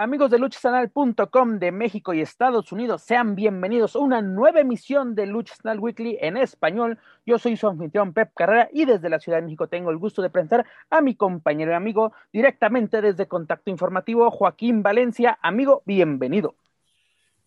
Amigos 0.00 0.30
de 0.30 0.38
luchasanal.com 0.38 1.58
de 1.58 1.72
México 1.72 2.14
y 2.14 2.20
Estados 2.20 2.70
Unidos, 2.70 3.02
sean 3.02 3.34
bienvenidos 3.34 3.96
a 3.96 3.98
una 3.98 4.22
nueva 4.22 4.60
emisión 4.60 5.16
de 5.16 5.26
Lucha 5.26 5.56
Sanal 5.56 5.80
Weekly 5.80 6.18
en 6.20 6.36
español. 6.36 7.00
Yo 7.26 7.36
soy 7.40 7.56
su 7.56 7.66
anfitrión 7.66 8.12
Pep 8.12 8.30
Carrera 8.32 8.68
y 8.72 8.84
desde 8.84 9.08
la 9.08 9.18
Ciudad 9.18 9.38
de 9.38 9.46
México 9.46 9.66
tengo 9.66 9.90
el 9.90 9.96
gusto 9.96 10.22
de 10.22 10.30
presentar 10.30 10.64
a 10.88 11.00
mi 11.00 11.16
compañero 11.16 11.72
y 11.72 11.74
amigo 11.74 12.12
directamente 12.32 13.02
desde 13.02 13.26
Contacto 13.26 13.72
Informativo, 13.72 14.30
Joaquín 14.30 14.84
Valencia. 14.84 15.36
Amigo, 15.42 15.82
bienvenido. 15.84 16.54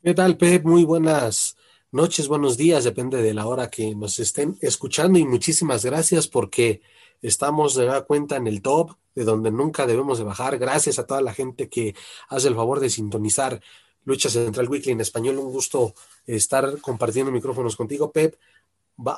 ¿Qué 0.04 0.14
tal, 0.14 0.36
Pep? 0.36 0.66
Muy 0.66 0.84
buenas 0.84 1.56
noches, 1.90 2.28
buenos 2.28 2.58
días, 2.58 2.84
depende 2.84 3.22
de 3.22 3.34
la 3.34 3.48
hora 3.48 3.70
que 3.70 3.96
nos 3.96 4.20
estén 4.20 4.58
escuchando 4.60 5.18
y 5.18 5.24
muchísimas 5.24 5.86
gracias 5.86 6.28
porque 6.28 6.82
estamos 7.22 7.76
de 7.76 7.86
la 7.86 8.02
cuenta 8.02 8.36
en 8.36 8.48
el 8.48 8.62
top 8.62 8.96
de 9.16 9.24
donde 9.24 9.52
nunca 9.52 9.86
debemos 9.86 10.18
de 10.18 10.24
bajar. 10.24 10.58
Gracias 10.58 11.00
a 11.00 11.06
toda 11.06 11.22
la 11.22 11.34
gente 11.34 11.70
que 11.70 11.96
hace 12.30 12.48
el 12.48 12.56
favor 12.56 12.80
de 12.80 12.90
sintonizar 12.90 13.62
Lucha 14.04 14.30
Central 14.30 14.70
Weekly 14.70 14.94
en 14.94 15.02
español. 15.02 15.38
Un 15.38 15.52
gusto 15.52 15.94
estar 16.26 16.80
compartiendo 16.82 17.32
micrófonos 17.32 17.76
contigo, 17.76 18.12
Pep. 18.12 18.36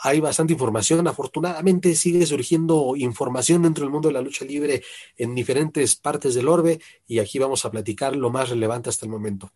hay 0.01 0.19
bastante 0.19 0.53
información. 0.53 1.07
Afortunadamente 1.07 1.95
sigue 1.95 2.25
surgiendo 2.25 2.95
información 2.95 3.63
dentro 3.63 3.83
del 3.83 3.91
mundo 3.91 4.09
de 4.09 4.13
la 4.13 4.21
lucha 4.21 4.45
libre 4.45 4.83
en 5.17 5.35
diferentes 5.35 5.95
partes 5.95 6.35
del 6.35 6.47
orbe 6.47 6.79
y 7.07 7.19
aquí 7.19 7.39
vamos 7.39 7.65
a 7.65 7.71
platicar 7.71 8.15
lo 8.15 8.29
más 8.29 8.49
relevante 8.49 8.89
hasta 8.89 9.05
el 9.05 9.11
momento. 9.11 9.51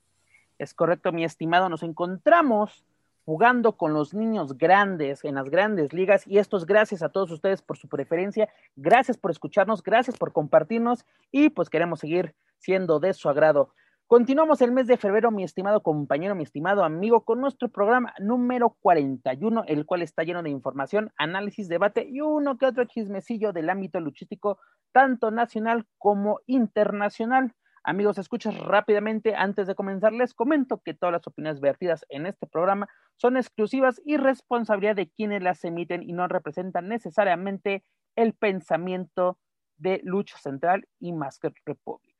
Es 0.57 0.73
correcto, 0.73 1.11
mi 1.11 1.23
estimado. 1.23 1.69
Nos 1.69 1.83
encontramos 1.83 2.83
jugando 3.27 3.75
con 3.75 3.93
los 3.93 4.13
niños 4.13 4.57
grandes 4.57 5.25
en 5.25 5.35
las 5.35 5.49
grandes 5.49 5.91
ligas 5.91 6.25
y 6.25 6.37
esto 6.37 6.55
es 6.55 6.65
gracias 6.65 7.03
a 7.03 7.09
todos 7.09 7.29
ustedes 7.29 7.61
por 7.61 7.77
su 7.77 7.89
preferencia, 7.89 8.47
gracias 8.77 9.17
por 9.17 9.31
escucharnos, 9.31 9.83
gracias 9.83 10.15
por 10.17 10.31
compartirnos 10.31 11.05
y 11.29 11.49
pues 11.49 11.69
queremos 11.69 11.99
seguir 11.99 12.35
siendo 12.57 13.01
de 13.01 13.13
su 13.13 13.27
agrado. 13.27 13.73
Continuamos 14.07 14.61
el 14.61 14.71
mes 14.71 14.87
de 14.87 14.95
febrero, 14.95 15.29
mi 15.29 15.43
estimado 15.43 15.83
compañero, 15.83 16.35
mi 16.35 16.43
estimado 16.43 16.85
amigo, 16.85 17.25
con 17.25 17.41
nuestro 17.41 17.67
programa 17.67 18.13
número 18.17 18.77
41, 18.79 19.65
el 19.67 19.85
cual 19.85 20.03
está 20.03 20.23
lleno 20.23 20.41
de 20.41 20.49
información, 20.49 21.11
análisis, 21.17 21.67
debate 21.67 22.07
y 22.09 22.21
uno 22.21 22.57
que 22.57 22.67
otro 22.67 22.85
chismecillo 22.85 23.51
del 23.51 23.69
ámbito 23.69 23.99
luchístico, 23.99 24.57
tanto 24.93 25.31
nacional 25.31 25.85
como 25.97 26.39
internacional. 26.45 27.53
Amigos, 27.87 28.17
escuchas 28.17 28.59
rápidamente, 28.59 29.33
antes 29.33 29.65
de 29.65 29.73
comenzar, 29.73 30.11
les 30.11 30.33
comento 30.33 30.81
que 30.83 30.93
todas 30.93 31.13
las 31.13 31.25
opiniones 31.25 31.61
vertidas 31.61 32.05
en 32.09 32.25
este 32.25 32.45
programa 32.45 32.89
son 33.15 33.37
exclusivas 33.37 34.01
y 34.03 34.17
responsabilidad 34.17 34.97
de 34.97 35.09
quienes 35.09 35.41
las 35.41 35.63
emiten 35.63 36.03
y 36.03 36.11
no 36.11 36.27
representan 36.27 36.89
necesariamente 36.89 37.85
el 38.17 38.33
pensamiento 38.33 39.39
de 39.77 40.01
Lucha 40.03 40.37
Central 40.37 40.85
y 40.99 41.13
Masker 41.13 41.53
Republic. 41.65 42.13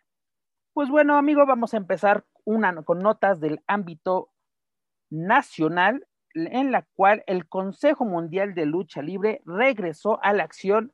Pues 0.71 0.87
bueno, 0.87 1.17
amigos, 1.17 1.45
vamos 1.45 1.73
a 1.73 1.77
empezar 1.77 2.23
una, 2.45 2.73
con 2.83 2.99
notas 2.99 3.41
del 3.41 3.61
ámbito 3.67 4.29
nacional, 5.09 6.07
en 6.33 6.71
la 6.71 6.87
cual 6.93 7.25
el 7.27 7.45
Consejo 7.49 8.05
Mundial 8.05 8.53
de 8.53 8.67
Lucha 8.67 9.01
Libre 9.01 9.41
regresó 9.43 10.23
a 10.23 10.31
la 10.31 10.43
acción 10.43 10.93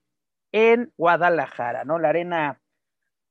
en 0.51 0.91
Guadalajara, 0.97 1.85
¿no? 1.85 1.99
La 1.99 2.09
arena 2.09 2.62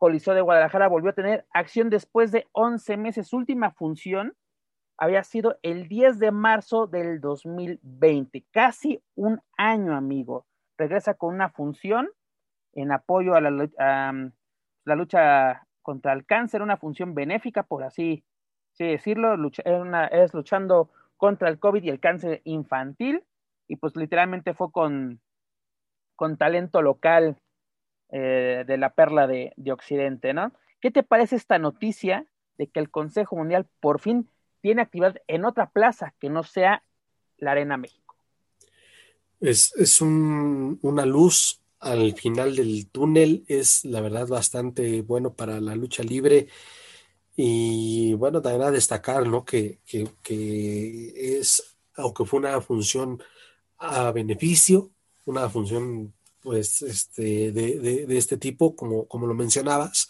Coliseo 0.02 0.34
de 0.34 0.40
Guadalajara 0.40 0.88
volvió 0.88 1.10
a 1.10 1.14
tener 1.14 1.46
acción 1.52 1.88
después 1.88 2.32
de 2.32 2.48
11 2.50 2.96
meses. 2.96 3.28
Su 3.28 3.36
última 3.36 3.70
función 3.70 4.34
había 4.98 5.22
sido 5.22 5.60
el 5.62 5.86
10 5.86 6.18
de 6.18 6.32
marzo 6.32 6.88
del 6.88 7.20
2020, 7.20 8.44
casi 8.50 9.00
un 9.14 9.40
año, 9.56 9.94
amigo. 9.94 10.44
Regresa 10.76 11.14
con 11.14 11.32
una 11.32 11.50
función 11.50 12.08
en 12.72 12.90
apoyo 12.90 13.36
a 13.36 13.40
la, 13.40 13.70
la 14.84 14.96
lucha 14.96 15.68
contra 15.82 16.14
el 16.14 16.26
cáncer, 16.26 16.62
una 16.62 16.78
función 16.78 17.14
benéfica, 17.14 17.62
por 17.62 17.84
así, 17.84 18.24
decirlo, 18.76 19.36
es 20.10 20.34
luchando 20.34 20.90
contra 21.16 21.48
el 21.48 21.60
COVID 21.60 21.84
y 21.84 21.90
el 21.90 22.00
cáncer 22.00 22.40
infantil, 22.42 23.22
y 23.68 23.76
pues 23.76 23.94
literalmente 23.94 24.52
fue 24.52 24.72
con 24.72 25.20
talento 26.38 26.82
local 26.82 27.36
eh, 28.14 28.64
de 28.66 28.76
la 28.76 28.94
perla 28.94 29.26
de, 29.26 29.54
Occidente, 29.72 30.34
¿no? 30.34 30.52
¿Qué 30.82 30.90
te 30.90 31.02
parece 31.02 31.34
esta 31.34 31.58
noticia 31.58 32.26
de 32.58 32.66
que 32.66 32.78
el 32.78 32.90
Consejo 32.90 33.36
Mundial 33.36 33.66
por 33.80 34.00
fin 34.00 34.28
tiene 34.60 34.82
actividad 34.82 35.16
en 35.28 35.46
otra 35.46 35.70
plaza 35.70 36.14
que 36.20 36.28
no 36.28 36.42
sea 36.42 36.82
la 37.38 37.52
Arena 37.52 37.78
México? 37.78 38.14
Es, 39.40 39.74
es 39.76 40.02
una 40.02 41.06
luz 41.06 41.62
al 41.80 42.12
final 42.12 42.54
del 42.54 42.86
túnel, 42.90 43.46
es 43.48 43.82
la 43.86 44.02
verdad 44.02 44.28
bastante 44.28 45.00
bueno 45.00 45.32
para 45.32 45.58
la 45.58 45.74
lucha 45.74 46.02
libre. 46.02 46.48
Y 47.34 48.12
bueno, 48.12 48.42
también 48.42 48.62
a 48.62 48.70
destacar, 48.70 49.26
¿no? 49.26 49.42
Que, 49.42 49.78
que, 49.86 50.06
que 50.22 51.38
es, 51.38 51.78
aunque 51.94 52.26
fue 52.26 52.40
una 52.40 52.60
función 52.60 53.22
a 53.78 54.12
beneficio, 54.12 54.90
una 55.24 55.48
función 55.48 56.12
pues, 56.42 56.82
este, 56.82 57.52
de, 57.52 58.06
de, 58.06 58.18
este 58.18 58.36
tipo, 58.36 58.76
como, 58.76 59.06
como 59.06 59.26
lo 59.26 59.34
mencionabas. 59.34 60.08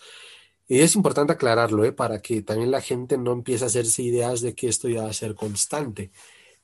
Y 0.69 0.81
es 0.81 0.97
importante 0.97 1.32
aclararlo, 1.32 1.84
¿eh? 1.84 1.93
para 1.93 2.20
que 2.22 2.43
también 2.43 2.70
la 2.70 2.81
gente 2.81 3.19
no 3.19 3.32
empiece 3.32 3.65
a 3.65 3.66
hacerse 3.66 4.03
ideas 4.03 4.41
de 4.41 4.54
que 4.54 4.69
esto 4.69 4.88
ya 4.88 5.03
va 5.03 5.10
a 5.10 5.12
ser 5.12 5.34
constante. 5.34 6.10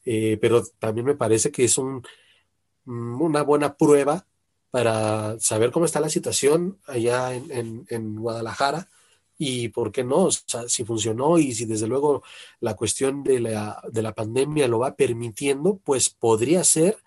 Eh, 0.05 0.39
pero 0.41 0.65
también 0.79 1.07
me 1.07 1.15
parece 1.15 1.51
que 1.53 1.65
es 1.65 1.79
un, 1.79 2.03
mm, 2.85 3.21
una 3.21 3.43
buena 3.43 3.77
prueba 3.77 4.27
para 4.71 5.39
saber 5.41 5.71
cómo 5.71 5.85
está 5.87 6.01
la 6.01 6.09
situación 6.09 6.79
allá 6.87 7.35
en, 7.35 7.51
en, 7.51 7.87
en 7.89 8.17
Guadalajara 8.17 8.89
y 9.39 9.69
por 9.69 9.93
qué 9.93 10.03
no, 10.03 10.29
si 10.31 10.85
funcionó 10.85 11.39
y 11.39 11.55
si 11.55 11.65
desde 11.65 11.87
luego 11.87 12.25
la 12.61 12.75
cuestión 12.75 13.23
de 13.23 13.41
la, 13.41 13.81
de 13.91 14.03
la 14.03 14.13
pandemia 14.13 14.67
lo 14.67 14.81
va 14.81 14.97
permitiendo, 14.97 15.79
pues 15.85 16.11
podría 16.11 16.65
ser 16.65 16.99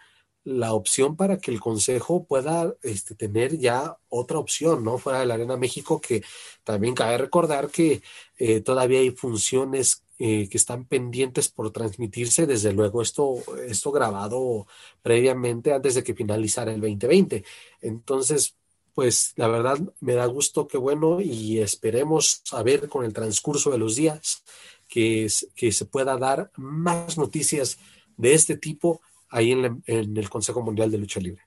la 0.44 0.74
opción 0.74 1.16
para 1.16 1.38
que 1.38 1.52
el 1.52 1.59
Consejo 1.59 2.25
pueda 2.25 2.74
este, 2.81 3.16
tener 3.16 3.57
ya 3.57 3.97
otra 4.09 4.40
opción, 4.40 4.84
¿no? 4.84 4.97
Fuera 4.97 5.19
de 5.19 5.25
la 5.25 5.35
Arena 5.35 5.57
México, 5.57 6.02
que 6.02 6.24
también 6.63 6.96
cabe 6.96 7.18
recordar 7.18 7.69
que 7.69 8.02
eh, 8.38 8.62
todavía 8.62 9.00
hay 9.00 9.12
funciones 9.12 10.03
eh, 10.18 10.50
que 10.50 10.57
están 10.57 10.85
pendientes 10.85 11.50
por 11.50 11.72
transmitirse, 11.72 12.47
desde 12.47 12.74
luego 12.74 13.02
esto, 13.02 13.38
esto 13.68 13.91
grabado 13.91 14.68
previamente 15.02 15.74
antes 15.74 15.96
de 15.96 16.03
que 16.03 16.16
finalizara 16.16 16.73
el 16.73 16.81
2020. 16.81 17.44
Entonces, 17.81 18.56
pues 18.94 19.34
la 19.35 19.47
verdad 19.47 19.79
me 19.99 20.14
da 20.14 20.26
gusto, 20.26 20.67
que 20.67 20.78
bueno, 20.78 21.22
y 21.22 21.59
esperemos 21.59 22.41
saber 22.44 22.90
con 22.90 23.05
el 23.05 23.14
transcurso 23.14 23.72
de 23.72 23.78
los 23.78 23.96
días 23.96 24.44
que, 24.87 25.28
que 25.55 25.72
se 25.72 25.85
pueda 25.85 26.17
dar 26.17 26.52
más 26.55 27.17
noticias 27.17 27.78
de 28.17 28.34
este 28.34 28.58
tipo 28.58 29.02
ahí 29.32 29.54
en, 29.54 29.82
el 29.88 30.30
Consejo 30.30 30.62
Mundial 30.62 30.92
de 30.92 30.98
Lucha 30.98 31.20
Libre. 31.20 31.42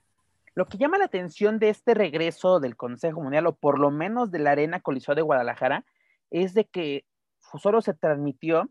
Lo 0.55 0.67
que 0.67 0.77
llama 0.77 0.97
la 0.97 1.05
atención 1.05 1.59
de 1.59 1.69
este 1.69 1.93
regreso 1.93 2.59
del 2.59 2.75
Consejo 2.75 3.21
Mundial, 3.21 3.45
o 3.47 3.55
por 3.55 3.79
lo 3.79 3.91
menos 3.91 4.31
de 4.31 4.39
la 4.39 4.51
Arena 4.51 4.79
Coliseo 4.79 5.15
de 5.15 5.21
Guadalajara, 5.21 5.85
es 6.31 6.53
de 6.53 6.65
que 6.65 7.05
solo 7.61 7.81
se 7.81 7.93
transmitió 7.93 8.69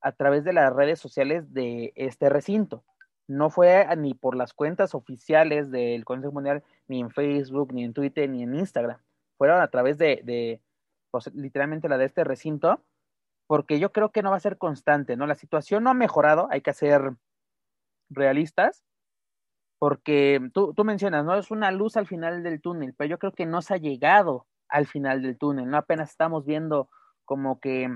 a 0.00 0.12
través 0.12 0.44
de 0.44 0.52
las 0.52 0.72
redes 0.72 0.98
sociales 0.98 1.52
de 1.52 1.92
este 1.96 2.28
recinto. 2.28 2.84
No 3.26 3.50
fue 3.50 3.86
ni 3.96 4.14
por 4.14 4.36
las 4.36 4.52
cuentas 4.52 4.94
oficiales 4.94 5.70
del 5.70 6.04
Consejo 6.04 6.32
Mundial, 6.32 6.62
ni 6.88 7.00
en 7.00 7.10
Facebook, 7.10 7.72
ni 7.72 7.84
en 7.84 7.94
Twitter, 7.94 8.28
ni 8.28 8.42
en 8.42 8.54
Instagram. 8.54 8.98
Fueron 9.38 9.60
a 9.60 9.68
través 9.68 9.98
de, 9.98 10.20
de 10.24 10.60
pues, 11.10 11.32
literalmente 11.34 11.88
la 11.88 11.98
de 11.98 12.04
este 12.04 12.22
recinto, 12.22 12.82
porque 13.46 13.78
yo 13.78 13.92
creo 13.92 14.10
que 14.12 14.22
no 14.22 14.30
va 14.30 14.36
a 14.36 14.40
ser 14.40 14.56
constante, 14.56 15.16
¿no? 15.16 15.26
La 15.26 15.34
situación 15.34 15.84
no 15.84 15.90
ha 15.90 15.94
mejorado, 15.94 16.48
hay 16.50 16.60
que 16.60 16.70
hacer 16.70 17.12
realistas, 18.10 18.84
porque 19.78 20.40
tú, 20.52 20.72
tú 20.74 20.84
mencionas, 20.84 21.24
¿no? 21.24 21.34
Es 21.36 21.50
una 21.50 21.70
luz 21.70 21.96
al 21.96 22.06
final 22.06 22.42
del 22.42 22.60
túnel, 22.60 22.94
pero 22.96 23.10
yo 23.10 23.18
creo 23.18 23.32
que 23.32 23.46
no 23.46 23.62
se 23.62 23.74
ha 23.74 23.76
llegado 23.78 24.46
al 24.68 24.86
final 24.86 25.22
del 25.22 25.38
túnel, 25.38 25.68
¿no? 25.68 25.76
Apenas 25.76 26.10
estamos 26.10 26.46
viendo 26.46 26.88
como 27.24 27.60
que 27.60 27.88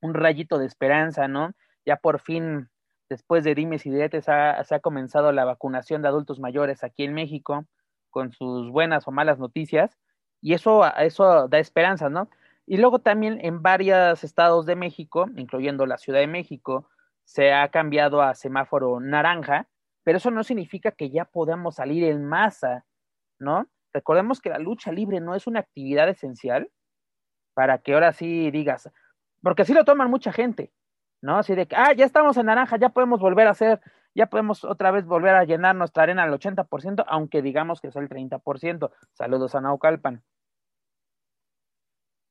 un 0.00 0.14
rayito 0.14 0.58
de 0.58 0.66
esperanza, 0.66 1.28
¿no? 1.28 1.52
Ya 1.84 1.96
por 1.96 2.20
fin, 2.20 2.68
después 3.08 3.44
de 3.44 3.54
dimes 3.54 3.86
y 3.86 3.90
diretes, 3.90 4.24
se 4.26 4.32
ha 4.32 4.80
comenzado 4.80 5.32
la 5.32 5.44
vacunación 5.44 6.02
de 6.02 6.08
adultos 6.08 6.40
mayores 6.40 6.84
aquí 6.84 7.04
en 7.04 7.14
México, 7.14 7.66
con 8.10 8.32
sus 8.32 8.70
buenas 8.70 9.08
o 9.08 9.10
malas 9.10 9.38
noticias, 9.38 9.98
y 10.40 10.54
eso, 10.54 10.84
eso 10.96 11.48
da 11.48 11.58
esperanza, 11.58 12.10
¿no? 12.10 12.28
Y 12.66 12.76
luego 12.76 13.00
también 13.00 13.38
en 13.42 13.62
varios 13.62 14.22
estados 14.22 14.66
de 14.66 14.76
México, 14.76 15.26
incluyendo 15.36 15.86
la 15.86 15.98
Ciudad 15.98 16.20
de 16.20 16.26
México, 16.26 16.88
se 17.24 17.52
ha 17.52 17.68
cambiado 17.68 18.22
a 18.22 18.34
semáforo 18.34 19.00
naranja, 19.00 19.68
pero 20.04 20.18
eso 20.18 20.30
no 20.30 20.44
significa 20.44 20.90
que 20.92 21.10
ya 21.10 21.24
podamos 21.24 21.76
salir 21.76 22.04
en 22.04 22.24
masa, 22.24 22.84
¿no? 23.38 23.68
Recordemos 23.92 24.40
que 24.40 24.50
la 24.50 24.58
lucha 24.58 24.92
libre 24.92 25.20
no 25.20 25.34
es 25.34 25.46
una 25.46 25.60
actividad 25.60 26.08
esencial 26.08 26.70
para 27.54 27.78
que 27.78 27.94
ahora 27.94 28.12
sí 28.12 28.50
digas, 28.50 28.90
porque 29.42 29.62
así 29.62 29.74
lo 29.74 29.84
toman 29.84 30.10
mucha 30.10 30.32
gente, 30.32 30.72
¿no? 31.20 31.38
Así 31.38 31.54
de 31.54 31.66
que, 31.66 31.76
ah, 31.76 31.92
ya 31.92 32.04
estamos 32.04 32.36
en 32.36 32.46
naranja, 32.46 32.76
ya 32.78 32.90
podemos 32.90 33.20
volver 33.20 33.46
a 33.46 33.50
hacer, 33.50 33.80
ya 34.14 34.26
podemos 34.26 34.64
otra 34.64 34.90
vez 34.90 35.06
volver 35.06 35.34
a 35.34 35.44
llenar 35.44 35.74
nuestra 35.76 36.04
arena 36.04 36.24
al 36.24 36.32
80%, 36.32 37.04
aunque 37.08 37.42
digamos 37.42 37.80
que 37.80 37.88
es 37.88 37.96
el 37.96 38.08
30%. 38.08 38.90
Saludos 39.12 39.54
a 39.54 39.60
Naucalpan. 39.60 40.22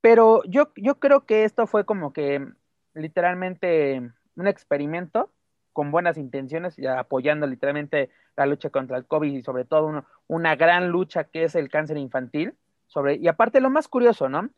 Pero 0.01 0.43
yo, 0.45 0.71
yo 0.75 0.99
creo 0.99 1.25
que 1.25 1.43
esto 1.43 1.67
fue 1.67 1.85
como 1.85 2.11
que 2.11 2.47
literalmente 2.93 4.11
un 4.35 4.47
experimento 4.47 5.31
con 5.73 5.91
buenas 5.91 6.17
intenciones 6.17 6.77
y 6.77 6.87
apoyando 6.87 7.47
literalmente 7.47 8.09
la 8.35 8.45
lucha 8.45 8.69
contra 8.69 8.97
el 8.97 9.05
COVID 9.05 9.33
y 9.33 9.43
sobre 9.43 9.65
todo 9.65 10.05
una 10.27 10.55
gran 10.55 10.89
lucha 10.89 11.25
que 11.25 11.43
es 11.43 11.55
el 11.55 11.69
cáncer 11.69 11.97
infantil. 11.97 12.55
Sobre, 12.87 13.15
y 13.15 13.27
aparte 13.27 13.61
lo 13.61 13.69
más 13.69 13.87
curioso, 13.87 14.27
¿no? 14.27 14.49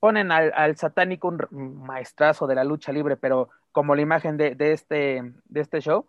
Ponen 0.00 0.32
al, 0.32 0.76
satánico 0.76 1.28
un 1.28 1.82
maestrazo 1.86 2.46
de 2.46 2.56
la 2.56 2.64
lucha 2.64 2.92
libre, 2.92 3.16
pero 3.16 3.48
como 3.70 3.94
la 3.94 4.02
imagen 4.02 4.36
de, 4.36 4.56
este, 4.58 5.32
de 5.46 5.60
este 5.60 5.80
show, 5.80 6.06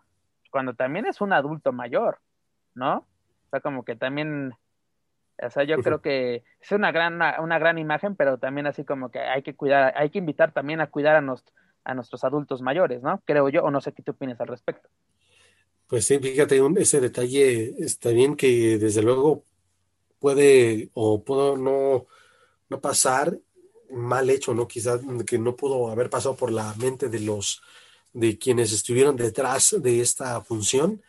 cuando 0.52 0.74
también 0.74 1.06
es 1.06 1.22
un 1.22 1.34
adulto 1.34 1.72
mayor, 1.72 2.20
¿no? 2.74 2.98
O 2.98 3.50
sea, 3.52 3.60
como 3.60 3.86
que 3.86 3.96
también, 3.96 4.54
o 5.42 5.50
sea, 5.50 5.64
yo 5.64 5.78
creo 5.78 6.02
que 6.02 6.44
es 6.62 6.72
una 6.72 6.92
gran, 6.92 7.22
una 7.40 7.60
gran 7.60 7.78
imagen, 7.78 8.16
pero 8.16 8.38
también 8.38 8.68
así 8.68 8.86
como 8.86 9.10
que 9.10 9.20
hay 9.20 9.44
que 9.44 9.56
cuidar, 9.56 9.94
hay 9.96 10.10
que 10.10 10.20
invitar 10.20 10.52
también 10.52 10.82
a 10.82 10.88
cuidar 10.88 11.16
a, 11.16 11.22
nos, 11.22 11.44
a 11.86 11.94
nuestros 11.94 12.24
adultos 12.24 12.62
mayores, 12.62 13.02
¿no? 13.02 13.22
Creo 13.26 13.50
yo, 13.50 13.64
o 13.64 13.72
no 13.72 13.80
sé 13.80 13.94
qué 13.94 14.04
tú 14.04 14.12
opinas 14.12 14.40
al 14.42 14.48
respecto. 14.48 14.90
Pues 15.88 16.06
sí, 16.06 16.20
fíjate, 16.20 16.62
ese 16.78 17.00
detalle 17.00 17.76
está 17.80 18.10
bien 18.10 18.36
que 18.36 18.78
desde 18.78 19.04
luego 19.04 19.44
puede 20.20 20.90
o 20.94 21.24
puedo 21.24 21.56
no, 21.56 22.08
no 22.70 22.82
pasar 22.82 23.38
mal 23.92 24.30
hecho, 24.30 24.54
¿no? 24.54 24.68
Quizás 24.68 25.02
que 25.28 25.38
no 25.38 25.56
pudo 25.56 25.90
haber 25.90 26.10
pasado 26.10 26.36
por 26.36 26.52
la 26.52 26.74
mente 26.76 27.08
de 27.08 27.20
los 27.20 27.62
de 28.14 28.38
quienes 28.38 28.72
estuvieron 28.72 29.16
detrás 29.18 29.76
de 29.80 30.00
esta 30.00 30.40
función, 30.42 31.02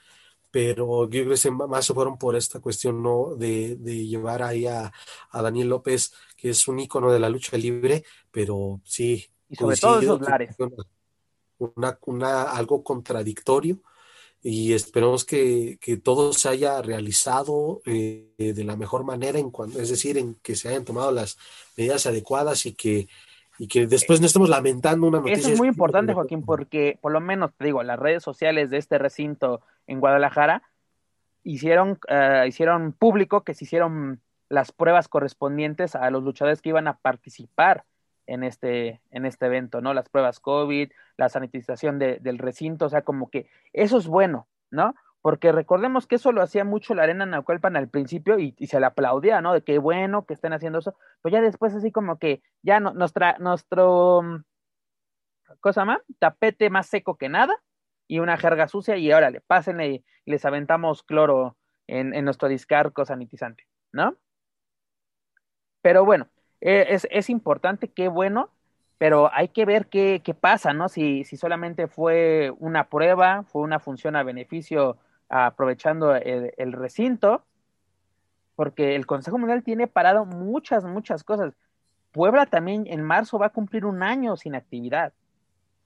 pero 0.51 1.09
yo 1.09 1.25
creo 1.25 1.37
que 1.37 1.51
más 1.51 1.87
se 1.87 1.95
fueron 1.95 2.19
por 2.19 2.35
esta 2.35 2.59
cuestión 2.59 3.01
¿no? 3.01 3.37
de, 3.37 3.77
de 3.77 4.07
llevar 4.07 4.43
ahí 4.43 4.67
a, 4.67 4.93
a, 5.31 5.43
Daniel 5.43 5.69
López, 5.69 6.13
que 6.37 6.51
es 6.51 6.67
un 6.67 6.81
ícono 6.81 7.13
de 7.13 7.21
la 7.21 7.31
lucha 7.31 7.57
libre, 7.57 8.05
pero 8.33 8.81
sí, 8.85 9.25
y 9.49 9.57
sobre 9.57 9.77
todo 9.77 10.01
esos 10.01 10.21
Una, 11.59 11.99
una, 12.05 12.43
algo 12.43 12.85
contradictorio 12.85 13.79
y 14.43 14.75
esperemos 14.75 15.25
que, 15.25 15.79
que 15.81 15.97
todo 15.97 16.33
se 16.33 16.49
haya 16.49 16.81
realizado 16.83 17.81
eh, 17.85 18.29
de 18.37 18.65
la 18.65 18.77
mejor 18.77 19.05
manera, 19.05 19.39
en 19.39 19.51
cuanto, 19.51 19.81
es 19.81 19.89
decir, 19.89 20.19
en 20.19 20.37
que 20.37 20.55
se 20.55 20.69
hayan 20.69 20.85
tomado 20.85 21.11
las 21.11 21.37
medidas 21.77 22.07
adecuadas 22.07 22.67
y 22.67 22.75
que, 22.75 23.09
y 23.59 23.67
que 23.67 23.87
después 23.87 24.21
no 24.21 24.27
estemos 24.27 24.49
lamentando 24.49 25.07
una 25.07 25.19
noticia. 25.19 25.39
Eso 25.39 25.51
es 25.51 25.59
muy 25.59 25.69
importante, 25.69 26.15
Joaquín, 26.15 26.45
porque 26.45 26.99
por 27.01 27.11
lo 27.11 27.21
menos, 27.21 27.53
te 27.57 27.65
digo, 27.65 27.83
las 27.83 27.99
redes 27.99 28.23
sociales 28.23 28.71
de 28.71 28.77
este 28.77 28.99
recinto 28.99 29.63
en 29.87 29.99
Guadalajara 29.99 30.63
hicieron, 31.43 31.99
uh, 32.09 32.47
hicieron 32.47 32.93
público 32.93 33.43
que 33.43 33.55
se 33.55 33.65
hicieron 33.65 34.21
las 34.49 34.71
pruebas 34.71 35.09
correspondientes 35.09 35.97
a 35.97 36.09
los 36.11 36.23
luchadores 36.23 36.63
que 36.63 36.69
iban 36.69 36.87
a 36.87 36.99
participar 36.99 37.85
en 38.27 38.45
este, 38.45 39.01
en 39.11 39.27
este 39.27 39.47
evento, 39.47 39.81
¿no? 39.81 39.95
Las 39.95 40.09
pruebas 40.09 40.41
COVID, 40.41 40.91
la 41.17 41.29
sanitización 41.29 41.99
de, 41.99 42.19
del 42.21 42.39
recinto, 42.39 42.87
o 42.87 42.89
sea, 42.89 43.03
como 43.03 43.31
que 43.31 43.49
eso 43.73 43.99
es 43.99 44.07
bueno, 44.07 44.49
¿no? 44.71 44.95
Porque 45.23 45.51
recordemos 45.53 46.07
que 46.07 46.17
eso 46.17 46.33
lo 46.33 46.43
hacía 46.43 46.65
mucho 46.65 46.95
la 46.95 47.03
Arena 47.03 47.27
Naucalpan 47.27 47.77
al 47.77 47.89
principio 47.89 48.39
y, 48.39 48.55
se 48.67 48.79
le 48.79 48.87
aplaudía, 48.87 49.41
¿no? 49.41 49.53
De 49.53 49.63
qué 49.63 49.79
bueno 49.79 50.27
que 50.27 50.35
estén 50.35 50.53
haciendo 50.53 50.79
eso, 50.79 50.97
pero 51.23 51.33
ya 51.35 51.43
después 51.43 51.75
así 51.75 51.91
como 51.91 52.19
que 52.19 52.43
ya 52.63 52.81
no, 52.81 52.93
nuestra, 52.95 53.37
nuestro, 53.39 54.23
cosa 55.61 55.85
más, 55.85 56.01
tapete 56.19 56.71
más 56.71 56.87
seco 56.87 57.17
que 57.17 57.29
nada 57.29 57.55
y 58.07 58.21
una 58.21 58.37
jerga 58.37 58.69
sucia 58.69 58.97
y 58.97 59.11
ahora 59.11 59.31
le 59.31 59.41
pásenle 59.41 59.89
y 59.89 60.05
les 60.31 60.45
aventamos 60.45 61.03
cloro 61.03 61.57
en, 61.89 62.15
en 62.15 62.25
nuestro 62.25 62.49
discarco 62.49 63.05
sanitizante, 63.05 63.67
¿no? 63.93 64.17
Pero 65.83 66.05
bueno, 66.05 66.29
es, 66.61 67.07
es, 67.11 67.31
importante, 67.31 67.89
qué 67.89 68.09
bueno, 68.09 68.51
pero 68.99 69.31
hay 69.33 69.49
que 69.49 69.65
ver 69.65 69.89
qué, 69.89 70.23
qué 70.25 70.35
pasa, 70.35 70.73
¿no? 70.73 70.89
Si, 70.89 71.25
si, 71.25 71.37
solamente 71.37 71.87
fue 71.87 72.53
una 72.59 72.89
prueba, 72.89 73.43
fue 73.45 73.63
una 73.63 73.79
función 73.79 74.17
a 74.17 74.23
beneficio 74.23 74.97
aprovechando 75.29 76.15
el, 76.15 76.53
el, 76.57 76.73
recinto, 76.73 77.45
porque 78.55 78.95
el 78.97 79.07
Consejo 79.07 79.39
Mundial 79.39 79.63
tiene 79.63 79.87
parado 79.87 80.25
muchas, 80.25 80.85
muchas 80.85 81.25
cosas. 81.25 81.55
Puebla 82.13 82.47
también 82.47 82.87
en 82.87 83.03
marzo 83.03 83.39
va 83.39 83.47
a 83.47 83.53
cumplir 83.53 83.85
un 83.85 84.03
año 84.03 84.37
sin 84.37 84.55
actividad. 84.55 85.13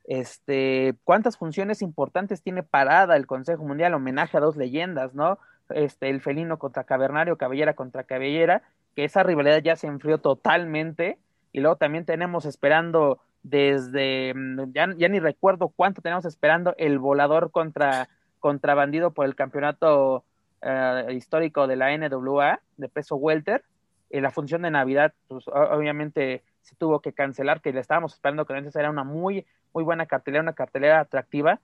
Este, 0.04 0.94
¿cuántas 1.04 1.36
funciones 1.36 1.82
importantes 1.82 2.42
tiene 2.42 2.62
parada 2.62 3.16
el 3.16 3.26
Consejo 3.26 3.64
Mundial? 3.64 3.94
Homenaje 3.94 4.36
a 4.36 4.40
dos 4.40 4.56
leyendas, 4.56 5.14
¿no? 5.14 5.38
Este, 5.68 6.10
el 6.10 6.20
felino 6.20 6.58
contra 6.58 6.84
cavernario, 6.84 7.36
cabellera 7.36 7.74
contra 7.74 8.04
cabellera, 8.04 8.62
que 8.94 9.04
esa 9.04 9.22
rivalidad 9.22 9.62
ya 9.62 9.76
se 9.76 9.86
enfrió 9.86 10.18
totalmente. 10.18 11.18
Y 11.52 11.60
luego 11.60 11.76
también 11.76 12.04
tenemos 12.04 12.44
esperando 12.44 13.20
desde, 13.42 14.34
mm, 14.34 14.72
ya, 14.72 14.94
ya 14.96 15.08
ni 15.08 15.20
recuerdo 15.20 15.68
cuánto 15.68 16.02
tenemos 16.02 16.24
esperando 16.24 16.74
el 16.78 16.98
volador 16.98 17.50
contra, 17.50 18.08
contra 18.38 18.74
bandido 18.74 19.12
por 19.12 19.26
el 19.26 19.34
campeonato 19.34 20.24
uh, 20.62 21.10
histórico 21.10 21.66
de 21.66 21.76
la 21.76 21.96
NWA 21.96 22.60
de 22.76 22.88
peso 22.88 23.16
welter. 23.16 23.64
En 24.10 24.24
la 24.24 24.30
función 24.30 24.62
de 24.62 24.70
Navidad, 24.70 25.14
pues 25.28 25.46
obviamente 25.46 26.42
se 26.62 26.74
tuvo 26.74 27.00
que 27.00 27.12
cancelar, 27.12 27.60
que 27.60 27.72
le 27.72 27.80
estábamos 27.80 28.14
esperando 28.14 28.44
que 28.44 28.54
antes 28.54 28.74
era 28.74 28.90
una 28.90 29.04
muy, 29.04 29.46
muy 29.72 29.84
buena 29.84 30.06
cartelera, 30.06 30.42
una 30.42 30.52
cartelera 30.52 31.00
atractiva, 31.00 31.60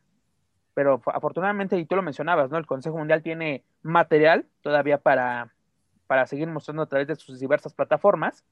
pero 0.73 1.01
afortunadamente, 1.07 1.77
y 1.77 1.87
tú 1.87 1.97
lo 1.97 2.03
mencionabas, 2.03 2.51
¿no? 2.51 2.59
El 2.59 2.67
Consejo 2.67 2.99
Mundial 2.99 3.23
tiene 3.23 3.65
material 3.83 4.47
todavía 4.63 4.99
para, 4.99 5.56
para 6.07 6.27
seguir 6.27 6.49
mostrando 6.49 6.83
a 6.83 6.87
través 6.87 7.09
de 7.09 7.17
sus 7.17 7.41
diversas 7.41 7.75
plataformas, 7.75 8.45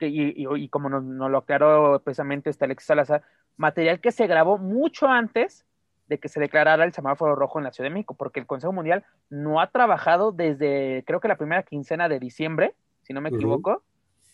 y, 0.00 0.34
y, 0.36 0.68
como 0.68 0.88
nos, 0.88 1.04
nos, 1.04 1.30
lo 1.30 1.38
aclaró 1.38 2.00
precisamente 2.02 2.48
este 2.50 2.64
Alexis 2.64 2.86
Salazar, 2.86 3.22
material 3.56 4.00
que 4.00 4.12
se 4.12 4.26
grabó 4.26 4.56
mucho 4.56 5.08
antes 5.08 5.66
de 6.06 6.18
que 6.18 6.28
se 6.28 6.40
declarara 6.40 6.84
el 6.84 6.92
semáforo 6.92 7.36
rojo 7.36 7.58
en 7.58 7.64
la 7.64 7.72
Ciudad 7.72 7.88
de 7.88 7.94
México, 7.94 8.14
porque 8.14 8.40
el 8.40 8.46
Consejo 8.46 8.72
Mundial 8.72 9.04
no 9.28 9.60
ha 9.60 9.68
trabajado 9.68 10.32
desde, 10.32 11.04
creo 11.06 11.20
que 11.20 11.28
la 11.28 11.36
primera 11.36 11.62
quincena 11.62 12.08
de 12.08 12.18
diciembre, 12.18 12.74
si 13.02 13.12
no 13.12 13.20
me 13.20 13.28
equivoco, 13.28 13.70
uh 13.70 13.74
-huh. 13.74 13.82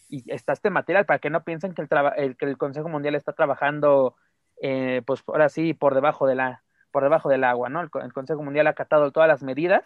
y 0.09 0.33
está 0.33 0.53
este 0.53 0.71
material 0.71 1.05
para 1.05 1.19
que 1.19 1.31
no 1.31 1.43
piensen 1.43 1.75
que 1.75 1.83
el, 1.83 1.89
el 2.17 2.37
que 2.37 2.47
el 2.47 2.57
Consejo 2.57 2.89
Mundial 2.89 3.15
está 3.15 3.33
trabajando, 3.33 4.15
eh, 4.63 5.03
pues 5.05 5.23
ahora 5.27 5.49
sí, 5.49 5.75
por 5.75 5.95
debajo 5.95 6.27
de 6.27 6.37
la 6.37 6.63
por 6.93 7.03
debajo 7.03 7.29
del 7.29 7.45
agua, 7.45 7.69
¿no? 7.69 7.83
El, 7.83 7.91
el 8.03 8.13
Consejo 8.15 8.43
Mundial 8.43 8.69
ha 8.69 8.71
acatado 8.71 9.11
todas 9.11 9.29
las 9.29 9.43
medidas 9.43 9.85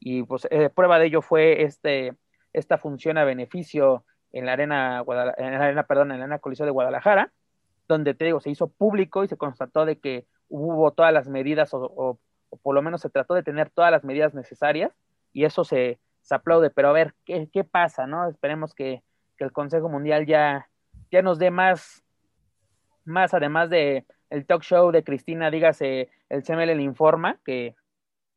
y 0.00 0.22
pues 0.24 0.48
eh, 0.50 0.70
prueba 0.70 0.98
de 0.98 1.06
ello 1.06 1.22
fue 1.22 1.62
este, 1.62 2.14
esta 2.52 2.78
función 2.78 3.18
a 3.18 3.24
beneficio 3.24 4.04
en 4.32 4.46
la 4.46 4.54
arena, 4.54 5.04
en 5.36 5.52
la 5.52 5.64
arena, 5.64 5.82
perdón, 5.84 6.12
en 6.12 6.18
la 6.18 6.24
arena 6.24 6.38
Coliseo 6.38 6.66
de 6.66 6.72
Guadalajara, 6.72 7.32
donde 7.86 8.14
te 8.14 8.24
digo, 8.24 8.40
se 8.40 8.50
hizo 8.50 8.68
público 8.68 9.24
y 9.24 9.28
se 9.28 9.36
constató 9.36 9.84
de 9.84 9.98
que 9.98 10.26
hubo 10.48 10.90
todas 10.92 11.12
las 11.12 11.28
medidas, 11.28 11.74
o, 11.74 11.84
o, 11.84 12.18
o 12.48 12.56
por 12.56 12.74
lo 12.74 12.82
menos 12.82 13.02
se 13.02 13.10
trató 13.10 13.34
de 13.34 13.42
tener 13.42 13.70
todas 13.70 13.90
las 13.90 14.04
medidas 14.04 14.34
necesarias, 14.34 14.92
y 15.32 15.44
eso 15.44 15.64
se, 15.64 16.00
se 16.22 16.34
aplaude, 16.34 16.70
pero 16.70 16.88
a 16.88 16.92
ver, 16.92 17.14
¿qué, 17.24 17.48
qué 17.52 17.64
pasa, 17.64 18.06
no? 18.06 18.28
Esperemos 18.28 18.74
que, 18.74 19.02
que, 19.36 19.44
el 19.44 19.52
Consejo 19.52 19.88
Mundial 19.88 20.26
ya, 20.26 20.68
ya 21.10 21.22
nos 21.22 21.38
dé 21.38 21.50
más, 21.50 22.02
más 23.04 23.34
además 23.34 23.70
de 23.70 24.06
el 24.30 24.46
talk 24.46 24.62
show 24.62 24.92
de 24.92 25.02
Cristina, 25.02 25.50
dígase, 25.50 26.08
el 26.28 26.44
CML 26.44 26.80
informa, 26.80 27.40
que 27.44 27.74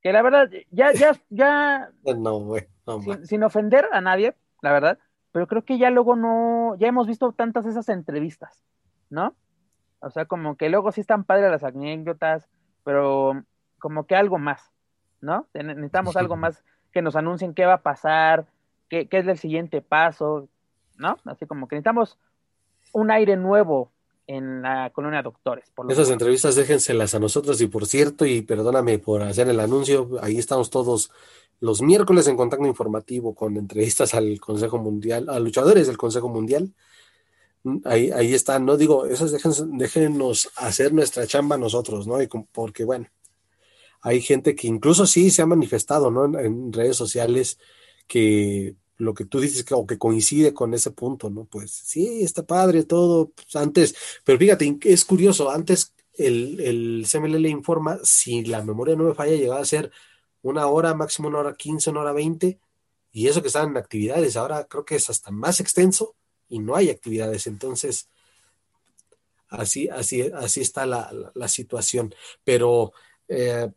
que 0.04 0.12
la 0.12 0.22
verdad, 0.22 0.50
ya, 0.70 0.92
ya, 0.92 1.16
ya, 1.30 1.90
no, 2.18 2.40
güey, 2.40 2.68
no, 2.86 3.02
sin, 3.02 3.26
sin, 3.26 3.44
ofender 3.44 3.88
a 3.92 4.02
nadie, 4.02 4.36
la 4.62 4.74
verdad, 4.74 5.00
pero 5.32 5.48
creo 5.48 5.64
que 5.64 5.78
ya 5.78 5.90
luego 5.90 6.16
no, 6.16 6.76
ya 6.78 6.88
hemos 6.88 7.08
visto 7.08 7.32
tantas 7.32 7.66
esas 7.66 7.88
entrevistas, 7.90 8.64
¿no? 9.10 9.34
O 10.00 10.10
sea, 10.10 10.26
como 10.26 10.58
que 10.58 10.70
luego 10.70 10.92
sí 10.92 11.00
están 11.00 11.24
padres 11.24 11.50
las 11.50 11.64
anécdotas, 11.64 12.50
pero 12.84 13.42
como 13.80 14.06
que 14.06 14.16
algo 14.16 14.38
más, 14.38 14.72
¿no? 15.22 15.48
Necesitamos 15.54 16.18
algo 16.18 16.36
más 16.36 16.64
que 16.92 17.02
nos 17.02 17.16
anuncien 17.16 17.54
qué 17.54 17.66
va 17.66 17.76
a 17.76 17.82
pasar, 17.82 18.46
qué, 18.90 19.08
qué 19.08 19.20
es 19.20 19.28
el 19.28 19.38
siguiente 19.38 19.82
paso, 19.82 20.50
¿no? 20.98 21.18
Así 21.24 21.46
como 21.46 21.70
que 21.70 21.78
necesitamos 21.78 22.20
un 22.92 23.10
aire 23.10 23.38
nuevo 23.38 23.92
en 24.28 24.62
la 24.62 24.92
colonia 24.92 25.22
Doctores. 25.22 25.70
Por 25.72 25.92
Esas 25.92 26.10
entrevistas 26.10 26.56
déjenselas 26.56 27.16
a 27.16 27.20
nosotros 27.20 27.60
y 27.62 27.68
por 27.68 27.86
cierto, 27.86 28.26
y 28.26 28.42
perdóname 28.42 29.00
por 29.00 29.22
hacer 29.22 29.50
el 29.50 29.60
anuncio, 29.60 30.10
ahí 30.22 30.38
estamos 30.38 30.70
todos 30.70 31.12
los 31.60 31.82
miércoles 31.82 32.28
en 32.28 32.38
contacto 32.38 32.66
informativo 32.66 33.36
con 33.36 33.58
entrevistas 33.58 34.14
al 34.14 34.40
Consejo 34.40 34.80
Mundial, 34.80 35.30
a 35.30 35.40
luchadores 35.40 35.88
del 35.88 35.98
Consejo 35.98 36.30
Mundial. 36.30 36.74
Ahí, 37.86 38.12
ahí 38.12 38.34
están, 38.34 38.66
no 38.66 38.76
digo, 38.76 39.06
esas 39.06 39.32
déjenos 39.72 40.50
hacer 40.58 40.94
nuestra 40.94 41.26
chamba 41.26 41.58
nosotros, 41.58 42.08
¿no? 42.08 42.22
Y 42.22 42.28
porque 42.52 42.84
bueno, 42.84 43.08
hay 44.04 44.22
gente 44.22 44.54
que 44.54 44.68
incluso 44.68 45.08
sí 45.08 45.32
se 45.32 45.42
ha 45.42 45.46
manifestado, 45.46 46.12
¿no? 46.12 46.38
En, 46.38 46.74
redes 46.74 46.98
sociales 46.98 47.58
que 48.06 48.76
lo 48.98 49.14
que 49.14 49.26
tú 49.26 49.40
dices 49.40 49.64
que, 49.64 49.74
o 49.74 49.86
que 49.86 49.98
coincide 49.98 50.54
con 50.54 50.74
ese 50.74 50.92
punto, 50.92 51.30
¿no? 51.30 51.46
Pues 51.46 51.72
sí, 51.72 52.24
está 52.24 52.44
padre 52.44 52.84
todo, 52.84 53.30
pues, 53.30 53.56
antes, 53.56 53.96
pero 54.24 54.38
fíjate, 54.38 54.78
es 54.84 55.06
curioso, 55.06 55.50
antes 55.50 55.94
el, 56.14 56.60
el 56.60 57.06
CMLL 57.08 57.48
informa, 57.48 58.00
si 58.04 58.44
la 58.46 58.64
memoria 58.64 58.96
no 58.96 59.06
me 59.06 59.16
falla, 59.16 59.36
llegaba 59.36 59.62
a 59.62 59.66
ser 59.66 59.92
una 60.42 60.68
hora, 60.68 60.94
máximo 60.94 61.28
una 61.30 61.40
hora 61.40 61.56
quince, 61.56 61.90
una 61.90 62.02
hora 62.02 62.14
veinte, 62.14 62.60
y 63.12 63.28
eso 63.28 63.42
que 63.42 63.48
estaban 63.48 63.70
en 63.72 63.78
actividades, 63.78 64.36
ahora 64.36 64.66
creo 64.66 64.86
que 64.86 64.96
es 64.96 65.10
hasta 65.10 65.32
más 65.32 65.60
extenso 65.60 66.16
y 66.50 66.60
no 66.60 66.76
hay 66.76 66.90
actividades, 66.90 67.48
entonces 67.48 68.10
así, 69.50 69.88
así, 69.90 70.22
así 70.22 70.62
está 70.62 70.86
la, 70.86 71.12
la, 71.34 71.48
situación, 71.48 72.14
pero 72.44 72.92
eh, 73.28 73.72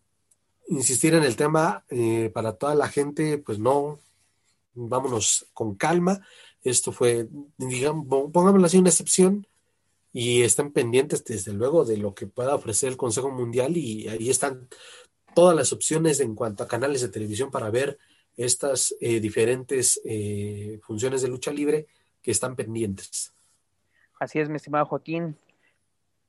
insistir 0.68 1.14
en 1.14 1.22
el 1.22 1.36
tema 1.36 1.84
eh, 1.90 2.30
para 2.32 2.54
toda 2.54 2.74
la 2.74 2.88
gente, 2.88 3.38
pues 3.38 3.58
no, 3.58 4.00
vámonos 4.76 5.46
con 5.52 5.74
calma. 5.74 6.20
Esto 6.62 6.92
fue, 6.92 7.28
digamos, 7.56 8.06
pongámoslo 8.32 8.66
así, 8.66 8.78
una 8.78 8.90
excepción 8.90 9.46
y 10.12 10.42
están 10.42 10.72
pendientes 10.72 11.24
desde 11.24 11.52
luego 11.52 11.84
de 11.84 11.96
lo 11.96 12.14
que 12.14 12.26
pueda 12.26 12.54
ofrecer 12.54 12.88
el 12.88 12.96
Consejo 12.96 13.30
Mundial 13.30 13.76
y 13.76 14.08
ahí 14.08 14.30
están 14.30 14.68
todas 15.34 15.54
las 15.54 15.72
opciones 15.72 16.20
en 16.20 16.34
cuanto 16.34 16.64
a 16.64 16.68
canales 16.68 17.02
de 17.02 17.08
televisión 17.08 17.50
para 17.50 17.68
ver 17.70 17.98
estas 18.36 18.94
eh, 19.00 19.20
diferentes 19.20 20.00
eh, 20.04 20.80
funciones 20.82 21.22
de 21.22 21.28
lucha 21.28 21.50
libre 21.50 21.86
que 22.22 22.30
están 22.30 22.56
pendientes. 22.56 23.32
Así 24.18 24.38
es, 24.38 24.48
mi 24.48 24.56
estimado 24.56 24.86
Joaquín. 24.86 25.36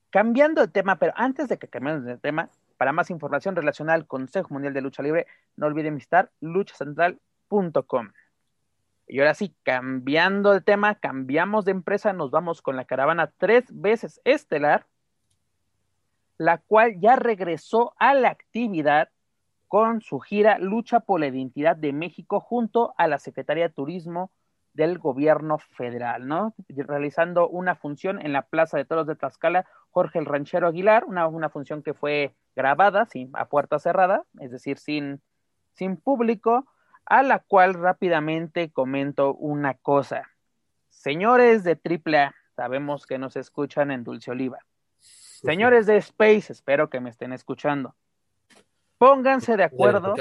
Cambiando 0.09 0.61
de 0.61 0.67
tema, 0.67 0.97
pero 0.97 1.13
antes 1.15 1.47
de 1.47 1.57
que 1.57 1.67
cambiemos 1.67 2.03
de 2.03 2.17
tema, 2.17 2.49
para 2.77 2.91
más 2.91 3.09
información 3.09 3.55
relacionada 3.55 3.95
al 3.95 4.07
Consejo 4.07 4.49
Mundial 4.51 4.73
de 4.73 4.81
Lucha 4.81 5.03
Libre, 5.03 5.27
no 5.55 5.67
olviden 5.67 5.95
visitar 5.95 6.31
luchacentral.com. 6.41 8.11
Y 9.07 9.19
ahora 9.19 9.33
sí, 9.33 9.55
cambiando 9.63 10.51
de 10.51 10.61
tema, 10.61 10.95
cambiamos 10.95 11.63
de 11.65 11.71
empresa, 11.71 12.11
nos 12.11 12.29
vamos 12.29 12.61
con 12.61 12.75
la 12.75 12.85
caravana 12.85 13.31
tres 13.37 13.65
veces 13.69 14.19
estelar, 14.25 14.85
la 16.37 16.57
cual 16.57 16.99
ya 16.99 17.15
regresó 17.15 17.93
a 17.97 18.13
la 18.13 18.29
actividad 18.29 19.09
con 19.67 20.01
su 20.01 20.19
gira 20.19 20.59
Lucha 20.59 20.99
por 20.99 21.19
la 21.19 21.27
Identidad 21.27 21.75
de 21.75 21.93
México 21.93 22.39
junto 22.39 22.93
a 22.97 23.07
la 23.07 23.17
Secretaría 23.17 23.67
de 23.67 23.73
Turismo 23.73 24.31
del 24.73 24.99
gobierno 24.99 25.57
federal, 25.57 26.27
¿no? 26.27 26.53
Realizando 26.69 27.49
una 27.49 27.75
función 27.75 28.23
en 28.23 28.31
la 28.31 28.43
Plaza 28.43 28.77
de 28.77 28.85
Toros 28.85 29.07
de 29.07 29.15
Tlaxcala, 29.15 29.65
Jorge 29.89 30.19
el 30.19 30.25
Ranchero 30.25 30.67
Aguilar, 30.67 31.05
una, 31.05 31.27
una 31.27 31.49
función 31.49 31.81
que 31.81 31.93
fue 31.93 32.35
grabada, 32.55 33.05
sí, 33.05 33.29
a 33.33 33.45
puerta 33.45 33.79
cerrada, 33.79 34.23
es 34.39 34.51
decir, 34.51 34.77
sin, 34.77 35.21
sin 35.73 35.97
público, 35.97 36.67
a 37.07 37.23
la 37.23 37.39
cual 37.39 37.73
rápidamente 37.73 38.69
comento 38.69 39.33
una 39.33 39.75
cosa. 39.75 40.29
Señores 40.89 41.63
de 41.63 41.79
AAA, 41.81 42.35
sabemos 42.55 43.05
que 43.05 43.17
nos 43.17 43.37
escuchan 43.37 43.91
en 43.91 44.03
Dulce 44.03 44.31
Oliva. 44.31 44.59
Señores 44.99 45.85
de 45.85 45.95
Space, 45.97 46.51
espero 46.51 46.89
que 46.89 46.99
me 46.99 47.09
estén 47.09 47.31
escuchando. 47.31 47.95
Pónganse 48.97 49.55
de 49.55 49.63
acuerdo 49.63 50.15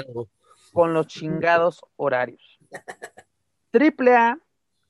con 0.71 0.93
los 0.93 1.07
chingados 1.07 1.83
horarios. 1.97 2.57
AAA 3.73 4.39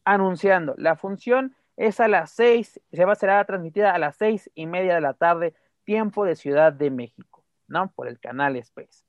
anunciando. 0.06 0.76
La 0.78 0.96
función 0.96 1.56
es 1.78 2.00
a 2.00 2.08
las 2.08 2.30
seis, 2.32 2.80
se 2.92 3.06
va 3.06 3.14
a 3.14 3.16
ser 3.16 3.46
transmitida 3.46 3.94
a 3.94 3.98
las 3.98 4.18
seis 4.18 4.52
y 4.54 4.68
media 4.68 4.94
de 4.94 5.02
la 5.02 5.14
tarde, 5.14 5.56
tiempo 5.84 6.26
de 6.26 6.36
Ciudad 6.36 6.74
de 6.74 6.92
México, 6.92 7.44
¿no? 7.68 7.92
Por 7.92 8.08
el 8.08 8.20
canal 8.20 8.56
Space. 8.58 9.07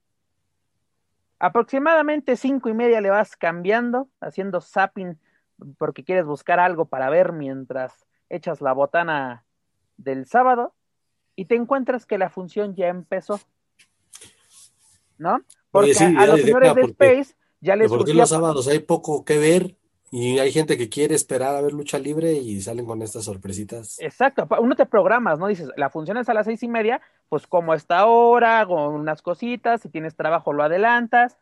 Aproximadamente 1.38 2.36
cinco 2.36 2.68
y 2.68 2.74
media 2.74 3.00
le 3.00 3.10
vas 3.10 3.36
cambiando, 3.36 4.08
haciendo 4.20 4.60
zapping 4.60 5.18
porque 5.76 6.04
quieres 6.04 6.24
buscar 6.24 6.60
algo 6.60 6.86
para 6.86 7.10
ver 7.10 7.32
mientras 7.32 8.06
echas 8.28 8.60
la 8.60 8.72
botana 8.72 9.44
del 9.96 10.26
sábado 10.26 10.74
y 11.36 11.44
te 11.44 11.54
encuentras 11.54 12.06
que 12.06 12.18
la 12.18 12.30
función 12.30 12.74
ya 12.74 12.88
empezó. 12.88 13.40
¿No? 15.18 15.40
Porque 15.70 15.92
a 15.98 16.26
los 16.26 16.40
señores 16.40 16.74
de 16.74 16.82
Space 16.82 17.34
ya 17.60 17.76
les 17.76 17.88
Porque 17.88 18.14
los 18.14 18.28
sábados 18.28 18.68
hay 18.68 18.78
poco 18.80 19.24
que 19.24 19.38
ver 19.38 19.76
y 20.10 20.38
hay 20.38 20.52
gente 20.52 20.78
que 20.78 20.88
quiere 20.88 21.14
esperar 21.14 21.54
a 21.54 21.60
ver 21.60 21.72
lucha 21.72 21.98
libre 21.98 22.32
y 22.32 22.60
salen 22.60 22.86
con 22.86 23.02
estas 23.02 23.24
sorpresitas. 23.24 23.98
Exacto, 24.00 24.48
uno 24.60 24.74
te 24.74 24.86
programas, 24.86 25.38
¿no? 25.38 25.48
Dices, 25.48 25.68
la 25.76 25.90
función 25.90 26.16
es 26.16 26.28
a 26.28 26.34
las 26.34 26.46
seis 26.46 26.62
y 26.62 26.68
media, 26.68 27.00
pues 27.28 27.46
como 27.46 27.74
está 27.74 27.98
ahora, 28.00 28.64
con 28.66 28.94
unas 28.94 29.22
cositas, 29.22 29.82
si 29.82 29.88
tienes 29.88 30.16
trabajo 30.16 30.52
lo 30.52 30.62
adelantas. 30.62 31.36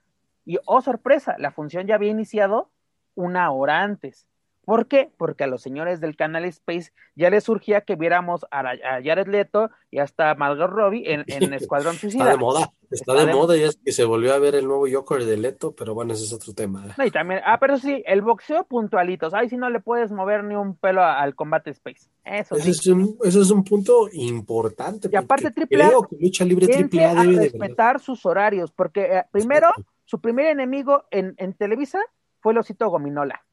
Y, 0.45 0.59
oh 0.65 0.81
sorpresa, 0.81 1.37
la 1.39 1.51
función 1.51 1.87
ya 1.87 1.97
había 1.97 2.11
iniciado 2.11 2.71
una 3.15 3.51
hora 3.51 3.83
antes. 3.83 4.27
¿Por 4.67 4.89
qué? 4.89 5.13
Porque 5.17 5.45
a 5.45 5.47
los 5.47 5.63
señores 5.63 6.01
del 6.01 6.17
canal 6.17 6.45
Space 6.45 6.91
ya 7.15 7.31
les 7.31 7.45
surgía 7.45 7.83
que 7.83 7.95
viéramos 7.95 8.45
a, 8.51 8.65
Jared 9.01 9.29
Leto 9.29 9.71
y 9.93 10.01
hasta 10.01 10.35
Margot 10.35 10.69
Robbie 10.69 11.05
en, 11.07 11.25
Escuadrón 11.55 11.95
Suicida. 11.95 12.25
Está 12.25 12.33
de 12.33 12.39
moda, 12.39 12.73
está, 12.91 13.15
de, 13.15 13.33
moda 13.33 13.57
y 13.57 13.63
es 13.63 13.77
que 13.77 13.93
se 13.93 14.05
volvió 14.05 14.35
a 14.35 14.41
ver 14.41 14.57
el 14.57 14.67
nuevo 14.67 14.87
Joker 14.93 15.25
de 15.25 15.37
Leto, 15.37 15.73
pero 15.77 15.95
bueno, 15.95 16.15
ese 16.15 16.25
es 16.25 16.33
otro 16.33 16.53
tema. 16.53 16.85
No, 16.99 17.07
y 17.07 17.13
también, 17.13 17.43
ah, 17.45 17.61
pero 17.61 17.79
sí, 17.79 18.03
el 18.07 18.23
boxeo 18.23 18.65
puntualitos, 18.65 19.35
ay, 19.35 19.49
si 19.49 19.57
no 19.57 19.71
le 19.71 19.79
puedes 19.79 20.11
mover 20.11 20.43
ni 20.43 20.57
un 20.57 20.75
pelo 20.77 21.05
al 21.05 21.37
combate 21.37 21.71
Space. 21.71 22.09
Eso, 22.25 22.57
sí. 22.57 22.71
es 22.71 22.85
un, 22.89 23.17
eso 23.23 23.43
es 23.43 23.51
un 23.53 23.63
punto 23.63 24.09
importante. 24.15 25.09
Y 25.13 25.15
aparte, 25.15 25.53
triple 25.53 25.85
lucha 26.19 26.45
libre 26.45 26.67
triple 26.67 27.05
A 27.05 27.15
debe 27.15 27.37
respetar 27.37 28.01
sus 28.01 28.27
horarios, 28.27 28.73
porque 28.73 29.19
eh, 29.19 29.25
primero, 29.31 29.69
su 30.07 30.21
primer 30.21 30.47
enemigo 30.47 31.05
en, 31.13 31.37
en 31.37 31.53
Televisa 31.53 32.01
fue 32.41 32.53
el 32.53 32.59
osito 32.59 32.91
Gominola, 32.91 33.45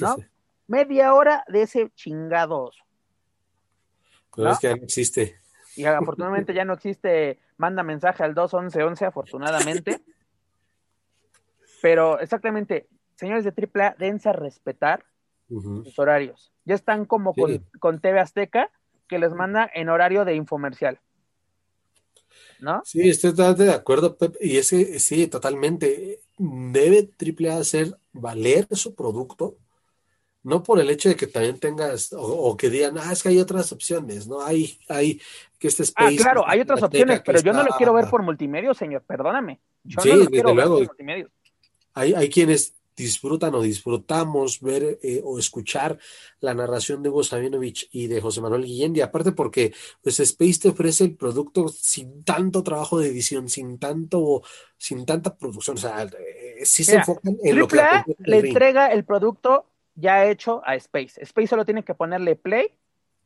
¿no? 0.00 0.14
media 0.66 1.14
hora 1.14 1.44
de 1.48 1.62
ese 1.62 1.90
chingado 1.94 2.70
Pero 4.34 4.50
es 4.50 4.58
que 4.58 4.68
ya 4.68 4.76
no 4.76 4.84
existe. 4.84 5.36
Y 5.76 5.84
afortunadamente 5.84 6.54
ya 6.54 6.64
no 6.64 6.74
existe, 6.74 7.38
manda 7.58 7.82
mensaje 7.82 8.22
al 8.22 8.34
21111, 8.34 9.04
afortunadamente. 9.04 10.00
Pero 11.82 12.18
exactamente, 12.18 12.88
señores 13.14 13.44
de 13.44 13.52
AAA, 13.52 13.96
dense 13.98 14.28
a 14.28 14.32
respetar 14.32 15.04
sus 15.48 15.98
horarios. 15.98 16.52
Ya 16.64 16.74
están 16.74 17.04
como 17.04 17.34
con, 17.34 17.64
con, 17.78 18.00
TV 18.00 18.18
Azteca, 18.18 18.70
que 19.06 19.18
les 19.18 19.32
manda 19.32 19.70
en 19.72 19.88
horario 19.88 20.24
de 20.24 20.34
infomercial. 20.34 20.98
¿No? 22.58 22.82
Sí, 22.84 23.08
estoy 23.08 23.30
totalmente 23.30 23.64
de 23.64 23.74
acuerdo, 23.74 24.16
Pep. 24.16 24.34
Y 24.40 24.56
ese, 24.56 24.98
sí, 24.98 25.28
totalmente. 25.28 26.20
Debe 26.38 27.08
AAA 27.18 27.58
hacer 27.58 27.96
valer 28.12 28.66
su 28.72 28.94
producto 28.94 29.56
no 30.46 30.62
por 30.62 30.78
el 30.78 30.88
hecho 30.90 31.08
de 31.08 31.16
que 31.16 31.26
también 31.26 31.58
tengas 31.58 32.14
o, 32.16 32.56
que 32.56 32.70
digan, 32.70 32.96
ah, 32.98 33.12
es 33.12 33.20
que 33.20 33.30
hay 33.30 33.40
otras 33.40 33.72
opciones, 33.72 34.28
¿no? 34.28 34.40
Hay, 34.42 34.78
hay 34.88 35.20
que 35.58 35.66
este 35.66 35.82
Ah, 35.96 36.08
claro, 36.16 36.44
hay 36.46 36.60
otras 36.60 36.84
opciones, 36.84 37.20
pero 37.26 37.40
yo 37.40 37.52
no 37.52 37.64
lo 37.64 37.70
quiero 37.76 37.92
ver 37.92 38.08
por 38.08 38.22
multimedia, 38.22 38.72
señor, 38.72 39.02
perdóname. 39.02 39.58
Yo 39.82 40.00
sí, 40.00 40.08
no 40.08 40.16
lo 40.16 40.26
quiero 40.26 40.54
luego. 40.54 40.78
Ver 40.78 40.86
por 40.86 40.94
multimedia. 40.94 41.28
Hay, 41.94 42.14
hay 42.14 42.30
quienes 42.30 42.76
disfrutan 42.94 43.56
o 43.56 43.60
disfrutamos 43.60 44.60
ver 44.60 45.00
eh, 45.02 45.20
o 45.24 45.40
escuchar 45.40 45.98
la 46.38 46.54
narración 46.54 47.02
de 47.02 47.08
Hugo 47.08 47.24
Sabinovich 47.24 47.88
y 47.90 48.06
de 48.06 48.20
José 48.20 48.40
Manuel 48.40 48.64
Guillén, 48.64 48.94
y 48.94 49.00
aparte 49.00 49.32
porque 49.32 49.74
pues 50.00 50.20
Space 50.20 50.60
te 50.60 50.68
ofrece 50.68 51.02
el 51.02 51.16
producto 51.16 51.66
sin 51.68 52.22
tanto 52.22 52.62
trabajo 52.62 53.00
de 53.00 53.08
edición, 53.08 53.48
sin 53.48 53.80
tanto, 53.80 54.42
sin 54.78 55.04
tanta 55.04 55.34
producción, 55.36 55.76
o 55.76 55.80
sea, 55.80 56.04
eh, 56.04 56.64
sí 56.64 56.84
se 56.84 56.96
enfocan 56.96 57.36
en 57.42 57.58
lo 57.58 57.66
que 57.66 57.82
le 58.18 58.38
entrega 58.38 58.86
el 58.92 59.04
producto 59.04 59.66
ya 59.96 60.26
hecho 60.26 60.62
a 60.64 60.76
Space. 60.76 61.20
Space 61.22 61.48
solo 61.48 61.64
tiene 61.64 61.84
que 61.84 61.94
ponerle 61.94 62.36
play 62.36 62.68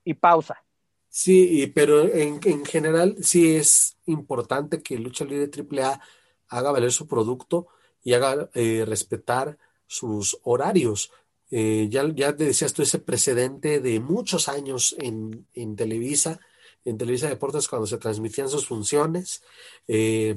y 0.05 0.15
pausa. 0.15 0.63
Sí, 1.09 1.71
pero 1.75 2.07
en, 2.07 2.65
general 2.65 3.17
sí 3.21 3.57
es 3.57 3.97
importante 4.07 4.81
que 4.81 4.97
Lucha 4.97 5.25
Libre 5.25 5.51
AAA 5.51 6.01
haga 6.49 6.71
valer 6.71 6.93
su 6.93 7.09
producto 7.09 7.67
y 8.05 8.15
haga 8.15 8.49
eh, 8.55 8.85
respetar 8.87 9.59
sus 9.89 10.39
horarios. 10.45 11.11
Eh, 11.51 11.89
ya, 11.91 12.09
ya 12.15 12.37
te 12.37 12.45
decías 12.45 12.73
tú 12.73 12.83
ese 12.83 13.01
precedente 13.01 13.81
de 13.81 13.99
muchos 13.99 14.49
años 14.49 14.95
en, 15.01 15.47
en 15.55 15.75
Televisa, 15.75 16.39
en 16.85 16.97
Televisa 16.97 17.29
Deportes 17.29 17.67
cuando 17.67 17.89
se 17.89 17.99
transmitían 17.99 18.49
sus 18.49 18.67
funciones. 18.67 19.43
Eh, 19.89 20.37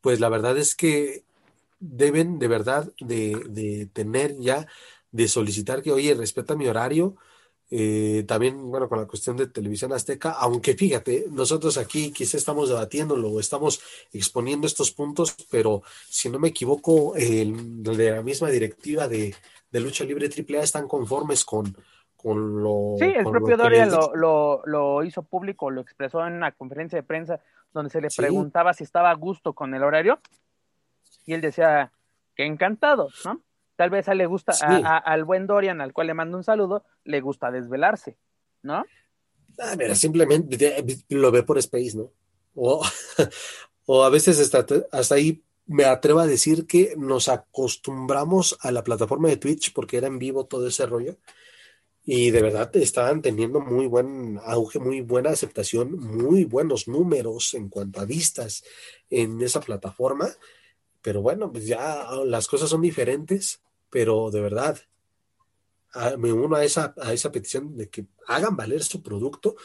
pues 0.00 0.20
la 0.20 0.28
verdad 0.28 0.56
es 0.56 0.76
que 0.76 1.24
deben 1.82 2.38
de 2.38 2.48
verdad 2.48 2.92
de, 3.00 3.36
de 3.48 3.86
tener 3.92 4.38
ya, 4.38 4.66
de 5.10 5.28
solicitar 5.28 5.82
que, 5.82 5.92
oye, 5.92 6.14
respeta 6.14 6.54
mi 6.54 6.68
horario, 6.68 7.16
eh, 7.74 8.24
también, 8.28 8.70
bueno, 8.70 8.86
con 8.86 9.00
la 9.00 9.06
cuestión 9.06 9.34
de 9.34 9.46
televisión 9.46 9.94
azteca, 9.94 10.32
aunque 10.32 10.74
fíjate, 10.74 11.24
nosotros 11.30 11.78
aquí 11.78 12.12
quizá 12.12 12.36
estamos 12.36 12.68
debatiéndolo 12.68 13.30
o 13.30 13.40
estamos 13.40 13.80
exponiendo 14.12 14.66
estos 14.66 14.90
puntos, 14.90 15.34
pero 15.50 15.82
si 16.06 16.28
no 16.28 16.38
me 16.38 16.48
equivoco, 16.48 17.16
el, 17.16 17.82
de 17.82 18.10
la 18.10 18.22
misma 18.22 18.50
directiva 18.50 19.08
de, 19.08 19.34
lucha 19.72 20.04
libre 20.04 20.28
AAA 20.28 20.62
están 20.62 20.86
conformes 20.86 21.46
con, 21.46 21.74
con 22.14 22.62
lo. 22.62 22.96
Sí, 22.98 23.06
el 23.06 23.24
propio 23.24 23.56
Doria 23.56 23.86
lo, 23.86 24.60
lo, 24.66 25.02
hizo 25.02 25.22
público, 25.22 25.70
lo 25.70 25.80
expresó 25.80 26.26
en 26.26 26.34
una 26.34 26.52
conferencia 26.52 26.98
de 26.98 27.04
prensa 27.04 27.40
donde 27.72 27.90
se 27.90 28.02
le 28.02 28.08
preguntaba 28.14 28.74
si 28.74 28.84
estaba 28.84 29.10
a 29.10 29.14
gusto 29.14 29.54
con 29.54 29.74
el 29.74 29.82
horario 29.82 30.20
y 31.24 31.34
él 31.34 31.40
decía 31.40 31.92
que 32.34 32.44
encantado, 32.44 33.08
¿no? 33.24 33.42
Tal 33.76 33.90
vez 33.90 34.08
a 34.08 34.14
le 34.14 34.26
gusta, 34.26 34.52
al 34.98 35.24
buen 35.24 35.46
Dorian, 35.46 35.80
al 35.80 35.92
cual 35.92 36.06
le 36.08 36.14
mando 36.14 36.36
un 36.36 36.44
saludo, 36.44 36.84
le 37.04 37.20
gusta 37.20 37.50
desvelarse, 37.50 38.16
¿no? 38.62 38.84
Ah, 39.58 39.74
mira, 39.76 39.94
simplemente 39.94 40.84
lo 41.08 41.30
ve 41.30 41.42
por 41.42 41.58
Space, 41.58 41.96
¿no? 41.96 42.12
O, 42.54 42.82
o 43.86 44.04
a 44.04 44.10
veces 44.10 44.38
hasta, 44.40 44.66
hasta 44.92 45.14
ahí 45.14 45.42
me 45.66 45.84
atrevo 45.84 46.20
a 46.20 46.26
decir 46.26 46.66
que 46.66 46.94
nos 46.96 47.28
acostumbramos 47.28 48.58
a 48.60 48.70
la 48.70 48.84
plataforma 48.84 49.28
de 49.28 49.36
Twitch 49.36 49.72
porque 49.72 49.96
era 49.96 50.06
en 50.06 50.18
vivo 50.18 50.46
todo 50.46 50.66
ese 50.66 50.86
rollo 50.86 51.16
y 52.04 52.30
de 52.30 52.42
verdad 52.42 52.74
estaban 52.76 53.22
teniendo 53.22 53.60
muy 53.60 53.86
buen 53.86 54.38
auge, 54.44 54.80
muy 54.80 55.00
buena 55.02 55.30
aceptación, 55.30 55.98
muy 55.98 56.44
buenos 56.44 56.88
números 56.88 57.54
en 57.54 57.68
cuanto 57.68 58.00
a 58.00 58.04
vistas 58.04 58.64
en 59.08 59.40
esa 59.40 59.60
plataforma 59.60 60.28
pero 61.02 61.20
bueno, 61.20 61.50
pues 61.50 61.66
ya 61.66 62.08
las 62.24 62.46
cosas 62.46 62.70
son 62.70 62.80
diferentes, 62.80 63.60
pero 63.90 64.30
de 64.30 64.40
verdad, 64.40 64.78
me 66.18 66.32
uno 66.32 66.56
a 66.56 66.64
esa, 66.64 66.94
a 67.00 67.12
esa 67.12 67.30
petición 67.30 67.76
de 67.76 67.88
que 67.88 68.06
hagan 68.26 68.56
valer 68.56 68.82
su 68.82 69.02
producto 69.02 69.56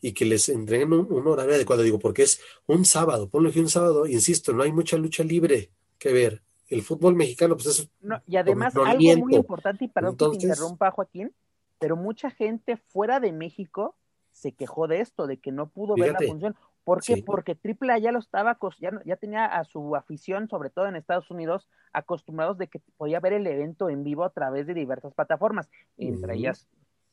y 0.00 0.12
que 0.12 0.24
les 0.24 0.48
entreguen 0.48 0.92
un, 0.92 1.26
horario 1.26 1.54
adecuado. 1.54 1.82
Digo, 1.82 1.98
porque 1.98 2.22
es 2.22 2.40
un 2.66 2.84
sábado, 2.84 3.28
ponlo 3.28 3.50
que 3.50 3.60
un 3.60 3.68
sábado, 3.68 4.06
insisto, 4.06 4.52
no 4.52 4.62
hay 4.62 4.72
mucha 4.72 4.96
lucha 4.96 5.24
libre 5.24 5.70
que 5.98 6.12
ver. 6.12 6.42
El 6.68 6.82
fútbol 6.82 7.14
mexicano, 7.14 7.54
pues 7.56 7.66
es. 7.66 7.90
y 8.26 8.36
además, 8.36 8.74
algo 8.76 9.16
muy 9.18 9.34
importante, 9.34 9.84
y 9.84 9.88
perdón 9.88 10.16
que 10.16 10.38
te 10.38 10.46
interrumpa, 10.46 10.90
Joaquín, 10.90 11.34
pero 11.78 11.96
mucha 11.96 12.30
gente 12.30 12.76
fuera 12.76 13.20
de 13.20 13.32
México 13.32 13.96
se 14.30 14.52
quejó 14.52 14.88
de 14.88 15.00
esto, 15.00 15.26
de 15.26 15.38
que 15.38 15.52
no 15.52 15.68
pudo 15.68 15.94
ver 15.94 16.12
la 16.12 16.26
función. 16.26 16.56
¿Por 16.84 17.00
qué? 17.02 17.22
Porque 17.24 17.56
AAA 17.62 17.98
ya 17.98 18.12
lo 18.12 18.18
estaba, 18.18 18.58
ya, 18.78 18.90
ya 19.04 19.16
tenía 19.16 19.46
a 19.46 19.64
su 19.64 19.94
afición, 19.94 20.48
sobre 20.48 20.70
todo 20.70 20.86
en 20.86 20.96
Estados 20.96 21.30
Unidos, 21.30 21.68
acostumbrados 21.92 22.58
de 22.58 22.66
que 22.66 22.80
podía 22.96 23.20
ver 23.20 23.34
el 23.34 23.46
evento 23.46 23.88
en 23.88 24.02
vivo 24.02 24.24
a 24.24 24.30
través 24.30 24.66
de 24.66 24.74
diversas 24.74 25.14
plataformas, 25.14 25.70
entre 25.96 26.34
ellas 26.34 26.68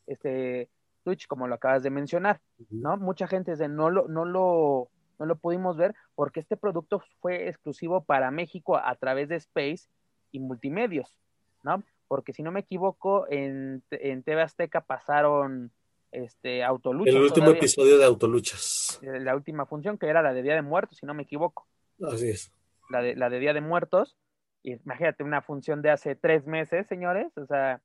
este 0.10 0.70
Twitch, 1.04 1.28
como 1.28 1.48
lo 1.48 1.56
acabas 1.56 1.84
de 1.84 1.90
mencionar, 1.90 2.42
¿no? 2.70 2.98
Mucha 2.98 3.28
gente 3.28 3.52
dice, 3.52 3.68
no 3.68 3.90
lo, 3.90 4.08
no 4.08 4.26
lo, 4.26 4.90
no 5.18 5.26
lo 5.26 5.36
pudimos 5.38 5.78
ver 5.78 5.96
porque 6.16 6.40
este 6.40 6.58
producto 6.58 7.02
fue 7.22 7.48
exclusivo 7.48 8.04
para 8.04 8.32
México 8.32 8.78
a 8.78 8.96
través 8.96 9.30
de 9.30 9.38
Space 9.38 9.88
y 10.32 10.40
multimedios, 10.40 11.16
¿no? 11.64 11.84
Porque 12.08 12.34
si 12.34 12.44
no 12.44 12.52
me 12.52 12.62
equivoco, 12.62 13.28
en, 13.30 13.84
en 13.92 14.24
TV 14.24 14.42
Azteca 14.42 14.82
pasaron 14.82 15.72
este, 16.12 16.64
Autoluchas. 16.64 17.16
El 17.16 17.22
último 17.22 17.50
episodio 17.52 17.98
de 17.98 18.06
Autoluchas. 18.06 19.00
Eh, 19.02 19.20
la 19.20 19.36
última 19.36 19.66
función, 19.66 19.98
que 19.98 20.08
era 20.08 20.22
la 20.22 20.34
de 20.34 20.42
Día 20.42 20.56
de 20.56 20.62
Muertos, 20.62 20.98
si 20.98 21.06
no 21.06 21.14
me 21.14 21.24
equivoco. 21.24 21.68
Así 22.02 22.30
es. 22.30 22.52
La 22.90 23.02
de, 23.02 23.16
la 23.16 23.30
de 23.30 23.40
Día 23.40 23.54
de 23.54 23.62
Muertos. 23.62 24.18
Y 24.64 24.74
imagínate 24.74 25.24
una 25.24 25.42
función 25.42 25.82
de 25.82 25.92
hace 25.92 26.16
tres 26.16 26.46
meses, 26.46 26.88
señores. 26.88 27.32
O 27.38 27.46
sea, 27.46 27.82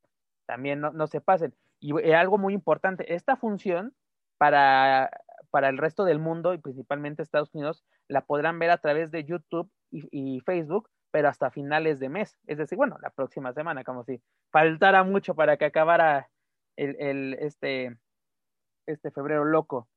también 0.46 0.80
no, 0.80 1.06
se 1.06 1.20
pasen. 1.20 1.54
Y 1.80 1.98
eh, 2.00 2.14
algo 2.14 2.38
muy 2.38 2.54
importante, 2.54 3.14
esta 3.14 3.36
función 3.36 3.94
para, 4.38 5.10
para 5.50 5.68
el 5.68 5.78
resto 5.78 6.04
del 6.04 6.18
mundo 6.18 6.54
y 6.54 6.58
principalmente 6.58 7.22
Estados 7.22 7.54
Unidos, 7.54 7.84
la 8.08 8.24
podrán 8.24 8.58
ver 8.58 8.70
a 8.70 8.78
través 8.78 9.10
de 9.10 9.24
YouTube 9.24 9.70
y, 9.90 10.08
y 10.10 10.40
Facebook, 10.40 10.88
pero 11.10 11.28
hasta 11.28 11.50
finales 11.50 12.00
de 12.00 12.08
mes. 12.08 12.38
Es 12.46 12.58
decir, 12.58 12.76
bueno, 12.76 12.98
la 13.02 13.10
próxima 13.10 13.52
semana, 13.52 13.84
como 13.84 14.02
si 14.04 14.20
faltara 14.50 15.04
mucho 15.04 15.34
para 15.34 15.56
que 15.56 15.66
acabara 15.66 16.28
el, 16.76 16.96
el, 16.98 17.34
este, 17.34 17.96
este 18.86 19.10
febrero 19.10 19.44
loco. 19.44 19.88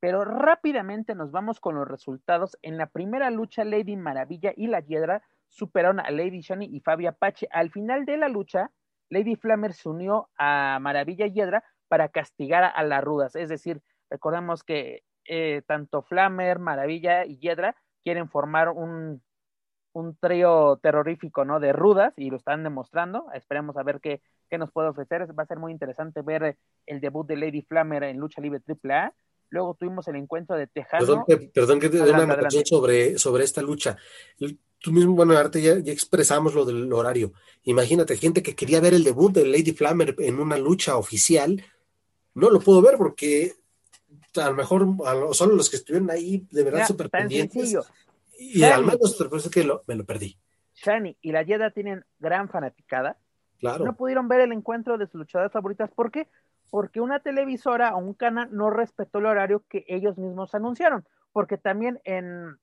Pero 0.00 0.24
rápidamente 0.24 1.14
nos 1.14 1.30
vamos 1.30 1.60
con 1.60 1.74
los 1.74 1.88
resultados. 1.88 2.56
En 2.62 2.76
la 2.76 2.86
primera 2.86 3.30
lucha, 3.30 3.64
Lady 3.64 3.96
Maravilla 3.96 4.52
y 4.56 4.66
la 4.66 4.80
Hiedra 4.80 5.22
superaron 5.48 6.00
a 6.00 6.10
Lady 6.10 6.40
Shani 6.40 6.66
y 6.66 6.80
Fabi 6.80 7.06
Apache. 7.06 7.48
Al 7.50 7.70
final 7.70 8.04
de 8.04 8.16
la 8.18 8.28
lucha, 8.28 8.70
Lady 9.08 9.36
Flammer 9.36 9.72
se 9.72 9.88
unió 9.88 10.28
a 10.36 10.78
Maravilla 10.80 11.26
y 11.26 11.32
Hiedra 11.32 11.64
para 11.88 12.08
castigar 12.08 12.64
a, 12.64 12.82
las 12.84 13.02
rudas. 13.02 13.36
Es 13.36 13.48
decir, 13.48 13.82
recordemos 14.10 14.64
que 14.64 15.02
eh, 15.24 15.62
tanto 15.66 16.02
Flammer, 16.02 16.58
Maravilla 16.58 17.24
y 17.24 17.38
Hiedra 17.38 17.76
quieren 18.02 18.28
formar 18.28 18.68
un, 18.68 19.22
un 19.92 20.16
trío 20.16 20.78
terrorífico, 20.82 21.44
¿no? 21.44 21.58
De 21.58 21.72
rudas 21.72 22.12
y 22.18 22.30
lo 22.30 22.36
están 22.36 22.62
demostrando. 22.62 23.26
Esperemos 23.32 23.76
a 23.76 23.82
ver 23.82 24.00
qué, 24.00 24.20
qué 24.48 24.58
nos 24.58 24.70
puede 24.70 24.88
ofrecer. 24.88 25.26
Va 25.38 25.42
a 25.42 25.46
ser 25.46 25.58
muy 25.58 25.72
interesante 25.72 26.22
ver 26.22 26.56
el 26.86 27.00
debut 27.00 27.26
de 27.26 27.36
Lady 27.36 27.62
Flammer 27.62 28.04
en 28.04 28.18
lucha 28.18 28.40
libre 28.40 28.60
AAA. 28.66 29.12
Luego 29.50 29.74
tuvimos 29.74 30.08
el 30.08 30.16
encuentro 30.16 30.56
de 30.56 30.66
Tejano. 30.66 31.24
Perdón, 31.54 31.80
que 31.80 31.88
te 31.88 31.98
dé 31.98 32.10
una 32.10 32.50
sobre, 32.64 33.18
sobre 33.18 33.44
esta 33.44 33.62
lucha. 33.62 33.96
Tú 34.78 34.92
mismo, 34.92 35.14
bueno, 35.14 35.36
Arte, 35.36 35.62
ya, 35.62 35.78
ya, 35.78 35.92
expresamos 35.92 36.54
lo 36.54 36.64
del 36.64 36.92
horario. 36.92 37.32
Imagínate, 37.62 38.16
gente 38.16 38.42
que 38.42 38.54
quería 38.54 38.80
ver 38.80 38.94
el 38.94 39.04
debut 39.04 39.32
de 39.32 39.46
Lady 39.46 39.72
Flammer 39.72 40.14
en 40.18 40.38
una 40.38 40.58
lucha 40.58 40.96
oficial, 40.96 41.62
no 42.34 42.50
lo 42.50 42.60
puedo 42.60 42.82
ver 42.82 42.96
porque 42.98 43.54
a 44.34 44.50
lo 44.50 44.54
mejor 44.54 44.86
solo 45.32 45.54
los 45.54 45.70
que 45.70 45.76
estuvieron 45.76 46.10
ahí 46.10 46.46
de 46.50 46.62
verdad 46.62 46.86
súper 46.86 47.08
pendientes. 47.08 47.76
Y 48.38 48.62
al 48.62 48.84
menos 48.84 49.18
es 49.20 49.48
que 49.48 49.66
me 49.86 49.94
lo 49.94 50.04
perdí. 50.04 50.36
Shani 50.74 51.16
y 51.22 51.32
la 51.32 51.42
Yeda 51.42 51.70
tienen 51.70 52.04
gran 52.18 52.48
fanaticada. 52.48 53.18
No 53.60 53.96
pudieron 53.96 54.28
ver 54.28 54.40
el 54.40 54.52
encuentro 54.52 54.98
de 54.98 55.06
sus 55.06 55.14
luchadoras 55.14 55.52
favoritas. 55.52 55.90
¿Por 55.90 56.10
qué? 56.10 56.28
Porque 56.70 57.00
una 57.00 57.20
televisora 57.20 57.94
o 57.94 57.98
un 57.98 58.14
canal 58.14 58.48
no 58.52 58.70
respetó 58.70 59.18
el 59.18 59.26
horario 59.26 59.64
que 59.68 59.84
ellos 59.88 60.18
mismos 60.18 60.54
anunciaron. 60.54 61.06
Porque 61.32 61.58
también 61.58 62.00
en, 62.04 62.58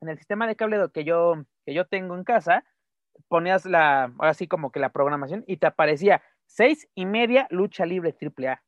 el 0.00 0.18
sistema 0.18 0.46
de 0.46 0.56
cable 0.56 0.78
que 0.92 1.04
yo, 1.04 1.44
que 1.64 1.74
yo 1.74 1.86
tengo 1.86 2.14
en 2.14 2.24
casa, 2.24 2.64
ponías 3.28 3.66
la, 3.66 4.12
ahora 4.18 4.34
sí 4.34 4.46
como 4.48 4.72
que 4.72 4.80
la 4.80 4.90
programación 4.90 5.44
y 5.46 5.58
te 5.58 5.66
aparecía 5.66 6.22
seis 6.46 6.88
y 6.94 7.06
media 7.06 7.46
lucha 7.50 7.86
libre 7.86 8.12
triple 8.12 8.48
A. 8.48 8.62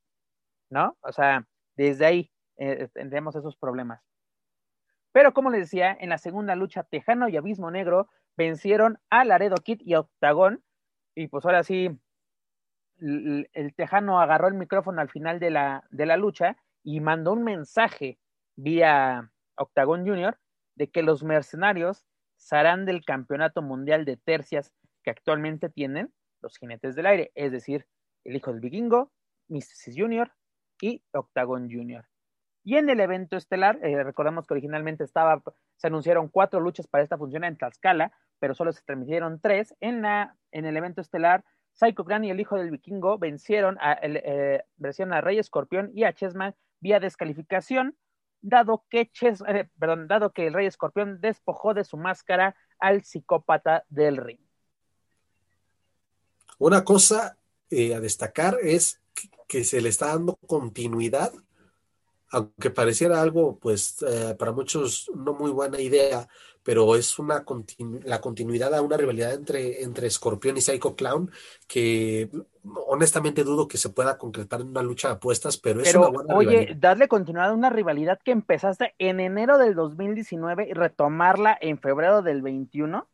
¿No? 0.70 0.96
O 1.00 1.12
sea, 1.12 1.46
desde 1.76 2.06
ahí 2.06 2.32
eh, 2.56 2.88
esos 2.94 3.56
problemas. 3.56 4.02
Pero 5.12 5.34
como 5.34 5.50
les 5.50 5.60
decía, 5.60 5.96
en 5.98 6.08
la 6.08 6.18
segunda 6.18 6.56
lucha, 6.56 6.84
Tejano 6.84 7.28
y 7.28 7.36
Abismo 7.36 7.70
Negro 7.70 8.08
vencieron 8.36 8.98
a 9.10 9.24
Laredo 9.24 9.56
Kid 9.56 9.80
y 9.84 9.94
Octagón. 9.94 10.62
Y 11.14 11.28
pues 11.28 11.44
ahora 11.44 11.62
sí, 11.62 11.90
el, 13.00 13.74
Tejano 13.76 14.20
agarró 14.20 14.48
el 14.48 14.54
micrófono 14.54 15.00
al 15.00 15.10
final 15.10 15.40
de 15.40 15.50
la, 15.50 15.84
de 15.90 16.06
la 16.06 16.16
lucha 16.16 16.56
y 16.82 17.00
mandó 17.00 17.32
un 17.32 17.44
mensaje 17.44 18.18
vía 18.56 19.30
Octagón 19.56 20.06
Junior 20.06 20.38
de 20.74 20.90
que 20.90 21.02
los 21.02 21.22
mercenarios 21.22 22.06
serán 22.36 22.86
del 22.86 23.04
campeonato 23.04 23.62
mundial 23.62 24.04
de 24.04 24.16
tercias 24.16 24.72
que 25.02 25.10
actualmente 25.10 25.68
tienen 25.68 26.12
los 26.40 26.56
jinetes 26.56 26.94
del 26.96 27.06
aire, 27.06 27.30
es 27.34 27.52
decir, 27.52 27.86
el 28.24 28.36
hijo 28.36 28.50
del 28.50 28.60
vikingo, 28.60 29.12
Mysticis 29.48 29.94
Junior 29.96 30.32
y 30.80 31.02
Octagon 31.12 31.70
Junior. 31.70 32.06
Y 32.64 32.76
en 32.76 32.88
el 32.90 33.00
evento 33.00 33.36
estelar, 33.36 33.78
eh, 33.82 34.02
recordamos 34.02 34.46
que 34.46 34.54
originalmente 34.54 35.04
estaba, 35.04 35.42
se 35.76 35.86
anunciaron 35.88 36.28
cuatro 36.28 36.60
luchas 36.60 36.86
para 36.86 37.02
esta 37.02 37.18
función 37.18 37.44
en 37.44 37.56
Tlaxcala, 37.56 38.12
pero 38.42 38.56
solo 38.56 38.72
se 38.72 38.82
transmitieron 38.82 39.38
tres. 39.38 39.72
En, 39.78 40.02
la, 40.02 40.36
en 40.50 40.64
el 40.64 40.76
evento 40.76 41.00
estelar, 41.00 41.44
Psycho 41.74 42.04
Clan 42.04 42.24
y 42.24 42.30
el 42.30 42.40
hijo 42.40 42.56
del 42.56 42.72
vikingo 42.72 43.16
vencieron 43.16 43.78
a, 43.80 43.96
eh, 44.02 44.64
a 44.82 45.20
Rey 45.20 45.38
Escorpión 45.38 45.92
y 45.94 46.02
a 46.02 46.12
Chessman 46.12 46.52
vía 46.80 46.98
descalificación, 46.98 47.96
dado 48.40 48.84
que, 48.90 49.12
eh, 49.46 49.68
perdón, 49.78 50.08
dado 50.08 50.32
que 50.32 50.48
el 50.48 50.54
Rey 50.54 50.66
Escorpión 50.66 51.20
despojó 51.20 51.72
de 51.72 51.84
su 51.84 51.96
máscara 51.96 52.56
al 52.80 53.04
psicópata 53.04 53.84
del 53.88 54.16
ring. 54.16 54.40
Una 56.58 56.82
cosa 56.82 57.36
a 57.70 58.00
destacar 58.00 58.58
es 58.60 59.00
que 59.46 59.62
se 59.62 59.80
le 59.80 59.88
está 59.88 60.08
dando 60.08 60.34
continuidad 60.48 61.32
aunque 62.32 62.70
pareciera 62.70 63.20
algo, 63.20 63.58
pues, 63.58 64.02
eh, 64.08 64.34
para 64.38 64.52
muchos 64.52 65.10
no 65.14 65.34
muy 65.34 65.50
buena 65.50 65.80
idea, 65.80 66.26
pero 66.62 66.96
es 66.96 67.18
una 67.18 67.44
la 68.04 68.20
continuidad 68.20 68.74
a 68.74 68.82
una 68.82 68.96
rivalidad 68.96 69.34
entre, 69.34 69.82
entre 69.82 70.08
Scorpion 70.08 70.56
y 70.56 70.60
Psycho 70.60 70.94
Clown 70.94 71.30
que 71.66 72.30
honestamente 72.86 73.44
dudo 73.44 73.66
que 73.68 73.78
se 73.78 73.90
pueda 73.90 74.16
concretar 74.16 74.60
en 74.60 74.68
una 74.68 74.82
lucha 74.82 75.08
de 75.08 75.14
apuestas, 75.14 75.58
pero 75.58 75.80
es 75.80 75.94
una 75.94 76.08
buena 76.08 76.34
oye, 76.34 76.76
darle 76.78 77.08
continuidad 77.08 77.50
a 77.50 77.54
una 77.54 77.70
rivalidad 77.70 78.20
que 78.24 78.30
empezaste 78.30 78.94
en 78.98 79.20
enero 79.20 79.58
del 79.58 79.74
2019 79.74 80.68
y 80.70 80.72
retomarla 80.72 81.58
en 81.60 81.78
febrero 81.78 82.22
del 82.22 82.40
21. 82.42 83.08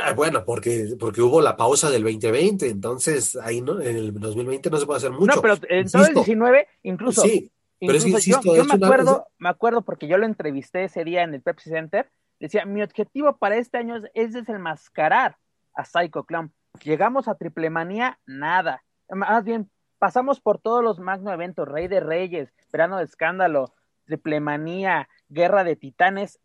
Ah, 0.00 0.12
bueno, 0.14 0.44
porque, 0.44 0.96
porque 0.98 1.22
hubo 1.22 1.40
la 1.40 1.56
pausa 1.56 1.90
del 1.90 2.02
2020, 2.02 2.68
entonces 2.68 3.36
ahí 3.36 3.60
no, 3.60 3.80
en 3.80 3.96
el 3.96 4.12
2020 4.18 4.68
no 4.68 4.78
se 4.78 4.86
puede 4.86 4.98
hacer 4.98 5.12
mucho. 5.12 5.36
No, 5.36 5.40
pero 5.40 5.54
en 5.68 5.88
todo 5.88 6.06
el 6.06 6.14
19, 6.14 6.66
incluso. 6.82 7.22
Sí, 7.22 7.52
pero 7.80 7.92
es 7.92 8.04
que 8.04 8.10
insisto, 8.10 8.54
yo, 8.54 8.64
me 8.64 8.74
acuerdo, 8.74 9.26
me 9.38 9.48
acuerdo 9.48 9.82
porque 9.82 10.06
yo 10.06 10.18
lo 10.18 10.26
entrevisté 10.26 10.84
ese 10.84 11.04
día 11.04 11.22
en 11.22 11.34
el 11.34 11.42
Pepsi 11.42 11.70
Center. 11.70 12.10
Decía, 12.40 12.64
mi 12.64 12.82
objetivo 12.82 13.36
para 13.36 13.56
este 13.56 13.78
año 13.78 13.96
es, 14.14 14.32
desenmascarar 14.32 15.36
a 15.74 15.84
Psycho 15.84 16.24
Clown. 16.24 16.52
Llegamos 16.82 17.28
a 17.28 17.34
Triple 17.34 17.70
Manía, 17.70 18.18
nada. 18.26 18.82
Más 19.08 19.44
bien, 19.44 19.70
pasamos 19.98 20.40
por 20.40 20.58
todos 20.58 20.82
los 20.82 20.98
magno 20.98 21.32
eventos, 21.32 21.68
Rey 21.68 21.88
de 21.88 22.00
Reyes, 22.00 22.52
Verano 22.72 22.98
de 22.98 23.04
Escándalo, 23.04 23.74
Triple 24.04 24.40
Manía, 24.40 25.08
Guerra 25.28 25.64
de 25.64 25.76
Titanes, 25.76 26.40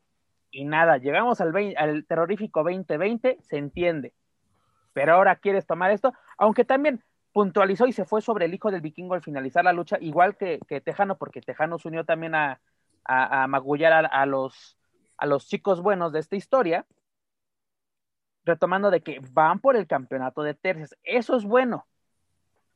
y 0.52 0.66
nada, 0.66 0.98
llegamos 0.98 1.40
al, 1.40 1.54
al 1.78 2.06
terrorífico 2.06 2.64
2020, 2.64 3.38
se 3.42 3.58
entiende. 3.58 4.14
Pero 4.94 5.14
ahora 5.14 5.38
quieres 5.38 5.66
tomar 5.66 5.92
esto, 5.92 6.14
aunque 6.38 6.66
también 6.66 7.02
puntualizó 7.34 7.88
y 7.88 7.94
se 7.94 8.06
fue 8.06 8.22
sobre 8.22 8.46
el 8.46 8.54
hijo 8.54 8.72
del 8.72 8.82
vikingo 8.82 9.14
al 9.14 9.24
finalizar 9.24 9.64
la 9.64 9.74
lucha, 9.74 9.98
igual 10.00 10.36
que, 10.36 10.60
Tejano, 10.84 11.18
porque 11.18 11.42
Tejano 11.42 11.80
se 11.80 11.88
unió 11.88 12.04
también 12.06 12.36
a, 12.36 12.60
a, 13.06 13.48
magullar 13.48 14.10
a, 14.12 14.26
los, 14.26 14.78
a 15.18 15.26
los 15.26 15.48
chicos 15.48 15.82
buenos 15.82 16.12
de 16.12 16.20
esta 16.20 16.36
historia, 16.36 16.86
retomando 18.44 18.92
de 18.92 19.02
que 19.02 19.22
van 19.32 19.60
por 19.60 19.76
el 19.76 19.88
campeonato 19.88 20.44
de 20.44 20.54
tercias. 20.54 20.96
Eso 21.04 21.36
es 21.36 21.44
bueno, 21.44 21.88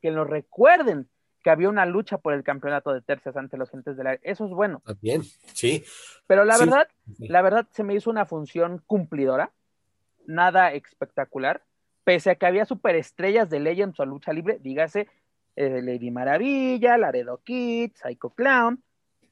que 0.02 0.12
lo 0.12 0.24
recuerden, 0.24 1.10
que 1.44 1.50
había 1.50 1.70
una 1.70 1.86
lucha 1.86 2.18
por 2.18 2.34
el 2.34 2.44
campeonato 2.44 2.94
de 2.94 3.02
tercias 3.02 3.36
ante 3.38 3.58
los 3.58 3.70
gentes 3.70 3.98
del 3.98 4.08
aire. 4.08 4.22
Eso 4.24 4.46
es 4.46 4.52
bueno. 4.52 4.82
Bien, 5.02 5.22
sí. 5.54 5.84
Pero 6.28 6.44
la 6.44 6.58
verdad, 6.58 6.88
la 7.20 7.42
verdad 7.42 7.68
se 7.72 7.84
me 7.84 7.94
hizo 7.94 8.10
una 8.10 8.26
función 8.26 8.82
cumplidora, 8.88 9.52
nada 10.26 10.72
espectacular, 10.72 11.64
pese 12.06 12.30
a 12.30 12.36
que 12.36 12.46
había 12.46 12.64
superestrellas 12.64 13.50
de 13.50 13.60
Legends 13.60 14.00
o 14.00 14.06
lucha 14.06 14.32
libre, 14.32 14.60
dígase 14.62 15.10
eh, 15.58 15.82
Lady 15.84 16.12
Maravilla, 16.12 16.98
Laredo 16.98 17.42
Kid, 17.44 17.92
Psycho 17.96 18.30
Clown, 18.30 18.82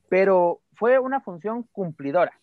pero 0.09 0.59
fue 0.73 0.99
una 0.99 1.21
función 1.21 1.63
cumplidora, 1.71 2.37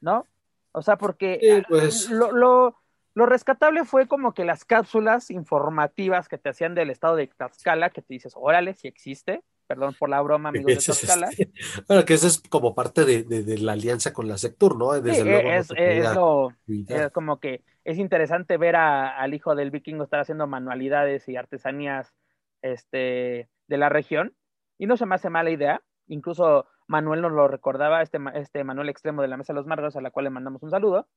¿no? 0.00 0.24
O 0.70 0.82
sea, 0.82 0.96
porque 0.96 1.64
pues. 1.68 2.10
lo, 2.10 2.76
lo 3.16 3.24
rescatable 3.24 3.86
fue 3.86 4.06
como 4.06 4.34
que 4.34 4.44
las 4.44 4.66
cápsulas 4.66 5.30
informativas 5.30 6.28
que 6.28 6.36
te 6.36 6.50
hacían 6.50 6.74
del 6.74 6.90
estado 6.90 7.16
de 7.16 7.26
Tlaxcala, 7.26 7.88
que 7.88 8.02
te 8.02 8.12
dices, 8.12 8.34
órale, 8.36 8.74
si 8.74 8.88
existe, 8.88 9.42
perdón 9.66 9.96
por 9.98 10.10
la 10.10 10.20
broma, 10.20 10.50
amigos 10.50 10.66
de 10.66 10.76
Tlaxcala. 10.84 11.30
bueno, 11.88 12.04
que 12.04 12.12
eso 12.12 12.26
es 12.26 12.42
como 12.50 12.74
parte 12.74 13.06
de, 13.06 13.58
la 13.58 13.72
alianza 13.72 14.12
con 14.12 14.28
la 14.28 14.36
Sectur, 14.36 14.76
¿no? 14.76 14.92
Desde 15.00 15.24
luego. 15.24 15.48
Es, 15.48 15.70
es, 16.88 17.10
como 17.10 17.40
que 17.40 17.62
es 17.86 17.98
interesante 17.98 18.56
ver 18.56 18.74
al 18.74 19.32
hijo 19.32 19.54
del 19.54 19.70
vikingo 19.70 20.02
estar 20.02 20.18
haciendo 20.18 20.48
manualidades 20.48 21.28
y 21.28 21.36
artesanías 21.36 22.12
este, 22.60 23.48
de 23.68 23.76
la 23.78 23.88
región, 23.88 24.34
y 24.76 24.86
no 24.86 24.96
se 24.96 25.06
me 25.06 25.14
hace 25.14 25.30
mala 25.30 25.50
idea, 25.50 25.82
incluso 26.08 26.66
Manuel 26.88 27.22
nos 27.22 27.30
lo 27.30 27.46
recordaba, 27.46 28.02
este, 28.02 28.18
este 28.34 28.64
Manuel 28.64 28.88
Extremo 28.88 29.22
de 29.22 29.28
la 29.28 29.36
Mesa 29.36 29.52
de 29.52 29.58
los 29.58 29.66
Margos, 29.66 29.94
a 29.94 30.00
la 30.00 30.10
cual 30.10 30.24
le 30.24 30.30
mandamos 30.30 30.64
un 30.64 30.70
saludo, 30.70 31.08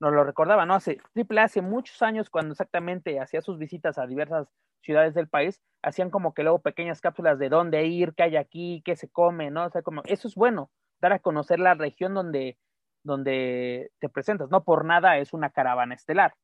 nos 0.00 0.14
lo 0.14 0.24
recordaba, 0.24 0.64
¿no? 0.64 0.74
Hace 0.74 0.98
Triple 1.12 1.42
hace 1.42 1.60
muchos 1.60 2.00
años, 2.00 2.30
cuando 2.30 2.52
exactamente 2.52 3.20
hacía 3.20 3.42
sus 3.42 3.58
visitas 3.58 3.98
a 3.98 4.06
diversas 4.06 4.48
ciudades 4.80 5.12
del 5.12 5.28
país, 5.28 5.60
hacían 5.82 6.08
como 6.08 6.32
que 6.32 6.42
luego 6.42 6.62
pequeñas 6.62 7.02
cápsulas 7.02 7.38
de 7.38 7.50
dónde 7.50 7.84
ir, 7.84 8.14
qué 8.14 8.22
hay 8.22 8.36
aquí, 8.36 8.80
qué 8.82 8.96
se 8.96 9.10
come, 9.10 9.50
¿no? 9.50 9.66
O 9.66 9.70
sea, 9.70 9.82
eso 10.06 10.28
es 10.28 10.34
bueno, 10.34 10.70
dar 11.02 11.12
a 11.12 11.18
conocer 11.18 11.60
la 11.60 11.74
región 11.74 12.14
donde, 12.14 12.56
donde 13.04 13.92
te 14.00 14.08
presentas, 14.08 14.50
no 14.50 14.64
por 14.64 14.84
nada 14.84 15.18
es 15.18 15.32
una 15.32 15.50
caravana 15.50 15.94
estelar, 15.94 16.34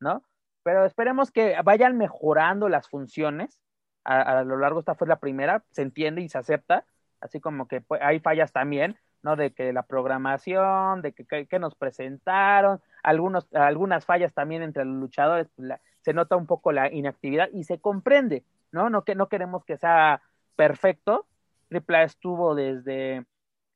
¿no? 0.00 0.24
Pero 0.64 0.84
esperemos 0.84 1.30
que 1.30 1.54
vayan 1.62 1.96
mejorando 1.96 2.68
las 2.68 2.88
funciones. 2.88 3.60
A, 4.04 4.42
lo 4.42 4.56
largo, 4.56 4.80
esta 4.80 4.94
fue 4.94 5.06
la 5.06 5.20
primera, 5.20 5.62
se 5.70 5.82
entiende 5.82 6.22
y 6.22 6.30
se 6.30 6.38
acepta, 6.38 6.86
así 7.20 7.40
como 7.40 7.68
que 7.68 7.82
pues, 7.82 8.00
hay 8.02 8.20
fallas 8.20 8.52
también, 8.52 8.96
¿no? 9.22 9.36
De 9.36 9.52
que 9.52 9.70
la 9.74 9.82
programación, 9.82 11.02
de 11.02 11.12
que, 11.12 11.46
que, 11.46 11.58
nos 11.58 11.74
presentaron, 11.74 12.80
algunos, 13.02 13.46
algunas 13.52 14.06
fallas 14.06 14.32
también 14.32 14.62
entre 14.62 14.86
los 14.86 14.96
luchadores, 14.96 15.48
pues, 15.54 15.72
se 16.00 16.14
nota 16.14 16.36
un 16.36 16.46
poco 16.46 16.72
la 16.72 16.90
inactividad 16.90 17.50
y 17.52 17.64
se 17.64 17.80
comprende, 17.80 18.44
¿no? 18.72 18.88
No, 18.88 19.04
que, 19.04 19.14
no 19.14 19.28
queremos 19.28 19.62
que 19.66 19.76
sea 19.76 20.22
perfecto. 20.56 21.26
Triple 21.68 22.02
estuvo 22.04 22.54
desde 22.54 23.26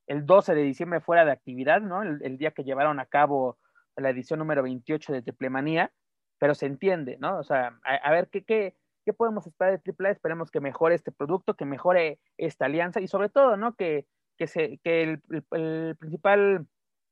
el 0.06 0.26
12 0.26 0.54
de 0.54 0.62
diciembre 0.62 1.00
fuera 1.00 1.24
de 1.24 1.32
actividad, 1.32 1.80
¿no? 1.80 2.02
El, 2.02 2.38
día 2.38 2.52
que 2.52 2.64
llevaron 2.64 3.00
a 3.00 3.06
cabo 3.06 3.58
la 3.96 4.10
edición 4.10 4.38
número 4.38 4.62
28 4.62 5.12
de 5.12 5.22
Triplemanía, 5.22 5.92
pero 6.38 6.54
se 6.54 6.66
entiende, 6.66 7.18
¿no? 7.18 7.38
O 7.38 7.44
sea, 7.44 7.78
a, 7.84 8.10
ver 8.10 8.28
qué, 8.28 8.44
qué, 8.44 8.76
qué 9.04 9.12
podemos 9.12 9.46
esperar 9.46 9.72
de 9.74 9.78
Triple 9.78 10.10
Esperemos 10.10 10.50
que 10.50 10.60
mejore 10.60 10.94
este 10.94 11.12
producto, 11.12 11.54
que 11.54 11.64
mejore 11.64 12.20
esta 12.36 12.66
alianza 12.66 13.00
y 13.00 13.08
sobre 13.08 13.28
todo, 13.28 13.56
¿no? 13.56 13.74
Que, 13.76 14.06
que, 14.36 14.46
se, 14.46 14.78
que 14.78 15.02
el, 15.02 15.96
principal 15.96 16.66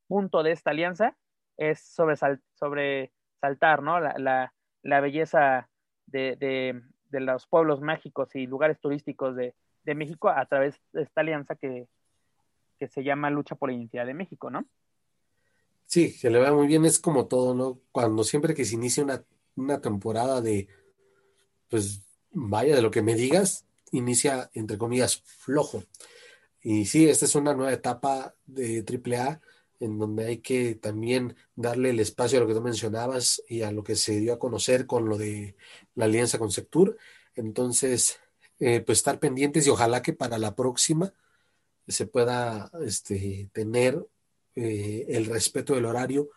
punto 0.09 0.43
de 0.43 0.53
esta 0.53 0.71
alianza 0.71 1.17
es 1.57 1.81
sobre 1.81 2.17
saltar 2.17 3.83
¿no? 3.83 4.01
La, 4.01 4.15
la, 4.19 4.55
la 4.83 5.01
belleza 5.01 5.69
de, 6.07 6.37
de, 6.37 6.83
de, 7.11 7.21
los 7.21 7.47
pueblos 7.47 7.81
mágicos 7.81 8.35
y 8.35 8.47
lugares 8.47 8.81
turísticos 8.81 9.37
de, 9.37 9.55
de, 9.85 9.95
México 9.95 10.29
a 10.29 10.45
través 10.47 10.81
de 10.93 11.03
esta 11.03 11.21
alianza 11.21 11.55
que, 11.55 11.87
que 12.81 12.89
se 12.89 13.05
llama 13.05 13.29
Lucha 13.29 13.55
por 13.57 13.69
la 13.69 13.77
Identidad 13.77 14.07
de 14.07 14.15
México, 14.15 14.51
¿no? 14.51 14.67
Sí, 15.85 16.11
se 16.13 16.31
le 16.31 16.39
va 16.39 16.51
muy 16.53 16.67
bien, 16.67 16.87
es 16.87 16.99
como 16.99 17.27
todo, 17.27 17.55
¿no? 17.55 17.79
Cuando 17.93 18.25
siempre 18.25 18.55
que 18.55 18.65
se 18.65 18.75
inicia 18.75 19.05
una, 19.05 19.23
una 19.55 19.83
temporada 19.83 20.41
de, 20.41 20.67
pues, 21.69 22.01
vaya, 22.31 22.75
de 22.75 22.81
lo 22.81 22.91
que 22.91 23.03
me 23.03 23.15
digas, 23.15 23.67
inicia, 23.93 24.51
entre 24.55 24.79
comillas, 24.79 25.21
flojo. 25.25 25.85
Y 26.63 26.87
sí, 26.87 27.07
esta 27.07 27.27
es 27.27 27.35
una 27.35 27.53
nueva 27.53 27.73
etapa 27.73 28.35
de 28.47 28.83
AAA 28.83 29.43
en 29.79 29.99
donde 29.99 30.27
hay 30.27 30.39
que 30.39 30.75
también 30.75 31.37
darle 31.55 31.91
el 31.91 32.01
espacio 32.01 32.39
a 32.39 32.43
lo 32.43 32.47
que 32.47 32.55
tú 32.55 32.63
mencionabas 32.63 33.43
y 33.47 33.63
a 33.63 33.73
lo 33.73 33.83
que 33.83 33.97
se 33.97 34.21
dio 34.21 34.33
a 34.33 34.39
conocer 34.39 34.87
con 34.87 35.07
lo 35.09 35.19
de 35.19 35.57
la 35.95 36.07
alianza 36.07 36.39
con 36.39 36.51
Sectur. 36.51 36.97
Entonces, 37.35 38.21
eh, 38.59 38.81
pues 38.81 38.99
estar 38.99 39.19
pendientes 39.19 39.67
y 39.67 39.71
ojalá 39.71 40.03
que 40.03 40.13
para 40.13 40.39
la 40.39 40.55
próxima 40.55 41.13
se 41.91 42.07
pueda 42.07 42.71
este, 42.85 43.51
tener 43.53 44.05
eh, 44.55 45.07
el 45.09 45.27
respeto 45.27 45.75
del 45.75 45.87
horario 45.87 46.31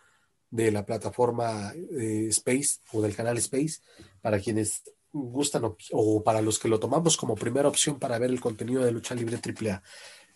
de 0.50 0.70
la 0.70 0.86
plataforma 0.86 1.72
eh, 1.74 2.26
Space 2.28 2.78
o 2.92 3.02
del 3.02 3.16
canal 3.16 3.36
Space 3.38 3.80
para 4.20 4.38
quienes 4.38 4.82
gustan 5.12 5.62
o, 5.92 6.22
para 6.22 6.42
los 6.42 6.58
que 6.58 6.68
lo 6.68 6.78
tomamos 6.78 7.16
como 7.16 7.34
primera 7.34 7.68
opción 7.68 7.98
para 7.98 8.18
ver 8.18 8.30
el 8.30 8.40
contenido 8.40 8.84
de 8.84 8.92
lucha 8.92 9.14
libre 9.14 9.38
AAA. 9.38 9.82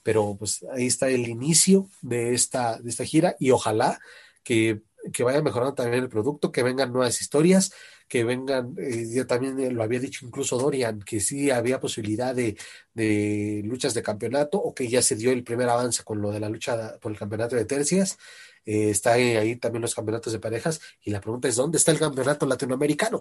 Pero 0.03 0.37
pues 0.39 0.65
ahí 0.73 0.87
está 0.87 1.09
el 1.09 1.29
inicio 1.29 1.89
de 2.03 2.35
esta, 2.35 2.79
de 2.79 2.91
esta 2.91 3.05
gira 3.05 3.37
y 3.39 3.51
ojalá 3.51 4.01
que, 4.43 4.83
que 5.13 5.25
vaya 5.25 5.43
mejorando 5.43 5.75
también 5.75 6.03
el 6.03 6.09
producto, 6.09 6.53
que 6.53 6.63
vengan 6.63 6.93
nuevas 6.93 7.21
historias, 7.21 7.73
que 8.09 8.25
vengan, 8.25 8.75
eh, 8.79 9.07
ya 9.09 9.27
también 9.27 9.75
lo 9.75 9.83
había 9.83 10.01
dicho 10.01 10.27
incluso 10.27 10.59
Dorian, 10.59 11.01
que 11.03 11.21
sí 11.21 11.51
había 11.51 11.79
posibilidad 11.79 12.35
de, 12.35 12.57
de, 12.95 13.63
luchas 13.65 13.95
de 13.95 14.03
campeonato 14.03 14.59
o 14.59 14.75
que 14.75 14.89
ya 14.89 15.03
se 15.03 15.15
dio 15.15 15.31
el 15.31 15.45
primer 15.45 15.69
avance 15.69 16.03
con 16.03 16.21
lo 16.23 16.33
de 16.33 16.41
la 16.41 16.49
lucha 16.49 16.99
por 17.01 17.13
el 17.13 17.19
campeonato 17.19 17.55
de 17.55 17.67
tercias. 17.67 18.19
Eh, 18.65 18.91
está 18.91 19.13
ahí, 19.13 19.57
también 19.57 19.83
los 19.83 19.95
campeonatos 19.95 20.33
de 20.33 20.41
parejas 20.41 20.81
y 21.03 21.11
la 21.11 21.21
pregunta 21.21 21.49
es, 21.49 21.57
¿dónde 21.57 21.79
está 21.79 21.93
el 21.93 21.99
campeonato 21.99 22.47
latinoamericano? 22.47 23.21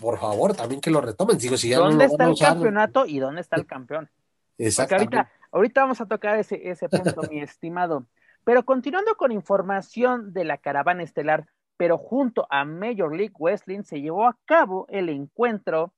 por 0.00 0.18
favor, 0.18 0.54
también 0.54 0.80
que 0.80 0.90
lo 0.90 1.00
retomen. 1.00 1.38
Digo, 1.38 1.56
si 1.56 1.70
ya 1.70 1.78
¿Dónde 1.78 2.04
está 2.04 2.24
el 2.26 2.38
campeonato 2.38 3.06
y 3.06 3.18
dónde 3.18 3.40
está 3.40 3.56
el 3.56 3.66
campeón? 3.66 4.08
Exactamente. 4.56 5.16
Ahorita, 5.16 5.32
ahorita, 5.50 5.80
vamos 5.80 6.00
a 6.00 6.06
tocar 6.06 6.38
ese, 6.38 6.68
ese 6.70 6.88
punto, 6.88 7.22
mi 7.30 7.40
estimado. 7.40 8.06
Pero 8.44 8.64
continuando 8.64 9.16
con 9.16 9.32
información 9.32 10.32
de 10.32 10.44
la 10.44 10.58
caravana 10.58 11.02
estelar, 11.02 11.46
pero 11.78 11.96
junto 11.96 12.46
a 12.50 12.66
Major 12.66 13.16
League 13.16 13.34
Wrestling 13.38 13.84
se 13.84 14.02
llevó 14.02 14.26
a 14.26 14.36
cabo 14.44 14.84
el 14.88 15.08
encuentro 15.08 15.94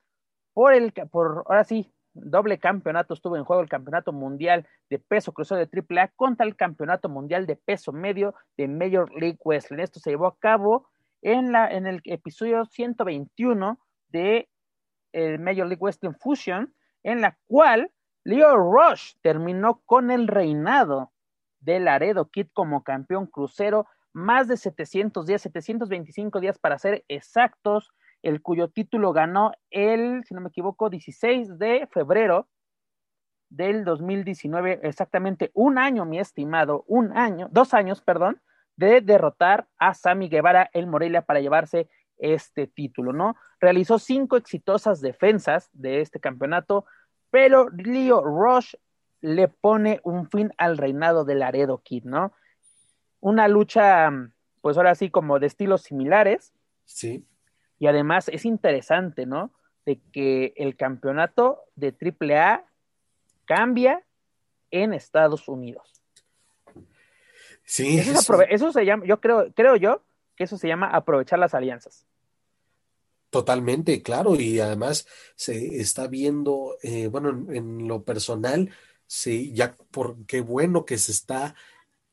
por 0.53 0.75
el, 0.75 0.93
por, 1.11 1.43
ahora 1.47 1.65
sí, 1.65 1.93
doble 2.13 2.59
campeonato, 2.59 3.15
estuvo 3.15 3.37
en 3.37 3.45
juego 3.45 3.63
el 3.63 3.69
campeonato 3.69 4.13
mundial 4.13 4.69
de 4.91 4.99
peso 4.99 5.33
cruzado 5.33 5.61
de 5.61 5.69
AAA 5.73 6.09
contra 6.17 6.47
el 6.47 6.55
campeonato 6.55 7.09
mundial 7.09 7.47
de 7.47 7.57
peso 7.57 7.93
medio 7.93 8.35
de 8.59 8.69
Major 8.69 9.11
League 9.19 9.39
Wrestling. 9.45 9.79
Esto 9.79 10.01
se 10.01 10.11
llevó 10.11 10.27
a 10.27 10.37
cabo 10.39 10.87
en, 11.23 11.51
la, 11.51 11.69
en 11.71 11.87
el 11.87 12.01
episodio 12.05 12.67
121 12.67 13.79
de 14.09 14.49
el 15.13 15.39
Major 15.39 15.67
League 15.67 15.81
Wrestling 15.81 16.15
Fusion, 16.21 16.75
en 17.03 17.23
la 17.23 17.39
cual 17.47 17.91
Leo 18.25 18.55
Rush 18.55 19.15
terminó 19.23 19.81
con 19.87 20.11
el 20.11 20.29
reinado 20.29 21.13
de 21.61 21.81
Laredo 21.81 22.29
Kid 22.29 22.49
como 22.53 22.85
campeón 22.85 23.27
crucero, 23.27 23.87
más 24.13 24.49
de 24.49 24.57
700 24.57 25.27
días, 25.27 25.43
725 25.43 26.41
días 26.41 26.59
para 26.59 26.79
ser 26.79 27.05
exactos, 27.09 27.91
el 28.23 28.43
cuyo 28.43 28.69
título 28.69 29.13
ganó 29.13 29.53
el, 29.71 30.25
si 30.25 30.35
no 30.35 30.41
me 30.41 30.49
equivoco, 30.49 30.91
16 30.91 31.59
de 31.59 31.89
febrero 31.91 32.49
del 33.49 33.85
2019, 33.85 34.81
exactamente 34.83 35.51
un 35.55 35.79
año, 35.79 36.05
mi 36.05 36.19
estimado, 36.19 36.85
un 36.87 37.17
año, 37.17 37.49
dos 37.51 37.75
años, 37.75 38.01
perdón, 38.01 38.41
de 38.77 39.01
derrotar 39.01 39.69
a 39.79 39.95
Sammy 39.95 40.29
Guevara 40.29 40.71
el 40.73 40.87
Morelia 40.87 41.23
para 41.23 41.41
llevarse 41.41 41.89
este 42.19 42.67
título, 42.67 43.13
¿no? 43.13 43.37
Realizó 43.61 43.99
cinco 43.99 44.37
exitosas 44.37 45.01
defensas 45.01 45.69
de 45.73 46.01
este 46.01 46.21
campeonato, 46.21 46.85
pero 47.31 47.69
Leo 47.71 48.23
Rush 48.23 48.75
le 49.21 49.49
pone 49.49 50.01
un 50.05 50.29
fin 50.29 50.53
al 50.57 50.79
reinado 50.79 51.25
de 51.25 51.35
Laredo 51.35 51.83
Kid, 51.83 52.05
¿no? 52.05 52.33
Una 53.21 53.49
lucha, 53.49 54.11
pues 54.61 54.77
ahora 54.77 54.95
sí, 54.95 55.11
como 55.11 55.39
de 55.39 55.47
estilos 55.47 55.83
similares. 55.83 56.53
Sí. 56.85 57.25
Y 57.79 57.87
además 57.87 58.29
es 58.29 58.45
interesante, 58.45 59.27
¿no? 59.27 59.53
De 59.87 60.01
que 60.13 60.53
el 60.57 60.77
campeonato 60.77 61.65
de 61.77 61.95
AAA 61.95 62.65
cambia 63.45 64.03
en 64.71 64.93
Estados 64.93 65.49
Unidos. 65.49 66.03
Sí. 67.65 67.99
Eso, 67.99 68.73
se 68.73 68.85
llama, 68.85 69.05
yo 69.07 69.21
creo, 69.21 69.53
creo 69.55 69.77
yo 69.77 70.03
que 70.37 70.45
eso 70.45 70.59
se 70.59 70.69
llama 70.69 70.89
aprovechar 70.89 71.39
las 71.39 71.55
alianzas. 71.55 72.07
Totalmente, 73.31 74.03
claro, 74.03 74.35
y 74.35 74.59
además 74.59 75.07
se 75.37 75.81
está 75.81 76.09
viendo, 76.09 76.77
eh, 76.83 77.07
bueno, 77.07 77.47
en, 77.53 77.87
lo 77.87 78.03
personal, 78.03 78.71
sí, 79.07 79.53
ya 79.55 79.77
por 79.93 80.27
qué 80.27 80.41
bueno 80.41 80.85
que 80.85 80.99
se 80.99 81.13
está 81.13 81.55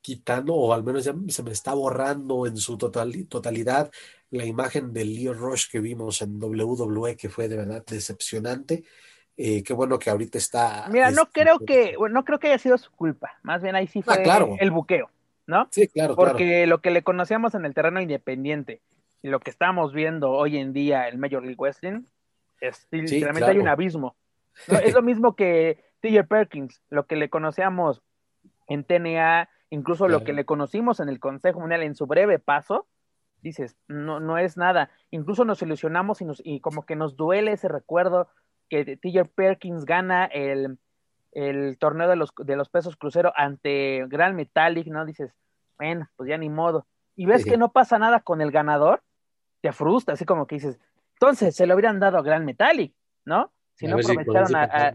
quitando, 0.07 0.55
o 0.55 0.71
al 0.71 0.85
menos 0.85 1.03
ya 1.03 1.13
se 1.27 1.43
me 1.43 1.51
está 1.51 1.73
borrando 1.73 2.47
en 2.47 2.55
su 2.55 2.77
total, 2.77 3.27
totalidad 3.27 3.91
la 4.29 4.45
imagen 4.45 4.93
del 4.93 5.13
Leo 5.13 5.33
Rush 5.33 5.69
que 5.69 5.81
vimos 5.81 6.21
en 6.21 6.41
WWE, 6.41 7.17
que 7.17 7.27
fue 7.27 7.49
de 7.49 7.57
verdad 7.57 7.83
decepcionante. 7.85 8.85
Eh, 9.35 9.61
qué 9.63 9.73
bueno 9.73 9.99
que 9.99 10.09
ahorita 10.09 10.37
está. 10.37 10.87
Mira, 10.89 11.11
no 11.11 11.23
este, 11.23 11.41
creo 11.41 11.59
que, 11.59 11.97
no 12.09 12.23
creo 12.23 12.39
que 12.39 12.47
haya 12.47 12.57
sido 12.57 12.77
su 12.77 12.89
culpa. 12.91 13.37
Más 13.43 13.61
bien 13.61 13.75
ahí 13.75 13.85
sí 13.87 13.99
ah, 14.07 14.13
fue 14.13 14.57
el 14.61 14.71
buqueo, 14.71 15.11
¿no? 15.45 15.67
Sí, 15.71 15.89
claro. 15.89 16.15
Porque 16.15 16.65
lo 16.67 16.79
que 16.79 16.91
le 16.91 17.03
conocíamos 17.03 17.53
en 17.53 17.65
el 17.65 17.73
terreno 17.73 17.99
independiente 17.99 18.79
y 19.21 19.27
lo 19.27 19.41
que 19.41 19.49
estamos 19.49 19.91
viendo 19.91 20.31
hoy 20.31 20.55
en 20.55 20.71
día 20.71 21.09
el 21.09 21.17
Major 21.17 21.43
League 21.43 21.57
Wrestling, 21.59 22.03
es, 22.61 22.87
literalmente 22.91 23.51
hay 23.51 23.59
un 23.59 23.67
abismo. 23.67 24.15
Es 24.69 24.93
lo 24.93 25.01
mismo 25.01 25.35
que 25.35 25.83
TJ 25.99 26.23
Perkins, 26.29 26.81
lo 26.89 27.07
que 27.07 27.17
le 27.17 27.29
conocíamos 27.29 28.01
en 28.69 28.85
TNA, 28.85 29.49
incluso 29.69 30.07
lo 30.07 30.23
que 30.23 30.33
le 30.33 30.45
conocimos 30.45 30.99
en 30.99 31.09
el 31.09 31.19
Consejo 31.19 31.59
Mundial 31.59 31.83
en 31.83 31.95
su 31.95 32.07
breve 32.07 32.39
paso, 32.39 32.87
dices, 33.41 33.77
no, 33.87 34.19
no 34.19 34.37
es 34.37 34.57
nada. 34.57 34.89
Incluso 35.11 35.45
nos 35.45 35.61
ilusionamos 35.61 36.21
y, 36.21 36.25
nos, 36.25 36.41
y 36.43 36.59
como 36.59 36.85
que 36.85 36.95
nos 36.95 37.15
duele 37.15 37.51
ese 37.51 37.67
recuerdo 37.67 38.29
que 38.69 38.97
TJ 38.97 39.25
Perkins 39.33 39.85
gana 39.85 40.25
el, 40.25 40.77
el 41.31 41.77
torneo 41.77 42.09
de 42.09 42.15
los, 42.15 42.31
de 42.37 42.55
los 42.55 42.69
pesos 42.69 42.95
crucero 42.97 43.31
ante 43.35 44.05
Gran 44.07 44.35
Metallic, 44.35 44.87
¿no? 44.87 45.05
Dices, 45.05 45.33
bueno, 45.77 46.09
pues 46.15 46.29
ya 46.29 46.37
ni 46.37 46.49
modo. 46.49 46.87
Y 47.15 47.25
ves 47.25 47.45
que 47.45 47.57
no 47.57 47.71
pasa 47.71 47.97
nada 47.97 48.19
con 48.19 48.41
el 48.41 48.51
ganador, 48.51 49.01
te 49.61 49.71
frustra, 49.71 50.13
así 50.13 50.25
como 50.25 50.45
que 50.45 50.55
dices, 50.55 50.79
entonces 51.13 51.55
se 51.55 51.65
lo 51.65 51.73
hubieran 51.73 51.99
dado 51.99 52.17
a 52.17 52.21
Gran 52.21 52.45
Metallic, 52.45 52.93
¿no? 53.25 53.51
Si 53.73 53.87
no 53.87 53.97
aprovecharon, 53.97 54.55
a, 54.55 54.93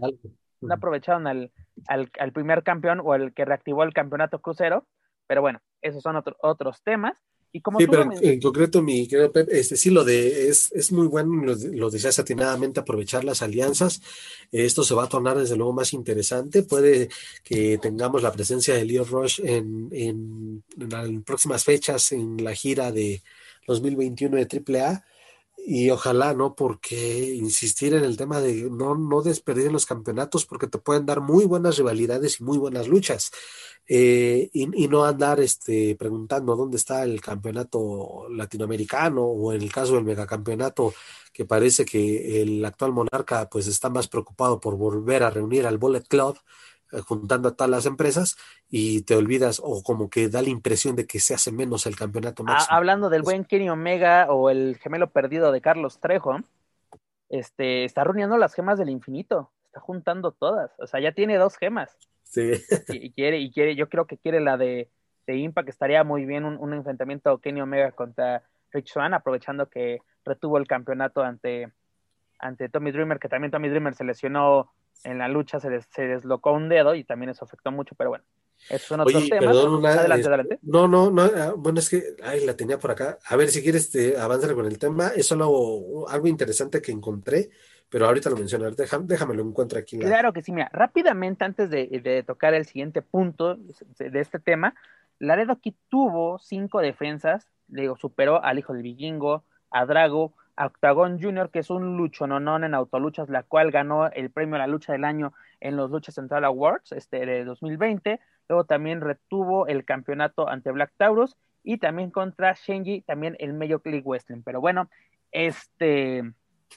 no 0.63 0.75
aprovecharon 0.75 1.27
al, 1.27 1.51
al, 1.87 2.33
primer 2.33 2.63
campeón 2.63 3.01
o 3.03 3.15
el 3.15 3.35
que 3.35 3.45
reactivó 3.45 3.83
el 3.83 3.93
campeonato 3.93 4.41
crucero, 4.41 4.87
pero 5.27 5.41
bueno, 5.41 5.61
esos 5.81 6.03
son 6.03 6.23
otros 6.41 6.83
temas. 6.83 7.15
Y 7.55 7.61
como 7.61 7.79
sí, 7.79 7.87
pero 7.87 8.11
en, 8.11 8.41
concreto, 8.41 8.81
mi 8.81 9.07
querido 9.07 9.31
Pep, 9.31 9.47
este, 9.51 9.77
sí, 9.77 9.91
lo 9.91 10.05
de, 10.05 10.49
es, 10.49 10.73
es 10.73 10.91
muy 10.91 11.07
bueno, 11.07 11.45
lo, 11.45 11.55
lo 11.55 11.91
decías 11.91 12.19
atinadamente, 12.19 12.81
aprovechar 12.81 13.25
las 13.25 13.43
alianzas. 13.43 14.01
Esto 14.51 14.83
se 14.85 14.95
va 14.95 15.05
a 15.05 15.09
tornar 15.09 15.37
desde 15.37 15.57
luego 15.57 15.75
más 15.75 15.93
interesante. 15.93 16.63
Puede 16.63 17.11
que 17.45 17.77
tengamos 17.77 18.23
la 18.23 18.33
presencia 18.33 18.75
de 18.75 18.87
Leo 18.87 19.05
Rush 19.05 19.41
en, 19.45 19.91
en, 19.93 20.65
en 20.79 21.23
próximas 21.25 21.65
fechas 21.65 22.13
en 22.13 22.43
la 22.43 22.55
gira 22.55 22.91
de 22.91 23.23
2021 23.67 24.39
de 24.39 24.81
AAA 24.81 25.05
y 25.65 25.91
ojalá, 25.91 26.35
¿no? 26.35 26.55
Porque 26.55 27.35
insistir 27.35 27.95
en 27.95 28.05
el 28.05 28.17
tema 28.17 28.41
de 28.41 28.69
no, 28.71 28.97
no 28.97 29.23
desperdir 29.23 29.71
los 29.71 29.87
campeonatos 29.87 30.45
porque 30.45 30.67
te 30.67 30.79
pueden 30.79 31.07
dar 31.07 31.21
muy 31.21 31.45
buenas 31.45 31.77
rivalidades 31.77 32.41
y 32.41 32.45
muy 32.45 32.59
buenas 32.59 32.89
luchas. 32.89 33.31
Eh, 33.89 34.49
y, 34.53 34.67
no 34.89 35.05
andar 35.05 35.41
este, 35.41 35.97
preguntando 35.97 36.55
dónde 36.57 36.77
está 36.77 37.03
el 37.03 37.21
campeonato 37.21 38.27
latinoamericano 38.31 39.23
o 39.23 39.53
en 39.53 39.61
el 39.61 39.73
caso 39.73 39.95
del 39.95 40.05
megacampeonato 40.05 40.95
que 41.33 41.45
parece 41.45 41.85
que 41.85 42.43
el 42.43 42.65
actual 42.65 42.93
monarca 42.93 43.49
pues 43.51 43.67
está 43.67 43.91
más 43.91 44.07
preocupado 44.07 44.61
por 44.61 44.77
volver 44.77 45.25
a 45.25 45.31
reunir 45.31 45.67
al 45.67 45.79
Bullet 45.79 46.05
Club 46.09 46.39
juntando 47.01 47.49
a 47.49 47.57
todas 47.57 47.71
las 47.71 47.87
empresas 47.87 48.37
y 48.69 49.03
te 49.03 49.17
olvidas 49.17 49.61
o 49.63 49.83
como 49.83 50.11
que 50.11 50.29
da 50.29 50.43
la 50.43 50.51
impresión 50.51 50.97
de 50.97 51.07
que 51.07 51.21
se 51.21 51.35
hace 51.35 51.53
menos 51.53 51.87
el 51.87 51.97
campeonato 51.97 52.43
ah, 52.47 52.53
máximo. 52.53 52.77
hablando 52.77 53.11
del 53.11 53.23
buen 53.23 53.45
Kenny 53.45 53.71
Omega 53.71 54.27
o 54.31 54.51
el 54.51 54.77
gemelo 54.77 55.11
perdido 55.11 55.53
de 55.53 55.61
Carlos 55.61 56.01
Trejo, 56.01 56.41
este, 57.29 57.85
está 57.85 58.05
reuniendo 58.05 58.37
las 58.37 58.55
gemas 58.55 58.79
del 58.79 58.91
infinito, 58.91 59.51
está 59.67 59.81
juntando 59.81 60.33
todas, 60.33 60.71
o 60.79 60.87
sea, 60.87 61.01
ya 61.01 61.13
tiene 61.13 61.37
dos 61.37 61.57
gemas. 61.57 61.97
Sí. 62.25 62.53
Y, 62.89 63.13
quiere, 63.13 63.39
y 63.39 63.51
quiere, 63.51 63.75
yo 63.77 63.89
creo 63.89 64.07
que 64.07 64.19
quiere 64.19 64.41
la 64.41 64.57
de, 64.57 64.89
de 65.27 65.37
Impact, 65.37 65.69
estaría 65.69 66.05
muy 66.05 66.25
bien 66.25 66.45
un, 66.45 66.57
un 66.59 66.73
enfrentamiento 66.73 67.39
Kenny 67.39 67.61
Omega 67.61 67.93
contra 67.93 68.43
Rich 68.73 68.93
Swan, 68.93 69.15
aprovechando 69.15 69.69
que 69.69 70.01
retuvo 70.25 70.59
el 70.59 70.67
campeonato 70.67 71.23
ante, 71.23 71.73
ante 72.39 72.69
Tommy 72.69 72.91
Dreamer, 72.91 73.19
que 73.19 73.29
también 73.29 73.51
Tommy 73.51 73.69
Dreamer 73.69 73.95
se 73.95 74.05
lesionó 74.05 74.73
en 75.05 75.19
la 75.19 75.29
lucha 75.29 75.61
se, 75.61 75.81
se 75.83 76.03
deslocó 76.03 76.53
un 76.53 76.69
dedo 76.69 76.95
y 76.95 77.05
también 77.05 77.31
eso 77.31 77.45
afectó 77.45 77.71
mucho, 77.73 77.95
pero 77.97 78.11
bueno. 78.11 78.25
Esos 78.69 78.89
son 78.89 79.01
otros 79.01 79.29
temas. 79.29 79.57
adelante, 79.57 80.29
adelante. 80.29 80.59
No, 80.63 80.87
no, 80.87 81.11
no. 81.11 81.23
Ah, 81.23 81.53
bueno, 81.57 81.81
es 81.81 81.91
que, 81.91 82.03
ay, 82.23 82.47
la 82.47 82.57
tenía 82.57 82.79
por 82.79 82.93
acá. 82.93 83.19
A 83.27 83.37
ver 83.37 83.49
si 83.49 83.63
quieres 83.63 83.91
te 83.91 84.17
avanzar 84.17 84.55
con 84.55 84.67
el 84.67 84.79
tema. 84.79 85.09
Es 85.09 85.27
solo 85.27 86.07
algo 86.09 86.29
interesante 86.29 86.81
que 86.81 86.93
encontré, 86.93 87.51
pero 87.89 88.07
ahorita 88.07 88.31
lo 88.31 88.37
menciono. 88.37 88.71
Déjame, 88.71 89.07
déjame 89.07 89.35
lo 89.35 89.43
encuentro 89.43 89.79
aquí. 89.79 89.99
Claro 89.99 90.33
que 90.33 90.43
sí, 90.43 90.53
mira, 90.53 90.71
rápidamente 90.73 91.45
antes 91.45 91.71
de, 91.71 91.87
de 91.89 92.23
tocar 92.23 92.55
el 92.55 92.65
siguiente 92.65 93.03
punto 93.03 93.57
de 93.57 94.21
este 94.21 94.39
tema, 94.39 94.75
Laredo 95.19 95.53
aquí 95.53 95.77
tuvo 95.89 96.39
cinco 96.39 96.81
defensas, 96.81 97.49
digo, 97.67 97.97
superó 97.97 98.43
al 98.45 98.59
hijo 98.59 98.73
del 98.73 98.83
vikingo, 98.83 99.45
a 99.71 99.87
Drago, 99.87 100.35
Octagon 100.57 101.21
Junior, 101.21 101.51
que 101.51 101.61
es 101.61 101.71
un 101.71 101.97
luchononón 101.97 102.65
en 102.65 102.75
autoluchas, 102.75 103.29
la 103.29 103.43
cual 103.43 103.71
ganó 103.71 104.11
el 104.11 104.31
premio 104.31 104.57
a 104.57 104.59
la 104.59 104.67
lucha 104.67 104.93
del 104.93 105.05
año 105.05 105.33
en 105.61 105.77
los 105.77 105.91
Lucha 105.91 106.13
Central 106.13 106.45
Awards 106.45 106.93
este, 106.93 107.25
de 107.25 107.45
2020. 107.45 108.21
Luego 108.49 108.65
también 108.65 109.01
retuvo 109.01 109.67
el 109.67 109.85
campeonato 109.85 110.49
ante 110.49 110.71
Black 110.73 110.93
Taurus 110.97 111.37
y 111.63 111.79
también 111.79 112.11
contra 112.11 112.53
Shenji, 112.55 113.03
también 113.03 113.37
el 113.39 113.55
Major 113.55 113.81
League 113.85 114.05
Wrestling. 114.05 114.43
Pero 114.45 114.61
bueno, 114.61 114.91
este, 115.31 116.33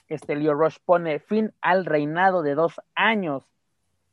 este 0.07 0.35
Leo 0.35 0.53
Rush 0.53 0.77
pone 0.85 1.19
fin 1.19 1.53
al 1.61 1.85
reinado 1.85 2.43
de 2.43 2.55
dos 2.55 2.79
años 2.95 3.49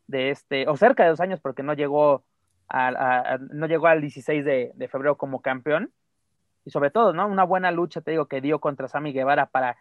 de 0.09 0.31
este, 0.31 0.67
o 0.69 0.77
cerca 0.77 1.05
de 1.05 1.11
dos 1.11 1.21
años, 1.21 1.41
porque 1.41 1.63
no 1.63 1.75
llegó, 1.75 2.25
a, 2.69 3.39
no 3.51 3.67
llegó 3.67 3.87
al 3.87 4.01
16 4.01 4.45
de 4.45 4.89
febrero 4.89 5.17
como 5.17 5.41
campeón 5.41 5.93
y 6.65 6.71
sobre 6.71 6.91
todo, 6.91 7.13
¿no? 7.13 7.27
Una 7.27 7.45
buena 7.45 7.71
lucha, 7.71 8.01
te 8.01 8.13
digo, 8.13 8.27
que 8.27 8.41
dio 8.41 8.61
contra 8.61 8.89
Sammy 8.89 9.13
Guevara 9.13 9.47
para, 9.47 9.77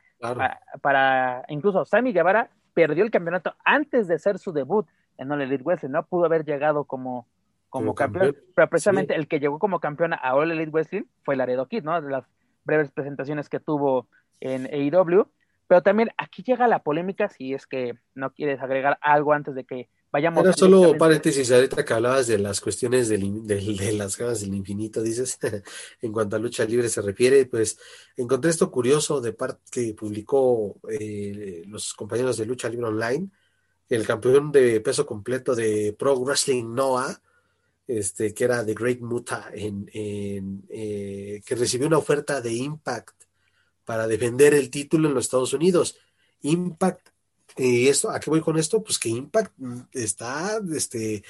para, 0.81 1.43
incluso 1.47 1.85
Sammy 1.85 2.13
Guevara 2.13 2.49
perdió 2.73 3.03
el 3.03 3.11
campeonato 3.11 3.53
antes 3.63 4.07
de 4.07 4.15
hacer 4.15 4.39
su 4.39 4.51
debut 4.51 4.87
en 5.17 5.31
All 5.31 5.41
Elite 5.41 5.63
Wrestling, 5.63 5.91
no 5.91 6.05
pudo 6.05 6.25
haber 6.25 6.45
llegado 6.45 6.85
como, 6.85 7.27
como, 7.69 7.93
campeón, 7.93 8.35
pero 8.55 8.69
precisamente 8.69 9.15
el 9.15 9.27
que 9.27 9.39
llegó 9.39 9.59
como 9.59 9.79
campeón 9.79 10.13
a 10.13 10.35
All 10.35 10.51
Elite 10.51 10.71
Wrestling 10.71 11.03
fue 11.23 11.35
Laredo 11.35 11.67
Kid, 11.67 11.83
¿no? 11.83 12.01
De 12.01 12.09
las 12.09 12.25
breves 12.63 12.91
presentaciones 12.91 13.49
que 13.49 13.59
tuvo 13.59 14.07
en 14.39 14.65
AEW, 14.65 15.27
pero 15.67 15.83
también 15.83 16.09
aquí 16.17 16.43
llega 16.43 16.67
la 16.67 16.79
polémica, 16.79 17.29
si 17.29 17.53
es 17.53 17.67
que 17.67 17.95
no 18.15 18.31
quieres 18.31 18.61
agregar 18.61 18.97
algo 19.01 19.33
antes 19.33 19.53
de 19.53 19.65
que 19.65 19.89
Vayamos 20.11 20.43
Era 20.43 20.53
solo 20.53 20.97
paréntesis, 20.97 21.49
ahorita 21.51 21.85
que 21.85 21.93
hablabas 21.93 22.27
de 22.27 22.37
las 22.37 22.59
cuestiones 22.59 23.07
del, 23.07 23.47
de 23.47 23.93
las 23.93 24.17
ganas 24.17 24.41
del 24.41 24.53
infinito, 24.53 25.01
dices, 25.01 25.39
en 26.01 26.11
cuanto 26.11 26.35
a 26.35 26.39
lucha 26.39 26.65
libre 26.65 26.89
se 26.89 27.01
refiere, 27.01 27.45
pues 27.45 27.77
encontré 28.17 28.51
esto 28.51 28.69
curioso 28.69 29.21
de 29.21 29.31
parte 29.31 29.61
que 29.71 29.93
publicó 29.93 30.75
eh, 30.89 31.63
los 31.67 31.93
compañeros 31.93 32.37
de 32.37 32.45
Lucha 32.45 32.67
Libre 32.67 32.87
Online, 32.87 33.29
el 33.87 34.05
campeón 34.05 34.51
de 34.51 34.81
peso 34.81 35.05
completo 35.05 35.55
de 35.55 35.95
Pro 35.97 36.17
Wrestling 36.19 36.73
Noah, 36.73 37.21
este, 37.87 38.33
que 38.33 38.43
era 38.43 38.65
The 38.65 38.73
Great 38.73 38.99
Muta, 38.99 39.49
en, 39.53 39.89
en 39.93 40.63
eh, 40.69 41.41
que 41.45 41.55
recibió 41.55 41.87
una 41.87 41.97
oferta 41.97 42.41
de 42.41 42.53
Impact 42.53 43.23
para 43.85 44.07
defender 44.07 44.53
el 44.53 44.69
título 44.69 45.07
en 45.07 45.15
los 45.15 45.25
Estados 45.25 45.53
Unidos. 45.53 45.97
Impact 46.41 47.10
y 47.57 47.87
esto, 47.87 48.09
¿a 48.09 48.19
qué 48.19 48.29
voy 48.29 48.41
con 48.41 48.57
esto? 48.57 48.83
Pues 48.83 48.97
que 48.99 49.09
Impact 49.09 49.53
mm, 49.57 49.79
está 49.93 50.59
este, 50.75 51.23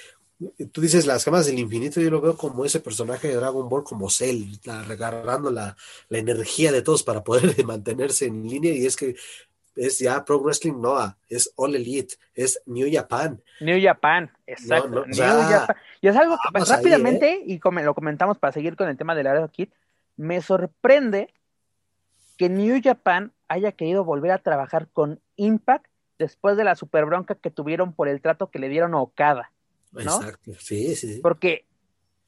tú 0.71 0.81
dices 0.81 1.05
las 1.05 1.23
gemas 1.23 1.45
del 1.45 1.59
infinito, 1.59 2.01
yo 2.01 2.09
lo 2.09 2.21
veo 2.21 2.35
como 2.35 2.65
ese 2.65 2.79
personaje 2.79 3.27
de 3.27 3.35
Dragon 3.35 3.67
Ball, 3.69 3.83
como 3.83 4.09
Cell, 4.09 4.45
recargando 4.87 5.51
la, 5.51 5.75
la, 6.09 6.17
energía 6.17 6.71
de 6.71 6.81
todos 6.81 7.03
para 7.03 7.23
poder 7.23 7.43
mantenerse 7.65 8.25
en 8.25 8.47
línea. 8.47 8.73
Y 8.73 8.85
es 8.85 8.95
que 8.95 9.15
es 9.75 9.99
ya 9.99 10.23
Pro 10.25 10.39
Wrestling 10.39 10.81
Noah, 10.81 11.17
es 11.29 11.51
All 11.55 11.75
Elite, 11.75 12.15
es 12.35 12.61
New 12.65 12.89
Japan. 12.91 13.41
New 13.59 13.79
Japan, 13.81 14.31
exacto. 14.47 15.05
New 15.05 15.15
Japan. 15.15 15.75
Y 16.01 16.07
es 16.07 16.15
algo 16.15 16.37
que 16.37 16.59
rápidamente, 16.59 17.33
¿eh? 17.33 17.43
y 17.45 17.59
como 17.59 17.79
lo 17.79 17.93
comentamos 17.93 18.37
para 18.37 18.53
seguir 18.53 18.75
con 18.75 18.89
el 18.89 18.97
tema 18.97 19.15
del 19.15 19.25
Laredo 19.25 19.49
Kid, 19.49 19.69
me 20.17 20.41
sorprende 20.41 21.33
que 22.37 22.49
New 22.49 22.81
Japan 22.83 23.31
haya 23.47 23.71
querido 23.71 24.03
volver 24.03 24.31
a 24.31 24.39
trabajar 24.39 24.87
con 24.91 25.19
Impact 25.35 25.85
después 26.21 26.55
de 26.55 26.63
la 26.63 26.75
super 26.75 27.05
bronca 27.05 27.35
que 27.35 27.51
tuvieron 27.51 27.93
por 27.93 28.07
el 28.07 28.21
trato 28.21 28.51
que 28.51 28.59
le 28.59 28.69
dieron 28.69 28.93
a 28.93 29.01
Okada. 29.01 29.51
Exacto, 29.97 30.53
sí, 30.59 30.95
sí. 30.95 31.19
Porque 31.21 31.65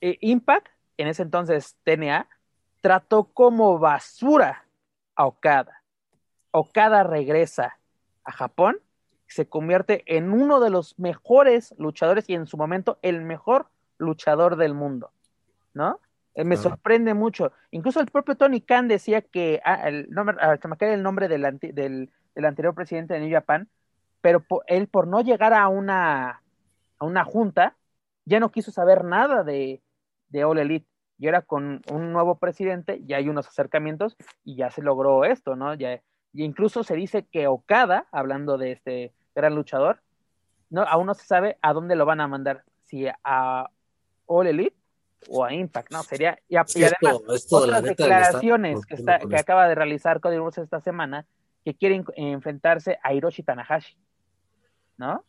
eh, 0.02 0.18
Impact, 0.20 0.68
en 0.98 1.08
ese 1.08 1.22
entonces 1.22 1.78
TNA, 1.84 2.28
trató 2.82 3.26
como 3.26 3.80
basura 3.80 4.66
a 5.16 5.26
Okada. 5.26 5.84
Okada 6.52 7.04
regresa 7.04 7.80
a 8.24 8.32
Japón, 8.32 8.80
se 9.28 9.48
convierte 9.48 10.04
en 10.06 10.32
uno 10.32 10.60
de 10.60 10.70
los 10.70 11.00
mejores 11.00 11.74
luchadores 11.78 12.30
y 12.30 12.34
en 12.34 12.48
su 12.48 12.58
momento 12.58 13.00
el 13.02 13.22
mejor 13.22 13.68
luchador 13.98 14.58
del 14.58 14.74
mundo, 14.74 15.12
¿no? 15.74 16.00
Eh, 16.36 16.44
me 16.44 16.58
sorprende 16.58 17.14
mucho. 17.14 17.52
Incluso 17.72 18.00
el 18.00 18.08
propio 18.08 18.36
Tony 18.36 18.62
Khan 18.62 18.88
decía 18.88 19.22
que, 19.22 19.62
ah, 19.64 19.88
el 19.88 20.10
nombre, 20.10 20.36
ah, 20.40 20.58
se 20.60 20.68
me 20.68 20.78
queda 20.78 20.94
el 20.94 21.04
nombre 21.04 21.28
del, 21.28 21.44
del, 21.62 22.10
anterior 22.46 22.74
presidente 22.74 23.14
de 23.14 23.20
New 23.20 23.32
Japan, 23.32 23.70
pero 24.24 24.46
él 24.68 24.88
por 24.88 25.06
no 25.06 25.20
llegar 25.20 25.54
a 25.54 25.68
una 25.68 26.42
una 27.04 27.26
junta, 27.26 27.76
ya 28.26 28.40
no 28.40 28.52
quiso 28.52 28.72
saber 28.72 29.04
nada 29.04 29.44
de, 29.44 29.82
de 30.30 30.46
All 30.46 30.60
Elite. 30.60 30.88
Y 31.20 31.28
ahora 31.28 31.42
con 31.42 31.82
un 31.92 32.14
nuevo 32.14 32.40
presidente 32.40 33.02
ya 33.06 33.18
hay 33.18 33.30
unos 33.30 33.48
acercamientos 33.48 34.16
y 34.44 34.56
ya 34.56 34.72
se 34.72 34.82
logró 34.82 35.26
esto, 35.26 35.56
¿no? 35.56 35.74
Ya, 35.74 36.02
y 36.32 36.44
incluso 36.44 36.84
se 36.84 36.96
dice 36.96 37.28
que 37.32 37.48
Okada, 37.48 38.08
hablando 38.12 38.58
de 38.58 38.72
este 38.72 39.14
gran 39.36 39.56
luchador, 39.56 40.02
no, 40.70 40.84
aún 40.84 41.06
no 41.06 41.14
se 41.14 41.26
sabe 41.26 41.58
a 41.62 41.74
dónde 41.74 41.96
lo 41.96 42.06
van 42.06 42.22
a 42.22 42.28
mandar, 42.28 42.64
si 42.84 43.08
a 43.24 43.70
All 44.26 44.48
Elite 44.48 44.76
o 45.30 45.46
a 45.46 45.54
Impact, 45.54 45.92
¿no? 45.92 46.02
Sería, 46.04 46.40
y, 46.48 46.56
además, 46.56 47.22
otras 47.52 47.84
declaraciones 47.84 48.86
que, 48.86 48.96
está, 48.96 49.20
que 49.20 49.38
acaba 49.38 49.68
de 49.68 49.76
realizar 49.76 50.20
Cody 50.20 50.38
Rhodes 50.38 50.58
esta 50.58 50.80
semana, 50.80 51.28
que 51.64 51.76
quieren 51.76 52.06
enfrentarse 52.16 52.98
a 53.04 53.14
Hiroshi 53.14 53.44
Tanahashi, 53.44 53.96
¿no? 54.98 55.24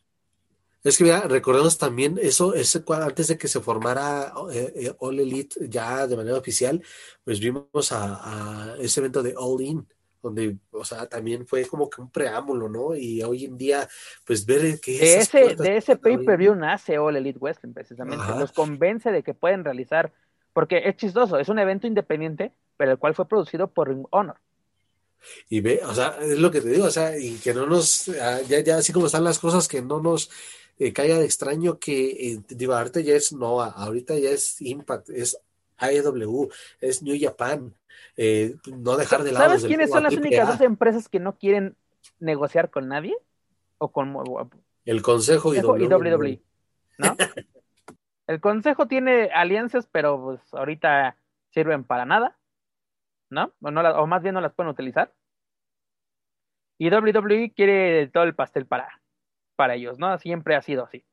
Es 0.85 0.99
que 0.99 1.05
mira, 1.05 1.23
recordemos 1.23 1.79
también 1.79 2.19
eso, 2.21 2.55
ese, 2.55 2.85
antes 2.87 3.29
de 3.29 3.39
que 3.39 3.49
se 3.49 3.61
formara 3.61 4.35
eh, 4.53 4.73
eh, 4.77 4.95
All 4.99 5.19
Elite 5.19 5.67
ya 5.67 6.07
de 6.07 6.15
manera 6.15 6.37
oficial, 6.37 6.83
pues 7.25 7.41
vimos 7.41 7.91
a, 7.91 8.77
ese 8.79 9.01
evento 9.01 9.23
de 9.23 9.35
All 9.35 9.63
In, 9.63 9.89
donde, 10.23 10.59
o 10.73 10.85
sea, 10.85 11.07
también 11.07 11.47
fue 11.47 11.67
como 11.67 11.89
que 11.89 12.03
un 12.03 12.11
preámbulo, 12.11 12.69
¿no? 12.69 12.95
Y 12.95 13.23
hoy 13.23 13.47
en 13.47 13.57
día, 13.57 13.89
pues 14.27 14.45
ver 14.45 14.79
que... 14.79 14.99
De 14.99 15.17
ese, 15.17 15.57
de 15.57 15.79
ese 15.79 15.97
pay-per-view 15.97 16.55
nace 16.55 16.99
All 16.99 17.17
Elite 17.17 17.39
Wrestling, 17.39 17.73
precisamente. 17.73 18.25
Los 18.39 18.53
convence 18.53 19.11
de 19.11 19.23
que 19.23 19.33
pueden 19.33 19.65
realizar, 19.65 20.13
porque 20.53 20.83
es 20.85 20.97
chistoso, 20.99 21.39
es 21.39 21.49
un 21.49 21.59
evento 21.59 21.87
independiente, 21.87 22.53
pero 22.77 22.93
el 22.93 22.99
cual 22.99 23.15
fue 23.15 23.27
producido 23.27 23.69
por 23.69 23.89
Ring 23.89 24.07
Honor. 24.11 24.37
Y 25.49 25.61
ve, 25.61 25.81
o 25.85 25.95
sea, 25.95 26.19
es 26.21 26.39
lo 26.39 26.51
que 26.51 26.61
te 26.61 26.71
digo, 26.71 26.87
o 26.87 26.91
sea, 26.91 27.19
y 27.19 27.37
que 27.37 27.55
no 27.55 27.67
nos, 27.67 28.09
ah, 28.21 28.41
ya, 28.43 28.61
ya 28.61 28.79
así 28.79 28.93
como 28.93 29.07
están 29.07 29.25
las 29.25 29.39
cosas, 29.39 29.69
que 29.69 29.83
no 29.83 30.01
nos 30.01 30.31
eh, 30.79 30.93
caiga 30.93 31.19
de 31.19 31.25
extraño 31.25 31.79
que, 31.79 32.11
eh, 32.11 32.41
digo, 32.49 32.75
ahorita 32.75 33.01
ya 33.01 33.15
es 33.15 33.33
NOAA, 33.33 33.71
ahorita 33.71 34.19
ya 34.19 34.31
es 34.31 34.61
Impact, 34.61 35.11
es 35.11 35.39
AEW, 35.79 36.51
es 36.81 37.03
New 37.03 37.17
Japan, 37.21 37.75
eh, 38.17 38.57
no 38.67 38.97
dejar 38.97 39.23
de 39.23 39.33
lado. 39.33 39.47
¿Sabes 39.47 39.65
quiénes 39.65 39.91
son 39.91 40.03
las 40.03 40.15
únicas 40.15 40.49
dos 40.49 40.61
empresas 40.61 41.09
que 41.09 41.21
no 41.21 41.37
quieren 41.37 41.77
negociar 42.19 42.71
con 42.71 42.89
nadie? 42.89 43.17
O 43.79 43.89
con 43.89 44.15
el 44.85 45.03
Consejo 45.03 45.55
y 45.55 45.59
WWE. 45.59 46.41
¿no? 46.99 47.17
el 48.27 48.41
Consejo 48.41 48.87
tiene 48.87 49.31
alianzas, 49.35 49.89
pero 49.91 50.21
pues 50.23 50.41
ahorita 50.53 51.17
sirven 51.51 51.85
para 51.85 52.05
nada, 52.05 52.37
¿no? 53.31 53.53
O, 53.61 54.07
más 54.07 54.23
bien 54.23 54.35
no 54.35 54.41
las 54.41 54.55
pueden 54.55 54.71
utilizar. 54.71 55.13
Y 56.79 56.91
WWE 56.91 57.53
quiere 57.55 58.09
todo 58.09 58.25
el 58.25 58.35
pastel 58.35 58.67
para, 58.67 59.01
para 59.57 59.75
ellos, 59.75 59.99
¿no? 59.99 60.19
Siempre 60.19 60.57
ha 60.57 60.63
sido 60.63 60.85
así. 60.85 61.05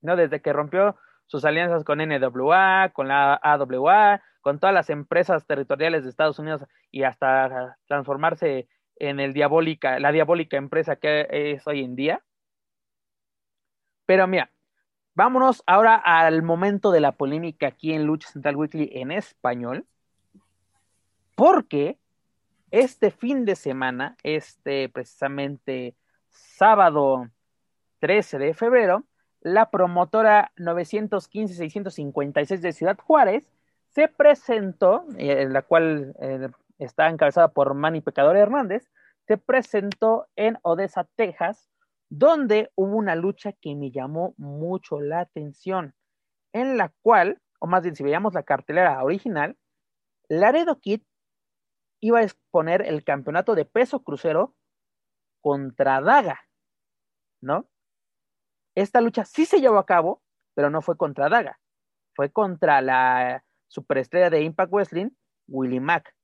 ¿No? 0.00 0.16
Desde 0.16 0.40
que 0.40 0.52
rompió 0.52 0.96
sus 1.26 1.44
alianzas 1.44 1.84
con 1.84 1.98
NWA, 1.98 2.90
con 2.92 3.08
la 3.08 3.34
AWA, 3.34 4.22
con 4.40 4.58
todas 4.58 4.74
las 4.74 4.90
empresas 4.90 5.46
territoriales 5.46 6.04
de 6.04 6.10
Estados 6.10 6.38
Unidos 6.38 6.64
y 6.90 7.02
hasta 7.02 7.78
transformarse 7.86 8.68
en 8.96 9.20
el 9.20 9.32
diabólica, 9.34 9.98
la 10.00 10.12
diabólica 10.12 10.56
empresa 10.56 10.96
que 10.96 11.26
es 11.30 11.66
hoy 11.66 11.84
en 11.84 11.96
día. 11.96 12.22
Pero 14.06 14.26
mira, 14.26 14.50
vámonos 15.14 15.62
ahora 15.66 15.96
al 15.96 16.42
momento 16.42 16.90
de 16.92 17.00
la 17.00 17.12
polémica 17.12 17.68
aquí 17.68 17.92
en 17.92 18.04
Lucha 18.06 18.28
Central 18.30 18.56
Weekly 18.56 18.90
en 18.94 19.12
español, 19.12 19.86
porque 21.38 21.98
este 22.72 23.12
fin 23.12 23.44
de 23.44 23.54
semana, 23.54 24.16
este 24.24 24.88
precisamente 24.88 25.94
sábado 26.30 27.28
13 28.00 28.40
de 28.40 28.54
febrero, 28.54 29.04
la 29.40 29.70
promotora 29.70 30.50
915-656 30.56 32.58
de 32.58 32.72
Ciudad 32.72 32.98
Juárez 32.98 33.48
se 33.90 34.08
presentó, 34.08 35.04
eh, 35.16 35.46
la 35.48 35.62
cual 35.62 36.12
eh, 36.20 36.48
está 36.80 37.08
encabezada 37.08 37.52
por 37.52 37.72
Manny 37.72 38.00
Pecador 38.00 38.36
Hernández, 38.36 38.90
se 39.28 39.38
presentó 39.38 40.26
en 40.34 40.58
Odessa, 40.62 41.06
Texas, 41.14 41.70
donde 42.08 42.72
hubo 42.74 42.96
una 42.96 43.14
lucha 43.14 43.52
que 43.52 43.76
me 43.76 43.92
llamó 43.92 44.34
mucho 44.38 45.00
la 45.00 45.20
atención, 45.20 45.94
en 46.52 46.76
la 46.76 46.92
cual, 47.00 47.40
o 47.60 47.68
más 47.68 47.84
bien 47.84 47.94
si 47.94 48.02
veíamos 48.02 48.34
la 48.34 48.42
cartelera 48.42 49.04
original, 49.04 49.56
Laredo 50.28 50.80
Kid 50.80 51.02
iba 52.00 52.20
a 52.20 52.22
exponer 52.22 52.82
el 52.82 53.04
campeonato 53.04 53.54
de 53.54 53.64
peso 53.64 54.02
crucero 54.02 54.54
contra 55.40 56.00
Daga, 56.00 56.48
¿no? 57.40 57.68
Esta 58.74 59.00
lucha 59.00 59.24
sí 59.24 59.44
se 59.46 59.60
llevó 59.60 59.78
a 59.78 59.86
cabo, 59.86 60.22
pero 60.54 60.70
no 60.70 60.82
fue 60.82 60.96
contra 60.96 61.28
Daga, 61.28 61.60
fue 62.14 62.30
contra 62.30 62.80
la 62.80 63.44
superestrella 63.68 64.30
de 64.30 64.42
Impact 64.42 64.72
Wrestling, 64.72 65.10
Willie 65.46 65.80
Mack. 65.80 66.14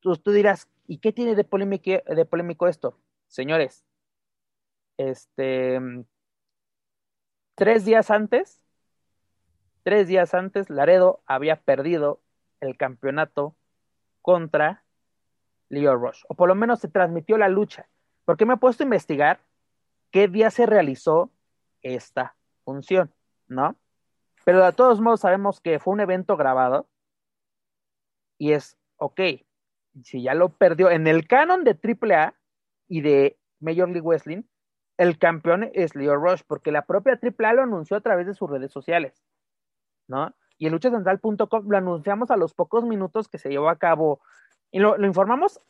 Tú, 0.00 0.16
tú 0.16 0.32
dirás, 0.32 0.68
¿y 0.86 0.98
qué 0.98 1.12
tiene 1.12 1.34
de 1.34 1.44
polémico, 1.44 1.90
de 2.06 2.24
polémico 2.24 2.68
esto? 2.68 2.98
Señores, 3.26 3.84
este, 4.96 5.80
tres 7.54 7.84
días 7.84 8.10
antes, 8.10 8.60
tres 9.82 10.08
días 10.08 10.34
antes, 10.34 10.70
Laredo 10.70 11.22
había 11.26 11.60
perdido 11.60 12.20
el 12.60 12.76
campeonato 12.76 13.56
contra 14.22 14.84
Leo 15.68 15.96
Rush, 15.96 16.22
o 16.28 16.34
por 16.34 16.48
lo 16.48 16.54
menos 16.54 16.80
se 16.80 16.88
transmitió 16.88 17.38
la 17.38 17.48
lucha, 17.48 17.88
porque 18.24 18.46
me 18.46 18.54
he 18.54 18.58
puesto 18.58 18.82
a 18.82 18.86
investigar 18.86 19.40
qué 20.10 20.28
día 20.28 20.50
se 20.50 20.66
realizó 20.66 21.30
esta 21.82 22.36
función, 22.64 23.12
¿no? 23.46 23.76
Pero 24.44 24.64
de 24.64 24.72
todos 24.72 25.00
modos 25.00 25.20
sabemos 25.20 25.60
que 25.60 25.78
fue 25.78 25.92
un 25.92 26.00
evento 26.00 26.36
grabado 26.36 26.88
y 28.38 28.52
es, 28.52 28.78
ok, 28.96 29.20
si 30.02 30.22
ya 30.22 30.34
lo 30.34 30.50
perdió 30.50 30.90
en 30.90 31.06
el 31.06 31.26
canon 31.26 31.64
de 31.64 31.72
AAA 31.72 32.34
y 32.88 33.00
de 33.02 33.38
Major 33.60 33.88
League 33.88 34.06
Wrestling, 34.06 34.42
el 34.96 35.18
campeón 35.18 35.70
es 35.74 35.94
Leo 35.94 36.16
Rush, 36.16 36.42
porque 36.46 36.72
la 36.72 36.86
propia 36.86 37.18
AAA 37.20 37.52
lo 37.54 37.62
anunció 37.62 37.96
a 37.96 38.00
través 38.00 38.26
de 38.26 38.34
sus 38.34 38.48
redes 38.48 38.72
sociales, 38.72 39.22
¿no? 40.06 40.34
Y 40.56 40.66
en 40.66 40.72
luchacentral.com 40.72 41.68
lo 41.68 41.76
anunciamos 41.76 42.30
a 42.30 42.36
los 42.36 42.52
pocos 42.52 42.84
minutos 42.84 43.28
que 43.28 43.38
se 43.38 43.48
llevó 43.48 43.68
a 43.68 43.78
cabo 43.78 44.20
y 44.70 44.78
lo, 44.80 45.04
informamos 45.04 45.60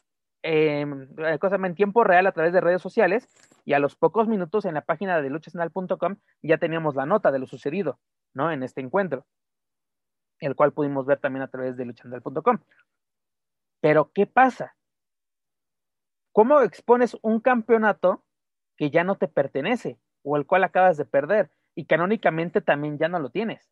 eh, 0.43 0.81
en 0.81 1.75
tiempo 1.75 2.05
real 2.05 2.27
a 2.27 2.33
través 2.33 2.53
de 2.53 2.61
redes 2.61 2.83
sociales 2.83 3.29
y 3.65 3.73
a 3.73 3.79
los 3.79 3.97
pocos 3.97 4.29
minutos 4.29 4.65
en 4.65 4.75
la 4.75 4.83
página 4.83 5.21
de 5.21 5.31
luchasenal.com 5.31 6.17
ya 6.43 6.59
teníamos 6.59 6.95
la 6.95 7.07
nota 7.07 7.31
de 7.31 7.39
lo 7.39 7.47
sucedido, 7.47 7.99
¿no? 8.35 8.51
En 8.51 8.63
este 8.63 8.81
encuentro, 8.81 9.27
el 10.41 10.55
cual 10.55 10.73
pudimos 10.73 11.07
ver 11.07 11.19
también 11.19 11.43
a 11.43 11.49
través 11.49 11.77
de 11.77 11.85
luchasenal.com. 11.85 12.59
Pero, 13.81 14.11
¿qué 14.13 14.27
pasa? 14.27 14.77
¿Cómo 16.33 16.61
expones 16.63 17.17
un 17.23 17.41
campeonato 17.41 18.25
que 18.77 18.91
ya 18.91 19.05
no 19.05 19.17
te 19.17 19.29
pertenece 19.29 19.99
o 20.23 20.37
el 20.37 20.47
cual 20.47 20.65
acabas 20.65 20.97
de 20.97 21.05
perder 21.05 21.51
y 21.75 21.87
canónicamente 21.87 22.61
también 22.61 22.99
ya 22.99 23.09
no 23.09 23.19
lo 23.19 23.31
tienes? 23.31 23.69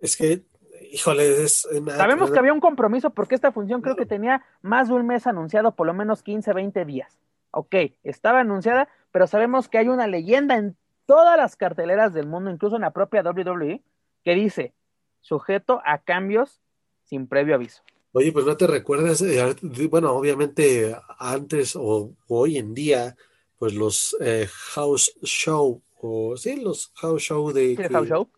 Es 0.00 0.16
que, 0.16 0.44
híjole, 0.92 1.44
es... 1.44 1.68
Sabemos 1.96 2.30
que 2.30 2.38
había 2.38 2.52
un 2.52 2.60
compromiso 2.60 3.10
porque 3.10 3.34
esta 3.34 3.52
función 3.52 3.82
creo 3.82 3.96
que 3.96 4.06
tenía 4.06 4.42
más 4.62 4.88
de 4.88 4.94
un 4.94 5.06
mes 5.06 5.26
anunciado, 5.26 5.74
por 5.74 5.86
lo 5.86 5.94
menos 5.94 6.22
15, 6.22 6.52
20 6.52 6.84
días 6.84 7.18
ok, 7.50 7.74
estaba 8.04 8.40
anunciada, 8.40 8.88
pero 9.10 9.26
sabemos 9.26 9.68
que 9.68 9.78
hay 9.78 9.88
una 9.88 10.06
leyenda 10.06 10.62
todas 11.06 11.36
las 11.36 11.56
carteleras 11.56 12.12
del 12.12 12.26
mundo, 12.26 12.50
incluso 12.50 12.76
en 12.76 12.82
la 12.82 12.92
propia 12.92 13.22
WWE, 13.22 13.82
que 14.24 14.34
dice 14.34 14.74
sujeto 15.20 15.80
a 15.84 15.98
cambios 15.98 16.60
sin 17.04 17.26
previo 17.26 17.54
aviso. 17.54 17.82
Oye, 18.12 18.32
pues 18.32 18.46
no 18.46 18.56
te 18.56 18.66
recuerdas, 18.66 19.22
eh, 19.22 19.54
bueno, 19.90 20.12
obviamente 20.12 20.96
antes 21.18 21.76
o 21.76 22.12
hoy 22.26 22.58
en 22.58 22.74
día, 22.74 23.16
pues 23.58 23.74
los 23.74 24.16
eh, 24.20 24.48
house 24.74 25.12
show, 25.22 25.82
o 26.00 26.36
sí, 26.36 26.60
los 26.60 26.92
house 26.96 27.22
show 27.22 27.52
de 27.52 27.76
¿Sí, 27.76 27.82
house 27.84 28.08
show? 28.08 28.28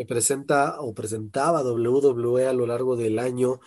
Que 0.00 0.06
presenta 0.06 0.80
o 0.80 0.94
presentaba 0.94 1.62
WWE 1.62 2.46
a 2.46 2.54
lo 2.54 2.66
largo 2.66 2.96
del 2.96 3.18
año, 3.18 3.60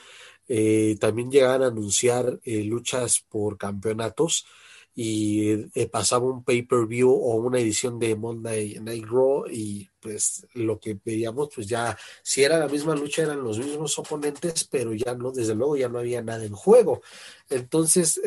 eh, 0.47 0.97
también 0.99 1.29
llegaban 1.29 1.61
a 1.61 1.67
anunciar 1.67 2.39
eh, 2.43 2.63
luchas 2.63 3.19
por 3.29 3.55
campeonatos 3.55 4.47
y 4.95 5.69
eh, 5.75 5.87
pasaba 5.91 6.25
un 6.25 6.43
pay-per-view 6.43 7.07
o 7.11 7.35
una 7.35 7.59
edición 7.59 7.99
de 7.99 8.15
Monday 8.15 8.79
Night 8.81 9.05
Raw 9.05 9.45
y 9.47 9.87
pues 9.99 10.47
lo 10.55 10.79
que 10.79 10.97
veíamos 11.05 11.49
pues 11.53 11.67
ya 11.67 11.95
si 12.23 12.43
era 12.43 12.57
la 12.57 12.67
misma 12.67 12.95
lucha 12.95 13.21
eran 13.21 13.43
los 13.43 13.59
mismos 13.59 13.97
oponentes 13.99 14.63
pero 14.63 14.93
ya 14.93 15.13
no 15.13 15.31
desde 15.31 15.53
luego 15.53 15.77
ya 15.77 15.87
no 15.87 15.99
había 15.99 16.23
nada 16.23 16.45
en 16.45 16.53
juego. 16.53 17.03
Entonces 17.47 18.19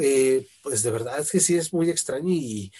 pues 0.62 0.84
de 0.84 0.90
verdad 0.92 1.18
es 1.18 1.32
que 1.32 1.40
sí 1.40 1.56
es 1.56 1.72
muy 1.72 1.90
extraño 1.90 2.30
y 2.30 2.70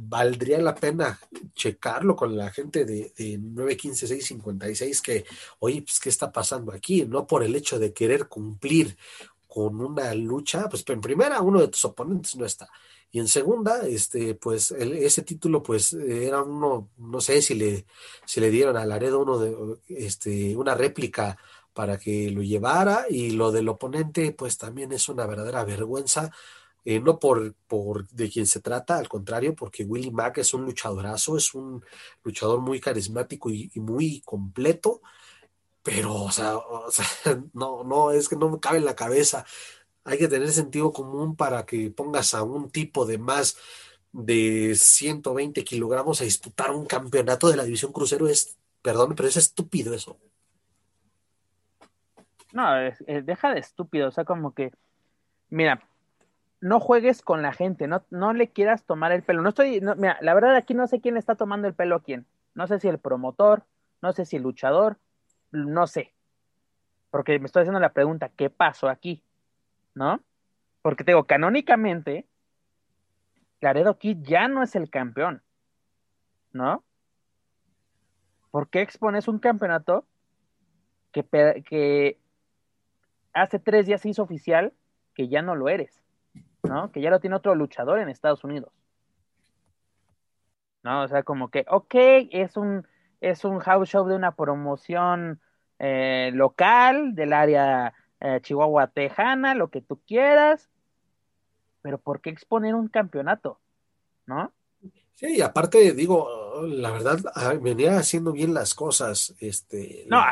valdría 0.00 0.58
la 0.58 0.74
pena 0.74 1.20
checarlo 1.58 2.16
con 2.16 2.36
la 2.36 2.50
gente 2.50 2.84
de, 2.86 3.12
de 3.16 3.38
915-656 3.38 5.02
que, 5.02 5.24
oye, 5.58 5.82
pues, 5.82 6.00
¿qué 6.00 6.08
está 6.08 6.32
pasando 6.32 6.72
aquí? 6.72 7.04
No 7.04 7.26
por 7.26 7.42
el 7.42 7.54
hecho 7.54 7.78
de 7.78 7.92
querer 7.92 8.28
cumplir 8.28 8.96
con 9.46 9.80
una 9.80 10.14
lucha, 10.14 10.68
pues 10.68 10.84
en 10.86 11.00
primera 11.00 11.40
uno 11.40 11.60
de 11.60 11.68
tus 11.68 11.84
oponentes 11.84 12.36
no 12.36 12.44
está. 12.44 12.68
Y 13.10 13.18
en 13.18 13.28
segunda, 13.28 13.86
este, 13.86 14.34
pues 14.34 14.70
el, 14.70 14.92
ese 14.92 15.22
título, 15.22 15.62
pues 15.62 15.94
era 15.94 16.42
uno, 16.42 16.90
no 16.98 17.20
sé 17.20 17.40
si 17.40 17.54
le, 17.54 17.86
si 18.26 18.40
le 18.40 18.50
dieron 18.50 18.76
a 18.76 18.84
Laredo 18.84 19.20
uno 19.20 19.38
de, 19.38 19.56
este, 19.88 20.54
una 20.56 20.74
réplica 20.74 21.38
para 21.72 21.98
que 21.98 22.30
lo 22.30 22.42
llevara 22.42 23.06
y 23.08 23.30
lo 23.30 23.50
del 23.50 23.68
oponente, 23.68 24.32
pues 24.32 24.58
también 24.58 24.92
es 24.92 25.08
una 25.08 25.26
verdadera 25.26 25.64
vergüenza 25.64 26.30
eh, 26.90 27.00
no 27.00 27.18
por, 27.18 27.54
por 27.66 28.08
de 28.08 28.30
quien 28.30 28.46
se 28.46 28.60
trata, 28.60 28.96
al 28.96 29.10
contrario, 29.10 29.54
porque 29.54 29.84
Willie 29.84 30.10
Mack 30.10 30.38
es 30.38 30.54
un 30.54 30.64
luchadorazo, 30.64 31.36
es 31.36 31.52
un 31.52 31.84
luchador 32.24 32.62
muy 32.62 32.80
carismático 32.80 33.50
y, 33.50 33.70
muy 33.74 34.22
completo, 34.24 35.02
pero, 35.82 36.14
o 36.14 36.30
sea, 36.30 36.54
no, 37.52 37.84
no, 37.84 38.10
es 38.12 38.26
que 38.26 38.36
no 38.36 38.48
me 38.48 38.58
cabe 38.58 38.78
en 38.78 38.86
la 38.86 38.96
cabeza. 38.96 39.44
Hay 40.02 40.16
que 40.16 40.28
tener 40.28 40.50
sentido 40.50 40.90
común 40.90 41.36
para 41.36 41.66
que 41.66 41.90
pongas 41.90 42.32
a 42.32 42.42
un 42.42 42.70
tipo 42.70 43.04
de 43.04 43.18
más 43.18 43.58
de 44.12 44.74
120 44.74 45.64
kilogramos 45.64 46.22
a 46.22 46.24
disputar 46.24 46.70
un 46.70 46.86
campeonato 46.86 47.50
de 47.50 47.56
la 47.56 47.64
división 47.64 47.92
crucero. 47.92 48.28
Es, 48.28 48.56
perdón, 48.80 49.14
pero 49.14 49.28
es 49.28 49.36
estúpido 49.36 49.92
eso. 49.92 50.18
No, 52.54 52.64
deja 53.06 53.52
de 53.52 53.60
estúpido, 53.60 54.08
o 54.08 54.10
sea, 54.10 54.24
como 54.24 54.54
que, 54.54 54.72
mira, 55.50 55.86
no 56.60 56.80
juegues 56.80 57.22
con 57.22 57.42
la 57.42 57.52
gente, 57.52 57.86
no, 57.86 58.04
no 58.10 58.32
le 58.32 58.48
quieras 58.48 58.84
tomar 58.84 59.12
el 59.12 59.22
pelo. 59.22 59.42
No 59.42 59.50
estoy, 59.50 59.80
no, 59.80 59.94
mira, 59.94 60.18
la 60.20 60.34
verdad 60.34 60.56
aquí 60.56 60.74
no 60.74 60.86
sé 60.86 61.00
quién 61.00 61.16
está 61.16 61.36
tomando 61.36 61.68
el 61.68 61.74
pelo 61.74 61.96
a 61.96 62.02
quién. 62.02 62.26
No 62.54 62.66
sé 62.66 62.80
si 62.80 62.88
el 62.88 62.98
promotor, 62.98 63.64
no 64.02 64.12
sé 64.12 64.24
si 64.24 64.36
el 64.36 64.42
luchador, 64.42 64.98
no 65.52 65.86
sé. 65.86 66.14
Porque 67.10 67.38
me 67.38 67.46
estoy 67.46 67.62
haciendo 67.62 67.80
la 67.80 67.92
pregunta, 67.92 68.30
¿qué 68.36 68.50
pasó 68.50 68.88
aquí? 68.88 69.22
¿No? 69.94 70.20
Porque 70.82 71.04
te 71.04 71.12
digo, 71.12 71.24
canónicamente, 71.24 72.26
Laredo 73.60 73.98
Kid 73.98 74.18
ya 74.22 74.48
no 74.48 74.62
es 74.62 74.74
el 74.74 74.90
campeón. 74.90 75.42
¿No? 76.52 76.82
¿Por 78.50 78.68
qué 78.68 78.80
expones 78.80 79.28
un 79.28 79.38
campeonato 79.38 80.06
que, 81.12 81.22
que 81.68 82.18
hace 83.32 83.58
tres 83.58 83.86
días 83.86 84.00
se 84.00 84.08
hizo 84.08 84.22
oficial 84.22 84.72
que 85.14 85.28
ya 85.28 85.42
no 85.42 85.54
lo 85.54 85.68
eres? 85.68 86.02
¿No? 86.68 86.92
Que 86.92 87.00
ya 87.00 87.10
lo 87.10 87.20
tiene 87.20 87.36
otro 87.36 87.54
luchador 87.54 87.98
en 87.98 88.08
Estados 88.08 88.44
Unidos. 88.44 88.72
¿No? 90.82 91.02
O 91.02 91.08
sea, 91.08 91.22
como 91.22 91.50
que, 91.50 91.64
ok, 91.68 91.94
es 92.30 92.56
un, 92.56 92.86
es 93.20 93.44
un 93.44 93.58
house 93.58 93.88
show 93.88 94.06
de 94.06 94.14
una 94.14 94.32
promoción 94.32 95.40
eh, 95.78 96.30
local 96.34 97.14
del 97.14 97.32
área 97.32 97.94
eh, 98.20 98.40
Chihuahua 98.42 98.88
Tejana, 98.88 99.54
lo 99.54 99.68
que 99.68 99.80
tú 99.80 100.00
quieras, 100.06 100.68
pero 101.82 101.98
¿por 101.98 102.20
qué 102.20 102.30
exponer 102.30 102.74
un 102.74 102.88
campeonato? 102.88 103.60
¿No? 104.26 104.52
Sí, 105.14 105.36
y 105.36 105.40
aparte, 105.40 105.94
digo, 105.94 106.62
la 106.66 106.92
verdad, 106.92 107.18
venía 107.60 107.98
haciendo 107.98 108.32
bien 108.32 108.54
las 108.54 108.74
cosas. 108.74 109.34
Este, 109.40 110.04
no, 110.08 110.22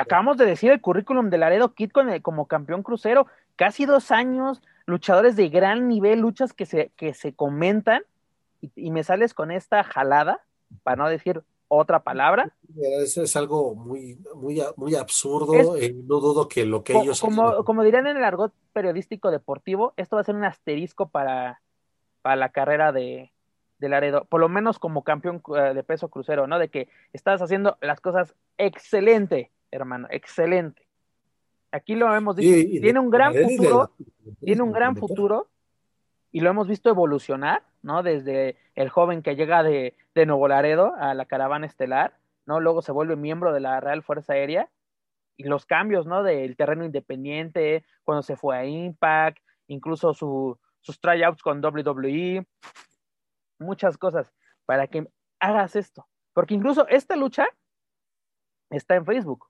acabamos 0.00 0.38
de 0.38 0.46
decir 0.46 0.70
el 0.70 0.80
currículum 0.80 1.28
de 1.28 1.36
Laredo 1.36 1.74
Kid 1.74 1.90
con 1.90 2.08
el, 2.08 2.22
como 2.22 2.46
campeón 2.46 2.82
crucero, 2.82 3.26
casi 3.56 3.86
dos 3.86 4.10
años, 4.10 4.62
luchadores 4.86 5.36
de 5.36 5.48
gran 5.48 5.88
nivel, 5.88 6.20
luchas 6.20 6.52
que 6.52 6.66
se, 6.66 6.90
que 6.96 7.14
se 7.14 7.34
comentan, 7.34 8.02
y, 8.60 8.70
y, 8.76 8.90
me 8.90 9.02
sales 9.02 9.34
con 9.34 9.50
esta 9.50 9.82
jalada, 9.82 10.40
para 10.82 10.96
no 10.96 11.08
decir 11.08 11.42
otra 11.68 12.02
palabra. 12.02 12.54
Es, 13.00 13.16
es 13.16 13.34
algo 13.34 13.74
muy, 13.74 14.18
muy, 14.34 14.62
muy 14.76 14.94
absurdo, 14.94 15.76
es, 15.76 15.90
eh, 15.90 15.94
no 15.94 16.20
dudo 16.20 16.46
que 16.46 16.66
lo 16.66 16.84
que 16.84 16.92
co 16.92 17.02
ellos... 17.02 17.20
Como, 17.20 17.64
como 17.64 17.82
dirían 17.82 18.06
en 18.06 18.18
el 18.18 18.24
argot 18.24 18.52
periodístico 18.72 19.30
deportivo, 19.30 19.94
esto 19.96 20.16
va 20.16 20.22
a 20.22 20.24
ser 20.24 20.34
un 20.34 20.44
asterisco 20.44 21.08
para, 21.08 21.62
para 22.20 22.36
la 22.36 22.50
carrera 22.50 22.92
de, 22.92 23.32
de 23.78 23.88
Laredo, 23.88 24.26
por 24.26 24.40
lo 24.40 24.48
menos 24.48 24.78
como 24.78 25.02
campeón 25.02 25.42
uh, 25.46 25.74
de 25.74 25.82
peso 25.82 26.08
crucero, 26.08 26.46
¿no? 26.46 26.58
De 26.58 26.68
que 26.68 26.88
estás 27.12 27.40
haciendo 27.40 27.78
las 27.80 28.00
cosas 28.00 28.34
excelente, 28.58 29.50
hermano, 29.70 30.08
excelente. 30.10 30.86
Aquí 31.72 31.94
lo 31.94 32.14
hemos 32.14 32.36
dicho, 32.36 32.54
y, 32.54 32.76
y 32.76 32.80
tiene 32.80 33.00
un 33.00 33.10
gran 33.10 33.34
futuro, 33.34 33.90
tiene 34.40 34.62
un 34.62 34.72
gran 34.72 34.94
futuro 34.94 35.48
y 36.30 36.40
lo 36.40 36.50
hemos 36.50 36.68
visto 36.68 36.90
evolucionar, 36.90 37.62
¿no? 37.82 38.02
Desde 38.02 38.56
el 38.74 38.90
joven 38.90 39.22
que 39.22 39.36
llega 39.36 39.62
de, 39.62 39.96
de 40.14 40.26
Nuevo 40.26 40.48
Laredo 40.48 40.94
a 40.98 41.14
la 41.14 41.26
caravana 41.26 41.66
estelar, 41.66 42.18
¿no? 42.46 42.60
Luego 42.60 42.82
se 42.82 42.92
vuelve 42.92 43.16
miembro 43.16 43.52
de 43.52 43.60
la 43.60 43.80
Real 43.80 44.02
Fuerza 44.02 44.34
Aérea 44.34 44.70
y 45.36 45.44
los 45.44 45.66
cambios, 45.66 46.06
¿no? 46.06 46.22
Del 46.22 46.56
terreno 46.56 46.84
independiente, 46.84 47.84
cuando 48.04 48.22
se 48.22 48.36
fue 48.36 48.56
a 48.56 48.64
Impact, 48.64 49.38
incluso 49.66 50.14
su, 50.14 50.58
sus 50.80 51.00
tryouts 51.00 51.42
con 51.42 51.64
WWE, 51.64 52.46
muchas 53.58 53.96
cosas 53.96 54.32
para 54.66 54.86
que 54.86 55.08
hagas 55.40 55.76
esto. 55.76 56.06
Porque 56.32 56.54
incluso 56.54 56.86
esta 56.88 57.16
lucha 57.16 57.46
está 58.70 58.96
en 58.96 59.04
Facebook, 59.04 59.48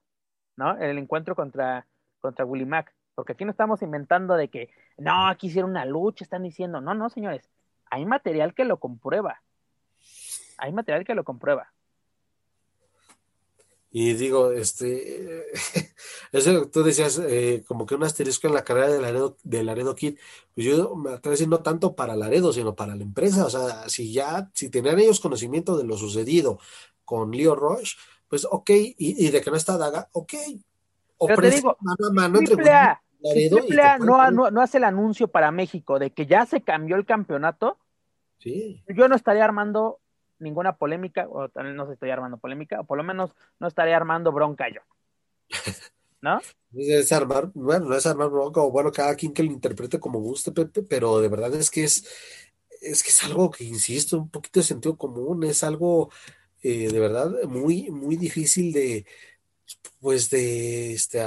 ¿no? 0.57 0.77
El 0.77 0.97
encuentro 0.97 1.35
contra, 1.35 1.87
contra 2.23 2.45
Willie 2.45 2.65
Mack. 2.65 2.95
Porque 3.13 3.33
aquí 3.33 3.45
no 3.45 3.51
estamos 3.51 3.83
inventando 3.83 4.35
de 4.35 4.47
que, 4.47 4.69
no, 4.97 5.27
aquí 5.27 5.47
hicieron 5.47 5.69
una 5.69 5.85
lucha, 5.85 6.23
están 6.23 6.41
diciendo, 6.41 6.81
no, 6.81 6.95
no, 6.95 7.09
señores, 7.09 7.47
hay 7.91 8.05
material 8.05 8.55
que 8.55 8.63
lo 8.63 8.79
comprueba. 8.79 9.43
Hay 10.57 10.71
material 10.73 11.05
que 11.05 11.13
lo 11.13 11.23
comprueba. 11.23 11.71
Y 13.91 14.13
digo, 14.13 14.51
este, 14.51 15.45
eso 16.31 16.67
tú 16.69 16.81
decías, 16.81 17.19
eh, 17.19 17.63
como 17.67 17.85
que 17.85 17.93
un 17.93 18.03
asterisco 18.03 18.47
en 18.47 18.55
la 18.55 18.63
carrera 18.63 18.87
de 18.87 18.99
Laredo, 18.99 19.37
de 19.43 19.63
Laredo 19.63 19.93
Kid, 19.93 20.17
pues 20.55 20.65
yo 20.65 20.95
me 20.95 21.11
atrevo 21.11 21.33
a 21.33 21.37
decir 21.37 21.47
no 21.47 21.59
tanto 21.61 21.95
para 21.95 22.15
Laredo, 22.15 22.51
sino 22.51 22.73
para 22.73 22.95
la 22.95 23.03
empresa. 23.03 23.45
O 23.45 23.49
sea, 23.51 23.87
si 23.89 24.11
ya, 24.11 24.49
si 24.55 24.69
tenían 24.69 24.97
ellos 24.97 25.19
conocimiento 25.19 25.77
de 25.77 25.83
lo 25.83 25.95
sucedido 25.97 26.57
con 27.05 27.29
Leo 27.31 27.53
Roche, 27.53 27.95
pues 28.27 28.47
ok, 28.49 28.71
y, 28.71 29.27
y 29.27 29.29
de 29.29 29.41
que 29.41 29.51
no 29.51 29.57
está 29.57 29.77
Daga, 29.77 30.09
ok. 30.13 30.33
Pero 31.27 31.41
te 31.41 31.49
digo, 31.49 31.77
mano 31.81 32.07
a 32.07 32.13
mano 32.13 32.39
entre 32.39 32.71
A, 32.71 33.01
si 33.33 33.49
no, 33.49 34.31
no, 34.31 34.51
no 34.51 34.61
hace 34.61 34.77
el 34.77 34.83
anuncio 34.83 35.27
para 35.27 35.51
México 35.51 35.99
de 35.99 36.11
que 36.11 36.25
ya 36.25 36.45
se 36.45 36.61
cambió 36.61 36.95
el 36.95 37.05
campeonato, 37.05 37.77
sí. 38.39 38.83
yo 38.87 39.07
no 39.07 39.15
estaría 39.15 39.45
armando 39.45 39.99
ninguna 40.39 40.75
polémica, 40.75 41.27
o 41.29 41.47
también 41.49 41.75
no 41.75 41.87
se 41.87 41.93
estoy 41.93 42.09
armando 42.09 42.37
polémica, 42.37 42.81
o 42.81 42.83
por 42.83 42.97
lo 42.97 43.03
menos 43.03 43.31
no 43.59 43.67
estaría 43.67 43.95
armando 43.95 44.31
bronca 44.31 44.67
yo. 44.69 44.81
¿No? 46.21 46.39
Es 46.73 47.11
armar, 47.11 47.51
bueno, 47.53 47.89
no 47.89 47.95
es 47.95 48.05
armar 48.05 48.29
bronca, 48.29 48.61
o 48.61 48.71
bueno, 48.71 48.91
cada 48.91 49.15
quien 49.15 49.33
que 49.33 49.43
lo 49.43 49.51
interprete 49.51 49.99
como 49.99 50.19
guste, 50.19 50.51
Pepe, 50.51 50.83
pero 50.83 51.19
de 51.19 51.27
verdad 51.27 51.53
es 51.53 51.69
que 51.69 51.83
es, 51.83 52.07
es 52.81 53.03
que 53.03 53.09
es 53.09 53.23
algo 53.23 53.51
que, 53.51 53.65
insisto, 53.65 54.17
un 54.17 54.29
poquito 54.29 54.59
de 54.59 54.65
sentido 54.65 54.97
común, 54.97 55.43
es 55.43 55.63
algo 55.63 56.09
eh, 56.61 56.89
de 56.89 56.99
verdad 56.99 57.29
muy, 57.43 57.89
muy 57.91 58.15
difícil 58.15 58.71
de, 58.71 59.05
pues 59.99 60.29
de, 60.29 60.93
este, 60.93 61.21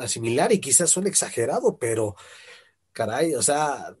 asimilar 0.00 0.52
y 0.52 0.60
quizás 0.60 0.90
suene 0.90 1.10
exagerado, 1.10 1.76
pero 1.78 2.16
caray, 2.92 3.34
o 3.34 3.42
sea, 3.42 3.96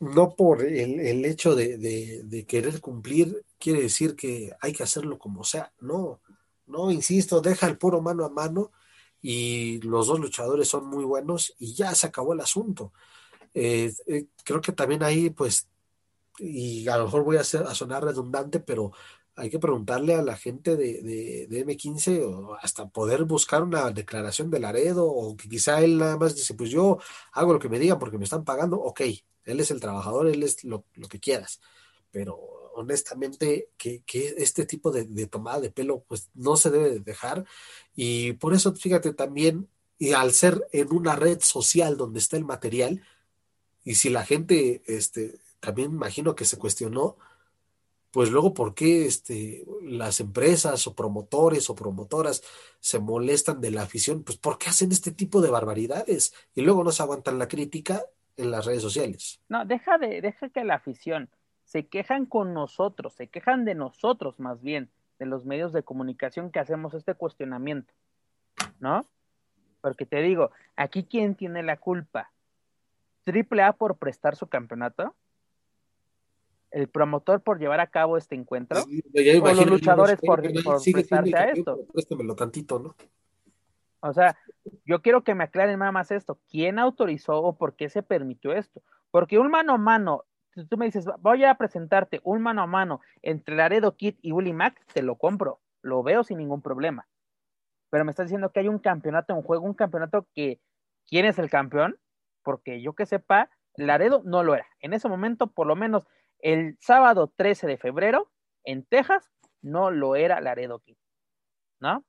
no 0.00 0.34
por 0.34 0.62
el, 0.62 1.24
hecho 1.24 1.54
de, 1.54 2.44
querer 2.46 2.80
cumplir 2.80 3.44
quiere 3.58 3.82
decir 3.82 4.14
que 4.14 4.52
hay 4.60 4.72
que 4.72 4.82
hacerlo 4.82 5.18
como 5.18 5.44
sea. 5.44 5.72
No, 5.80 6.20
no, 6.66 6.90
insisto, 6.90 7.40
deja 7.40 7.66
el 7.66 7.78
puro 7.78 8.02
mano 8.02 8.24
a 8.24 8.28
mano 8.28 8.72
y 9.22 9.80
los 9.80 10.08
dos 10.08 10.20
luchadores 10.20 10.68
son 10.68 10.86
muy 10.86 11.04
buenos 11.04 11.54
y 11.58 11.74
ya 11.74 11.94
se 11.94 12.06
acabó 12.06 12.34
el 12.34 12.40
asunto. 12.40 12.92
Eh, 13.54 13.92
eh, 14.06 14.26
creo 14.44 14.60
que 14.60 14.72
también 14.72 15.02
ahí, 15.02 15.30
pues, 15.30 15.68
y 16.38 16.86
a 16.88 16.98
lo 16.98 17.04
mejor 17.04 17.24
voy 17.24 17.36
a, 17.38 17.40
a 17.40 17.44
sonar 17.74 18.04
redundante, 18.04 18.60
pero 18.60 18.92
hay 19.36 19.50
que 19.50 19.58
preguntarle 19.58 20.14
a 20.14 20.22
la 20.22 20.36
gente 20.36 20.76
de, 20.76 21.46
de, 21.48 21.66
M15 21.66 22.24
o 22.24 22.54
hasta 22.54 22.88
poder 22.88 23.24
buscar 23.24 23.62
una 23.62 23.90
declaración 23.90 24.50
de 24.50 24.60
Laredo 24.60 25.06
o 25.06 25.36
que 25.36 25.48
quizá 25.48 25.80
él 25.82 25.98
nada 25.98 26.16
más 26.16 26.34
dice, 26.34 26.54
pues 26.54 26.70
yo 26.70 26.98
hago 27.32 27.52
lo 27.52 27.58
que 27.58 27.68
me 27.68 27.78
digan 27.78 27.98
porque 27.98 28.16
me 28.16 28.24
están 28.24 28.44
pagando, 28.44 28.80
ok, 28.80 29.02
él 29.44 29.60
es 29.60 29.70
el 29.70 29.80
trabajador, 29.80 30.26
él 30.26 30.42
es 30.42 30.64
lo, 30.64 30.84
que 31.10 31.20
quieras, 31.20 31.60
pero 32.10 32.38
honestamente 32.74 33.68
que, 33.76 34.02
este 34.38 34.64
tipo 34.64 34.90
de, 34.90 35.04
de, 35.04 35.26
tomada 35.26 35.60
de 35.60 35.70
pelo 35.70 36.02
pues 36.08 36.30
no 36.34 36.56
se 36.56 36.70
debe 36.70 37.00
dejar. 37.00 37.44
Y 37.94 38.32
por 38.34 38.54
eso 38.54 38.74
fíjate 38.74 39.12
también 39.12 39.68
y 39.98 40.12
al 40.12 40.32
ser 40.32 40.66
en 40.72 40.92
una 40.92 41.14
red 41.14 41.40
social 41.40 41.96
donde 41.98 42.20
está 42.20 42.36
el 42.36 42.44
material 42.44 43.02
y 43.84 43.94
si 43.96 44.10
la 44.10 44.24
gente 44.24 44.82
este 44.86 45.38
también 45.60 45.92
imagino 45.92 46.34
que 46.34 46.44
se 46.44 46.58
cuestionó 46.58 47.16
pues 48.16 48.30
luego 48.30 48.54
por 48.54 48.74
qué 48.74 49.04
este, 49.04 49.66
las 49.82 50.20
empresas 50.20 50.86
o 50.86 50.94
promotores 50.94 51.68
o 51.68 51.74
promotoras 51.74 52.42
se 52.80 52.98
molestan 52.98 53.60
de 53.60 53.70
la 53.70 53.82
afición, 53.82 54.22
pues 54.24 54.38
¿por 54.38 54.56
qué 54.56 54.70
hacen 54.70 54.90
este 54.90 55.10
tipo 55.10 55.42
de 55.42 55.50
barbaridades 55.50 56.32
y 56.54 56.62
luego 56.62 56.82
no 56.82 56.92
se 56.92 57.02
aguantan 57.02 57.38
la 57.38 57.46
crítica 57.46 58.06
en 58.38 58.50
las 58.50 58.64
redes 58.64 58.80
sociales. 58.80 59.38
No, 59.50 59.66
deja 59.66 59.98
de, 59.98 60.22
deja 60.22 60.48
que 60.48 60.64
la 60.64 60.76
afición 60.76 61.28
se 61.64 61.88
quejan 61.88 62.24
con 62.24 62.54
nosotros, 62.54 63.12
se 63.12 63.26
quejan 63.26 63.66
de 63.66 63.74
nosotros 63.74 64.40
más 64.40 64.62
bien, 64.62 64.88
de 65.18 65.26
los 65.26 65.44
medios 65.44 65.74
de 65.74 65.82
comunicación 65.82 66.50
que 66.50 66.58
hacemos 66.58 66.94
este 66.94 67.12
cuestionamiento, 67.12 67.92
¿no? 68.80 69.04
Porque 69.82 70.06
te 70.06 70.22
digo, 70.22 70.52
aquí 70.74 71.04
quién 71.04 71.34
tiene 71.34 71.62
la 71.62 71.76
culpa, 71.76 72.30
Triple 73.24 73.62
A 73.62 73.74
por 73.74 73.98
prestar 73.98 74.36
su 74.36 74.46
campeonato, 74.46 75.14
el 76.76 76.88
promotor 76.88 77.40
por 77.40 77.58
llevar 77.58 77.80
a 77.80 77.86
cabo 77.86 78.18
este 78.18 78.34
encuentro 78.34 78.82
o 78.82 79.54
los 79.54 79.66
luchadores 79.66 80.20
por, 80.20 80.42
prestarse 80.42 81.34
a 81.34 81.44
esto. 81.44 81.78
tantito, 82.36 82.78
¿no? 82.78 82.94
O 84.00 84.12
sea, 84.12 84.36
yo 84.84 85.00
quiero 85.00 85.24
que 85.24 85.34
me 85.34 85.44
aclaren 85.44 85.78
nada 85.78 85.90
más 85.90 86.10
esto. 86.10 86.38
¿Quién 86.50 86.78
autorizó 86.78 87.40
o 87.42 87.56
por 87.56 87.76
qué 87.76 87.88
se 87.88 88.02
permitió 88.02 88.52
esto? 88.52 88.82
Porque 89.10 89.38
un 89.38 89.50
mano 89.50 89.72
a 89.72 89.78
mano, 89.78 90.24
si 90.54 90.66
tú 90.66 90.76
me 90.76 90.84
dices, 90.84 91.06
voy 91.20 91.44
a 91.44 91.54
presentarte 91.54 92.20
un 92.24 92.42
mano 92.42 92.60
a 92.60 92.66
mano 92.66 93.00
entre 93.22 93.56
Laredo 93.56 93.96
Kid 93.96 94.16
y 94.20 94.32
Willy 94.32 94.52
Mac, 94.52 94.78
te 94.92 95.00
lo 95.00 95.16
compro, 95.16 95.60
lo 95.80 96.02
veo 96.02 96.24
sin 96.24 96.36
ningún 96.36 96.60
problema. 96.60 97.08
Pero 97.88 98.04
me 98.04 98.10
estás 98.10 98.26
diciendo 98.26 98.52
que 98.52 98.60
hay 98.60 98.68
un 98.68 98.80
campeonato 98.80 99.34
en 99.34 99.40
juego, 99.40 99.64
un 99.64 99.72
campeonato 99.72 100.26
que, 100.34 100.60
¿quién 101.08 101.24
es 101.24 101.38
el 101.38 101.48
campeón? 101.48 101.96
Porque 102.42 102.82
yo 102.82 102.92
que 102.92 103.06
sepa, 103.06 103.48
Laredo 103.76 104.20
no 104.26 104.42
lo 104.42 104.54
era. 104.54 104.66
En 104.80 104.92
ese 104.92 105.08
momento, 105.08 105.46
por 105.46 105.66
lo 105.66 105.74
menos, 105.74 106.04
el 106.40 106.76
sábado 106.80 107.32
13 107.36 107.66
de 107.66 107.78
febrero, 107.78 108.30
en 108.64 108.84
Texas, 108.84 109.30
no 109.62 109.90
lo 109.90 110.16
era 110.16 110.40
Laredo 110.40 110.80
Kid, 110.80 110.96
¿no? 111.80 112.04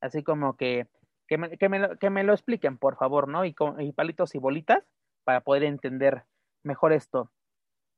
Así 0.00 0.22
como 0.22 0.56
que, 0.56 0.88
que 1.28 1.38
me, 1.38 1.56
que 1.56 2.10
me, 2.10 2.24
lo 2.24 2.32
expliquen, 2.32 2.78
por 2.78 2.96
favor, 2.96 3.28
¿no? 3.28 3.44
Y, 3.44 3.54
con, 3.54 3.76
palitos 3.92 4.34
y 4.34 4.38
bolitas 4.38 4.84
para 5.24 5.42
poder 5.42 5.64
entender 5.64 6.24
mejor 6.62 6.92
esto. 6.92 7.30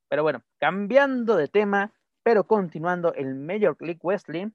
Pero 0.08 0.22
bueno, 0.22 0.42
cambiando 0.58 1.36
de 1.36 1.48
tema, 1.48 1.92
pero 2.22 2.46
continuando 2.46 3.14
el 3.14 3.34
Major 3.34 3.76
League 3.80 4.00
Wrestling, 4.02 4.50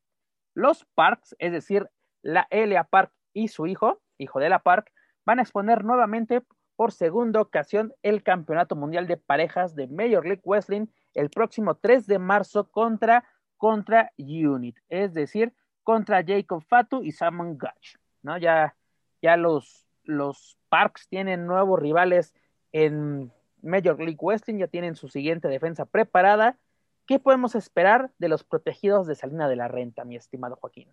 los 0.54 0.86
Parks, 0.96 1.36
es 1.40 1.52
decir, 1.52 1.90
la 2.22 2.48
Elia 2.50 2.84
Park 2.84 3.12
y 3.34 3.48
su 3.48 3.68
hijo, 3.68 4.02
hijo 4.18 4.40
de 4.40 4.50
la 4.50 4.60
Park, 4.60 4.92
van 5.26 5.40
a 5.40 5.42
exponer 5.42 5.84
nuevamente 5.84 6.44
por 6.78 6.94
segunda 6.94 7.42
ocasión 7.42 7.94
el 8.04 8.24
Campeonato 8.24 8.78
Mundial 8.78 9.08
de 9.08 9.18
Parejas 9.18 9.76
de 9.76 9.88
Major 9.88 10.26
League 10.26 10.44
Wrestling 10.46 10.86
el 11.16 11.30
próximo 11.32 11.76
3 11.76 12.06
de 12.06 12.20
marzo 12.20 12.70
contra, 12.70 13.26
contra 13.58 14.14
Unit, 14.18 14.78
es 14.88 15.14
decir, 15.14 15.54
contra 15.84 16.24
Jacob 16.24 16.64
Fatu 16.64 17.04
y 17.04 17.12
Simon 17.12 17.58
Gutch, 17.58 17.98
¿no? 18.22 18.38
Ya, 18.38 18.76
ya 19.22 19.36
los, 19.36 19.88
los 20.04 20.58
Parks 20.70 21.08
tienen 21.10 21.48
nuevos 21.48 21.80
rivales 21.80 22.36
en 22.72 23.32
Major 23.64 23.98
League 23.98 24.20
Wrestling, 24.22 24.60
ya 24.60 24.68
tienen 24.68 24.96
su 24.96 25.08
siguiente 25.08 25.48
defensa 25.48 25.86
preparada. 25.86 26.60
¿Qué 27.08 27.20
podemos 27.20 27.56
esperar 27.56 28.12
de 28.20 28.30
los 28.30 28.44
protegidos 28.44 29.08
de 29.08 29.16
Salina 29.16 29.50
de 29.50 29.56
la 29.56 29.68
Renta, 29.68 30.06
mi 30.06 30.16
estimado 30.16 30.58
Joaquín? 30.58 30.90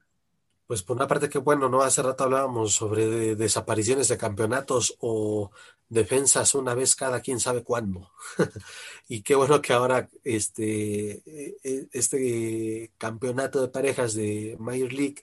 Pues 0.67 0.83
por 0.83 0.97
una 0.97 1.07
parte 1.07 1.29
que 1.29 1.39
bueno, 1.39 1.69
¿no? 1.69 1.83
Hace 1.83 2.03
rato 2.03 2.25
hablábamos 2.25 2.75
sobre 2.75 3.37
desapariciones 3.37 4.09
de 4.09 4.17
campeonatos 4.17 4.97
o 5.01 5.51
defensas 5.89 6.55
una 6.55 6.75
vez 6.75 6.95
cada 6.97 7.21
quien 7.21 7.39
sabe 7.39 7.62
cuándo. 7.62 8.11
y 9.09 9.23
qué 9.23 9.35
bueno 9.35 9.61
que 9.61 9.75
ahora 9.75 10.09
este, 10.25 11.23
e, 11.27 11.57
e, 11.62 11.89
este 11.93 12.93
campeonato 12.97 13.61
de 13.61 13.69
parejas 13.69 14.15
de 14.15 14.57
Major 14.59 14.93
League 14.93 15.23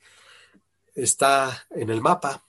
está 0.93 1.65
en 1.71 1.89
el 1.89 2.01
mapa 2.01 2.43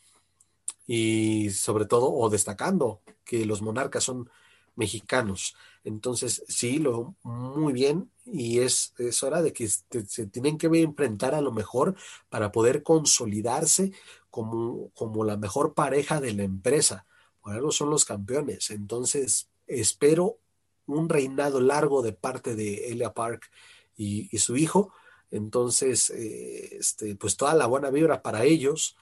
y 0.86 1.51
sobre 1.51 1.86
todo 1.86 2.12
o 2.12 2.28
destacando 2.28 3.01
que 3.24 3.47
los 3.47 3.62
monarcas 3.62 4.05
son 4.05 4.30
mexicanos. 4.76 5.57
Entonces, 5.85 6.45
sí, 6.49 6.78
lo 6.78 7.16
muy 7.22 7.72
bien 7.72 8.11
y 8.24 8.61
es, 8.61 8.95
es 8.99 9.22
hora 9.22 9.43
de 9.43 9.53
que 9.53 9.68
se 9.68 10.26
tienen 10.26 10.59
que 10.59 10.68
enfrentar 10.68 11.35
a 11.35 11.41
lo 11.41 11.53
mejor 11.53 11.97
para 12.28 12.53
poder 12.53 12.83
consolidarse 12.83 13.93
como, 14.30 14.91
como 14.95 15.24
la 15.24 15.37
mejor 15.37 15.74
pareja 15.74 16.20
de 16.20 16.35
la 16.35 16.45
empresa. 16.45 17.07
Por 17.43 17.55
algo 17.55 17.72
son 17.72 17.91
los 17.91 18.05
campeones. 18.05 18.70
Entonces, 18.70 19.49
espero 19.66 20.39
un 20.87 21.09
reinado 21.09 21.61
largo 21.61 22.03
de 22.03 22.12
parte 22.12 22.55
de 22.55 22.91
Elia 22.91 23.12
Park 23.12 23.51
y, 23.97 24.39
su 24.39 24.57
hijo. 24.57 24.93
Entonces, 25.30 26.11
eh, 26.11 26.76
este, 26.78 27.16
pues 27.16 27.37
toda 27.37 27.55
la 27.55 27.66
buena 27.66 27.91
vibra 27.91 28.22
para 28.22 28.45
ellos 28.45 28.97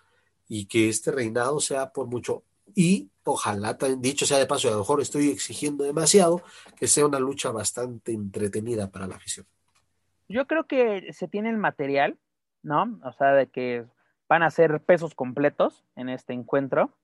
y 0.49 0.67
que 0.67 0.89
este 0.89 1.11
reinado 1.11 1.61
sea 1.61 1.93
por 1.93 2.07
mucho 2.07 2.45
y 2.75 3.11
ojalá, 3.31 3.77
dicho 3.99 4.27
sea 4.27 4.39
de 4.39 4.47
paso, 4.47 4.69
a 4.69 4.73
lo 4.73 4.79
mejor 4.79 5.01
estoy 5.01 5.31
exigiendo 5.31 5.85
demasiado, 5.85 6.43
que 6.77 6.87
sea 6.87 7.07
una 7.07 7.19
lucha 7.19 7.51
bastante 7.51 8.13
entretenida 8.13 8.91
para 8.91 9.07
la 9.07 9.17
afición. 9.17 9.47
Yo 10.29 10.47
creo 10.47 10.67
que 10.67 11.13
se 11.13 11.29
tiene 11.29 11.51
el 11.51 11.57
material, 11.57 12.19
¿no? 12.63 13.01
O 13.05 13.13
sea, 13.13 13.33
de 13.33 13.49
que 13.49 13.87
van 14.29 14.43
a 14.43 14.51
ser 14.51 14.81
pesos 14.85 15.15
completos 15.15 15.85
en 15.97 16.09
este 16.09 16.33
encuentro. 16.33 16.97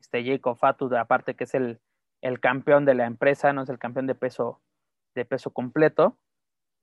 Este 0.00 0.24
Jacob 0.24 0.56
Fatu, 0.58 0.94
aparte 0.96 1.34
que 1.34 1.44
es 1.44 1.54
el, 1.54 1.80
el 2.20 2.40
campeón 2.40 2.84
de 2.84 2.94
la 2.94 3.06
empresa, 3.06 3.52
no 3.52 3.62
es 3.62 3.68
el 3.68 3.78
campeón 3.78 4.06
de 4.06 4.16
peso, 4.16 4.60
de 5.14 5.24
peso 5.24 5.50
completo. 5.50 6.18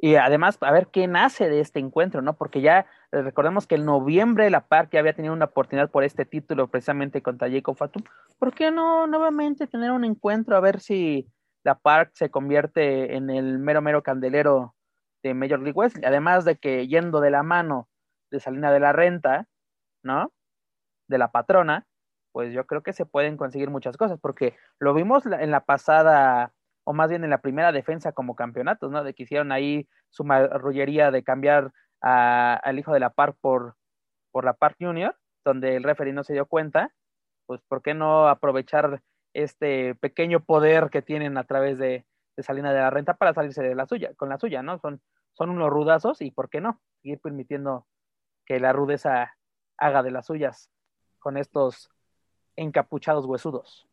Y 0.03 0.15
además, 0.15 0.57
a 0.61 0.71
ver 0.71 0.87
qué 0.87 1.07
nace 1.07 1.47
de 1.47 1.59
este 1.59 1.79
encuentro, 1.79 2.23
¿no? 2.23 2.35
Porque 2.35 2.61
ya 2.61 2.87
eh, 3.11 3.21
recordemos 3.21 3.67
que 3.67 3.75
en 3.75 3.85
noviembre 3.85 4.49
la 4.49 4.65
PARC 4.65 4.91
ya 4.91 4.99
había 4.99 5.13
tenido 5.13 5.31
una 5.31 5.45
oportunidad 5.45 5.91
por 5.91 6.03
este 6.03 6.25
título 6.25 6.67
precisamente 6.69 7.21
contra 7.21 7.51
Jacob 7.51 7.77
Fatum. 7.77 8.03
¿Por 8.39 8.51
qué 8.51 8.71
no 8.71 9.05
nuevamente 9.05 9.67
tener 9.67 9.91
un 9.91 10.03
encuentro 10.03 10.57
a 10.57 10.59
ver 10.59 10.79
si 10.79 11.31
la 11.63 11.75
PARC 11.75 12.15
se 12.15 12.31
convierte 12.31 13.15
en 13.15 13.29
el 13.29 13.59
mero 13.59 13.83
mero 13.83 14.01
candelero 14.01 14.73
de 15.21 15.35
Major 15.35 15.59
League 15.59 15.77
West? 15.77 15.97
Además 16.03 16.45
de 16.45 16.57
que 16.57 16.87
yendo 16.87 17.21
de 17.21 17.29
la 17.29 17.43
mano 17.43 17.87
de 18.31 18.39
Salina 18.39 18.71
de 18.71 18.79
la 18.79 18.93
Renta, 18.93 19.47
¿no? 20.01 20.33
De 21.09 21.19
la 21.19 21.31
patrona, 21.31 21.85
pues 22.31 22.51
yo 22.53 22.65
creo 22.65 22.81
que 22.81 22.93
se 22.93 23.05
pueden 23.05 23.37
conseguir 23.37 23.69
muchas 23.69 23.97
cosas, 23.97 24.19
porque 24.19 24.55
lo 24.79 24.95
vimos 24.95 25.27
en 25.27 25.51
la 25.51 25.63
pasada 25.63 26.53
o 26.91 26.93
más 26.93 27.09
bien 27.09 27.23
en 27.23 27.29
la 27.29 27.39
primera 27.39 27.71
defensa 27.71 28.11
como 28.11 28.35
campeonatos, 28.35 28.91
¿no? 28.91 29.01
De 29.01 29.13
que 29.13 29.23
hicieron 29.23 29.53
ahí 29.53 29.87
su 30.09 30.25
marrullería 30.25 31.09
de 31.09 31.23
cambiar 31.23 31.71
al 32.01 32.79
hijo 32.79 32.91
de 32.91 32.99
la 32.99 33.11
Park 33.11 33.37
por, 33.39 33.77
por 34.29 34.43
la 34.43 34.55
Park 34.55 34.75
Junior, 34.77 35.15
donde 35.45 35.77
el 35.77 35.83
referee 35.83 36.11
no 36.11 36.25
se 36.25 36.33
dio 36.33 36.47
cuenta, 36.47 36.93
pues 37.45 37.61
¿por 37.61 37.81
qué 37.81 37.93
no 37.93 38.27
aprovechar 38.27 39.01
este 39.31 39.95
pequeño 39.95 40.43
poder 40.43 40.89
que 40.89 41.01
tienen 41.01 41.37
a 41.37 41.45
través 41.45 41.77
de, 41.77 42.05
de 42.35 42.43
Salina 42.43 42.73
de 42.73 42.81
la 42.81 42.89
Renta 42.89 43.13
para 43.13 43.33
salirse 43.33 43.63
de 43.63 43.73
la 43.73 43.87
suya, 43.87 44.13
con 44.15 44.27
la 44.27 44.37
suya, 44.37 44.61
¿no? 44.61 44.77
Son, 44.79 45.01
son 45.31 45.49
unos 45.49 45.69
rudazos 45.69 46.21
y 46.21 46.31
¿por 46.31 46.49
qué 46.49 46.59
no? 46.59 46.81
Seguir 47.01 47.21
permitiendo 47.21 47.87
que 48.45 48.59
la 48.59 48.73
rudeza 48.73 49.37
haga 49.77 50.03
de 50.03 50.11
las 50.11 50.25
suyas 50.25 50.69
con 51.19 51.37
estos 51.37 51.89
encapuchados 52.57 53.25
huesudos. 53.25 53.87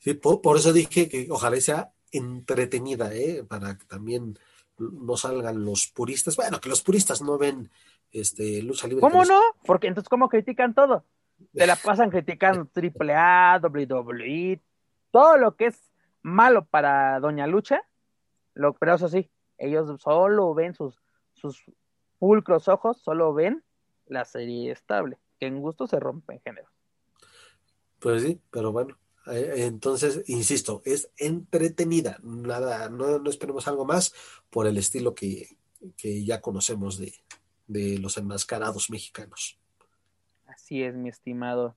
Sí, 0.00 0.14
por 0.14 0.56
eso 0.56 0.72
dije 0.72 1.08
que 1.08 1.28
ojalá 1.30 1.60
sea 1.60 1.93
entretenida, 2.16 3.14
¿eh? 3.14 3.44
para 3.46 3.76
que 3.76 3.84
también 3.86 4.38
no 4.78 5.16
salgan 5.16 5.64
los 5.64 5.88
puristas. 5.88 6.36
Bueno, 6.36 6.60
que 6.60 6.68
los 6.68 6.82
puristas 6.82 7.22
no 7.22 7.38
ven 7.38 7.70
este, 8.12 8.62
lucha 8.62 8.86
libre. 8.86 9.00
¿Cómo 9.00 9.24
no? 9.24 9.40
Porque 9.64 9.86
entonces, 9.86 10.08
¿cómo 10.08 10.28
critican 10.28 10.74
todo? 10.74 11.04
Se 11.52 11.66
la 11.66 11.76
pasan 11.76 12.10
criticando 12.10 12.68
AAA, 12.74 13.60
WWE, 13.62 14.60
todo 15.10 15.36
lo 15.36 15.56
que 15.56 15.66
es 15.66 15.92
malo 16.22 16.64
para 16.64 17.20
Doña 17.20 17.46
Lucha, 17.46 17.82
lo, 18.54 18.74
pero 18.74 18.94
eso 18.94 19.08
sí, 19.08 19.30
ellos 19.58 20.00
solo 20.00 20.54
ven 20.54 20.74
sus, 20.74 21.02
sus 21.32 21.64
pulcros 22.18 22.68
ojos, 22.68 23.00
solo 23.02 23.34
ven 23.34 23.62
la 24.06 24.24
serie 24.24 24.70
estable, 24.70 25.18
que 25.38 25.46
en 25.46 25.60
gusto 25.60 25.86
se 25.86 26.00
rompe 26.00 26.34
en 26.34 26.40
género. 26.40 26.68
Pues 27.98 28.22
sí, 28.22 28.40
pero 28.50 28.72
bueno, 28.72 28.96
entonces, 29.26 30.22
insisto, 30.26 30.82
es 30.84 31.10
entretenida, 31.16 32.18
nada, 32.22 32.88
no, 32.88 33.28
esperemos 33.28 33.66
algo 33.68 33.84
más 33.84 34.14
por 34.50 34.66
el 34.66 34.76
estilo 34.76 35.14
que, 35.14 35.56
que 35.96 36.24
ya 36.24 36.40
conocemos 36.40 36.98
de, 36.98 37.14
de 37.66 37.98
los 37.98 38.16
enmascarados 38.16 38.90
mexicanos. 38.90 39.58
Así 40.46 40.82
es, 40.82 40.94
mi 40.94 41.08
estimado. 41.08 41.76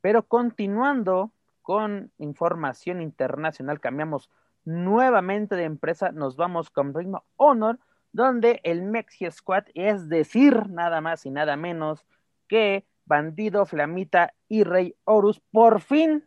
Pero 0.00 0.26
continuando 0.26 1.32
con 1.62 2.12
información 2.18 3.00
internacional, 3.00 3.80
cambiamos 3.80 4.30
nuevamente 4.64 5.56
de 5.56 5.64
empresa, 5.64 6.12
nos 6.12 6.36
vamos 6.36 6.70
con 6.70 6.94
Ring 6.94 7.14
Honor, 7.36 7.78
donde 8.12 8.60
el 8.64 8.82
Mexi 8.82 9.30
Squad, 9.30 9.64
es 9.74 10.08
decir, 10.08 10.68
nada 10.68 11.00
más 11.00 11.26
y 11.26 11.30
nada 11.30 11.56
menos 11.56 12.06
que 12.48 12.86
Bandido, 13.06 13.66
Flamita 13.66 14.34
y 14.48 14.64
Rey 14.64 14.94
Horus, 15.04 15.40
por 15.50 15.80
fin, 15.80 16.24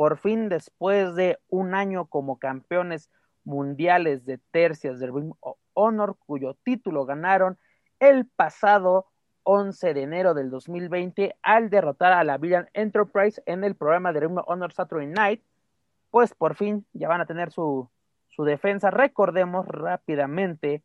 por 0.00 0.16
fin, 0.16 0.48
después 0.48 1.14
de 1.14 1.38
un 1.50 1.74
año 1.74 2.06
como 2.06 2.38
campeones 2.38 3.10
mundiales 3.44 4.24
de 4.24 4.38
tercias 4.50 4.98
del 4.98 5.12
Ring 5.12 5.34
Honor, 5.74 6.16
cuyo 6.24 6.54
título 6.64 7.04
ganaron 7.04 7.58
el 7.98 8.24
pasado 8.24 9.08
11 9.42 9.92
de 9.92 10.02
enero 10.02 10.32
del 10.32 10.48
2020 10.48 11.36
al 11.42 11.68
derrotar 11.68 12.14
a 12.14 12.24
la 12.24 12.38
Villan 12.38 12.70
Enterprise 12.72 13.42
en 13.44 13.62
el 13.62 13.74
programa 13.74 14.14
de 14.14 14.20
Ring 14.20 14.38
Honor 14.46 14.72
Saturday 14.72 15.06
Night, 15.06 15.42
pues 16.10 16.32
por 16.32 16.54
fin 16.54 16.86
ya 16.94 17.06
van 17.06 17.20
a 17.20 17.26
tener 17.26 17.52
su, 17.52 17.90
su 18.30 18.44
defensa. 18.44 18.90
Recordemos 18.90 19.68
rápidamente 19.68 20.82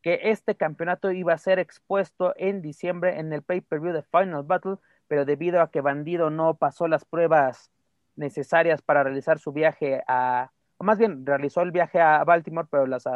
que 0.00 0.20
este 0.30 0.54
campeonato 0.54 1.10
iba 1.12 1.34
a 1.34 1.38
ser 1.38 1.58
expuesto 1.58 2.32
en 2.38 2.62
diciembre 2.62 3.20
en 3.20 3.30
el 3.34 3.42
pay-per-view 3.42 3.92
de 3.92 4.04
Final 4.04 4.42
Battle, 4.42 4.76
pero 5.06 5.26
debido 5.26 5.60
a 5.60 5.70
que 5.70 5.82
Bandido 5.82 6.30
no 6.30 6.54
pasó 6.54 6.88
las 6.88 7.04
pruebas 7.04 7.70
necesarias 8.16 8.82
para 8.82 9.02
realizar 9.02 9.38
su 9.38 9.52
viaje 9.52 10.02
a, 10.06 10.50
o 10.76 10.84
más 10.84 10.98
bien 10.98 11.24
realizó 11.26 11.62
el 11.62 11.70
viaje 11.70 12.00
a 12.00 12.22
Baltimore, 12.24 12.68
pero 12.70 12.86
las, 12.86 13.06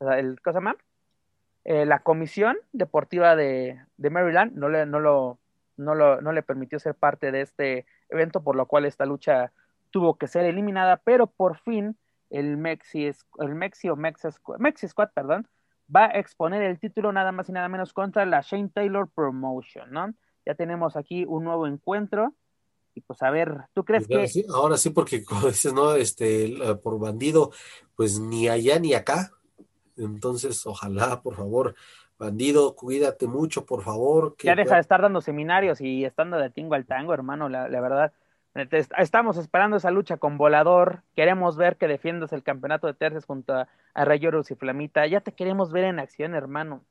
el, 0.00 0.40
¿qué 0.42 0.50
se 0.50 0.54
llama? 0.54 0.76
Eh, 1.64 1.84
la 1.84 2.00
comisión 2.00 2.56
deportiva 2.72 3.36
de, 3.36 3.80
de 3.96 4.10
Maryland 4.10 4.52
no 4.54 4.68
le, 4.68 4.86
no, 4.86 5.00
lo, 5.00 5.38
no, 5.76 5.94
lo, 5.94 6.20
no 6.20 6.32
le 6.32 6.42
permitió 6.42 6.78
ser 6.78 6.94
parte 6.94 7.30
de 7.30 7.42
este 7.42 7.86
evento, 8.08 8.42
por 8.42 8.56
lo 8.56 8.66
cual 8.66 8.84
esta 8.84 9.06
lucha 9.06 9.52
tuvo 9.90 10.16
que 10.16 10.28
ser 10.28 10.44
eliminada, 10.44 10.96
pero 10.98 11.26
por 11.26 11.58
fin 11.58 11.96
el 12.30 12.56
Mexi, 12.56 13.10
el 13.38 13.54
Mexi 13.54 13.88
o 13.88 13.96
Mexi 13.96 14.28
Mexi 14.58 14.88
Squad, 14.88 15.10
perdón, 15.14 15.48
va 15.94 16.06
a 16.06 16.18
exponer 16.18 16.62
el 16.62 16.78
título 16.78 17.12
nada 17.12 17.32
más 17.32 17.48
y 17.48 17.52
nada 17.52 17.68
menos 17.68 17.92
contra 17.92 18.26
la 18.26 18.40
Shane 18.42 18.68
Taylor 18.68 19.08
Promotion, 19.08 19.90
¿no? 19.90 20.14
Ya 20.44 20.54
tenemos 20.54 20.96
aquí 20.96 21.24
un 21.26 21.44
nuevo 21.44 21.66
encuentro. 21.66 22.34
Y 22.98 23.00
pues 23.02 23.22
a 23.22 23.30
ver, 23.30 23.58
¿tú 23.74 23.84
crees 23.84 24.08
pues 24.08 24.32
que... 24.32 24.44
ahora 24.52 24.76
sí, 24.76 24.90
porque 24.90 25.24
como 25.24 25.46
dices, 25.46 25.72
¿no? 25.72 25.94
Este, 25.94 26.52
por 26.82 26.98
bandido, 26.98 27.52
pues 27.94 28.18
ni 28.18 28.48
allá 28.48 28.80
ni 28.80 28.92
acá. 28.92 29.30
Entonces, 29.96 30.66
ojalá, 30.66 31.22
por 31.22 31.36
favor, 31.36 31.76
bandido, 32.18 32.74
cuídate 32.74 33.28
mucho, 33.28 33.64
por 33.64 33.82
favor. 33.82 34.34
ya 34.42 34.56
deja 34.56 34.74
de 34.74 34.80
estar 34.80 35.00
dando 35.00 35.20
seminarios 35.20 35.80
y 35.80 36.04
estando 36.04 36.38
de 36.38 36.50
tingo 36.50 36.74
al 36.74 36.86
tango, 36.86 37.14
hermano, 37.14 37.48
la, 37.48 37.68
la 37.68 37.80
verdad. 37.80 38.12
Estamos 38.98 39.36
esperando 39.36 39.76
esa 39.76 39.92
lucha 39.92 40.16
con 40.16 40.36
Volador. 40.36 41.02
Queremos 41.14 41.56
ver 41.56 41.76
que 41.76 41.86
defiendas 41.86 42.32
el 42.32 42.42
campeonato 42.42 42.88
de 42.88 42.94
tercias 42.94 43.24
junto 43.26 43.54
a, 43.54 43.68
a 43.94 44.16
y 44.16 44.54
Flamita. 44.56 45.06
Ya 45.06 45.20
te 45.20 45.30
queremos 45.30 45.70
ver 45.70 45.84
en 45.84 46.00
acción, 46.00 46.34
hermano. 46.34 46.82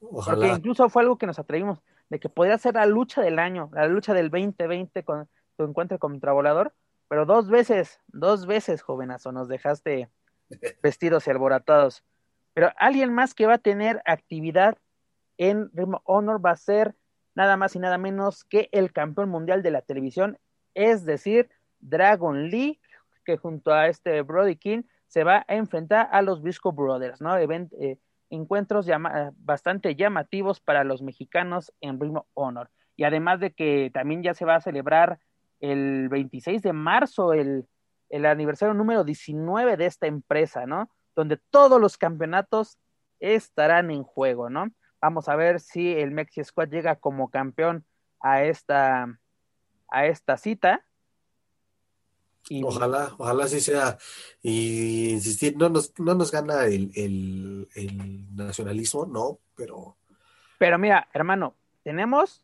Porque 0.00 0.48
incluso 0.48 0.86
fue 0.90 1.02
algo 1.02 1.16
que 1.16 1.26
nos 1.26 1.38
atrevimos, 1.38 1.78
de 2.10 2.20
que 2.20 2.28
podría 2.28 2.58
ser 2.58 2.74
la 2.74 2.86
lucha 2.86 3.22
del 3.22 3.38
año, 3.38 3.70
la 3.72 3.86
lucha 3.86 4.14
del 4.14 4.30
2020 4.30 5.04
con 5.04 5.28
tu 5.56 5.64
encuentro 5.64 5.98
contra 5.98 6.32
Volador. 6.32 6.74
Pero 7.08 7.24
dos 7.24 7.48
veces, 7.48 8.00
dos 8.08 8.46
veces, 8.46 8.82
jovenazo, 8.82 9.32
nos 9.32 9.48
dejaste 9.48 10.10
vestidos 10.82 11.26
y 11.26 11.30
alboratados. 11.30 12.04
Pero 12.54 12.70
alguien 12.76 13.12
más 13.12 13.34
que 13.34 13.46
va 13.46 13.54
a 13.54 13.58
tener 13.58 14.02
actividad 14.04 14.76
en 15.36 15.70
Rim 15.72 15.94
Honor 16.04 16.44
va 16.44 16.50
a 16.50 16.56
ser 16.56 16.94
nada 17.34 17.56
más 17.56 17.76
y 17.76 17.78
nada 17.78 17.98
menos 17.98 18.44
que 18.44 18.68
el 18.72 18.92
campeón 18.92 19.28
mundial 19.28 19.62
de 19.62 19.70
la 19.70 19.82
televisión, 19.82 20.38
es 20.74 21.04
decir, 21.04 21.48
Dragon 21.78 22.48
Lee, 22.48 22.80
que 23.24 23.36
junto 23.36 23.72
a 23.72 23.86
este 23.86 24.22
Brody 24.22 24.56
King 24.56 24.82
se 25.06 25.22
va 25.22 25.44
a 25.46 25.54
enfrentar 25.54 26.08
a 26.10 26.22
los 26.22 26.42
Visco 26.42 26.72
Brothers, 26.72 27.20
¿no? 27.20 27.36
Eh, 27.36 27.98
encuentros 28.30 28.86
bastante 29.36 29.94
llamativos 29.96 30.60
para 30.60 30.84
los 30.84 31.02
mexicanos 31.02 31.72
en 31.80 32.00
Ring 32.00 32.18
Honor. 32.34 32.70
Y 32.96 33.04
además 33.04 33.40
de 33.40 33.52
que 33.52 33.90
también 33.92 34.22
ya 34.22 34.34
se 34.34 34.44
va 34.44 34.56
a 34.56 34.60
celebrar 34.60 35.18
el 35.60 36.08
26 36.08 36.62
de 36.62 36.72
marzo 36.72 37.32
el, 37.32 37.66
el 38.08 38.26
aniversario 38.26 38.74
número 38.74 39.04
19 39.04 39.76
de 39.76 39.86
esta 39.86 40.06
empresa, 40.06 40.66
¿no? 40.66 40.90
Donde 41.14 41.38
todos 41.50 41.80
los 41.80 41.96
campeonatos 41.96 42.78
estarán 43.20 43.90
en 43.90 44.02
juego, 44.02 44.50
¿no? 44.50 44.68
Vamos 45.00 45.28
a 45.28 45.36
ver 45.36 45.60
si 45.60 45.94
el 45.96 46.10
Mexi 46.10 46.42
Squad 46.42 46.68
llega 46.68 46.96
como 46.96 47.30
campeón 47.30 47.84
a 48.20 48.42
esta, 48.42 49.06
a 49.88 50.06
esta 50.06 50.36
cita. 50.36 50.84
Ojalá, 52.64 53.12
ojalá 53.18 53.46
sí 53.46 53.60
sea. 53.60 53.98
Y 54.42 55.10
insistir, 55.10 55.56
no 55.56 55.68
nos, 55.68 55.98
no 55.98 56.14
nos 56.14 56.30
gana 56.30 56.64
el, 56.66 57.68
nacionalismo, 58.34 59.06
no, 59.06 59.38
pero. 59.54 59.96
Pero 60.58 60.78
mira, 60.78 61.08
hermano, 61.12 61.54
tenemos, 61.82 62.42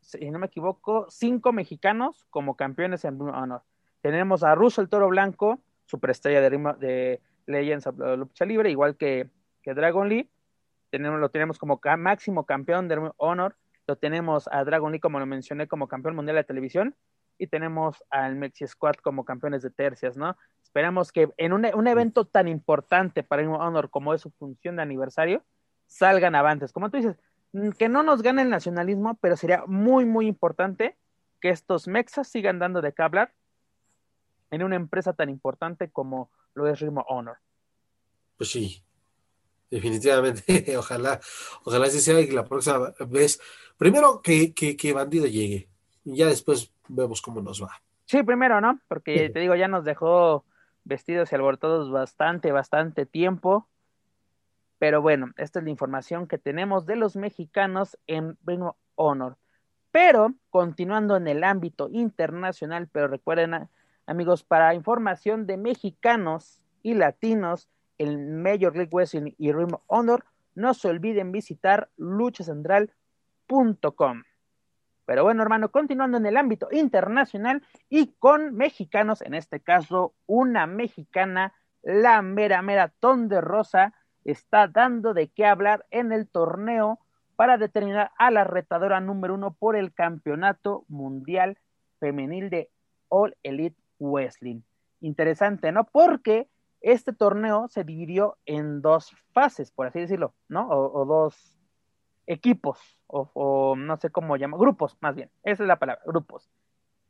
si 0.00 0.30
no 0.30 0.38
me 0.38 0.46
equivoco, 0.46 1.06
cinco 1.10 1.52
mexicanos 1.52 2.26
como 2.30 2.56
campeones 2.56 3.04
en 3.04 3.20
Honor. 3.20 3.62
Tenemos 4.00 4.44
a 4.44 4.54
Russo 4.54 4.80
el 4.80 4.88
Toro 4.88 5.08
Blanco, 5.08 5.60
superestrella 5.86 6.40
de, 6.40 6.50
de 6.78 7.20
Legends 7.46 7.86
of 7.88 7.96
Lucha 7.98 8.44
Libre, 8.44 8.70
igual 8.70 8.96
que, 8.96 9.28
que 9.62 9.74
Dragon 9.74 10.08
Lee. 10.08 10.30
Tenemos, 10.90 11.20
lo 11.20 11.30
tenemos 11.30 11.58
como 11.58 11.80
máximo 11.96 12.46
campeón 12.46 12.88
de 12.88 13.10
Honor 13.16 13.56
lo 13.88 13.96
tenemos 13.96 14.48
a 14.52 14.62
Dragon 14.64 14.92
Lee, 14.92 15.00
como 15.00 15.18
lo 15.18 15.24
mencioné, 15.24 15.66
como 15.66 15.88
campeón 15.88 16.14
mundial 16.14 16.36
de 16.36 16.44
televisión, 16.44 16.94
y 17.38 17.46
tenemos 17.46 18.04
al 18.10 18.36
Mexi 18.36 18.66
Squad 18.66 18.96
como 18.96 19.24
campeones 19.24 19.62
de 19.62 19.70
tercias, 19.70 20.16
¿no? 20.16 20.36
Esperamos 20.62 21.12
que 21.12 21.32
en 21.36 21.52
un, 21.52 21.66
un 21.74 21.86
evento 21.86 22.26
tan 22.26 22.48
importante 22.48 23.22
para 23.22 23.42
Ring 23.42 23.52
Honor 23.52 23.90
como 23.90 24.12
es 24.12 24.20
su 24.20 24.30
función 24.30 24.76
de 24.76 24.82
aniversario, 24.82 25.42
salgan 25.86 26.34
avantes. 26.34 26.72
Como 26.72 26.90
tú 26.90 26.98
dices, 26.98 27.16
mm, 27.52 27.70
que 27.70 27.88
no 27.88 28.02
nos 28.02 28.22
gane 28.22 28.42
el 28.42 28.50
nacionalismo, 28.50 29.16
pero 29.20 29.36
sería 29.36 29.64
muy, 29.66 30.04
muy 30.04 30.26
importante 30.26 30.96
que 31.40 31.50
estos 31.50 31.88
mexas 31.88 32.28
sigan 32.28 32.58
dando 32.58 32.82
de 32.82 32.92
qué 32.92 33.02
hablar 33.02 33.32
en 34.50 34.62
una 34.62 34.76
empresa 34.76 35.12
tan 35.12 35.28
importante 35.28 35.90
como 35.90 36.30
lo 36.54 36.66
es 36.66 36.80
Ring 36.80 36.98
Honor. 37.08 37.38
Pues 38.36 38.50
sí, 38.50 38.82
definitivamente, 39.70 40.42
ojalá, 40.76 41.20
ojalá 41.64 41.90
sí 41.90 42.00
sea 42.00 42.24
que 42.24 42.32
la 42.32 42.44
próxima 42.44 42.94
vez, 43.08 43.40
primero 43.76 44.22
que, 44.22 44.54
que, 44.54 44.92
Bandido 44.92 45.26
llegue, 45.26 45.68
y 46.04 46.16
ya 46.16 46.26
después 46.26 46.72
vemos 46.88 47.22
cómo 47.22 47.40
nos 47.40 47.62
va. 47.62 47.70
Sí, 48.04 48.22
primero, 48.22 48.60
¿no? 48.60 48.80
Porque 48.88 49.30
te 49.30 49.40
digo, 49.40 49.54
ya 49.54 49.68
nos 49.68 49.84
dejó 49.84 50.44
vestidos 50.84 51.30
y 51.30 51.34
alborotados 51.34 51.90
bastante, 51.90 52.52
bastante 52.52 53.06
tiempo. 53.06 53.68
Pero 54.78 55.02
bueno, 55.02 55.32
esta 55.36 55.58
es 55.58 55.64
la 55.64 55.70
información 55.70 56.26
que 56.26 56.38
tenemos 56.38 56.86
de 56.86 56.96
los 56.96 57.16
mexicanos 57.16 57.98
en 58.06 58.38
Ring 58.46 58.62
Honor. 58.94 59.36
Pero 59.90 60.34
continuando 60.50 61.16
en 61.16 61.28
el 61.28 61.44
ámbito 61.44 61.88
internacional, 61.90 62.88
pero 62.90 63.08
recuerden, 63.08 63.68
amigos, 64.06 64.44
para 64.44 64.74
información 64.74 65.46
de 65.46 65.56
mexicanos 65.56 66.60
y 66.82 66.94
latinos, 66.94 67.68
el 67.98 68.18
Major 68.18 68.76
League 68.76 68.90
Wrestling 68.92 69.32
y 69.36 69.52
Ring 69.52 69.74
Honor, 69.86 70.24
no 70.54 70.74
se 70.74 70.88
olviden 70.88 71.32
visitar 71.32 71.90
luchacentral.com. 71.96 74.22
Pero 75.08 75.24
bueno, 75.24 75.42
hermano, 75.42 75.70
continuando 75.70 76.18
en 76.18 76.26
el 76.26 76.36
ámbito 76.36 76.68
internacional 76.70 77.62
y 77.88 78.08
con 78.18 78.54
mexicanos, 78.54 79.22
en 79.22 79.32
este 79.32 79.58
caso, 79.58 80.12
una 80.26 80.66
mexicana, 80.66 81.54
la 81.82 82.20
mera 82.20 82.60
mera 82.60 82.92
de 83.00 83.40
Rosa, 83.40 83.94
está 84.24 84.68
dando 84.68 85.14
de 85.14 85.28
qué 85.28 85.46
hablar 85.46 85.86
en 85.90 86.12
el 86.12 86.28
torneo 86.28 86.98
para 87.36 87.56
determinar 87.56 88.10
a 88.18 88.30
la 88.30 88.44
retadora 88.44 89.00
número 89.00 89.32
uno 89.32 89.54
por 89.54 89.76
el 89.76 89.94
campeonato 89.94 90.84
mundial 90.88 91.56
femenil 92.00 92.50
de 92.50 92.70
All 93.08 93.34
Elite 93.42 93.80
Wrestling. 93.98 94.60
Interesante, 95.00 95.72
¿no? 95.72 95.84
Porque 95.84 96.50
este 96.82 97.14
torneo 97.14 97.68
se 97.68 97.82
dividió 97.82 98.36
en 98.44 98.82
dos 98.82 99.16
fases, 99.32 99.70
por 99.70 99.86
así 99.86 100.00
decirlo, 100.00 100.34
¿no? 100.48 100.68
O, 100.68 101.06
dos 101.06 101.57
equipos, 102.28 102.78
o, 103.06 103.74
no 103.74 103.96
sé 103.96 104.10
cómo 104.10 104.36
llama, 104.36 104.58
grupos, 104.58 104.96
más 105.00 105.16
bien, 105.16 105.30
esa 105.42 105.62
es 105.62 105.66
la 105.66 105.78
palabra, 105.78 106.02
grupos. 106.06 106.50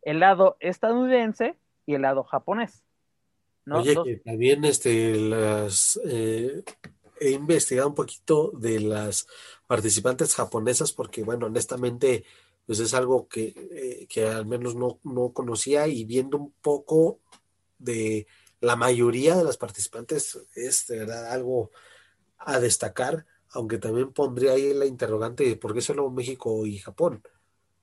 El 0.03 0.21
lado 0.21 0.57
estadounidense 0.61 1.59
y 1.87 1.95
el 1.95 2.03
lado 2.03 2.23
japonés. 2.23 2.85
¿no? 3.67 3.81
Oye, 3.81 3.97
que 4.05 4.17
también 4.19 4.65
este, 4.65 5.17
las, 5.17 6.01
eh, 6.05 6.63
he 7.21 7.31
investigado 7.33 7.89
un 7.89 7.97
poquito 7.97 8.53
de 8.53 8.81
las 8.81 9.27
participantes 9.67 10.35
japonesas, 10.37 10.93
porque, 10.93 11.25
bueno, 11.25 11.47
honestamente, 11.47 12.25
pues 12.65 12.79
es 12.79 12.95
algo 12.95 13.27
que, 13.29 13.55
eh, 13.73 14.07
que 14.09 14.29
al 14.29 14.47
menos 14.47 14.77
no, 14.77 15.01
no 15.03 15.33
conocía 15.33 15.89
y 15.89 16.05
viendo 16.05 16.39
un 16.39 16.53
poco 16.63 17.19
de 17.79 18.29
la 18.61 18.77
mayoría 18.77 19.37
de 19.37 19.45
las 19.45 19.57
participantes 19.57 20.39
es 20.55 20.87
de 20.87 20.99
verdad 20.99 21.33
algo 21.33 21.71
a 22.39 22.61
destacar, 22.61 23.27
aunque 23.53 23.79
también 23.79 24.13
pondría 24.13 24.53
ahí 24.53 24.75
la 24.75 24.87
interrogante 24.87 25.45
de 25.45 25.57
por 25.57 25.75
qué 25.75 25.81
solo 25.81 26.11
México 26.11 26.67
y 26.67 26.79
Japón. 26.79 27.23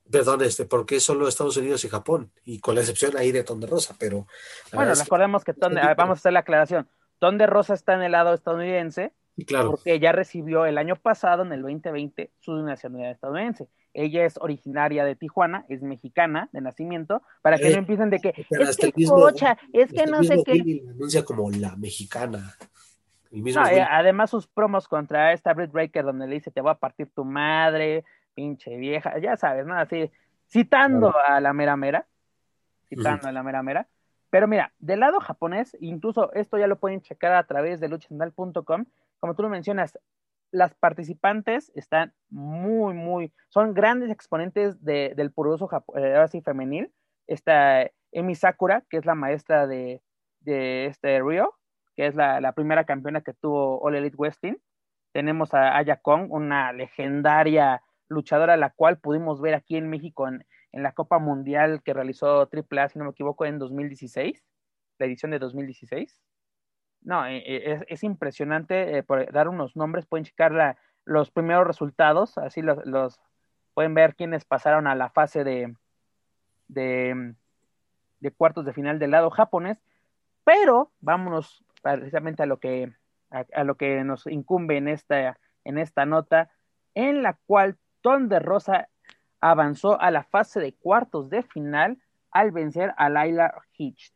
Perdón, 0.09 0.43
este, 0.43 0.65
¿por 0.65 0.85
qué 0.85 0.99
solo 0.99 1.27
Estados 1.27 1.57
Unidos 1.57 1.83
y 1.83 1.89
Japón? 1.89 2.31
Y 2.43 2.59
con 2.59 2.75
la 2.75 2.81
excepción 2.81 3.17
ahí 3.17 3.31
de 3.31 3.43
Ton 3.43 3.59
de 3.59 3.67
Rosa, 3.67 3.95
pero... 3.97 4.27
Bueno, 4.71 4.93
recordemos 4.93 5.43
que 5.43 5.53
Ton 5.53 5.73
vamos 5.97 6.17
a 6.17 6.19
hacer 6.19 6.33
la 6.33 6.41
aclaración, 6.41 6.87
Ton 7.19 7.37
de 7.37 7.47
Rosa 7.47 7.73
está 7.73 7.95
en 7.95 8.03
el 8.03 8.11
lado 8.11 8.33
estadounidense, 8.33 9.13
claro. 9.47 9.71
porque 9.71 9.93
ella 9.93 10.11
recibió 10.11 10.65
el 10.65 10.77
año 10.77 10.95
pasado, 10.95 11.43
en 11.43 11.51
el 11.53 11.61
2020, 11.61 12.31
su 12.39 12.53
nacionalidad 12.57 13.11
estadounidense. 13.11 13.67
Ella 13.93 14.25
es 14.25 14.37
originaria 14.37 15.05
de 15.05 15.15
Tijuana, 15.15 15.65
es 15.69 15.81
mexicana 15.81 16.49
de 16.51 16.59
nacimiento, 16.61 17.21
para 17.41 17.57
que 17.57 17.69
no 17.69 17.77
empiecen 17.77 18.09
de 18.09 18.19
que 18.19 18.33
es 18.49 18.77
que 18.77 18.91
cocha, 19.07 19.57
es 19.71 19.91
que 19.91 20.05
no 20.05 20.21
sé 20.23 20.43
qué. 20.45 20.83
anuncia 20.89 21.23
como 21.23 21.49
la 21.49 21.75
mexicana. 21.77 22.55
No, 23.41 23.67
eh, 23.67 23.85
además 23.89 24.29
sus 24.29 24.47
promos 24.47 24.87
contra 24.87 25.33
esta 25.33 25.53
Britt 25.53 25.71
Breaker 25.71 26.05
donde 26.05 26.27
le 26.27 26.35
dice 26.35 26.51
te 26.51 26.61
voy 26.61 26.71
a 26.71 26.75
partir 26.75 27.09
tu 27.13 27.25
madre, 27.25 28.03
pinche 28.33 28.77
vieja, 28.77 29.17
ya 29.19 29.37
sabes, 29.37 29.65
¿no? 29.65 29.77
Así, 29.77 30.11
citando 30.47 31.13
a 31.27 31.39
la 31.39 31.53
mera 31.53 31.75
mera, 31.75 32.05
citando 32.87 33.27
a 33.27 33.31
la 33.31 33.43
mera 33.43 33.63
mera. 33.63 33.87
Pero 34.29 34.47
mira, 34.47 34.73
del 34.79 34.99
lado 34.99 35.19
japonés, 35.19 35.77
incluso 35.79 36.31
esto 36.33 36.57
ya 36.57 36.67
lo 36.67 36.79
pueden 36.79 37.01
checar 37.01 37.33
a 37.33 37.43
través 37.45 37.79
de 37.79 37.87
luchasandal.com, 37.87 38.85
como 39.19 39.35
tú 39.35 39.43
lo 39.43 39.49
mencionas, 39.49 39.97
las 40.51 40.73
participantes 40.75 41.71
están 41.75 42.13
muy, 42.29 42.93
muy, 42.93 43.33
son 43.49 43.73
grandes 43.73 44.09
exponentes 44.09 44.83
del 44.83 45.31
puroso 45.31 45.69
eh, 45.95 46.13
ahora 46.15 46.27
sí, 46.27 46.41
femenil. 46.41 46.91
Está 47.27 47.89
Emi 48.11 48.35
Sakura, 48.35 48.83
que 48.89 48.97
es 48.97 49.05
la 49.05 49.15
maestra 49.15 49.67
de, 49.67 50.01
de 50.41 50.85
este 50.85 51.21
Rio, 51.21 51.55
que 51.95 52.07
es 52.07 52.15
la, 52.15 52.51
primera 52.53 52.85
campeona 52.85 53.21
que 53.21 53.33
tuvo 53.33 53.79
All 53.81 53.95
Elite 53.95 54.17
Wrestling. 54.17 54.55
Tenemos 55.11 55.53
a 55.53 55.77
Aya 55.77 55.97
Kong, 55.97 56.31
una 56.31 56.73
legendaria 56.73 57.81
luchadora, 58.07 58.57
la 58.57 58.69
cual 58.71 58.97
pudimos 58.99 59.41
ver 59.41 59.55
aquí 59.55 59.77
en 59.77 59.89
México 59.89 60.27
en, 60.27 60.45
en 60.71 60.83
la 60.83 60.91
Copa 60.91 61.19
Mundial 61.19 61.81
que 61.83 61.93
realizó 61.93 62.49
AAA, 62.51 62.89
si 62.89 62.99
no 62.99 63.05
me 63.05 63.11
equivoco, 63.11 63.45
en 63.45 63.59
2016, 63.59 64.43
la 64.99 65.05
edición 65.05 65.31
de 65.31 65.39
2016 65.39 66.21
no, 67.05 67.25
eh, 67.27 67.43
eh, 67.45 67.85
es, 67.87 68.03
impresionante, 68.03 68.97
eh, 68.97 69.03
por 69.03 69.31
dar 69.31 69.47
unos 69.47 69.75
nombres, 69.75 70.05
pueden 70.07 70.25
checar 70.25 70.77
los 71.05 71.31
primeros 71.31 71.65
resultados, 71.67 72.37
así 72.37 72.61
los, 72.61 73.21
pueden 73.73 73.93
ver 73.93 74.15
quiénes 74.15 74.43
pasaron 74.43 74.87
a 74.87 74.95
la 74.95 75.09
fase 75.09 75.43
de, 75.43 75.75
de, 76.67 77.35
cuartos 78.37 78.65
de 78.65 78.73
final 78.73 78.97
del 78.97 79.11
lado 79.11 79.29
japonés, 79.29 79.77
pero 80.43 80.91
vámonos 80.99 81.63
precisamente 81.93 82.41
a 82.43 82.45
lo 82.47 82.57
que, 82.57 82.91
a, 83.29 83.63
lo 83.63 83.75
que 83.75 84.03
nos 84.03 84.25
incumbe 84.27 84.77
en 84.77 84.87
esta, 84.87 85.37
en 85.63 85.77
esta 85.77 86.05
nota, 86.05 86.49
en 86.95 87.21
la 87.21 87.37
cual 87.45 87.77
Ton 88.01 88.27
de 88.27 88.39
Rosa 88.39 88.89
avanzó 89.39 89.99
a 90.01 90.09
la 90.09 90.23
fase 90.23 90.59
de 90.59 90.73
cuartos 90.73 91.29
de 91.29 91.43
final 91.43 91.99
al 92.31 92.51
vencer 92.51 92.93
a 92.97 93.09
Laila 93.09 93.53
Hitch. 93.77 94.13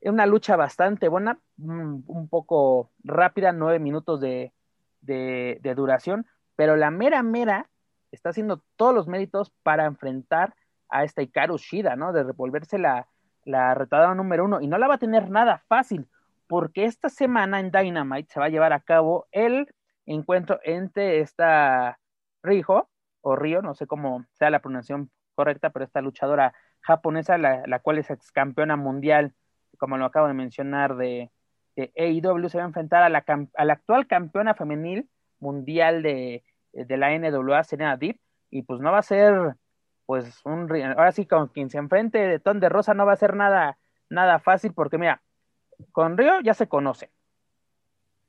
Es 0.00 0.10
una 0.10 0.24
lucha 0.24 0.56
bastante 0.56 1.08
buena, 1.08 1.38
un, 1.58 2.28
poco 2.30 2.90
rápida, 3.04 3.52
nueve 3.52 3.78
minutos 3.78 4.20
de, 4.20 4.52
duración, 5.76 6.26
pero 6.56 6.76
la 6.76 6.90
mera 6.90 7.22
mera 7.22 7.68
está 8.12 8.30
haciendo 8.30 8.62
todos 8.76 8.94
los 8.94 9.08
méritos 9.08 9.52
para 9.62 9.84
enfrentar 9.84 10.54
a 10.88 11.04
esta 11.04 11.22
Hikaru 11.22 11.58
Shida, 11.58 11.96
¿no? 11.96 12.12
De 12.12 12.24
revolverse 12.24 12.78
la, 12.78 13.06
la 13.44 13.74
retadora 13.74 14.14
número 14.14 14.46
uno. 14.46 14.60
Y 14.60 14.66
no 14.66 14.78
la 14.78 14.88
va 14.88 14.94
a 14.94 14.98
tener 14.98 15.30
nada 15.30 15.62
fácil, 15.68 16.08
porque 16.50 16.84
esta 16.84 17.08
semana 17.10 17.60
en 17.60 17.70
Dynamite 17.70 18.32
se 18.32 18.40
va 18.40 18.46
a 18.46 18.48
llevar 18.48 18.72
a 18.72 18.80
cabo 18.80 19.28
el 19.30 19.68
encuentro 20.04 20.58
entre 20.64 21.20
esta 21.20 22.00
Rijo, 22.42 22.90
o 23.20 23.36
Río, 23.36 23.62
no 23.62 23.76
sé 23.76 23.86
cómo 23.86 24.26
sea 24.32 24.50
la 24.50 24.58
pronunciación 24.58 25.12
correcta, 25.36 25.70
pero 25.70 25.84
esta 25.84 26.00
luchadora 26.00 26.52
japonesa, 26.80 27.38
la, 27.38 27.78
cual 27.78 27.98
es 27.98 28.10
ex 28.10 28.32
campeona 28.32 28.74
mundial, 28.74 29.32
como 29.78 29.96
lo 29.96 30.06
acabo 30.06 30.26
de 30.26 30.34
mencionar, 30.34 30.96
de, 30.96 31.30
de 31.76 31.92
AEW 31.96 32.48
se 32.48 32.58
va 32.58 32.64
a 32.64 32.66
enfrentar 32.66 33.04
a 33.04 33.08
la, 33.10 33.24
a 33.54 33.64
la 33.64 33.72
actual 33.74 34.08
campeona 34.08 34.54
femenil 34.54 35.08
mundial 35.38 36.02
de, 36.02 36.42
de 36.72 36.96
la 36.96 37.16
NWA, 37.16 37.62
Serena 37.62 37.96
Deep, 37.96 38.18
y 38.50 38.62
pues 38.62 38.80
no 38.80 38.90
va 38.90 38.98
a 38.98 39.02
ser, 39.02 39.54
pues, 40.04 40.44
un, 40.44 40.62
ahora 40.98 41.12
sí, 41.12 41.26
con 41.26 41.46
quien 41.46 41.70
se 41.70 41.78
enfrente 41.78 42.18
de 42.18 42.40
Ton 42.40 42.58
de 42.58 42.68
Rosa 42.68 42.92
no 42.92 43.06
va 43.06 43.12
a 43.12 43.16
ser 43.16 43.36
nada, 43.36 43.78
nada 44.08 44.40
fácil, 44.40 44.72
porque 44.74 44.98
mira, 44.98 45.22
con 45.92 46.16
Río 46.16 46.40
ya 46.42 46.54
se 46.54 46.68
conoce, 46.68 47.10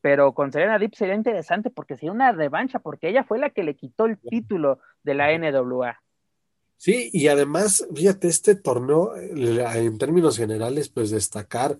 pero 0.01 0.33
con 0.33 0.51
Serena 0.51 0.79
Deep 0.79 0.95
sería 0.95 1.15
interesante 1.15 1.69
porque 1.69 1.95
sería 1.95 2.11
una 2.11 2.31
revancha, 2.31 2.79
porque 2.79 3.09
ella 3.09 3.23
fue 3.23 3.39
la 3.39 3.51
que 3.51 3.63
le 3.63 3.75
quitó 3.75 4.05
el 4.05 4.17
título 4.17 4.79
de 5.03 5.13
la 5.13 5.37
NWA. 5.37 6.01
Sí, 6.77 7.11
y 7.13 7.27
además, 7.27 7.87
fíjate, 7.93 8.27
este 8.27 8.55
torneo, 8.55 9.15
en 9.15 9.97
términos 9.99 10.37
generales, 10.37 10.89
pues 10.89 11.11
destacar 11.11 11.77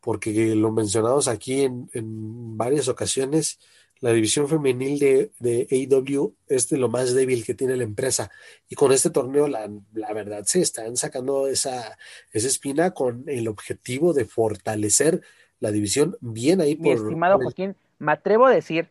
porque 0.00 0.54
lo 0.54 0.72
mencionamos 0.72 1.28
aquí 1.28 1.62
en, 1.62 2.56
varias 2.56 2.88
ocasiones, 2.88 3.58
la 4.00 4.12
división 4.12 4.48
femenil 4.48 4.98
de, 4.98 5.32
de 5.38 5.66
AEW 5.70 6.34
es 6.46 6.68
de 6.68 6.78
lo 6.78 6.88
más 6.88 7.14
débil 7.14 7.44
que 7.44 7.54
tiene 7.54 7.76
la 7.76 7.84
empresa. 7.84 8.30
Y 8.68 8.74
con 8.74 8.92
este 8.92 9.10
torneo, 9.10 9.48
la, 9.48 9.68
verdad, 10.12 10.44
se 10.44 10.60
están 10.60 10.96
sacando 10.96 11.48
esa, 11.48 11.98
esa 12.32 12.46
espina 12.46 12.92
con 12.92 13.24
el 13.26 13.48
objetivo 13.48 14.12
de 14.12 14.24
fortalecer 14.24 15.22
la 15.60 15.70
división 15.70 16.16
bien 16.20 16.60
ahí 16.60 16.76
por. 16.76 16.84
Mi 16.84 16.92
estimado 16.92 17.38
Joaquín, 17.38 17.76
me 17.98 18.12
atrevo 18.12 18.46
a 18.46 18.50
decir 18.50 18.90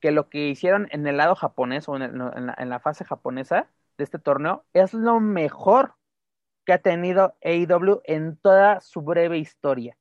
que 0.00 0.10
lo 0.10 0.28
que 0.28 0.48
hicieron 0.48 0.88
en 0.90 1.06
el 1.06 1.16
lado 1.16 1.34
japonés 1.34 1.88
o 1.88 1.96
en, 1.96 2.18
la, 2.18 2.54
en 2.58 2.68
la 2.68 2.80
fase 2.80 3.04
japonesa 3.04 3.68
de 3.96 4.04
este 4.04 4.18
torneo 4.18 4.64
es 4.72 4.94
lo 4.94 5.18
mejor 5.20 5.94
que 6.64 6.72
ha 6.72 6.78
tenido 6.78 7.34
AEW 7.42 8.02
en 8.04 8.36
toda 8.36 8.80
su 8.80 9.02
breve 9.02 9.38
historia 9.38 9.96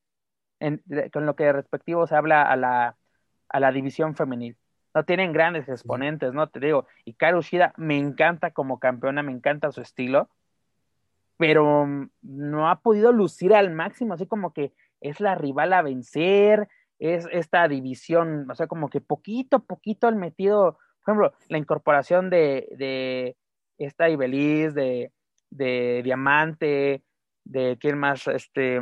con 1.12 1.26
lo 1.26 1.36
que 1.36 1.52
respectivo 1.52 2.08
se 2.08 2.16
habla 2.16 2.44
a 2.44 2.56
la, 2.56 2.98
a 3.54 3.60
la 3.60 3.72
división 3.72 4.16
femenil. 4.16 4.58
No 4.94 5.06
tienen 5.06 5.32
grandes 5.32 5.70
exponentes, 5.70 6.34
¿no? 6.34 6.50
Te 6.50 6.60
digo, 6.60 6.88
y 7.06 7.14
Karu 7.14 7.42
Shida 7.42 7.74
me 7.78 7.98
encanta 7.98 8.52
como 8.52 8.80
campeona, 8.80 9.24
me 9.24 9.32
encanta 9.32 9.72
su 9.72 9.82
estilo, 9.82 10.30
pero 11.38 11.86
mm, 11.86 12.10
no 12.22 12.70
ha 12.70 12.82
podido 12.82 13.12
lucir 13.12 13.54
al 13.54 13.72
máximo, 13.72 14.14
así 14.14 14.28
como 14.28 14.54
que 14.54 14.74
es 15.02 15.20
la 15.20 15.36
rival 15.36 15.74
a 15.74 15.82
vencer, 15.82 16.68
es 17.00 17.28
esta 17.32 17.68
división, 17.68 18.50
o 18.50 18.56
sea, 18.56 18.68
como 18.68 18.90
que 18.90 19.02
poquito 19.02 19.58
a 19.58 19.64
poquito 19.64 20.08
el 20.08 20.16
metido, 20.16 20.78
por 21.04 21.14
ejemplo, 21.14 21.34
la 21.50 21.58
incorporación 21.58 22.30
de, 22.30 22.68
de 22.78 23.36
esta 23.78 24.10
Ibeliz, 24.10 24.74
de, 24.74 25.12
de 25.50 26.02
Diamante, 26.04 27.04
de 27.44 27.78
quién 27.80 27.98
más, 27.98 28.28
este, 28.28 28.80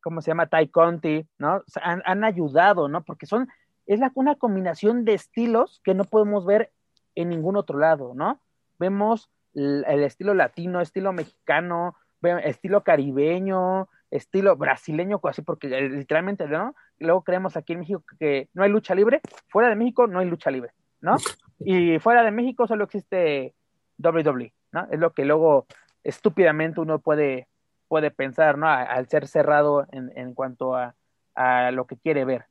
¿cómo 0.00 0.20
se 0.20 0.30
llama? 0.30 0.46
Tai 0.46 0.68
Conti, 0.68 1.26
¿no? 1.38 1.62
han, 1.82 2.24
ayudado, 2.24 2.88
¿no? 2.88 3.02
Porque 3.02 3.26
son, 3.26 3.48
es 3.86 4.00
la, 4.00 4.10
una 4.14 4.36
combinación 4.36 5.04
de 5.04 5.14
estilos 5.14 5.80
que 5.84 5.94
no 5.94 6.04
podemos 6.04 6.46
ver 6.46 6.72
en 7.14 7.28
ningún 7.28 7.56
otro 7.56 7.78
lado, 7.78 8.12
¿no? 8.14 8.40
Vemos 8.78 9.30
el, 9.54 9.84
estilo 10.02 10.34
latino, 10.34 10.80
estilo 10.80 11.12
mexicano, 11.12 11.96
estilo 12.44 12.82
caribeño, 12.82 13.88
estilo 14.10 14.56
brasileño, 14.56 15.20
así 15.24 15.42
porque 15.42 15.68
eh, 15.68 15.88
literalmente, 15.88 16.46
¿no? 16.46 16.74
Luego 16.98 17.22
creemos 17.22 17.56
aquí 17.56 17.72
en 17.72 17.80
México 17.80 18.02
que 18.18 18.48
no 18.54 18.62
hay 18.62 18.70
lucha 18.70 18.94
libre, 18.94 19.20
fuera 19.48 19.68
de 19.68 19.76
México 19.76 20.06
no 20.06 20.18
hay 20.18 20.26
lucha 20.26 20.50
libre, 20.50 20.72
¿no? 21.00 21.16
Y 21.62 21.98
fuera 21.98 22.22
de 22.22 22.30
México 22.30 22.66
solo 22.66 22.84
existe 22.84 23.54
WWE, 23.98 24.54
¿no? 24.72 24.88
Es 24.90 24.98
lo 24.98 25.12
que 25.12 25.26
luego 25.26 25.66
estúpidamente 26.02 26.80
uno 26.80 27.00
puede 27.00 27.48
puede 27.90 28.12
pensar, 28.12 28.56
¿no? 28.56 28.68
Al 28.68 29.08
ser 29.08 29.26
cerrado 29.26 29.84
en, 29.90 30.16
en 30.16 30.32
cuanto 30.32 30.76
a, 30.76 30.94
a, 31.34 31.72
lo 31.72 31.88
que 31.88 31.96
quiere 31.96 32.24
ver. 32.24 32.46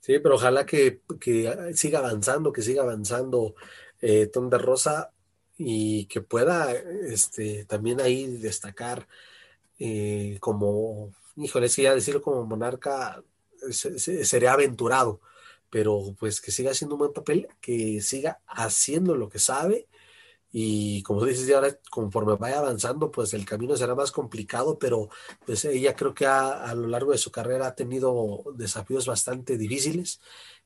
Sí, 0.00 0.18
pero 0.18 0.34
ojalá 0.34 0.66
que, 0.66 1.00
que 1.18 1.72
siga 1.74 2.00
avanzando, 2.00 2.52
que 2.52 2.60
siga 2.60 2.82
avanzando 2.82 3.54
eh, 4.02 4.26
Tom 4.26 4.50
de 4.50 4.58
Rosa 4.58 5.12
y 5.56 6.04
que 6.06 6.20
pueda 6.20 6.72
este, 6.72 7.64
también 7.64 8.02
ahí 8.02 8.26
destacar 8.36 9.08
eh, 9.78 10.36
como, 10.40 11.10
híjole, 11.36 11.70
si 11.70 11.82
ya 11.82 11.94
decirlo 11.94 12.20
como 12.20 12.44
monarca 12.44 13.22
sería 13.70 14.52
aventurado, 14.52 15.22
pero 15.70 16.14
pues 16.18 16.42
que 16.42 16.50
siga 16.50 16.72
haciendo 16.72 16.96
un 16.96 17.00
buen 17.00 17.12
papel, 17.14 17.48
que 17.62 18.02
siga 18.02 18.40
haciendo 18.46 19.14
lo 19.14 19.30
que 19.30 19.38
sabe 19.38 19.86
y 20.52 21.02
como 21.04 21.24
dices, 21.24 21.46
ya 21.46 21.56
ahora 21.56 21.76
conforme 21.90 22.34
vaya 22.34 22.58
avanzando, 22.58 23.10
pues 23.10 23.34
el 23.34 23.44
camino 23.44 23.76
será 23.76 23.94
más 23.94 24.10
complicado, 24.10 24.78
pero 24.78 25.08
pues 25.46 25.64
ella 25.64 25.94
creo 25.94 26.12
que 26.12 26.26
a 26.26 26.74
lo 26.74 26.88
largo 26.88 27.12
de 27.12 27.18
su 27.18 27.30
carrera 27.30 27.68
ha 27.68 27.74
tenido 27.74 28.42
desafíos 28.56 29.06
bastante 29.06 29.56
difíciles 29.56 30.20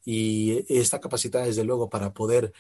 y 0.05 0.65
está 0.69 1.01
capacitada 1.01 1.47
desde 1.47 1.65
luego 1.65 1.89
para 1.89 2.13
poder 2.13 2.53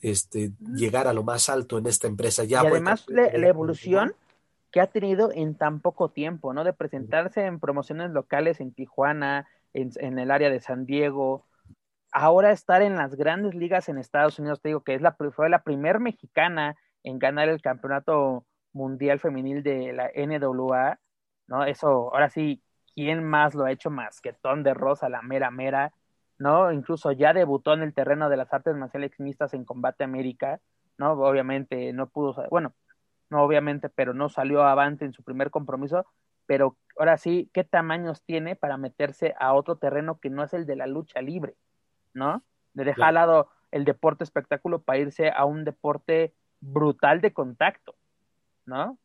este, 0.00 0.52
llegar 0.74 1.06
a 1.06 1.12
lo 1.12 1.22
más 1.22 1.48
alto 1.48 1.78
en 1.78 1.86
esta 1.86 2.06
empresa. 2.06 2.44
Ya 2.44 2.62
y 2.62 2.66
además 2.66 3.04
la, 3.08 3.26
evolución 3.26 4.14
que 4.70 4.80
ha 4.80 4.86
tenido 4.86 5.32
en 5.32 5.54
tan 5.54 5.80
poco 5.80 6.10
tiempo, 6.10 6.52
¿no? 6.52 6.64
De 6.64 6.72
presentarse 6.72 7.44
en 7.44 7.58
promociones 7.58 8.10
locales 8.10 8.60
en 8.60 8.72
Tijuana, 8.72 9.48
en, 9.74 9.90
en 9.96 10.18
el 10.18 10.30
área 10.30 10.50
de 10.50 10.60
San 10.60 10.86
Diego, 10.86 11.44
ahora 12.12 12.52
estar 12.52 12.82
en 12.82 12.96
las 12.96 13.14
grandes 13.14 13.54
ligas 13.54 13.88
en 13.88 13.98
Estados 13.98 14.38
Unidos, 14.38 14.60
te 14.60 14.68
digo 14.70 14.82
que 14.82 14.94
es 14.94 15.02
la, 15.02 15.16
fue 15.32 15.48
la 15.48 15.62
primer 15.62 16.00
mexicana 16.00 16.76
en 17.02 17.18
ganar 17.18 17.48
el 17.48 17.62
campeonato 17.62 18.46
mundial 18.72 19.20
femenil 19.20 19.62
de 19.62 19.92
la 19.92 20.10
NWA, 20.14 20.98
¿no? 21.46 21.64
Eso, 21.64 22.12
ahora 22.14 22.30
sí, 22.30 22.62
¿quién 22.94 23.24
más 23.24 23.54
lo 23.54 23.64
ha 23.64 23.72
hecho 23.72 23.90
más 23.90 24.20
que 24.20 24.32
Ton 24.32 24.62
de 24.62 24.74
Rosa, 24.74 25.08
la 25.08 25.22
mera 25.22 25.50
mera? 25.50 25.92
¿no? 26.38 26.72
Incluso 26.72 27.12
ya 27.12 27.32
debutó 27.34 27.74
en 27.74 27.82
el 27.82 27.94
terreno 27.94 28.28
de 28.28 28.36
las 28.36 28.52
artes 28.52 28.74
marciales 28.76 29.12
mixtas 29.18 29.54
en 29.54 29.64
Combate 29.64 30.04
América, 30.04 30.60
¿no? 30.96 31.12
Obviamente 31.12 31.92
no 31.92 32.08
pudo, 32.08 32.34
bueno, 32.50 32.74
no 33.30 33.42
obviamente, 33.42 33.88
pero 33.88 34.14
no 34.14 34.28
salió 34.28 34.62
avante 34.62 35.04
en 35.04 35.12
su 35.12 35.22
primer 35.22 35.50
compromiso, 35.50 36.06
pero 36.46 36.76
ahora 36.96 37.18
sí, 37.18 37.50
¿qué 37.52 37.64
tamaños 37.64 38.22
tiene 38.24 38.56
para 38.56 38.76
meterse 38.78 39.34
a 39.38 39.52
otro 39.54 39.76
terreno 39.76 40.18
que 40.20 40.30
no 40.30 40.44
es 40.44 40.54
el 40.54 40.66
de 40.66 40.76
la 40.76 40.86
lucha 40.86 41.20
libre, 41.20 41.56
¿no? 42.14 42.42
De 42.74 42.84
dejar 42.84 43.08
al 43.08 43.14
lado 43.14 43.50
el 43.70 43.84
deporte 43.84 44.24
espectáculo 44.24 44.82
para 44.82 44.98
irse 44.98 45.30
a 45.30 45.44
un 45.44 45.64
deporte 45.64 46.32
brutal 46.60 47.20
de 47.20 47.32
contacto, 47.32 47.94
¿no? 48.66 48.98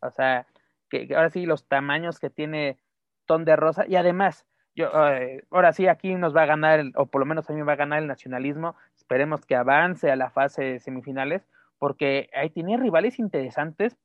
O 0.00 0.10
sea, 0.10 0.46
que, 0.88 1.08
ahora 1.14 1.30
sí 1.30 1.46
los 1.46 1.66
tamaños 1.66 2.18
que 2.18 2.30
tiene 2.30 2.78
Ton 3.26 3.44
de 3.44 3.56
Rosa 3.56 3.84
y 3.86 3.96
además 3.96 4.46
yo, 4.78 4.90
eh, 5.10 5.44
ahora 5.50 5.72
sí, 5.72 5.88
aquí 5.88 6.14
nos 6.14 6.36
va 6.36 6.42
a 6.42 6.46
ganar, 6.46 6.84
o 6.94 7.06
por 7.06 7.18
lo 7.18 7.26
menos 7.26 7.50
a 7.50 7.52
mí 7.52 7.58
me 7.58 7.64
va 7.64 7.72
a 7.72 7.76
ganar 7.76 7.98
el 7.98 8.06
nacionalismo. 8.06 8.76
Esperemos 8.96 9.44
que 9.44 9.56
avance 9.56 10.08
a 10.08 10.14
la 10.14 10.30
fase 10.30 10.62
de 10.62 10.78
semifinales, 10.78 11.48
porque 11.80 12.30
ahí 12.32 12.48
tiene 12.50 12.76
rivales 12.76 13.18
interesantes 13.18 13.96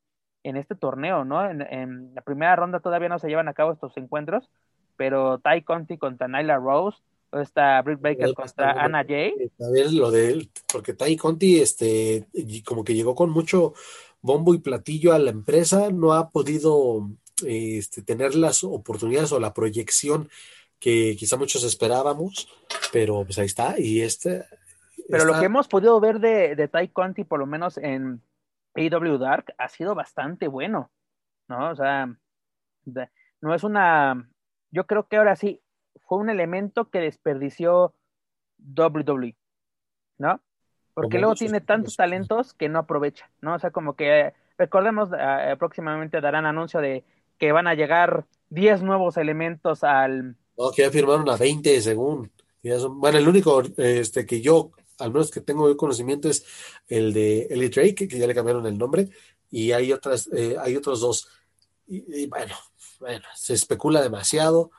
en 0.42 0.58
este 0.58 0.74
torneo, 0.74 1.26
¿no? 1.26 1.48
En, 1.48 2.16
la 2.16 2.22
primera 2.22 2.56
ronda 2.56 2.80
todavía 2.80 3.08
no 3.08 3.20
se 3.20 3.30
llevan 3.30 3.48
a 3.48 3.54
cabo 3.54 3.72
estos 3.72 3.96
encuentros, 3.98 4.50
pero 4.98 5.38
Ty 5.38 5.62
Conti 5.62 6.00
contra 6.00 6.28
Nyla 6.28 6.58
Rose, 6.58 7.04
esta 7.42 7.82
Britt 7.82 8.02
Baker 8.02 8.34
contra 8.34 8.72
Anna 8.84 9.04
Jay. 9.08 9.34
ver 9.58 9.94
lo 9.94 10.12
de 10.12 10.30
él, 10.30 10.52
porque 10.72 10.94
Ty 10.94 11.18
Conti, 11.18 11.60
este, 11.60 12.28
como 12.66 12.84
que 12.84 12.94
llegó 12.94 13.16
con 13.16 13.30
mucho 13.30 13.74
bombo 14.22 14.54
y 14.54 14.60
platillo 14.60 15.14
a 15.14 15.20
la 15.20 15.32
empresa, 15.32 15.90
no 15.92 16.14
ha 16.14 16.30
podido 16.30 17.10
este, 17.46 18.02
tener 18.02 18.36
las 18.36 18.64
oportunidades 18.64 19.32
o 19.32 19.40
la 19.40 19.54
proyección 19.54 20.30
que 20.80 21.16
quizá 21.18 21.38
muchos 21.38 21.64
esperábamos, 21.64 22.50
pero 22.92 23.24
pues 23.24 23.40
ahí 23.40 23.46
está. 23.46 23.80
Y 23.80 24.02
este. 24.02 24.46
Pero 25.10 25.26
lo 25.26 25.40
que 25.40 25.46
hemos 25.46 25.68
podido 25.68 26.00
ver 26.00 26.20
de, 26.20 26.56
de 26.56 26.68
Ty 26.68 26.90
Conti, 26.90 27.24
por 27.24 27.40
lo 27.40 27.46
menos 27.46 27.78
en 27.78 28.22
AW 28.76 29.18
Dark, 29.18 29.54
ha 29.58 29.70
sido 29.70 29.96
bastante 29.96 30.48
bueno, 30.48 30.92
¿no? 31.48 31.72
O 31.72 31.76
sea, 31.76 32.14
no 33.42 33.56
es 33.56 33.64
una. 33.64 34.30
Yo 34.72 34.86
creo 34.86 35.08
que 35.08 35.18
ahora 35.18 35.36
sí 35.36 35.63
fue 36.02 36.18
un 36.18 36.30
elemento 36.30 36.90
que 36.90 37.00
desperdició 37.00 37.94
WWE, 38.60 39.36
¿no? 40.18 40.42
Porque 40.94 41.18
luego 41.18 41.34
tiene 41.34 41.60
tantos 41.60 41.96
talentos 41.96 42.54
que 42.54 42.70
no 42.70 42.80
aprovecha, 42.80 43.30
¿no? 43.42 43.56
O 43.56 43.60
sea, 43.60 43.72
como 43.72 43.96
que 43.96 44.34
recordemos, 44.58 45.10
uh, 45.10 45.58
próximamente 45.58 46.22
darán 46.22 46.46
anuncio 46.46 46.82
de 46.82 47.04
que 47.40 47.52
van 47.52 47.68
a 47.68 47.74
llegar 47.74 48.26
10 48.50 48.84
nuevos 48.84 49.18
elementos 49.18 49.84
al, 49.84 50.36
no, 50.58 50.72
que 50.72 50.84
ya 50.84 50.92
firmaron 50.92 51.30
a 51.30 51.38
20 51.38 51.82
según. 51.82 52.32
bueno, 52.92 53.18
el 53.18 53.28
único 53.28 53.62
este, 53.78 54.26
que 54.26 54.42
yo, 54.42 54.72
al 55.00 55.12
menos 55.12 55.32
que 55.32 55.42
tengo 55.42 55.76
conocimiento, 55.76 56.30
es 56.30 56.46
el 56.88 57.14
de 57.14 57.48
Ellie 57.50 57.70
Drake, 57.70 58.08
que 58.08 58.20
ya 58.20 58.28
le 58.28 58.36
cambiaron 58.36 58.66
el 58.66 58.78
nombre, 58.78 59.10
y 59.50 59.72
hay 59.72 59.92
otras, 59.92 60.30
eh, 60.34 60.56
hay 60.60 60.76
otros 60.76 61.02
dos. 61.02 61.28
Y, 61.88 62.28
bueno, 62.28 62.56
bueno, 63.00 63.26
se 63.36 63.54
especula 63.54 64.02
demasiado. 64.02 64.72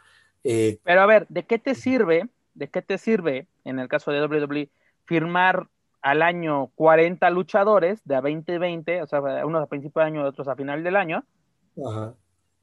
Eh, 0.44 0.78
Pero 0.84 1.00
a 1.00 1.06
ver, 1.06 1.26
¿de 1.28 1.44
qué 1.44 1.58
te 1.58 1.74
sirve? 1.74 2.28
¿De 2.54 2.68
qué 2.68 2.82
te 2.82 2.98
sirve, 2.98 3.48
en 3.64 3.78
el 3.78 3.88
caso 3.88 4.12
de 4.12 4.24
WWE, 4.24 4.70
firmar 5.04 5.68
al 6.02 6.22
año 6.22 6.70
40 6.74 7.28
luchadores 7.30 8.02
de 8.04 8.14
a 8.14 8.20
2020, 8.20 9.02
o 9.02 9.06
sea, 9.06 9.20
unos 9.20 9.62
a 9.62 9.66
principio 9.66 10.00
de 10.00 10.06
año 10.06 10.24
otros 10.24 10.46
a 10.48 10.54
final 10.54 10.84
del 10.84 10.96
año, 10.96 11.24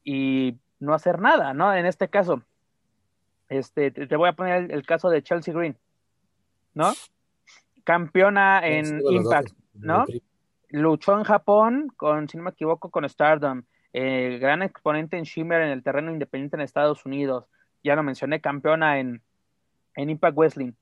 y 0.04 0.56
no 0.78 0.94
hacer 0.94 1.20
nada, 1.20 1.52
¿no? 1.52 1.74
En 1.74 1.84
este 1.84 2.08
caso, 2.08 2.42
este, 3.48 3.90
te 3.90 4.16
voy 4.16 4.28
a 4.28 4.34
poner 4.34 4.70
el, 4.70 4.86
caso 4.86 5.10
de 5.10 5.22
Chelsea 5.22 5.52
Green, 5.52 5.76
¿no? 6.72 6.92
Campeona 7.84 8.66
en 8.66 9.00
Impact, 9.10 9.52
¿no? 9.74 10.04
Luchó 10.68 11.18
en 11.18 11.24
Japón 11.24 11.92
con, 11.96 12.28
si 12.28 12.36
no 12.36 12.44
me 12.44 12.50
equivoco, 12.50 12.90
con 12.90 13.08
Stardom. 13.08 13.64
Eh, 13.92 14.38
gran 14.40 14.62
exponente 14.62 15.18
en 15.18 15.24
Shimmer 15.24 15.60
en 15.60 15.68
el 15.68 15.82
terreno 15.82 16.12
independiente 16.12 16.56
en 16.56 16.62
Estados 16.62 17.04
Unidos. 17.04 17.44
Ya 17.82 17.96
lo 17.96 18.02
mencioné, 18.02 18.40
campeona 18.40 18.98
en, 18.98 19.22
en 19.96 20.10
Impact 20.10 20.36
Wrestling. 20.36 20.72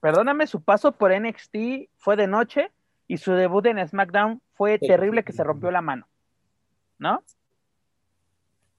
Perdóname, 0.00 0.46
su 0.46 0.62
paso 0.62 0.92
por 0.92 1.12
NXT 1.12 1.90
fue 1.96 2.16
de 2.16 2.26
noche 2.26 2.70
y 3.06 3.18
su 3.18 3.32
debut 3.32 3.66
en 3.66 3.86
SmackDown 3.86 4.40
fue 4.54 4.78
terrible 4.78 5.24
que 5.24 5.32
se 5.32 5.44
rompió 5.44 5.70
la 5.70 5.82
mano, 5.82 6.08
¿no? 6.98 7.22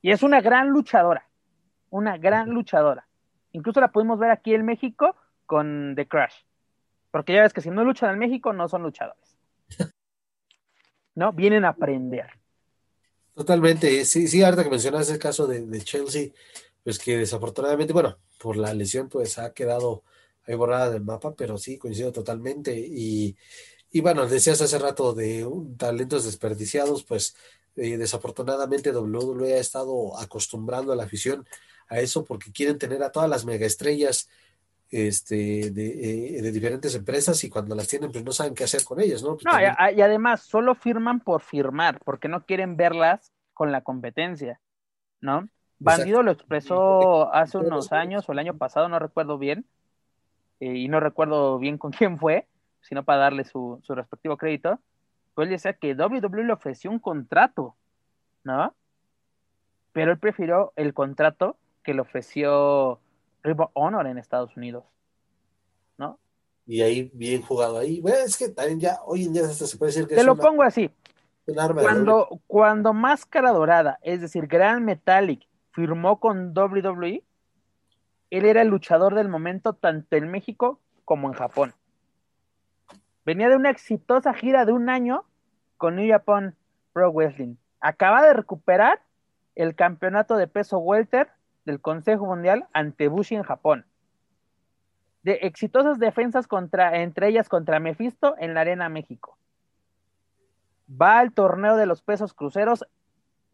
Y 0.02 0.12
es 0.12 0.24
una 0.24 0.42
gran 0.42 0.70
luchadora 0.70 1.28
una 1.92 2.18
gran 2.18 2.50
luchadora. 2.50 3.06
Incluso 3.52 3.80
la 3.80 3.92
pudimos 3.92 4.18
ver 4.18 4.32
aquí 4.32 4.56
en 4.56 4.66
México 4.66 5.16
con 5.46 5.94
The 5.96 6.08
Crash. 6.08 6.44
Porque 7.12 7.34
ya 7.34 7.42
ves 7.42 7.54
que 7.54 7.62
si 7.62 7.70
no 7.70 7.84
luchan 7.84 8.12
en 8.12 8.20
México, 8.20 8.54
no 8.54 8.68
son 8.68 8.82
luchadores. 8.82 9.38
¿No? 11.16 11.34
Vienen 11.34 11.66
a 11.66 11.70
aprender. 11.70 12.32
Totalmente. 13.34 14.04
Sí, 14.06 14.28
sí, 14.28 14.44
ahorita 14.44 14.64
que 14.64 14.70
mencionas 14.70 15.10
el 15.10 15.20
caso 15.20 15.48
de, 15.48 15.82
Chelsea, 15.84 16.32
pues 16.84 17.00
que 17.00 17.18
desafortunadamente, 17.18 17.94
bueno, 17.94 18.20
por 18.40 18.58
la 18.58 18.74
lesión, 18.74 19.10
pues 19.10 19.38
ha 19.40 19.54
quedado 19.54 20.04
ahí 20.46 20.56
borrada 20.56 20.90
del 20.92 21.04
mapa, 21.04 21.34
pero 21.36 21.58
sí, 21.58 21.78
coincido 21.78 22.12
totalmente. 22.12 22.78
Y, 22.78 23.38
y 23.92 24.02
bueno, 24.02 24.28
decías 24.28 24.62
hace 24.62 24.80
rato 24.80 25.14
de 25.14 25.48
talentos 25.78 26.26
desperdiciados, 26.26 27.04
pues 27.04 27.36
eh, 27.76 27.98
desafortunadamente 27.98 28.92
WWE 28.92 29.54
ha 29.54 29.60
estado 29.60 30.18
acostumbrando 30.20 30.92
a 30.92 30.96
la 30.96 31.04
afición 31.04 31.48
a 31.88 32.00
eso 32.00 32.26
porque 32.26 32.52
quieren 32.52 32.78
tener 32.78 33.02
a 33.04 33.12
todas 33.12 33.30
las 33.30 33.46
megaestrellas 33.46 34.30
este, 34.92 35.68
eh, 35.68 36.42
de, 36.42 36.52
diferentes 36.52 36.94
empresas 36.96 37.42
y 37.46 37.50
cuando 37.50 37.74
las 37.76 37.88
tienen 37.88 38.12
pues 38.12 38.26
no 38.26 38.34
saben 38.34 38.54
qué 38.54 38.66
hacer 38.66 38.84
con 38.84 39.00
ellas, 39.00 39.24
¿no? 39.24 39.38
Pues, 39.38 39.46
no, 39.46 39.52
y, 39.60 40.02
además 40.02 40.42
solo 40.42 40.76
firman 40.76 41.22
por 41.22 41.42
firmar, 41.42 42.00
porque 42.04 42.28
no 42.28 42.46
quieren 42.46 42.76
verlas 42.76 43.32
con 43.54 43.72
la 43.72 43.82
competencia, 43.82 44.60
¿no? 45.22 45.48
Bandido 45.80 46.24
lo 46.24 46.32
expresó 46.32 47.34
hace 47.34 47.58
unos 47.58 47.94
años 47.94 48.28
o 48.28 48.34
el 48.34 48.40
año 48.40 48.58
pasado, 48.58 48.90
no 48.90 49.00
recuerdo 49.00 49.38
bien, 49.38 49.66
eh, 50.60 50.76
y 50.76 50.90
no 50.90 51.00
recuerdo 51.00 51.58
bien 51.58 51.78
con 51.78 51.92
quién 51.92 52.20
fue, 52.20 52.48
sino 52.82 53.04
para 53.04 53.20
darle 53.20 53.46
su, 53.46 53.80
su 53.84 53.96
respectivo 53.96 54.36
crédito, 54.36 54.80
pues 55.34 55.48
él 55.48 55.54
decía 55.54 55.74
que 55.74 55.94
WWE 55.94 56.44
le 56.44 56.54
ofreció 56.54 56.92
un 56.92 57.00
contrato, 57.00 57.78
¿no? 58.44 58.76
Pero 59.94 60.12
él 60.12 60.20
prefirió 60.20 60.74
el 60.76 60.94
contrato 60.94 61.58
que 61.84 61.94
le 61.94 62.02
ofreció 62.02 63.00
Ring 63.44 63.58
Honor 63.74 64.08
en 64.08 64.18
Estados 64.18 64.56
Unidos, 64.56 64.86
¿no? 65.98 66.20
Y 66.66 66.82
ahí, 66.82 67.12
bien 67.14 67.42
jugado 67.42 67.80
ahí. 67.80 68.02
Bueno, 68.02 68.20
es 68.20 68.38
que 68.38 68.50
también 68.50 68.80
ya, 68.80 69.00
hoy 69.06 69.26
en 69.26 69.34
día 69.34 69.48
se 69.48 69.78
puede 69.78 69.92
decir 69.92 70.08
que 70.08 70.16
Te 70.16 70.24
lo 70.24 70.36
pongo 70.36 70.64
así. 70.64 70.92
cuando, 71.46 72.42
cuando 72.48 72.94
Máscara 72.94 73.52
Dorada, 73.52 74.00
es 74.02 74.22
decir, 74.22 74.48
Grand 74.48 74.84
Metallic, 74.84 75.48
firmó 75.72 76.20
con 76.20 76.54
WWE, 76.58 77.24
él 78.30 78.46
era 78.46 78.62
el 78.62 78.70
luchador 78.70 79.16
del 79.16 79.28
momento 79.28 79.74
tanto 79.74 80.16
en 80.16 80.30
México 80.30 80.80
como 81.04 81.28
en 81.28 81.34
Japón. 81.34 81.74
Venía 83.26 83.50
de 83.50 83.56
una 83.56 83.70
exitosa 83.70 84.34
gira 84.34 84.66
de 84.66 84.72
un 84.72 84.90
año 84.90 85.26
con 85.78 85.96
New 85.96 86.10
Japan 86.10 86.56
Pro 86.94 87.12
Wrestling. 87.12 87.56
Acaba 87.80 88.24
de 88.24 88.34
recuperar 88.34 89.02
el 89.56 89.76
campeonato 89.76 90.38
de 90.38 90.48
peso 90.48 90.78
welter 90.80 91.30
del 91.66 91.82
Consejo 91.82 92.26
Mundial 92.26 92.68
ante 92.74 93.08
Bushi 93.08 93.36
en 93.36 93.44
Japón. 93.44 93.86
De 95.24 95.34
exitosas 95.44 96.00
defensas 96.00 96.48
contra, 96.48 97.02
entre 97.02 97.28
ellas 97.28 97.50
contra 97.50 97.80
Mephisto 97.80 98.36
en 98.40 98.54
la 98.54 98.62
Arena 98.62 98.90
México. 98.90 99.38
Va 100.90 101.20
al 101.20 101.34
torneo 101.34 101.78
de 101.78 101.86
los 101.86 102.02
pesos 102.02 102.34
cruceros. 102.34 102.86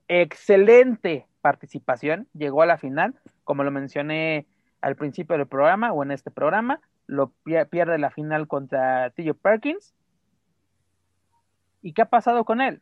Excelente 0.07 1.27
participación. 1.41 2.27
Llegó 2.33 2.61
a 2.61 2.65
la 2.65 2.77
final, 2.77 3.19
como 3.43 3.63
lo 3.63 3.71
mencioné 3.71 4.47
al 4.81 4.95
principio 4.95 5.37
del 5.37 5.47
programa 5.47 5.91
o 5.91 6.03
en 6.03 6.11
este 6.11 6.31
programa. 6.31 6.79
Lo 7.05 7.31
pierde 7.69 7.97
la 7.97 8.11
final 8.11 8.47
contra 8.47 9.09
Tillo 9.11 9.35
Perkins. 9.35 9.93
¿Y 11.81 11.93
qué 11.93 12.03
ha 12.03 12.09
pasado 12.09 12.45
con 12.45 12.61
él? 12.61 12.81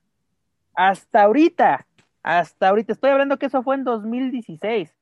Hasta 0.76 1.24
ahorita, 1.24 1.88
hasta 2.22 2.70
ahorita, 2.70 2.94
estoy 2.94 3.12
hablando 3.12 3.38
que 3.38 3.48
eso 3.48 3.64
fue 3.64 3.76
en 3.76 3.84
2016 3.84 4.96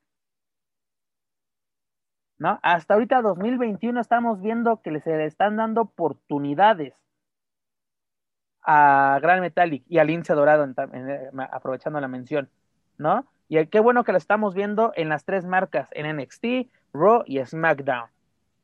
¿no? 2.44 2.60
Hasta 2.62 2.96
ahorita 2.96 3.22
2021 3.22 4.02
estamos 4.02 4.42
viendo 4.42 4.82
que 4.82 5.00
se 5.00 5.16
le 5.16 5.26
están 5.28 5.56
dando 5.56 5.80
oportunidades 5.80 6.94
a 8.62 9.18
Gran 9.22 9.40
Metallic 9.40 9.86
y 9.88 10.00
a 10.00 10.04
Lince 10.04 10.34
Dorado, 10.34 10.68
eh, 10.94 11.30
aprovechando 11.54 12.02
la 12.02 12.10
mención, 12.10 12.50
¿no? 12.98 13.26
Y 13.48 13.66
qué 13.68 13.80
bueno 13.80 14.04
que 14.04 14.12
lo 14.12 14.18
estamos 14.18 14.56
viendo 14.56 14.92
en 14.98 15.08
las 15.08 15.24
tres 15.24 15.46
marcas, 15.46 15.88
en 15.94 16.18
NXT, 16.18 16.70
Raw 16.94 17.24
y 17.26 17.40
SmackDown. 17.46 18.10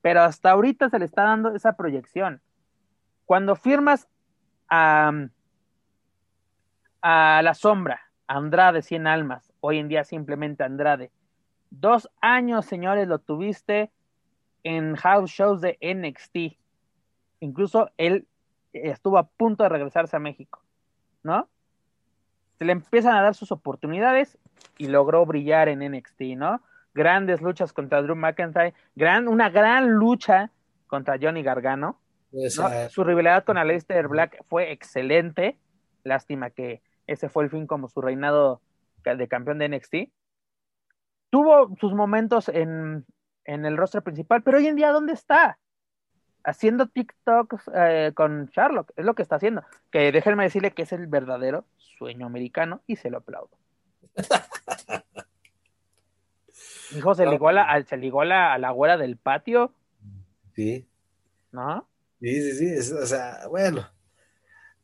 Pero 0.01 0.23
hasta 0.23 0.51
ahorita 0.51 0.89
se 0.89 0.99
le 0.99 1.05
está 1.05 1.23
dando 1.23 1.55
esa 1.55 1.77
proyección. 1.77 2.41
Cuando 3.25 3.55
firmas 3.55 4.09
a, 4.67 5.13
a 7.01 7.41
La 7.41 7.53
Sombra, 7.53 8.01
Andrade 8.27 8.81
100 8.81 9.07
almas, 9.07 9.53
hoy 9.61 9.77
en 9.77 9.87
día 9.87 10.03
simplemente 10.03 10.65
Andrade, 10.65 11.11
dos 11.69 12.09
años, 12.21 12.65
señores, 12.65 13.07
lo 13.07 13.19
tuviste 13.19 13.91
en 14.63 14.95
house 14.95 15.31
shows 15.31 15.61
de 15.61 15.77
NXT. 15.81 16.57
Incluso 17.39 17.89
él 17.97 18.27
estuvo 18.73 19.17
a 19.17 19.27
punto 19.27 19.63
de 19.63 19.69
regresarse 19.69 20.15
a 20.15 20.19
México, 20.19 20.61
¿no? 21.23 21.47
Se 22.57 22.65
le 22.65 22.73
empiezan 22.73 23.15
a 23.15 23.21
dar 23.21 23.35
sus 23.35 23.51
oportunidades 23.51 24.37
y 24.77 24.87
logró 24.87 25.25
brillar 25.25 25.69
en 25.69 25.79
NXT, 25.79 26.21
¿no? 26.35 26.61
Grandes 26.93 27.41
luchas 27.41 27.71
contra 27.71 28.01
Drew 28.01 28.15
McIntyre, 28.15 28.73
gran, 28.95 29.27
una 29.27 29.49
gran 29.49 29.91
lucha 29.91 30.51
contra 30.87 31.17
Johnny 31.21 31.43
Gargano. 31.43 31.99
Su 32.89 33.03
rivalidad 33.03 33.43
con 33.43 33.57
Aleister 33.57 34.07
Black 34.07 34.43
fue 34.49 34.71
excelente. 34.71 35.57
Lástima 36.03 36.49
que 36.49 36.81
ese 37.07 37.29
fue 37.29 37.43
el 37.43 37.49
fin 37.49 37.65
como 37.65 37.87
su 37.87 38.01
reinado 38.01 38.61
de 39.03 39.27
campeón 39.27 39.59
de 39.59 39.69
NXT. 39.69 39.95
Tuvo 41.29 41.75
sus 41.79 41.93
momentos 41.93 42.49
en, 42.49 43.05
en 43.45 43.65
el 43.65 43.77
rostro 43.77 44.03
principal, 44.03 44.43
pero 44.43 44.57
hoy 44.57 44.67
en 44.67 44.75
día, 44.75 44.91
¿dónde 44.91 45.13
está? 45.13 45.59
haciendo 46.43 46.87
TikToks 46.87 47.69
eh, 47.73 48.11
con 48.15 48.47
Sherlock, 48.47 48.91
es 48.95 49.05
lo 49.05 49.13
que 49.15 49.21
está 49.21 49.35
haciendo. 49.35 49.63
Que 49.91 50.11
déjenme 50.11 50.43
decirle 50.43 50.71
que 50.71 50.83
es 50.83 50.91
el 50.91 51.07
verdadero 51.07 51.65
sueño 51.77 52.25
americano 52.25 52.81
y 52.87 52.95
se 52.95 53.09
lo 53.09 53.19
aplaudo. 53.19 53.51
Hijo, 56.95 57.13
se 57.13 57.27
ligó, 57.27 57.51
la, 57.51 57.83
se 57.83 57.97
ligó 57.97 58.23
la, 58.23 58.53
a 58.53 58.57
la 58.57 58.71
güera 58.71 58.97
del 58.97 59.17
patio. 59.17 59.73
Sí. 60.55 60.87
¿No? 61.51 61.87
Sí, 62.19 62.41
sí, 62.41 62.81
sí. 62.81 62.93
o 62.93 63.05
sea, 63.05 63.47
bueno. 63.47 63.85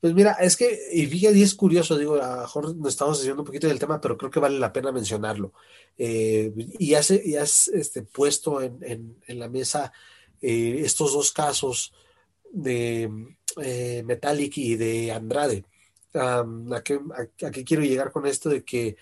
Pues 0.06 0.14
mira, 0.14 0.34
es 0.34 0.56
que, 0.56 0.80
y 0.94 1.08
fíjate, 1.08 1.42
es 1.42 1.56
curioso, 1.56 1.98
digo, 1.98 2.22
a 2.22 2.36
lo 2.36 2.42
mejor 2.44 2.76
nos 2.76 2.90
estamos 2.90 3.18
haciendo 3.18 3.42
un 3.42 3.46
poquito 3.48 3.66
del 3.66 3.80
tema, 3.80 4.00
pero 4.00 4.16
creo 4.16 4.30
que 4.30 4.40
vale 4.40 4.60
la 4.60 4.72
pena 4.72 4.92
mencionarlo. 4.92 5.52
Eh, 5.98 6.54
y 6.78 6.94
has, 6.94 7.10
y 7.10 7.36
has 7.36 7.70
este, 7.70 8.04
puesto 8.04 8.62
en, 8.62 9.18
en, 9.26 9.40
la 9.40 9.50
mesa 9.50 9.92
eh, 10.44 10.82
estos 10.86 11.12
dos 11.14 11.32
casos 11.32 11.92
de 12.52 13.10
eh, 13.64 14.04
Metallic 14.06 14.56
y 14.60 14.76
de 14.76 15.12
Andrade. 15.12 15.66
¿a, 16.14 16.46
qué, 16.84 17.00
quiero 17.66 17.82
llegar 17.82 18.12
con 18.12 18.28
esto 18.28 18.50
de 18.50 18.64
que 18.64 18.98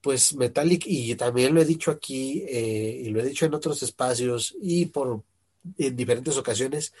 pues 0.00 0.34
Metallic, 0.34 0.86
y 0.88 1.14
también 1.14 1.54
lo 1.54 1.62
he 1.62 1.64
dicho 1.64 1.92
aquí, 1.92 2.42
eh, 2.48 3.02
y 3.04 3.10
lo 3.10 3.20
he 3.20 3.28
dicho 3.28 3.46
en 3.46 3.54
otros 3.54 3.80
espacios 3.84 4.56
y 4.60 4.86
por 4.86 5.22
en 5.78 5.94
diferentes 5.94 6.36
ocasiones, 6.36 6.92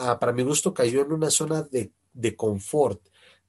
ah, 0.00 0.18
para 0.18 0.34
mi 0.34 0.42
gusto 0.42 0.74
cayó 0.74 1.00
en 1.00 1.12
una 1.12 1.30
zona 1.30 1.62
de, 1.62 1.90
confort, 2.36 3.00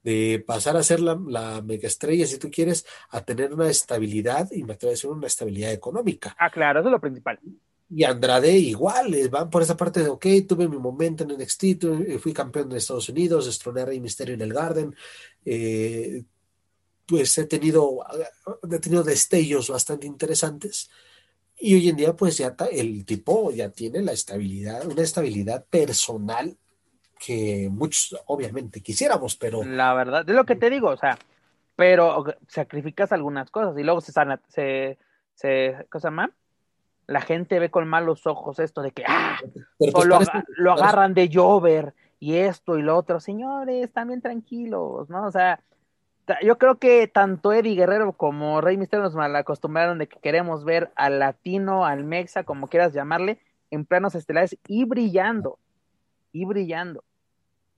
de 0.02 0.44
pasar 0.46 0.76
a 0.76 0.82
ser 0.82 1.00
la, 1.00 1.18
la, 1.26 1.62
mega 1.62 1.88
estrella, 1.88 2.26
si 2.26 2.38
tú 2.38 2.50
quieres, 2.50 2.84
a 3.10 3.24
tener 3.24 3.54
una 3.54 3.70
estabilidad, 3.70 4.50
y 4.52 4.62
me 4.62 4.74
atrevo 4.74 4.90
a 4.90 4.94
decir 4.94 5.10
una 5.10 5.26
estabilidad 5.26 5.72
económica. 5.72 6.36
Ah, 6.38 6.50
claro, 6.50 6.80
eso 6.80 6.88
es 6.88 6.92
lo 6.92 7.00
principal. 7.00 7.40
Y 7.90 8.04
Andrade 8.04 8.52
igual, 8.52 9.14
van 9.30 9.50
por 9.50 9.62
esa 9.62 9.76
parte 9.76 10.02
de, 10.02 10.08
ok, 10.08 10.26
tuve 10.48 10.68
mi 10.68 10.78
momento 10.78 11.24
en 11.24 11.30
NXT, 11.38 11.64
eh, 11.84 12.18
fui 12.18 12.32
campeón 12.32 12.68
de 12.68 12.78
Estados 12.78 13.08
Unidos, 13.08 13.46
destroné 13.46 13.82
a 13.82 13.86
Rey 13.86 14.00
Misterio 14.00 14.34
en 14.34 14.40
el 14.40 14.52
Garden, 14.52 14.94
eh, 15.44 16.24
pues 17.06 17.36
he 17.38 17.44
tenido, 17.44 18.00
he 18.70 18.78
tenido 18.78 19.02
destellos 19.02 19.68
bastante 19.68 20.06
interesantes. 20.06 20.90
Y 21.58 21.74
hoy 21.74 21.88
en 21.88 21.96
día, 21.96 22.16
pues 22.16 22.38
ya 22.38 22.56
el 22.72 23.04
tipo 23.04 23.52
ya 23.52 23.70
tiene 23.70 24.02
la 24.02 24.12
estabilidad, 24.12 24.86
una 24.86 25.02
estabilidad 25.02 25.64
personal 25.66 26.56
que 27.24 27.68
muchos 27.70 28.20
obviamente 28.26 28.80
quisiéramos, 28.80 29.36
pero... 29.36 29.64
La 29.64 29.94
verdad, 29.94 30.28
es 30.28 30.34
lo 30.34 30.44
que 30.44 30.56
te 30.56 30.70
digo, 30.70 30.90
o 30.90 30.96
sea, 30.96 31.18
pero 31.76 32.24
sacrificas 32.48 33.12
algunas 33.12 33.50
cosas 33.50 33.78
y 33.78 33.82
luego 33.82 34.00
se 34.00 34.12
sana, 34.12 34.40
se, 34.48 34.98
se, 35.34 35.86
cosa 35.90 36.10
más 36.10 36.30
la 37.06 37.20
gente 37.20 37.58
ve 37.58 37.70
con 37.70 37.86
malos 37.88 38.26
ojos 38.26 38.58
esto 38.58 38.82
de 38.82 38.92
que 38.92 39.04
ah, 39.06 39.38
pues 39.78 40.06
lo, 40.56 40.72
agarran 40.72 41.14
de 41.14 41.30
Jover 41.32 41.94
y 42.18 42.36
esto 42.36 42.78
y 42.78 42.82
lo 42.82 42.96
otro. 42.96 43.20
Señores, 43.20 43.92
también 43.92 44.22
tranquilos, 44.22 45.10
¿no? 45.10 45.26
O 45.26 45.30
sea, 45.30 45.60
yo 46.42 46.56
creo 46.56 46.78
que 46.78 47.06
tanto 47.06 47.52
Eddie 47.52 47.74
Guerrero 47.74 48.12
como 48.14 48.60
Rey 48.60 48.78
Misterio 48.78 49.04
nos 49.04 49.14
mal 49.14 49.36
acostumbraron 49.36 49.98
de 49.98 50.08
que 50.08 50.18
queremos 50.20 50.64
ver 50.64 50.90
al 50.96 51.18
latino, 51.18 51.84
al 51.84 52.04
mexa, 52.04 52.44
como 52.44 52.68
quieras 52.68 52.94
llamarle, 52.94 53.38
en 53.70 53.84
planos 53.84 54.14
estelares 54.14 54.56
y 54.66 54.84
brillando, 54.84 55.58
y 56.32 56.46
brillando. 56.46 57.04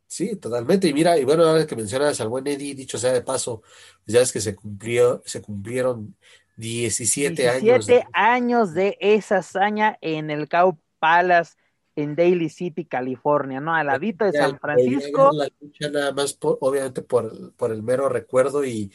Sí, 0.07 0.37
totalmente. 0.37 0.89
Y 0.89 0.95
mira, 0.95 1.19
y 1.19 1.25
bueno, 1.25 1.45
ahora 1.45 1.67
que 1.67 1.77
mencionas 1.77 2.21
al 2.21 2.29
buen 2.29 2.47
Eddie, 2.47 2.75
dicho 2.75 2.99
sea 2.99 3.13
de 3.13 3.23
paso, 3.23 3.63
pues 4.05 4.15
ya 4.15 4.21
es 4.21 4.33
que 4.33 4.41
se 4.41 4.55
cumplió, 4.55 5.23
se 5.25 5.43
cumplieron 5.43 6.17
17, 6.57 7.49
años. 7.49 7.87
17 7.87 8.07
años 8.13 8.73
de 8.73 8.97
esa 9.01 9.39
hazaña 9.39 9.99
en 10.01 10.31
el 10.31 10.49
Cow 10.49 10.79
Palace 10.99 11.55
en 11.97 12.15
Daly 12.15 12.51
City, 12.51 12.85
California, 12.85 13.59
¿no? 13.59 13.75
Al 13.75 13.87
ladito 13.87 14.27
de 14.27 14.33
San 14.33 14.59
Francisco. 14.59 15.31
La 15.33 15.49
lucha 15.61 15.89
nada 15.91 16.13
más, 16.13 16.39
obviamente, 16.41 17.03
por, 17.03 17.55
por, 17.55 17.73
el 17.73 17.83
mero 17.83 18.09
recuerdo 18.09 18.65
y, 18.65 18.93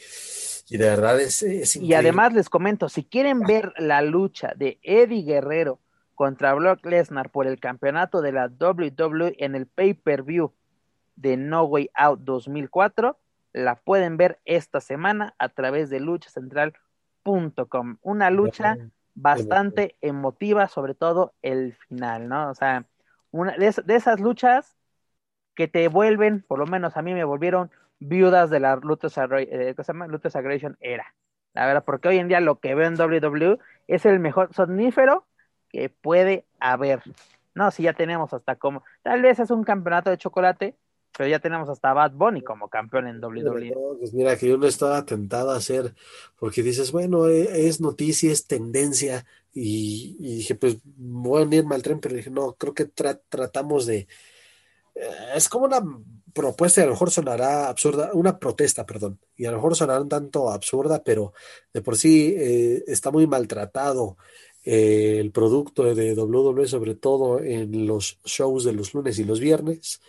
y 0.68 0.76
de 0.76 0.84
verdad 0.84 1.20
es, 1.20 1.42
es 1.42 1.76
Y 1.76 1.94
además 1.94 2.32
les 2.32 2.48
comento, 2.48 2.88
si 2.88 3.04
quieren 3.04 3.40
ver 3.40 3.72
la 3.76 4.02
lucha 4.02 4.52
de 4.56 4.78
Eddie 4.82 5.24
Guerrero 5.24 5.80
contra 6.14 6.54
Brock 6.54 6.86
Lesnar 6.86 7.30
por 7.30 7.48
el 7.48 7.58
campeonato 7.58 8.22
de 8.22 8.32
la 8.32 8.46
WWE 8.46 9.34
en 9.38 9.56
el 9.56 9.66
pay-per-view 9.66 10.52
de 11.16 11.36
No 11.36 11.64
Way 11.64 11.90
Out 11.94 12.20
2004, 12.20 13.18
la 13.52 13.76
pueden 13.76 14.16
ver 14.16 14.40
esta 14.44 14.80
semana 14.80 15.34
a 15.38 15.48
través 15.48 15.90
de 15.90 16.00
Lucha 16.00 16.30
Central 16.30 16.74
Com. 17.22 17.98
Una 18.02 18.30
lucha 18.30 18.76
bastante 19.14 19.96
emotiva, 20.00 20.68
sobre 20.68 20.94
todo 20.94 21.34
el 21.42 21.74
final, 21.74 22.28
¿no? 22.28 22.50
O 22.50 22.54
sea, 22.54 22.86
una 23.30 23.56
de, 23.56 23.66
esas 23.66 24.20
luchas 24.20 24.76
que 25.54 25.68
te 25.68 25.88
vuelven, 25.88 26.42
por 26.42 26.58
lo 26.58 26.66
menos 26.66 26.96
a 26.96 27.02
mí 27.02 27.14
me 27.14 27.24
volvieron 27.24 27.70
viudas 27.98 28.50
de 28.50 28.60
la 28.60 28.76
Lutas, 28.76 29.16
eh, 29.18 29.74
Aggression 30.34 30.76
era. 30.80 31.14
La 31.54 31.66
verdad, 31.66 31.84
porque 31.84 32.08
hoy 32.08 32.18
en 32.18 32.28
día 32.28 32.40
lo 32.40 32.58
que 32.60 32.74
veo 32.74 32.88
en 32.88 32.98
WWE 32.98 33.58
es 33.86 34.06
el 34.06 34.18
mejor 34.18 34.52
sonífero 34.54 35.26
que 35.68 35.90
puede 35.90 36.46
haber. 36.60 37.02
No, 37.54 37.70
si 37.70 37.82
ya 37.82 37.92
tenemos 37.92 38.32
hasta 38.32 38.56
como, 38.56 38.82
tal 39.02 39.20
vez 39.20 39.38
es 39.38 39.50
un 39.50 39.62
campeonato 39.62 40.08
de 40.08 40.16
chocolate, 40.16 40.74
pero 41.16 41.28
ya 41.28 41.38
tenemos 41.38 41.68
hasta 41.68 41.92
Bad 41.92 42.12
Bunny 42.12 42.42
como 42.42 42.68
campeón 42.68 43.06
en 43.06 43.22
WWE. 43.22 43.74
pues 43.98 44.12
mira, 44.14 44.36
que 44.36 44.48
yo 44.48 44.56
no 44.56 44.66
estaba 44.66 45.04
tentado 45.04 45.50
a 45.50 45.56
hacer, 45.56 45.94
porque 46.38 46.62
dices, 46.62 46.92
bueno, 46.92 47.28
e, 47.28 47.68
es 47.68 47.80
noticia, 47.80 48.32
es 48.32 48.46
tendencia, 48.46 49.24
y, 49.54 50.16
dije, 50.18 50.54
pues 50.54 50.78
voy 50.84 51.42
a 51.42 51.44
unirme 51.44 51.74
al 51.74 51.82
tren, 51.82 52.00
pero 52.00 52.16
dije, 52.16 52.30
no, 52.30 52.54
creo 52.54 52.74
que 52.74 52.86
tratamos 52.86 53.86
de... 53.86 54.08
Eh, 54.94 55.10
es 55.34 55.48
como 55.48 55.66
una 55.66 55.82
propuesta 56.32 56.80
y 56.80 56.84
a 56.84 56.86
lo 56.86 56.92
mejor 56.92 57.10
sonará 57.10 57.68
absurda, 57.68 58.10
una 58.14 58.38
protesta, 58.38 58.86
perdón, 58.86 59.18
y 59.36 59.44
a 59.44 59.50
lo 59.50 59.58
mejor 59.58 59.76
sonará 59.76 60.00
un 60.00 60.08
tanto 60.08 60.50
absurda, 60.50 61.02
pero 61.04 61.34
de 61.72 61.82
por 61.82 61.96
sí 61.96 62.34
eh, 62.36 62.84
está 62.86 63.10
muy 63.10 63.26
maltratado 63.26 64.16
eh, 64.64 65.18
el 65.20 65.32
producto 65.32 65.82
de 65.94 66.14
WWE, 66.14 66.66
sobre 66.66 66.94
todo 66.94 67.40
en 67.40 67.86
los 67.86 68.18
shows 68.24 68.64
de 68.64 68.72
los 68.72 68.94
lunes 68.94 69.18
y 69.18 69.24
los 69.24 69.40
viernes 69.40 70.00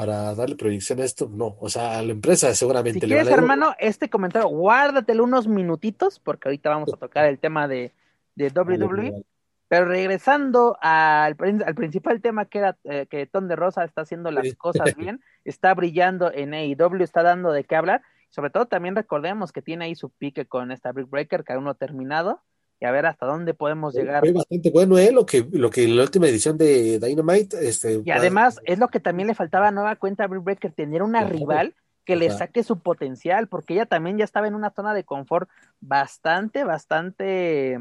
para 0.00 0.34
darle 0.34 0.56
proyección 0.56 0.98
a 1.00 1.04
esto, 1.04 1.28
no. 1.30 1.58
O 1.60 1.68
sea, 1.68 1.98
a 1.98 2.02
la 2.02 2.12
empresa 2.12 2.54
seguramente 2.54 3.00
si 3.00 3.06
le 3.06 3.16
quieres, 3.16 3.30
hermano, 3.30 3.74
este 3.78 4.08
comentario, 4.08 4.48
guárdatelo 4.48 5.24
unos 5.24 5.46
minutitos, 5.46 6.18
porque 6.18 6.48
ahorita 6.48 6.70
vamos 6.70 6.90
a 6.94 6.96
tocar 6.96 7.26
el 7.26 7.38
tema 7.38 7.68
de, 7.68 7.92
de 8.34 8.48
WWE. 8.56 9.22
Pero 9.68 9.84
regresando 9.84 10.78
al, 10.80 11.36
al 11.38 11.74
principal 11.74 12.22
tema 12.22 12.46
que 12.46 12.58
era 12.60 12.78
eh, 12.84 13.08
que 13.10 13.26
Ton 13.26 13.46
de 13.46 13.56
Rosa 13.56 13.84
está 13.84 14.00
haciendo 14.00 14.30
las 14.30 14.54
cosas 14.54 14.96
bien, 14.96 15.20
está 15.44 15.74
brillando 15.74 16.32
en 16.32 16.54
AEW, 16.54 17.02
está 17.02 17.22
dando 17.22 17.52
de 17.52 17.64
qué 17.64 17.76
hablar. 17.76 18.00
Sobre 18.30 18.48
todo 18.48 18.64
también 18.68 18.96
recordemos 18.96 19.52
que 19.52 19.60
tiene 19.60 19.84
ahí 19.84 19.94
su 19.94 20.08
pique 20.08 20.46
con 20.46 20.72
esta 20.72 20.92
Brick 20.92 21.10
Breaker, 21.10 21.44
que 21.44 21.52
aún 21.52 21.64
no 21.64 21.70
ha 21.70 21.74
terminado 21.74 22.40
y 22.80 22.86
a 22.86 22.90
ver 22.90 23.04
hasta 23.04 23.26
dónde 23.26 23.52
podemos 23.52 23.94
llegar. 23.94 24.20
Fue 24.20 24.32
bastante 24.32 24.70
bueno, 24.70 24.98
¿eh? 24.98 25.12
Lo 25.12 25.26
que, 25.26 25.46
lo 25.52 25.68
que 25.68 25.84
en 25.84 25.96
la 25.96 26.02
última 26.02 26.26
edición 26.26 26.56
de 26.56 26.98
Dynamite. 26.98 27.68
Este, 27.68 28.00
y 28.02 28.10
además 28.10 28.58
es 28.64 28.78
lo 28.78 28.88
que 28.88 29.00
también 29.00 29.28
le 29.28 29.34
faltaba 29.34 29.68
a 29.68 29.70
Nueva 29.70 29.96
Cuenta 29.96 30.24
a 30.24 30.26
Britt 30.26 30.42
Breaker, 30.42 30.72
tener 30.72 31.02
una 31.02 31.22
rival 31.24 31.74
que 32.06 32.16
le 32.16 32.30
saque 32.30 32.64
su 32.64 32.80
potencial, 32.80 33.46
porque 33.46 33.74
ella 33.74 33.86
también 33.86 34.16
ya 34.18 34.24
estaba 34.24 34.48
en 34.48 34.54
una 34.54 34.70
zona 34.70 34.94
de 34.94 35.04
confort 35.04 35.48
bastante, 35.80 36.64
bastante, 36.64 37.78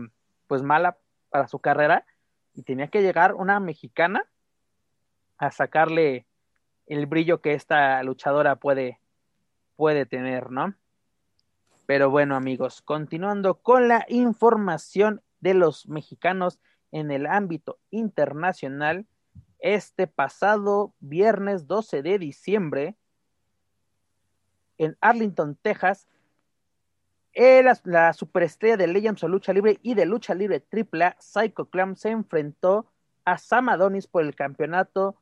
pues 0.47 0.61
mala 0.61 0.97
para 1.29 1.47
su 1.47 1.59
carrera. 1.59 2.05
y 2.53 2.63
tenía 2.63 2.87
que 2.87 3.01
llegar 3.01 3.35
una 3.35 3.59
mexicana 3.61 4.25
a 5.37 5.49
sacarle 5.51 6.25
el 6.87 7.05
brillo 7.05 7.39
que 7.39 7.53
esta 7.53 8.03
luchadora 8.03 8.57
puede, 8.57 8.99
puede 9.77 10.05
tener, 10.05 10.51
¿no? 10.51 10.75
Pero 11.89 12.11
bueno, 12.11 12.35
amigos, 12.35 12.83
continuando 12.83 13.63
con 13.63 13.87
la 13.87 14.05
información 14.09 15.23
de 15.39 15.55
los 15.55 15.87
mexicanos 15.87 16.59
en 16.91 17.09
el 17.09 17.25
ámbito 17.25 17.79
internacional, 17.89 19.07
este 19.57 20.05
pasado 20.05 20.93
viernes 20.99 21.65
12 21.65 22.03
de 22.03 22.19
diciembre, 22.19 22.95
en 24.77 24.99
Arlington, 25.01 25.57
Texas, 25.59 26.07
la, 27.33 28.13
superestrella 28.13 28.77
de 28.77 28.85
Legends 28.85 29.23
of 29.23 29.31
Lucha 29.31 29.51
Libre 29.51 29.79
y 29.81 29.95
de 29.95 30.05
Lucha 30.05 30.35
Libre 30.35 30.63
AAA, 30.71 31.15
Psycho 31.19 31.71
Clown, 31.71 31.95
se 31.95 32.11
enfrentó 32.11 32.85
a 33.25 33.39
Sam 33.39 33.69
Adonis 33.69 34.05
por 34.05 34.23
el 34.23 34.35
campeonato 34.35 35.15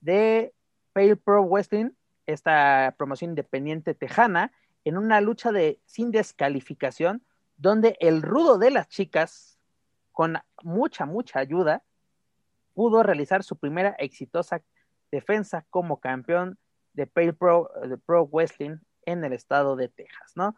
de 0.00 0.54
Pale 0.94 1.16
Pro 1.16 1.44
Wrestling, 1.44 1.90
esta 2.24 2.94
promoción 2.96 3.32
independiente 3.32 3.92
tejana, 3.92 4.50
en 4.84 4.98
una 4.98 5.20
lucha 5.20 5.52
de 5.52 5.80
sin 5.86 6.10
descalificación, 6.10 7.24
donde 7.56 7.96
el 8.00 8.22
rudo 8.22 8.58
de 8.58 8.70
las 8.70 8.88
chicas, 8.88 9.58
con 10.12 10.38
mucha, 10.62 11.06
mucha 11.06 11.38
ayuda, 11.38 11.82
pudo 12.74 13.02
realizar 13.02 13.42
su 13.42 13.56
primera 13.56 13.90
exitosa 13.98 14.62
defensa 15.10 15.64
como 15.70 16.00
campeón 16.00 16.58
de 16.92 17.06
Pale 17.06 17.32
Pro, 17.32 17.70
de 17.88 17.96
Pro 17.96 18.26
Wrestling 18.26 18.78
en 19.06 19.24
el 19.24 19.32
estado 19.32 19.76
de 19.76 19.88
Texas, 19.88 20.32
¿no? 20.34 20.56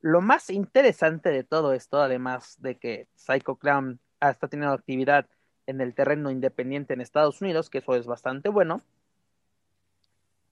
Lo 0.00 0.20
más 0.20 0.50
interesante 0.50 1.30
de 1.30 1.44
todo 1.44 1.72
esto, 1.72 2.00
además 2.00 2.56
de 2.60 2.76
que 2.76 3.08
Psycho 3.14 3.56
Clown 3.56 4.00
está 4.20 4.48
teniendo 4.48 4.74
actividad 4.74 5.28
en 5.66 5.80
el 5.80 5.94
terreno 5.94 6.30
independiente 6.30 6.94
en 6.94 7.00
Estados 7.00 7.40
Unidos, 7.40 7.70
que 7.70 7.78
eso 7.78 7.94
es 7.94 8.06
bastante 8.06 8.48
bueno, 8.48 8.82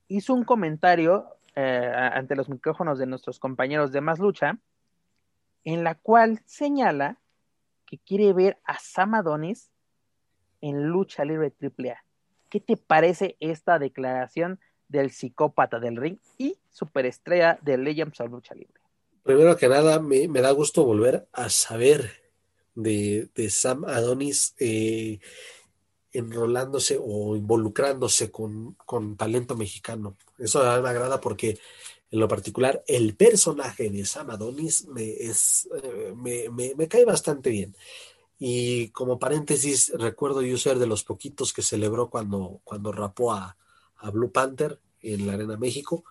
hizo 0.06 0.34
un 0.34 0.44
comentario 0.44 1.36
eh, 1.56 1.92
ante 1.94 2.36
los 2.36 2.48
micrófonos 2.48 2.98
de 2.98 3.06
nuestros 3.06 3.38
compañeros 3.38 3.92
de 3.92 4.00
Más 4.00 4.18
Lucha, 4.18 4.58
en 5.64 5.84
la 5.84 5.94
cual 5.94 6.40
señala 6.46 7.18
que 7.86 7.98
quiere 7.98 8.32
ver 8.32 8.58
a 8.64 8.78
Sam 8.78 9.14
Adonis 9.14 9.70
en 10.60 10.88
lucha 10.88 11.24
libre 11.24 11.52
AAA. 11.60 12.04
¿Qué 12.48 12.60
te 12.60 12.76
parece 12.76 13.36
esta 13.40 13.78
declaración 13.78 14.60
del 14.88 15.10
psicópata 15.10 15.78
del 15.78 15.96
ring 15.96 16.18
y 16.38 16.56
superestrella 16.70 17.58
de 17.62 17.78
Legends 17.78 18.20
of 18.20 18.30
Lucha 18.30 18.54
Libre? 18.54 18.80
Primero 19.22 19.56
que 19.56 19.68
nada, 19.68 20.00
me, 20.00 20.26
da 20.28 20.50
gusto 20.50 20.84
volver 20.84 21.28
a 21.32 21.50
saber 21.50 22.10
de, 22.74 23.28
Sam 23.50 23.84
Adonis 23.84 24.54
eh, 24.58 25.20
enrolándose 26.12 26.98
o 27.00 27.36
involucrándose 27.36 28.30
con, 28.30 28.76
talento 29.16 29.56
mexicano. 29.56 30.16
Eso 30.38 30.60
me 30.82 30.88
agrada 30.88 31.20
porque 31.20 31.58
en 32.10 32.18
lo 32.18 32.28
particular 32.28 32.82
el 32.86 33.14
personaje 33.14 33.90
de 33.90 34.04
Sam 34.04 34.30
Adonis 34.30 34.86
me, 34.88 35.10
es, 35.10 35.68
eh, 35.82 36.14
me, 36.16 36.88
cae 36.88 37.04
bastante 37.04 37.50
bien. 37.50 37.76
Y 38.38 38.88
como 38.88 39.18
paréntesis, 39.18 39.92
recuerdo 39.96 40.42
yo 40.42 40.56
ser 40.56 40.78
de 40.78 40.86
los 40.86 41.04
poquitos 41.04 41.52
que 41.52 41.62
celebró 41.62 42.08
cuando, 42.08 42.60
cuando 42.64 42.90
rapó 42.90 43.32
a, 43.32 43.56
a 43.98 44.10
Blue 44.10 44.32
Panther 44.32 44.80
en 45.02 45.26
la 45.26 45.34
Arena 45.34 45.56
México. 45.56 46.04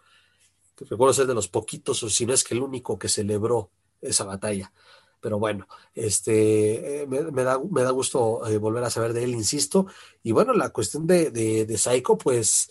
Recuerdo 0.77 1.13
ser 1.13 1.27
de 1.27 1.33
los 1.33 1.47
poquitos, 1.47 2.01
o 2.03 2.09
si 2.09 2.25
no 2.25 2.33
es 2.33 2.43
que 2.43 2.53
el 2.53 2.61
único 2.61 2.97
que 2.97 3.09
celebró 3.09 3.69
esa 4.01 4.23
batalla. 4.23 4.71
Pero 5.21 5.39
bueno, 5.39 5.67
este, 5.95 7.03
eh, 7.03 7.07
me, 7.07 7.43
da, 7.43 7.59
me 7.59 7.83
da 7.83 7.91
gusto 7.91 8.47
eh, 8.47 8.57
volver 8.57 8.83
a 8.83 8.89
saber 8.89 9.13
de 9.13 9.23
él, 9.23 9.31
insisto. 9.31 9.87
Y 10.23 10.31
bueno, 10.31 10.53
la 10.53 10.69
cuestión 10.69 11.07
de, 11.07 11.31
de, 11.31 11.65
de 11.65 11.77
Psycho, 11.77 12.17
pues 12.17 12.69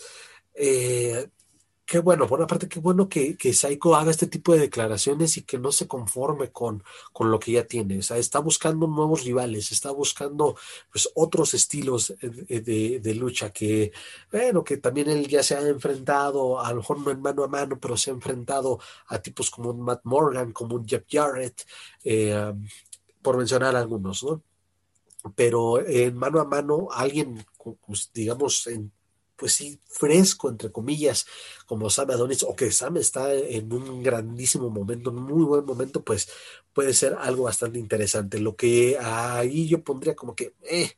eh, 0.55 1.29
qué 1.89 2.01
bueno, 2.01 2.27
por 2.29 2.39
una 2.39 2.47
parte, 2.47 2.69
qué 2.69 2.81
bueno 2.81 3.09
que, 3.09 3.35
que 3.39 3.55
Saiko 3.55 3.97
haga 3.97 4.11
este 4.11 4.27
tipo 4.27 4.53
de 4.53 4.61
declaraciones 4.61 5.39
y 5.39 5.43
que 5.43 5.59
no 5.59 5.73
se 5.73 5.89
conforme 5.89 6.53
con, 6.53 6.85
con 7.15 7.31
lo 7.31 7.41
que 7.41 7.53
ya 7.53 7.65
tiene. 7.67 7.99
O 7.99 8.03
sea, 8.03 8.19
está 8.19 8.41
buscando 8.41 8.87
nuevos 8.87 9.25
rivales, 9.25 9.73
está 9.73 9.91
buscando 9.91 10.55
pues 10.93 11.09
otros 11.15 11.55
estilos 11.55 12.15
de, 12.21 13.01
de, 13.03 13.15
lucha 13.15 13.51
que, 13.51 13.91
bueno, 14.31 14.63
que 14.63 14.77
también 14.77 15.09
él 15.09 15.27
ya 15.29 15.43
se 15.43 15.57
ha 15.57 15.67
enfrentado, 15.67 16.61
a 16.61 16.71
lo 16.73 16.77
mejor 16.77 17.01
no 17.01 17.11
en 17.11 17.23
mano 17.23 17.43
a 17.43 17.49
mano, 17.49 17.79
pero 17.81 17.97
se 17.97 18.11
ha 18.11 18.15
enfrentado 18.15 18.79
a 19.07 19.19
tipos 19.21 19.51
como 19.51 19.71
un 19.71 19.81
Matt 19.81 20.03
Morgan, 20.05 20.53
como 20.53 20.77
un 20.77 20.87
Jeff 20.87 21.05
Jarrett, 21.09 21.67
eh, 22.05 22.53
por 23.23 23.39
mencionar 23.39 23.75
algunos, 23.77 24.23
¿no? 24.25 24.43
Pero 25.35 25.81
en 25.87 26.17
mano 26.19 26.39
a 26.39 26.45
mano, 26.45 26.89
alguien, 26.93 27.47
pues, 27.87 28.11
digamos, 28.13 28.67
en 28.67 28.93
pues 29.39 29.55
sí, 29.55 29.81
fresco, 29.87 30.49
entre 30.51 30.73
comillas, 30.73 31.27
como 31.67 31.91
Sam 31.91 32.11
Adonis, 32.11 32.43
o 32.43 32.57
que 32.57 32.73
Sam 32.73 32.97
está 32.99 33.33
en 33.33 33.73
un 33.73 34.03
grandísimo 34.03 34.69
momento, 34.69 35.11
un 35.11 35.23
muy 35.23 35.45
buen 35.45 35.65
momento, 35.65 36.03
pues 36.03 36.29
puede 36.73 36.93
ser 36.93 37.15
algo 37.19 37.45
bastante 37.45 37.79
interesante. 37.79 38.41
Lo 38.41 38.57
que 38.57 38.99
ahí 39.01 39.69
yo 39.69 39.83
pondría 39.85 40.17
como 40.17 40.35
que, 40.35 40.55
eh, 40.63 40.93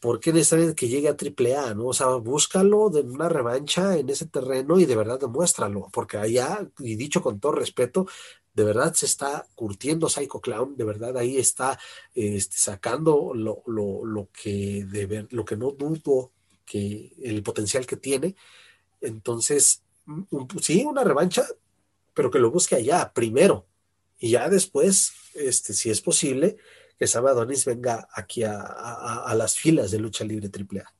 ¿por 0.00 0.20
qué 0.20 0.32
necesariamente 0.32 0.76
que 0.76 0.88
llegue 0.88 1.08
a 1.08 1.16
AAA? 1.16 1.74
¿no? 1.74 1.86
O 1.88 1.92
sea, 1.92 2.06
búscalo 2.16 2.90
de 2.90 3.00
una 3.02 3.28
revancha 3.28 3.96
en 3.98 4.08
ese 4.10 4.26
terreno 4.26 4.78
y 4.78 4.86
de 4.86 4.96
verdad 4.96 5.20
demuéstralo, 5.20 5.88
porque 5.92 6.18
allá, 6.18 6.68
y 6.78 6.96
dicho 6.96 7.22
con 7.22 7.40
todo 7.40 7.52
respeto, 7.52 8.06
de 8.54 8.64
verdad 8.64 8.94
se 8.94 9.06
está 9.06 9.46
curtiendo 9.54 10.08
Psycho 10.08 10.40
Clown, 10.40 10.76
de 10.76 10.84
verdad 10.84 11.16
ahí 11.16 11.36
está 11.38 11.78
este, 12.14 12.56
sacando 12.56 13.32
lo, 13.34 13.62
lo, 13.66 14.04
lo 14.04 14.28
que 14.32 14.84
de 14.84 15.06
ver, 15.06 15.28
lo 15.30 15.44
que 15.44 15.56
no 15.56 15.70
dudo 15.72 16.32
que 16.68 17.12
el 17.22 17.42
potencial 17.42 17.86
que 17.86 17.96
tiene. 17.96 18.36
Entonces, 19.00 19.82
sí, 20.60 20.84
una 20.84 21.04
revancha, 21.04 21.46
pero 22.14 22.30
que 22.30 22.38
lo 22.38 22.50
busque 22.50 22.76
allá 22.76 23.12
primero. 23.12 23.66
Y 24.18 24.30
ya 24.30 24.48
después, 24.48 25.12
este, 25.34 25.72
si 25.72 25.90
es 25.90 26.00
posible, 26.00 26.56
que 26.98 27.06
Sam 27.06 27.26
Adonis 27.26 27.64
venga 27.64 28.08
aquí 28.12 28.42
a, 28.42 29.32
las 29.36 29.56
filas 29.56 29.90
de 29.90 30.00
lucha 30.00 30.24
libre 30.24 30.50
AAA. 30.52 30.92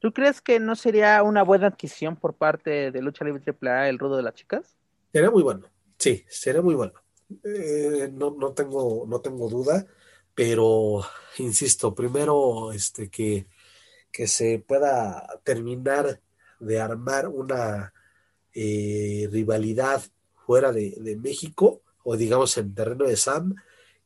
¿Tú 0.00 0.12
crees 0.12 0.40
que 0.40 0.58
no 0.58 0.74
sería 0.74 1.22
una 1.22 1.42
buena 1.42 1.68
adquisición 1.68 2.16
por 2.16 2.34
parte 2.34 2.90
de 2.90 3.02
lucha 3.02 3.24
libre 3.24 3.42
AAA 3.46 3.88
el 3.88 3.98
rudo 3.98 4.16
de 4.16 4.22
las 4.22 4.34
chicas? 4.34 4.76
Sería 5.12 5.30
muy 5.30 5.42
bueno, 5.42 5.66
sí, 5.98 6.24
sería 6.28 6.62
muy 6.62 6.74
bueno. 6.74 6.94
Eh, 7.44 8.10
no, 8.12 8.32
no, 8.32 8.52
tengo, 8.52 9.04
no 9.06 9.20
tengo 9.20 9.48
duda, 9.48 9.86
pero 10.34 11.02
insisto, 11.38 11.94
primero 11.94 12.72
este, 12.72 13.08
que 13.08 13.46
que 14.12 14.26
se 14.26 14.58
pueda 14.66 15.26
terminar 15.44 16.20
de 16.58 16.80
armar 16.80 17.28
una 17.28 17.92
eh, 18.54 19.28
rivalidad 19.30 20.02
fuera 20.46 20.72
de, 20.72 21.18
México 21.22 21.80
o 22.02 22.16
digamos 22.16 22.56
en 22.58 22.74
terreno 22.74 23.04
de 23.04 23.16
Sam 23.16 23.54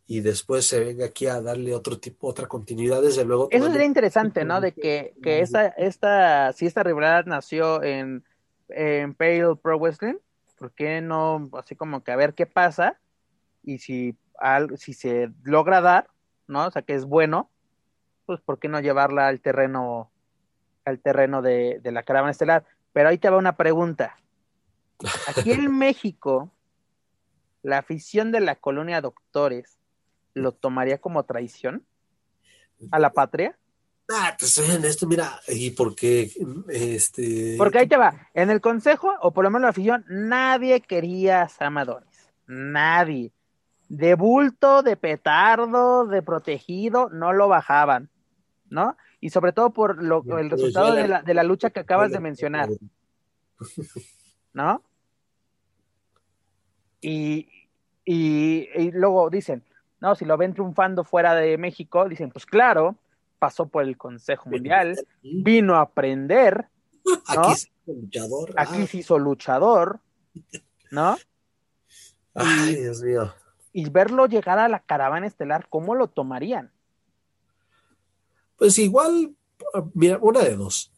y 0.06 0.20
después 0.20 0.66
se 0.66 0.80
venga 0.80 1.06
aquí 1.06 1.26
a 1.26 1.40
darle 1.40 1.74
otro 1.74 1.98
tipo, 1.98 2.28
otra 2.28 2.46
continuidad, 2.46 3.00
desde 3.00 3.24
luego. 3.24 3.48
Eso 3.50 3.70
sería 3.70 3.86
interesante, 3.86 4.44
¿no? 4.44 4.60
De 4.60 4.72
que, 4.72 5.14
que 5.22 5.40
esta, 5.40 5.68
esta, 5.68 6.52
si 6.52 6.66
esta 6.66 6.82
rivalidad 6.82 7.24
nació 7.24 7.82
en, 7.82 8.22
en 8.68 9.14
Pale 9.14 9.56
Pro 9.62 9.78
Wrestling, 9.78 10.16
¿por 10.58 10.72
qué 10.72 11.00
no, 11.00 11.48
así 11.54 11.74
como 11.74 12.04
que 12.04 12.12
a 12.12 12.16
ver 12.16 12.34
qué 12.34 12.44
pasa? 12.44 13.00
Y 13.62 13.78
si, 13.78 14.16
si 14.76 14.92
se 14.92 15.30
logra 15.42 15.80
dar, 15.80 16.08
¿no? 16.46 16.66
O 16.66 16.70
sea, 16.70 16.82
que 16.82 16.94
es 16.94 17.06
bueno, 17.06 17.48
pues 18.26 18.40
¿por 18.40 18.58
qué 18.58 18.68
no 18.68 18.80
llevarla 18.80 19.28
al 19.28 19.40
terreno, 19.40 20.10
al 20.84 21.00
terreno 21.00 21.42
de, 21.42 21.80
la 21.84 22.02
caravana 22.02 22.32
estelar? 22.32 22.64
Pero 22.92 23.08
ahí 23.08 23.18
te 23.18 23.30
va 23.30 23.36
una 23.36 23.56
pregunta. 23.56 24.16
Aquí 25.26 25.52
en 25.52 25.70
México, 25.78 26.50
la 27.62 27.78
afición 27.78 28.32
de 28.32 28.40
la 28.40 28.56
colonia 28.56 29.00
Doctores 29.00 29.78
lo 30.34 30.52
tomaría 30.52 30.98
como 30.98 31.24
traición 31.24 31.84
a 32.90 32.98
la 32.98 33.10
patria. 33.10 33.56
Ah, 34.10 34.36
te 34.38 34.46
soy 34.46 34.70
honesto, 34.70 35.06
mira, 35.06 35.40
y 35.48 35.70
porque 35.70 36.30
este. 36.68 37.54
Porque 37.56 37.78
ahí 37.78 37.86
te 37.86 37.96
va, 37.96 38.28
en 38.34 38.50
el 38.50 38.60
consejo, 38.60 39.14
o 39.20 39.32
por 39.32 39.44
lo 39.44 39.50
menos 39.50 39.62
la 39.62 39.68
afición, 39.70 40.04
nadie 40.08 40.82
quería 40.82 41.42
a 41.42 41.48
Sam 41.48 41.78
Nadie. 42.46 43.32
De 43.88 44.14
bulto, 44.14 44.82
de 44.82 44.96
petardo, 44.96 46.06
de 46.06 46.20
protegido, 46.20 47.08
no 47.10 47.32
lo 47.32 47.48
bajaban. 47.48 48.10
¿No? 48.70 48.96
Y 49.20 49.30
sobre 49.30 49.52
todo 49.52 49.70
por 49.70 50.02
lo, 50.02 50.22
el 50.38 50.50
resultado 50.50 50.94
de 50.94 51.08
la, 51.08 51.22
de 51.22 51.34
la 51.34 51.42
lucha 51.42 51.70
que 51.70 51.80
acabas 51.80 52.12
de 52.12 52.20
mencionar, 52.20 52.68
¿no? 54.52 54.82
Y, 57.00 57.48
y, 58.04 58.90
luego 58.92 59.28
dicen, 59.28 59.62
no, 60.00 60.14
si 60.14 60.24
lo 60.24 60.36
ven 60.36 60.54
triunfando 60.54 61.04
fuera 61.04 61.34
de 61.34 61.58
México, 61.58 62.08
dicen, 62.08 62.30
pues 62.30 62.46
claro, 62.46 62.96
pasó 63.38 63.66
por 63.66 63.84
el 63.84 63.98
Consejo 63.98 64.48
Mundial, 64.48 64.96
vino 65.22 65.76
a 65.76 65.82
aprender, 65.82 66.66
¿no? 67.34 67.42
Aquí 67.42 67.56
se 67.56 67.68
hizo 67.68 67.92
luchador. 67.92 68.54
Aquí 68.56 68.82
ah. 68.82 68.86
se 68.86 68.96
hizo 68.96 69.18
luchador, 69.18 70.00
¿no? 70.90 71.16
Ay, 72.34 72.76
Dios 72.76 73.02
mío. 73.02 73.34
Y 73.72 73.90
verlo 73.90 74.26
llegar 74.26 74.58
a 74.58 74.68
la 74.68 74.80
caravana 74.80 75.26
estelar, 75.26 75.68
¿cómo 75.68 75.94
lo 75.94 76.08
tomarían? 76.08 76.70
Pues 78.56 78.78
igual, 78.78 79.34
mira, 79.94 80.18
una 80.20 80.40
de 80.40 80.56
dos. 80.56 80.92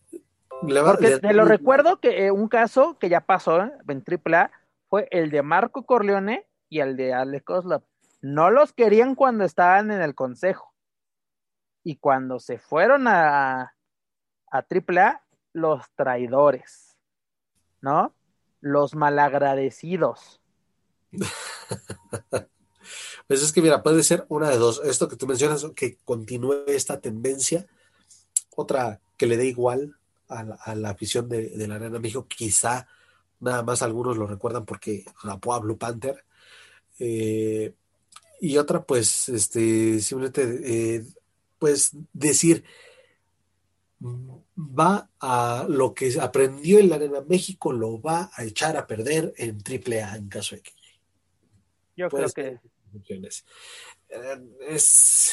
Porque 0.61 1.19
te 1.19 1.35
lo 1.35 1.45
recuerdo 1.45 2.01
que 2.01 2.27
eh, 2.27 2.31
un 2.31 2.49
caso 2.49 2.99
que 2.99 3.09
ya 3.09 3.21
pasó 3.21 3.63
¿eh? 3.63 3.73
en 3.89 4.03
AAA 4.03 4.51
fue 4.89 5.09
el 5.11 5.31
de 5.31 5.43
Marco 5.43 5.85
Corleone 5.85 6.47
y 6.69 6.81
el 6.81 6.97
de 6.97 7.13
Alex 7.13 7.45
Koslov. 7.45 7.83
No 8.23 8.51
los 8.51 8.73
querían 8.73 9.15
cuando 9.15 9.45
estaban 9.45 9.91
en 9.91 10.01
el 10.01 10.15
consejo. 10.15 10.73
Y 11.85 11.97
cuando 11.97 12.41
se 12.41 12.59
fueron 12.59 13.07
a, 13.07 13.75
a 14.51 14.59
AAA, 14.59 15.23
los 15.53 15.85
traidores, 15.95 16.97
¿no? 17.81 18.15
Los 18.61 18.95
malagradecidos. 18.95 20.41
Pues 23.27 23.43
es 23.43 23.53
que, 23.53 23.61
mira, 23.61 23.83
puede 23.83 24.03
ser 24.03 24.25
una 24.29 24.51
de 24.51 24.59
dos. 24.59 24.81
Esto 24.85 25.09
que 25.09 25.17
tú 25.17 25.27
mencionas, 25.27 25.67
que 25.75 25.99
continúe 26.05 26.65
esta 26.69 27.01
tendencia. 27.01 27.67
Otra 28.55 29.01
que 29.17 29.27
le 29.27 29.37
dé 29.37 29.47
igual 29.47 29.97
a 30.29 30.75
la, 30.75 30.91
afición 30.91 31.29
de, 31.29 31.67
la 31.67 31.77
Arena 31.77 31.99
México. 31.99 32.27
Quizá 32.29 32.87
nada 33.41 33.63
más 33.63 33.83
algunos 33.83 34.17
lo 34.17 34.27
recuerdan 34.27 34.65
porque 34.65 35.05
rapó 35.23 35.55
a 35.55 35.59
Blue 35.59 35.79
Panther. 35.79 36.25
Eh, 36.99 37.75
y 38.41 38.59
otra, 38.59 38.85
pues, 38.85 39.29
este, 39.29 40.01
simplemente, 40.01 40.61
eh, 40.97 41.05
pues, 41.59 41.93
decir, 42.13 42.65
va 44.57 45.11
a 45.19 45.67
lo 45.69 45.95
que 45.95 46.21
aprendió 46.21 46.79
en 46.79 46.91
la 46.91 46.97
Arena 46.97 47.23
México, 47.27 47.73
lo 47.73 48.01
va 48.01 48.31
a 48.35 48.45
echar 48.45 48.77
a 48.77 48.87
perder 48.87 49.35
en 49.37 49.63
AAA 49.63 50.17
en 50.17 50.29
caso 50.29 50.55
de 50.55 50.63
que 50.63 50.73
Yo 51.97 52.09
creo 52.09 52.31
que 52.31 52.61
eh, 54.09 54.41
es, 54.69 55.33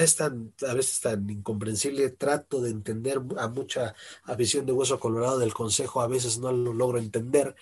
es, 0.00 0.16
tan, 0.16 0.52
a 0.66 0.74
veces 0.74 1.00
tan 1.00 1.28
incomprensible. 1.28 2.10
Trato 2.10 2.60
de 2.60 2.70
entender 2.70 3.20
a 3.38 3.48
mucha 3.48 3.94
afición 4.24 4.66
de 4.66 4.72
Hueso 4.72 4.98
Colorado 4.98 5.38
del 5.38 5.54
Consejo, 5.54 6.00
a 6.00 6.08
veces 6.08 6.38
no 6.38 6.52
lo 6.52 6.72
logro 6.72 6.98
entender, 6.98 7.54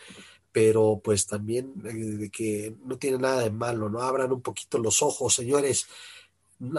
pero 0.52 1.00
pues 1.02 1.26
también 1.26 1.74
eh, 1.84 2.30
que 2.30 2.74
no 2.84 2.98
tiene 2.98 3.18
nada 3.18 3.42
de 3.42 3.50
malo, 3.50 3.88
¿no? 3.88 4.02
Abran 4.02 4.32
un 4.32 4.42
poquito 4.42 4.78
los 4.78 5.02
ojos, 5.02 5.34
señores 5.34 5.86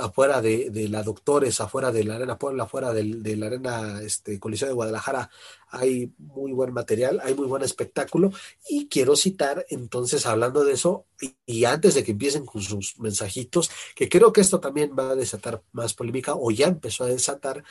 afuera 0.02 0.41
de, 0.41 0.70
de, 0.70 0.88
la 0.90 1.03
Doctores, 1.03 1.60
afuera 1.60 1.91
de 1.91 2.03
la 2.03 2.16
Arena 2.16 2.38
Puebla, 2.38 2.64
afuera 2.64 2.94
de 2.94 3.36
la 3.36 3.45
Arena 3.48 4.02
este, 4.02 4.40
Coliseo 4.40 4.68
de 4.68 4.74
Guadalajara, 4.74 5.30
hay 5.70 6.12
muy 6.18 6.52
buen 6.52 6.74
material, 6.74 7.20
hay 7.24 7.34
muy 7.34 7.48
buen 7.48 7.64
espectáculo. 7.64 8.32
Y 8.70 8.88
quiero 8.88 9.16
citar, 9.16 9.66
entonces, 9.70 10.26
hablando 10.26 10.64
de 10.64 10.74
eso, 10.74 11.06
y, 11.45 11.66
antes 11.66 11.95
de 11.95 12.03
que 12.03 12.12
empiecen 12.12 12.45
con 12.45 12.62
sus 12.62 12.99
mensajitos, 12.99 13.72
que 13.95 14.10
creo 14.10 14.32
que 14.34 14.41
esto 14.41 14.60
también 14.60 14.91
va 14.98 15.12
a 15.12 15.16
desatar 15.16 15.64
más 15.72 15.94
polémica, 15.94 16.34
o 16.36 16.52
ya 16.52 16.68
empezó 16.68 17.06
a 17.06 17.08
desatar, 17.08 17.64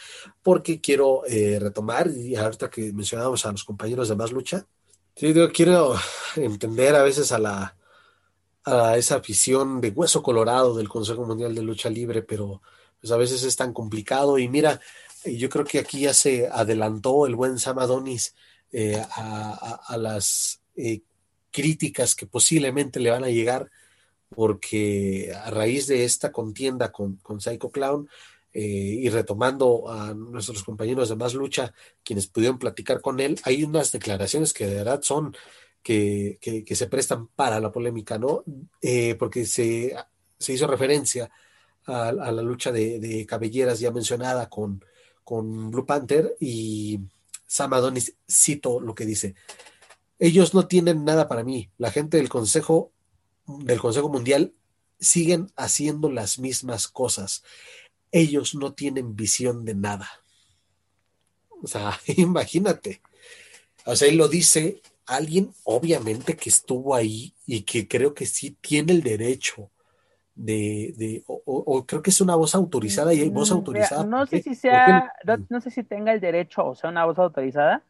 porque 0.42 0.80
quiero 0.80 1.22
eh, 1.26 1.58
retomar, 1.60 2.10
y 2.10 2.34
ahorita 2.36 2.70
que 2.70 2.92
mencionábamos 2.92 3.44
a 3.46 3.52
los 3.52 3.64
compañeros 3.64 4.08
de 4.08 4.16
Más 4.16 4.32
Lucha, 4.32 4.66
sí, 5.14 5.32
yo 5.32 5.52
quiero 5.52 5.94
entender 6.36 6.94
a 6.94 7.02
veces 7.02 7.30
a 7.32 7.38
la 7.38 7.76
a 8.64 8.96
esa 8.96 9.16
afición 9.16 9.80
de 9.80 9.90
hueso 9.90 10.22
colorado 10.22 10.76
del 10.76 10.88
Consejo 10.88 11.24
Mundial 11.24 11.54
de 11.54 11.62
Lucha 11.62 11.90
Libre, 11.90 12.22
pero 12.22 12.62
pues 13.00 13.10
a 13.12 13.16
veces 13.16 13.42
es 13.42 13.56
tan 13.56 13.72
complicado. 13.72 14.38
Y 14.38 14.48
mira, 14.48 14.80
yo 15.24 15.48
creo 15.48 15.64
que 15.64 15.78
aquí 15.78 16.00
ya 16.02 16.14
se 16.14 16.48
adelantó 16.48 17.26
el 17.26 17.34
buen 17.34 17.58
Sam 17.58 17.78
Adonis 17.78 18.34
eh, 18.72 19.02
a, 19.16 19.96
las 19.98 20.60
eh, 20.76 21.00
críticas 21.50 22.14
que 22.14 22.26
posiblemente 22.26 23.00
le 23.00 23.10
van 23.10 23.24
a 23.24 23.30
llegar, 23.30 23.70
porque 24.28 25.32
a 25.34 25.50
raíz 25.50 25.86
de 25.86 26.04
esta 26.04 26.30
contienda 26.30 26.92
con, 26.92 27.16
con 27.16 27.40
Psycho 27.40 27.70
Clown, 27.70 28.08
eh, 28.52 28.60
y 28.62 29.08
retomando 29.10 29.88
a 29.88 30.12
nuestros 30.12 30.64
compañeros 30.64 31.08
de 31.08 31.14
Más 31.14 31.34
Lucha, 31.34 31.72
quienes 32.02 32.26
pudieron 32.26 32.58
platicar 32.58 33.00
con 33.00 33.20
él, 33.20 33.38
hay 33.44 33.62
unas 33.62 33.92
declaraciones 33.92 34.52
que 34.52 34.66
de 34.66 34.74
verdad 34.74 35.02
son 35.02 35.36
que, 35.82 36.64
se 36.74 36.86
prestan 36.86 37.28
para 37.28 37.60
la 37.60 37.72
polémica, 37.72 38.18
¿no? 38.18 38.44
Eh, 38.80 39.14
porque 39.18 39.46
se, 39.46 39.94
hizo 40.48 40.66
referencia 40.66 41.30
a, 41.86 42.12
la 42.12 42.42
lucha 42.42 42.72
de, 42.72 43.26
cabelleras 43.28 43.80
ya 43.80 43.90
mencionada 43.90 44.48
con, 44.48 44.84
Blue 45.32 45.86
Panther 45.86 46.34
y 46.40 46.98
Sam 47.46 47.74
Adonis 47.74 48.16
cito 48.28 48.80
lo 48.80 48.96
que 48.96 49.06
dice. 49.06 49.36
Ellos 50.18 50.54
no 50.54 50.66
tienen 50.66 51.04
nada 51.04 51.28
para 51.28 51.44
mí. 51.44 51.70
La 51.78 51.92
gente 51.92 52.16
del 52.16 52.28
Consejo, 52.28 52.90
del 53.46 53.78
Consejo 53.78 54.08
Mundial 54.08 54.54
siguen 54.98 55.52
haciendo 55.54 56.10
las 56.10 56.40
mismas 56.40 56.88
cosas. 56.88 57.44
Ellos 58.10 58.56
no 58.56 58.74
tienen 58.74 59.14
visión 59.14 59.64
de 59.64 59.76
nada. 59.76 60.10
O 61.62 61.68
sea, 61.68 61.98
imagínate. 62.06 63.00
O 63.86 63.94
sea, 63.94 64.08
él 64.08 64.16
lo 64.16 64.26
dice 64.26 64.82
alguien 65.16 65.52
obviamente 65.64 66.36
que 66.36 66.48
estuvo 66.48 66.94
ahí 66.94 67.34
y 67.46 67.62
que 67.62 67.88
creo 67.88 68.14
que 68.14 68.26
sí 68.26 68.56
tiene 68.60 68.92
el 68.92 69.02
derecho 69.02 69.70
de, 70.34 71.22
o, 71.26 71.84
creo 71.84 72.02
que 72.02 72.10
es 72.10 72.20
una 72.20 72.34
voz 72.34 72.54
autorizada 72.54 73.12
y 73.12 73.20
hay 73.20 73.28
voz 73.28 73.50
mm, 73.50 73.54
autorizada. 73.54 74.04
no 74.04 74.24
sé 74.26 74.42
si 74.42 74.54
sea, 74.54 75.12
no, 75.48 75.60
sé 75.60 75.70
si 75.70 75.82
tenga 75.82 76.12
el 76.12 76.20
derecho 76.20 76.64
o 76.64 76.74
sea 76.74 76.88
una 76.88 77.04
voz 77.04 77.18
autorizada, 77.18 77.82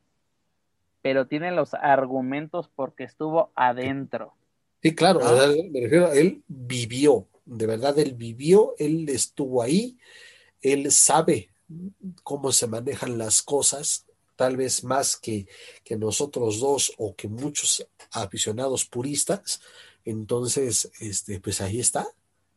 pero 1.03 1.27
tiene 1.27 1.53
los 1.53 1.75
argumentos 1.75 2.69
porque 2.75 3.05
estuvo 3.05 3.51
adentro. 3.55 4.35
Sí, 4.83 4.95
claro, 4.95 5.21
me 5.71 5.81
refiero, 5.81 6.13
él 6.13 6.43
vivió, 6.49 7.27
de 7.45 7.67
verdad, 7.67 7.99
él 7.99 8.15
vivió, 8.15 8.75
él 8.79 9.09
estuvo 9.11 9.63
ahí, 9.63 9.99
él 10.63 10.91
sabe 10.91 11.51
cómo 12.23 12.51
se 12.51 12.67
manejan 12.67 13.19
las 13.19 13.43
cosas, 13.43 14.07
tal 14.41 14.57
vez 14.57 14.85
más 14.85 15.19
que, 15.19 15.47
que 15.85 15.99
nosotros 15.99 16.61
dos 16.61 16.95
o 16.97 17.15
que 17.15 17.29
muchos 17.29 17.87
aficionados 18.11 18.87
puristas. 18.87 19.61
Entonces, 20.03 20.91
este, 20.99 21.41
pues 21.41 21.61
ahí 21.61 21.79
está, 21.79 22.09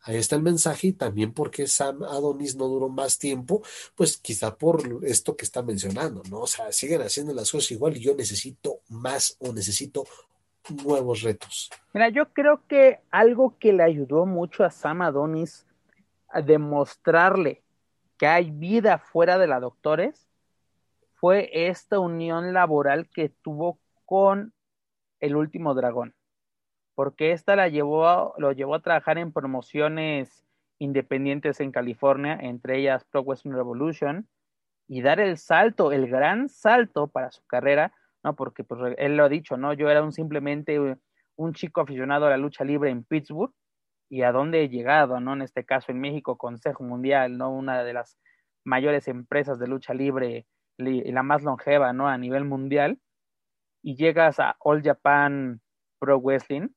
ahí 0.04 0.16
está 0.16 0.38
el 0.38 0.44
mensaje 0.44 0.88
y 0.88 0.94
también 0.94 1.34
porque 1.34 1.68
Sam 1.68 2.04
Adonis 2.04 2.56
no 2.56 2.70
duró 2.70 2.88
más 2.88 3.20
tiempo, 3.20 3.64
pues 3.96 4.16
quizá 4.16 4.56
por 4.56 5.02
esto 5.04 5.36
que 5.36 5.44
está 5.44 5.62
mencionando, 5.62 6.24
¿no? 6.30 6.40
O 6.44 6.48
sea, 6.48 6.72
siguen 6.72 7.02
haciendo 7.02 7.34
las 7.34 7.52
cosas 7.52 7.72
igual 7.72 7.98
y 7.98 8.00
yo 8.00 8.16
necesito 8.16 8.80
más 8.88 9.36
o 9.40 9.52
necesito 9.52 10.06
nuevos 10.86 11.22
retos. 11.22 11.70
Mira, 11.94 12.08
yo 12.08 12.32
creo 12.32 12.66
que 12.66 13.02
algo 13.12 13.58
que 13.60 13.74
le 13.74 13.84
ayudó 13.84 14.26
mucho 14.26 14.64
a 14.64 14.72
Sam 14.72 15.02
Adonis 15.02 15.66
a 16.30 16.42
demostrarle 16.42 17.62
que 18.18 18.26
hay 18.26 18.52
vida 18.52 19.00
fuera 19.00 19.38
de 19.38 19.48
la 19.48 19.60
doctores 19.60 20.30
fue 21.24 21.50
esta 21.70 22.00
unión 22.00 22.52
laboral 22.52 23.08
que 23.08 23.30
tuvo 23.30 23.80
con 24.04 24.54
el 25.22 25.38
último 25.38 25.74
dragón, 25.74 26.16
porque 26.96 27.32
esta 27.32 27.56
la 27.56 27.70
llevó, 27.70 28.34
lo 28.38 28.52
llevó 28.52 28.76
a 28.76 28.82
trabajar 28.82 29.18
en 29.18 29.32
promociones 29.32 30.46
independientes 30.80 31.62
en 31.62 31.72
California, 31.72 32.38
entre 32.42 32.78
ellas 32.78 33.06
Pro 33.06 33.22
Western 33.22 33.56
Revolution, 33.56 34.28
y 34.90 35.02
dar 35.02 35.22
el 35.22 35.38
salto, 35.38 35.94
el 35.94 36.10
gran 36.10 36.50
salto 36.50 37.08
para 37.08 37.32
su 37.32 37.46
carrera, 37.46 37.94
¿no? 38.22 38.36
Porque 38.36 38.66
pues, 38.66 38.94
él 38.98 39.16
lo 39.16 39.24
ha 39.24 39.30
dicho, 39.30 39.56
¿no? 39.56 39.72
Yo 39.72 39.90
era 39.90 40.04
un 40.04 40.12
simplemente 40.12 40.78
un 41.38 41.54
chico 41.54 41.80
aficionado 41.80 42.26
a 42.26 42.32
la 42.32 42.38
lucha 42.38 42.66
libre 42.66 42.90
en 42.90 43.06
Pittsburgh, 43.06 43.54
y 44.10 44.24
a 44.24 44.34
dónde 44.34 44.62
he 44.62 44.68
llegado, 44.68 45.22
¿no? 45.22 45.32
En 45.32 45.42
este 45.42 45.64
caso 45.64 45.94
en 45.94 46.02
México, 46.02 46.38
Consejo 46.38 46.84
Mundial, 46.84 47.38
¿no? 47.38 47.50
Una 47.50 47.82
de 47.82 47.94
las 47.94 48.20
mayores 48.66 49.08
empresas 49.08 49.58
de 49.58 49.68
lucha 49.70 49.94
libre 49.94 50.48
y 50.78 51.12
la 51.12 51.24
más 51.24 51.44
longeva, 51.44 51.94
¿no? 51.94 52.08
A 52.08 52.18
nivel 52.18 52.46
mundial, 52.46 53.00
y 53.84 53.96
llegas 53.96 54.40
a 54.40 54.56
All 54.60 54.82
Japan 54.82 55.62
Pro 56.00 56.20
Wrestling, 56.20 56.70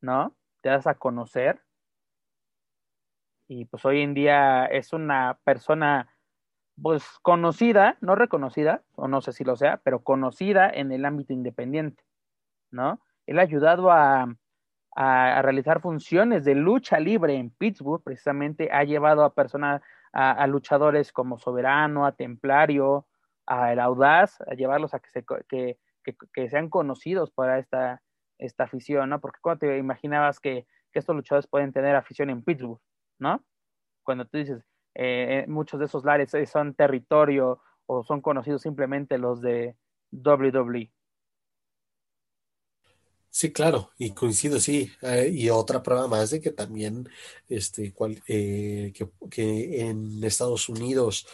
¿no? 0.00 0.36
Te 0.60 0.68
das 0.68 0.86
a 0.86 0.96
conocer. 0.96 1.62
Y 3.48 3.64
pues 3.66 3.84
hoy 3.84 4.02
en 4.02 4.14
día 4.14 4.66
es 4.66 4.92
una 4.92 5.38
persona, 5.44 6.08
pues 6.80 7.04
conocida, 7.22 7.96
no 8.00 8.16
reconocida, 8.16 8.82
o 8.94 9.08
no 9.08 9.20
sé 9.20 9.32
si 9.32 9.44
lo 9.44 9.56
sea, 9.56 9.78
pero 9.78 10.02
conocida 10.02 10.68
en 10.68 10.90
el 10.90 11.04
ámbito 11.04 11.32
independiente, 11.32 12.02
¿no? 12.70 13.00
Él 13.26 13.38
ha 13.38 13.42
ayudado 13.42 13.92
a, 13.92 14.34
a, 14.96 15.42
realizar 15.42 15.80
funciones 15.80 16.44
de 16.44 16.54
lucha 16.54 16.98
libre 16.98 17.36
en 17.36 17.50
Pittsburgh, 17.50 18.02
precisamente 18.02 18.70
ha 18.72 18.84
llevado 18.84 19.24
a 19.24 19.34
personas, 19.34 19.80
a 20.12 20.46
luchadores 20.46 21.10
como 21.12 21.38
Soberano, 21.38 22.04
a 22.04 22.12
Templario, 22.12 23.06
a 23.46 23.72
el 23.72 23.80
audaz, 23.80 24.40
a 24.42 24.54
llevarlos 24.54 24.94
a 24.94 25.00
que, 25.00 25.10
se, 25.10 25.24
que, 25.48 25.78
que, 26.32 26.50
sean 26.50 26.68
conocidos 26.68 27.30
para 27.30 27.58
esta, 27.58 28.02
esta 28.38 28.64
afición, 28.64 29.10
¿no? 29.10 29.20
Porque 29.20 29.40
cuando 29.42 29.60
te 29.60 29.78
imaginabas 29.78 30.40
que, 30.40 30.66
que, 30.92 30.98
estos 30.98 31.16
luchadores 31.16 31.46
pueden 31.48 31.72
tener 31.72 31.96
afición 31.96 32.30
en 32.30 32.42
Pittsburgh, 32.42 32.80
¿no? 33.18 33.44
Cuando 34.04 34.26
tú 34.26 34.38
dices, 34.38 34.58
eh, 34.94 35.44
eh, 35.44 35.46
muchos 35.48 35.80
de 35.80 35.86
esos 35.86 36.04
lares 36.04 36.32
eh, 36.34 36.46
son 36.46 36.74
territorio 36.74 37.60
o 37.86 38.04
son 38.04 38.20
conocidos 38.20 38.62
simplemente 38.62 39.18
los 39.18 39.40
de 39.40 39.76
WWE. 40.12 40.92
Sí, 43.30 43.50
claro, 43.50 43.90
y 43.96 44.10
coincido, 44.12 44.60
sí. 44.60 44.92
Eh, 45.00 45.30
y 45.32 45.48
otra 45.48 45.82
prueba 45.82 46.06
más 46.06 46.30
de 46.30 46.40
que 46.42 46.50
también 46.50 47.08
este, 47.48 47.92
cual- 47.94 48.22
eh, 48.28 48.92
que, 48.94 49.08
que 49.30 49.80
en 49.88 50.22
Estados 50.22 50.68
Unidos 50.68 51.26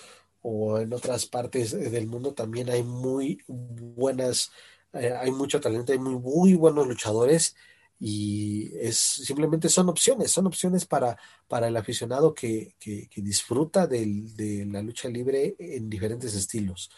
o 0.50 0.78
en 0.80 0.92
otras 0.92 1.26
partes 1.26 1.72
del 1.72 2.06
mundo 2.06 2.32
también 2.34 2.70
hay 2.70 2.82
muy 2.82 3.42
buenas, 3.46 4.50
eh, 4.92 5.12
hay 5.18 5.30
mucho 5.30 5.60
talento, 5.60 5.92
hay 5.92 5.98
muy, 5.98 6.14
buenos 6.54 6.86
luchadores 6.86 7.54
y 8.00 8.70
es 8.78 8.96
simplemente 8.98 9.68
son 9.68 9.88
opciones, 9.88 10.30
son 10.30 10.46
opciones 10.46 10.86
para, 10.86 11.18
para 11.48 11.68
el 11.68 11.76
aficionado 11.76 12.34
que, 12.34 12.74
que, 12.78 13.08
disfruta 13.22 13.86
del- 13.86 14.34
de 14.36 14.64
la 14.66 14.82
lucha 14.82 15.08
libre 15.08 15.56
en 15.58 15.90
diferentes 15.90 16.34
estilos. 16.34 16.90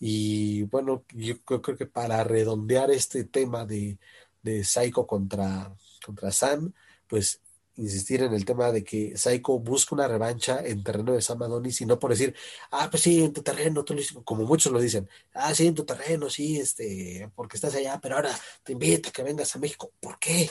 Y 0.00 0.62
bueno, 0.64 1.04
yo 1.14 1.40
creo 1.44 1.60
creo 1.62 1.76
que 1.76 1.86
para 1.86 2.22
redondear 2.24 2.90
este 2.90 3.24
tema 3.24 3.64
de, 3.66 3.98
de 4.42 4.64
Psycho 4.64 5.06
contra, 5.06 5.74
contra 6.04 6.30
Sam, 6.32 6.72
pues 7.08 7.40
insistir 7.78 8.22
en 8.22 8.34
el 8.34 8.44
tema 8.44 8.70
de 8.72 8.84
que 8.84 9.16
Psycho 9.16 9.58
busca 9.58 9.94
una 9.94 10.08
revancha 10.08 10.60
en 10.64 10.82
terreno 10.82 11.12
de 11.12 11.22
Sam 11.22 11.42
Adonis 11.42 11.80
y 11.80 11.86
no 11.86 11.98
por 11.98 12.10
decir, 12.10 12.34
ah, 12.72 12.88
pues 12.90 13.02
sí, 13.04 13.24
en 13.24 13.32
tu 13.32 13.42
terreno, 13.42 13.84
tú 13.84 13.94
lo 13.94 14.00
hiciste", 14.00 14.22
como 14.24 14.44
muchos 14.44 14.72
lo 14.72 14.80
dicen, 14.80 15.08
ah, 15.34 15.54
sí, 15.54 15.68
en 15.68 15.74
tu 15.74 15.84
terreno, 15.84 16.28
sí, 16.28 16.58
este, 16.58 17.30
porque 17.34 17.56
estás 17.56 17.74
allá, 17.74 17.98
pero 18.02 18.16
ahora 18.16 18.30
te 18.62 18.72
invito 18.72 19.08
a 19.08 19.12
que 19.12 19.22
vengas 19.22 19.54
a 19.54 19.58
México. 19.58 19.90
¿Por 20.00 20.18
qué? 20.18 20.50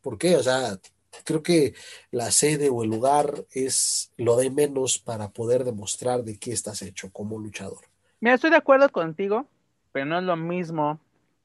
¿Por 0.00 0.18
qué? 0.18 0.36
O 0.36 0.42
sea, 0.42 0.78
creo 1.24 1.42
que 1.42 1.74
la 2.10 2.30
sede 2.30 2.70
o 2.70 2.82
el 2.82 2.90
lugar 2.90 3.44
es 3.52 4.12
lo 4.16 4.36
de 4.36 4.50
menos 4.50 4.98
para 4.98 5.28
poder 5.30 5.64
demostrar 5.64 6.24
de 6.24 6.38
qué 6.38 6.52
estás 6.52 6.82
hecho 6.82 7.10
como 7.12 7.38
luchador. 7.38 7.84
Mira, 8.20 8.34
estoy 8.34 8.50
de 8.50 8.56
acuerdo 8.56 8.88
contigo, 8.88 9.46
pero 9.92 10.06
no 10.06 10.18
es 10.18 10.24
lo 10.24 10.36
mismo 10.36 10.98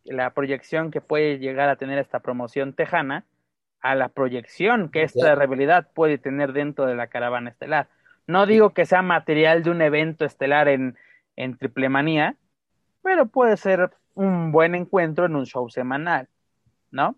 la 0.06 0.34
proyección 0.34 0.92
que 0.92 1.02
puede 1.02 1.38
llegar 1.38 1.70
a 1.70 1.76
tener 1.76 2.00
esta 2.00 2.20
promoción 2.20 2.74
tejana 2.74 3.26
a 3.82 3.96
la 3.96 4.10
proyección 4.10 4.90
que 4.90 5.04
esta 5.04 5.20
Claro. 5.20 5.42
rivalidad 5.42 5.90
puede 5.94 6.18
tener 6.18 6.54
dentro 6.54 6.86
de 6.86 6.96
la 6.96 7.08
caravana 7.08 7.50
estelar. 7.50 7.90
No 8.28 8.46
digo 8.46 8.74
que 8.74 8.86
sea 8.86 9.02
material 9.02 9.64
de 9.64 9.70
un 9.72 9.82
evento 9.82 10.26
estelar 10.26 10.68
en, 10.68 10.98
en 11.36 11.58
Triple 11.58 11.90
Manía, 11.90 12.36
pero 13.04 13.28
puede 13.28 13.58
ser 13.58 13.92
un 14.16 14.52
buen 14.52 14.76
encuentro 14.76 15.26
en 15.26 15.36
un 15.36 15.46
show 15.46 15.70
semanal, 15.70 16.28
¿no? 16.92 17.18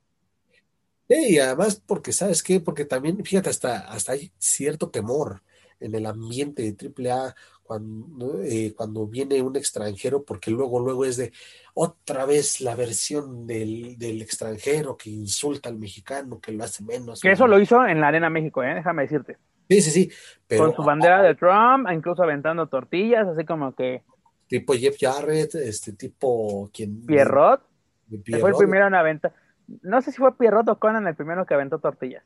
Sí, 1.10 1.15
y 1.36 1.40
además 1.40 1.81
porque, 1.86 2.11
¿sabes 2.14 2.44
qué? 2.44 2.60
Porque 2.60 2.86
también, 2.86 3.23
fíjate, 3.26 3.49
hasta, 3.49 3.80
hasta 3.91 4.11
hay 4.11 4.31
cierto 4.38 4.90
temor 4.91 5.41
en 5.80 5.95
el 5.95 6.06
ambiente 6.06 6.61
de 6.64 7.11
AAA 7.11 7.35
cuando, 7.64 8.41
eh, 8.41 8.73
cuando 8.76 9.06
viene 9.07 9.41
un 9.41 9.56
extranjero, 9.56 10.23
porque 10.23 10.51
luego, 10.51 10.80
luego 10.80 11.06
es 11.06 11.18
de 11.18 11.31
otra 11.73 12.26
vez 12.26 12.61
la 12.61 12.76
versión 12.76 13.45
del, 13.45 13.97
del 13.97 14.22
extranjero 14.22 14.97
que 14.97 15.10
insulta 15.10 15.69
al 15.69 15.77
mexicano, 15.77 16.39
que 16.39 16.51
lo 16.51 16.64
hace 16.64 16.84
menos. 16.84 17.22
Que 17.22 17.31
eso 17.31 17.47
lo 17.47 17.60
hizo 17.60 17.85
en 17.85 18.01
la 18.01 18.07
Arena 18.07 18.30
México, 18.30 18.64
¿eh? 18.64 18.76
déjame 18.76 19.03
decirte. 19.03 19.38
Sí, 19.69 19.81
sí, 19.81 19.91
sí, 19.91 20.11
pero 20.47 20.65
Con 20.65 20.76
su 20.76 20.84
bandera 20.84 21.22
de 21.22 21.35
Trump, 21.35 21.88
incluso 21.93 22.23
aventando 22.23 22.68
tortillas, 22.68 23.27
así 23.27 23.45
como 23.45 23.76
que 23.76 24.03
tipo 24.47 24.73
Jeff 24.73 24.97
Jarrett, 24.99 25.53
este 25.56 25.93
tipo, 25.93 26.72
quien... 26.73 27.06
Pierrot 27.06 27.69
que 28.10 28.18
fue 28.18 28.18
el 28.18 28.23
Pierrot, 28.23 28.57
primero 28.57 28.88
en 28.88 28.95
aventar. 28.95 29.34
No 29.84 30.01
sé 30.01 30.11
si 30.11 30.18
fue 30.18 30.35
Pierrot 30.35 30.68
o 30.69 30.80
Conan 30.80 31.07
el 31.07 31.15
primero 31.15 31.45
que 31.45 31.53
aventó 31.53 31.80
tortillas. 31.80 32.23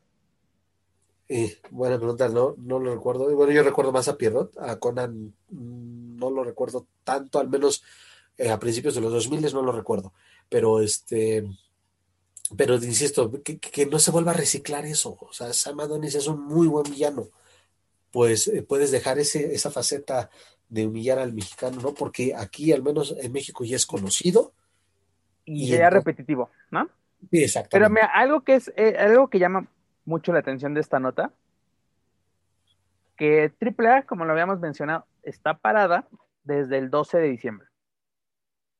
Eh, 1.35 1.57
buena 1.71 1.97
pregunta, 1.97 2.29
no, 2.29 2.53
no 2.59 2.77
lo 2.77 2.93
recuerdo. 2.93 3.31
Y 3.31 3.33
Bueno, 3.33 3.51
yo 3.53 3.63
recuerdo 3.63 3.91
más 3.91 4.07
a 4.07 4.17
Pierrot, 4.17 4.55
a 4.59 4.77
Conan 4.77 5.33
mm, 5.49 6.17
no 6.17 6.29
lo 6.29 6.43
recuerdo 6.43 6.85
tanto, 7.03 7.39
al 7.39 7.49
menos 7.49 7.83
eh, 8.37 8.51
a 8.51 8.59
principios 8.59 8.93
de 8.93 9.01
los 9.01 9.11
2000 9.11 9.51
no 9.53 9.63
lo 9.63 9.71
recuerdo. 9.71 10.13
Pero 10.47 10.79
este, 10.79 11.43
pero 12.55 12.75
insisto, 12.75 13.31
que, 13.43 13.57
que 13.57 13.85
no 13.87 13.97
se 13.97 14.11
vuelva 14.11 14.31
a 14.31 14.35
reciclar 14.35 14.85
eso. 14.85 15.17
O 15.21 15.33
sea, 15.33 15.51
Sam 15.53 15.79
Adonis 15.79 16.13
es 16.13 16.27
un 16.27 16.39
muy 16.45 16.67
buen 16.67 16.83
villano. 16.91 17.29
Pues 18.11 18.47
eh, 18.47 18.61
puedes 18.61 18.91
dejar 18.91 19.17
ese, 19.17 19.55
esa 19.55 19.71
faceta 19.71 20.29
de 20.69 20.85
humillar 20.85 21.17
al 21.17 21.33
mexicano, 21.33 21.81
¿no? 21.81 21.93
Porque 21.95 22.35
aquí, 22.35 22.71
al 22.71 22.83
menos 22.83 23.15
en 23.19 23.31
México, 23.31 23.63
ya 23.63 23.75
es 23.75 23.87
conocido. 23.87 24.53
Y 25.45 25.63
Y 25.63 25.67
sería 25.69 25.87
entonces- 25.87 26.05
repetitivo, 26.05 26.51
¿no? 26.69 26.83
Sí, 27.21 27.27
Pero 27.31 27.45
exactamente. 27.45 27.89
mira, 27.93 28.05
algo 28.13 28.41
que 28.41 28.55
es 28.55 28.71
eh, 28.75 28.97
algo 28.99 29.29
que 29.29 29.39
llama 29.39 29.67
mucho 30.05 30.33
la 30.33 30.39
atención 30.39 30.73
de 30.73 30.81
esta 30.81 30.99
nota, 30.99 31.31
que 33.15 33.53
AAA, 33.61 34.03
como 34.03 34.25
lo 34.25 34.31
habíamos 34.31 34.59
mencionado, 34.59 35.05
está 35.21 35.57
parada 35.57 36.07
desde 36.43 36.77
el 36.77 36.89
12 36.89 37.19
de 37.19 37.29
diciembre, 37.29 37.67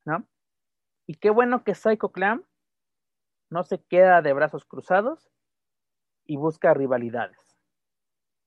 ¿no? 0.05 0.25
Y 1.05 1.15
qué 1.15 1.29
bueno 1.29 1.63
que 1.63 1.75
Psycho 1.75 2.09
Clan 2.09 2.43
no 3.49 3.63
se 3.63 3.79
queda 3.79 4.21
de 4.21 4.33
brazos 4.33 4.65
cruzados 4.65 5.29
y 6.25 6.37
busca 6.37 6.73
rivalidades. 6.73 7.37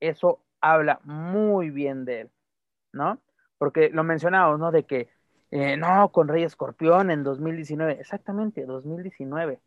Eso 0.01 0.43
habla 0.61 1.01
muy 1.05 1.71
bien 1.71 2.05
de 2.05 2.23
él, 2.23 2.31
¿no? 2.93 3.21
Porque 3.59 3.91
lo 3.91 4.05
mencionamos, 4.05 4.59
¿no? 4.59 4.71
De 4.71 4.85
que, 4.85 5.09
eh, 5.51 5.77
no, 5.77 6.11
con 6.11 6.29
Rey 6.29 6.43
Escorpión 6.43 7.11
en 7.11 7.23
2019, 7.23 8.01
exactamente, 8.01 8.67
2019. 8.67 9.61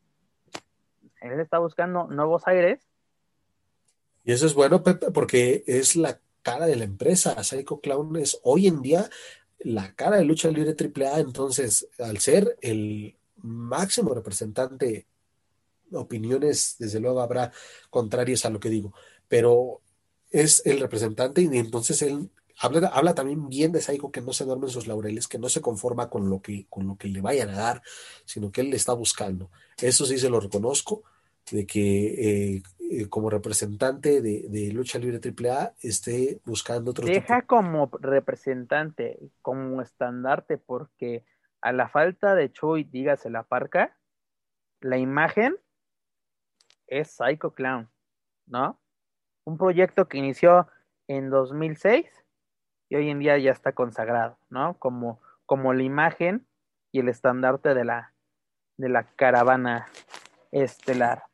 Él 1.21 1.39
está 1.39 1.59
buscando 1.59 2.07
nuevos 2.07 2.47
aires 2.47 2.88
Y 4.29 4.31
eso 4.31 4.45
es 4.45 4.53
bueno, 4.53 4.83
Pepe, 4.83 5.09
porque 5.09 5.63
es 5.65 5.95
la 5.95 6.21
cara 6.43 6.67
de 6.67 6.75
la 6.75 6.83
empresa. 6.83 7.43
Psycho 7.43 7.79
Clown 7.79 8.15
es 8.17 8.39
hoy 8.43 8.67
en 8.67 8.83
día 8.83 9.09
la 9.57 9.95
cara 9.95 10.17
de 10.17 10.23
lucha 10.23 10.51
libre 10.51 10.75
AAA. 10.77 11.21
Entonces, 11.21 11.87
al 11.97 12.19
ser 12.19 12.55
el 12.61 13.17
máximo 13.37 14.13
representante, 14.13 15.07
opiniones, 15.91 16.75
desde 16.77 16.99
luego 16.99 17.21
habrá 17.21 17.51
contrarias 17.89 18.45
a 18.45 18.51
lo 18.51 18.59
que 18.59 18.69
digo, 18.69 18.93
pero 19.27 19.81
es 20.29 20.61
el 20.63 20.79
representante 20.79 21.41
y 21.41 21.57
entonces 21.57 21.99
él 22.03 22.29
habla, 22.59 23.15
también 23.15 23.49
bien 23.49 23.71
de 23.71 23.81
Psycho 23.81 24.11
que 24.11 24.21
no 24.21 24.31
se 24.31 24.45
duerme 24.45 24.67
en 24.67 24.73
sus 24.73 24.85
laureles, 24.85 25.27
que 25.27 25.39
no 25.39 25.49
se 25.49 25.61
conforma 25.61 26.07
con 26.11 26.29
lo 26.29 26.39
que, 26.39 26.67
con 26.69 26.85
lo 26.85 26.97
que 26.97 27.07
le 27.07 27.21
vayan 27.21 27.49
a 27.49 27.57
dar, 27.57 27.81
sino 28.25 28.51
que 28.51 28.61
él 28.61 28.69
le 28.69 28.75
está 28.75 28.93
buscando. 28.93 29.49
Eso 29.81 30.05
sí 30.05 30.19
se 30.19 30.29
lo 30.29 30.39
reconozco 30.39 31.01
de 31.49 31.65
que 31.65 32.57
eh, 32.57 32.63
eh, 32.89 33.07
como 33.07 33.29
representante 33.29 34.21
de, 34.21 34.47
de 34.49 34.71
lucha 34.71 34.97
libre 34.97 35.19
AAA 35.19 35.73
esté 35.81 36.41
buscando 36.43 36.91
otro 36.91 37.05
tipo. 37.05 37.13
deja 37.13 37.43
como 37.43 37.89
representante, 38.01 39.19
como 39.41 39.81
estandarte, 39.81 40.57
porque 40.57 41.23
a 41.61 41.71
la 41.71 41.87
falta 41.87 42.35
de 42.35 42.51
Chuy, 42.51 42.83
dígase 42.83 43.29
la 43.29 43.43
parca, 43.43 43.95
la 44.81 44.97
imagen 44.97 45.55
es 46.87 47.11
Psycho 47.11 47.53
Clown, 47.53 47.89
¿no? 48.47 48.79
Un 49.45 49.57
proyecto 49.57 50.07
que 50.07 50.17
inició 50.17 50.67
en 51.07 51.29
2006 51.29 52.05
y 52.89 52.95
hoy 52.95 53.09
en 53.09 53.19
día 53.19 53.37
ya 53.37 53.51
está 53.51 53.73
consagrado, 53.73 54.37
¿no? 54.49 54.77
Como, 54.79 55.21
como 55.45 55.73
la 55.73 55.83
imagen 55.83 56.47
y 56.91 57.01
el 57.01 57.09
estandarte 57.09 57.73
de 57.73 57.85
la, 57.85 58.13
de 58.77 58.89
la 58.89 59.03
caravana 59.03 59.87
estelar. 60.51 61.28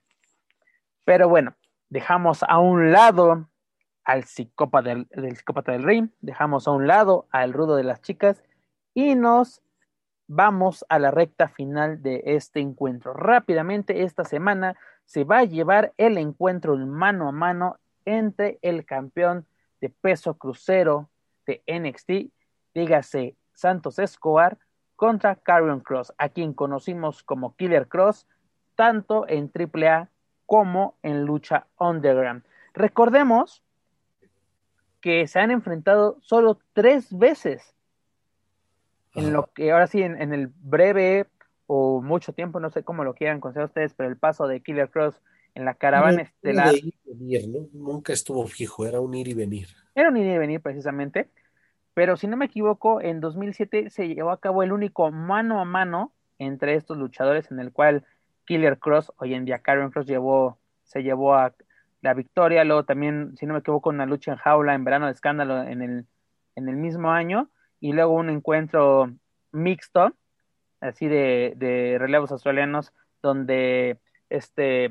Pero 1.05 1.29
bueno, 1.29 1.55
dejamos 1.89 2.43
a 2.43 2.59
un 2.59 2.91
lado 2.91 3.47
al 4.03 4.25
psicópata 4.25 4.89
del, 4.89 5.07
del 5.09 5.37
del 5.65 6.11
dejamos 6.21 6.67
a 6.67 6.71
un 6.71 6.87
lado 6.87 7.27
al 7.31 7.53
rudo 7.53 7.75
de 7.75 7.83
las 7.83 8.01
chicas 8.01 8.43
y 8.93 9.15
nos 9.15 9.61
vamos 10.27 10.85
a 10.89 10.99
la 10.99 11.11
recta 11.11 11.47
final 11.47 12.01
de 12.01 12.21
este 12.25 12.59
encuentro. 12.59 13.13
Rápidamente, 13.13 14.03
esta 14.03 14.23
semana 14.23 14.75
se 15.05 15.23
va 15.23 15.39
a 15.39 15.45
llevar 15.45 15.93
el 15.97 16.17
encuentro 16.17 16.75
mano 16.77 17.27
a 17.27 17.31
mano 17.31 17.77
entre 18.05 18.59
el 18.61 18.85
campeón 18.85 19.45
de 19.81 19.89
peso 19.89 20.37
crucero 20.37 21.09
de 21.45 21.63
NXT, 21.67 22.31
dígase 22.73 23.35
Santos 23.53 23.99
Escobar, 23.99 24.57
contra 24.95 25.35
Carrion 25.35 25.81
Cross, 25.81 26.13
a 26.17 26.29
quien 26.29 26.53
conocimos 26.53 27.21
como 27.23 27.55
Killer 27.55 27.87
Cross, 27.87 28.27
tanto 28.75 29.27
en 29.27 29.51
AAA 29.53 30.09
como 30.45 30.95
en 31.03 31.25
lucha 31.25 31.67
underground. 31.79 32.43
Recordemos 32.73 33.63
que 35.01 35.27
se 35.27 35.39
han 35.39 35.51
enfrentado 35.51 36.17
solo 36.21 36.59
tres 36.73 37.15
veces 37.17 37.75
en 39.13 39.31
lo 39.31 39.47
que 39.53 39.71
ahora 39.71 39.87
sí, 39.87 40.01
en, 40.01 40.21
en, 40.21 40.33
el 40.33 40.47
breve 40.47 41.27
o 41.67 42.01
mucho 42.01 42.33
tiempo, 42.33 42.59
no 42.59 42.69
sé 42.69 42.83
cómo 42.83 43.03
lo 43.03 43.13
quieran 43.13 43.39
considerar 43.39 43.67
ustedes, 43.67 43.93
pero 43.93 44.09
el 44.09 44.17
paso 44.17 44.45
de 44.47 44.61
Killer 44.61 44.89
Cross 44.89 45.21
en 45.55 45.65
la 45.65 45.73
caravana 45.73 46.17
no, 46.17 46.23
estelar. 46.23 46.75
Ir 46.75 46.85
y 46.85 47.13
venir, 47.13 47.47
¿no? 47.47 47.67
Nunca 47.73 48.13
estuvo 48.13 48.45
fijo, 48.45 48.85
era 48.85 48.99
un 48.99 49.13
ir 49.15 49.29
y 49.29 49.33
venir. 49.33 49.69
Era 49.95 50.09
un 50.09 50.17
ir 50.17 50.25
y 50.27 50.37
venir 50.37 50.61
precisamente, 50.61 51.29
pero 51.93 52.17
si 52.17 52.27
no 52.27 52.35
me 52.35 52.45
equivoco, 52.45 53.01
en 53.01 53.21
2007 53.21 53.89
se 53.89 54.09
llevó 54.09 54.31
a 54.31 54.41
cabo 54.41 54.63
el 54.63 54.73
único 54.73 55.09
mano 55.11 55.61
a 55.61 55.65
mano 55.65 56.11
entre 56.37 56.75
estos 56.75 56.97
luchadores 56.97 57.49
en 57.51 57.59
el 57.59 57.71
cual 57.71 58.03
Killer 58.45 58.79
Cross, 58.79 59.11
hoy 59.17 59.33
en 59.33 59.45
día 59.45 59.59
Karen 59.59 59.91
Cross 59.91 60.05
llevó, 60.05 60.59
se 60.83 61.03
llevó 61.03 61.35
a 61.35 61.53
la 62.01 62.13
victoria, 62.13 62.63
luego 62.63 62.85
también, 62.85 63.35
si 63.37 63.45
no 63.45 63.53
me 63.53 63.59
equivoco, 63.59 63.89
una 63.89 64.05
lucha 64.05 64.31
en 64.31 64.37
jaula 64.37 64.75
en 64.75 64.83
verano 64.83 65.07
de 65.07 65.11
escándalo 65.11 65.63
en 65.63 65.81
el, 65.81 66.05
en 66.55 66.69
el 66.69 66.75
mismo 66.75 67.11
año, 67.11 67.49
y 67.79 67.93
luego 67.93 68.13
un 68.13 68.29
encuentro 68.29 69.11
mixto, 69.51 70.13
así 70.79 71.07
de, 71.07 71.53
de 71.57 71.97
relevos 71.99 72.31
australianos, 72.31 72.93
donde 73.21 73.99
este, 74.29 74.89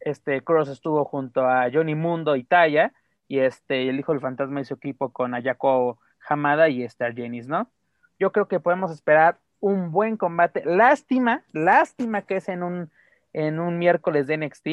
este 0.00 0.42
Cross 0.42 0.68
estuvo 0.68 1.04
junto 1.04 1.48
a 1.48 1.70
Johnny 1.72 1.94
Mundo 1.94 2.36
y 2.36 2.44
Taya, 2.44 2.92
y 3.28 3.38
este, 3.38 3.88
el 3.88 3.98
hijo 3.98 4.12
del 4.12 4.20
fantasma 4.20 4.62
su 4.64 4.74
equipo 4.74 5.12
con 5.12 5.34
Ayako 5.34 5.98
Hamada 6.28 6.68
y 6.68 6.82
Star 6.82 7.14
Janis, 7.14 7.46
¿no? 7.46 7.70
Yo 8.18 8.32
creo 8.32 8.48
que 8.48 8.60
podemos 8.60 8.90
esperar 8.90 9.38
un 9.64 9.90
buen 9.92 10.18
combate. 10.18 10.62
Lástima, 10.66 11.42
lástima 11.52 12.20
que 12.20 12.36
es 12.36 12.50
en 12.50 12.62
un, 12.62 12.90
en 13.32 13.58
un 13.58 13.78
miércoles 13.78 14.26
de 14.26 14.36
NXT, 14.36 14.68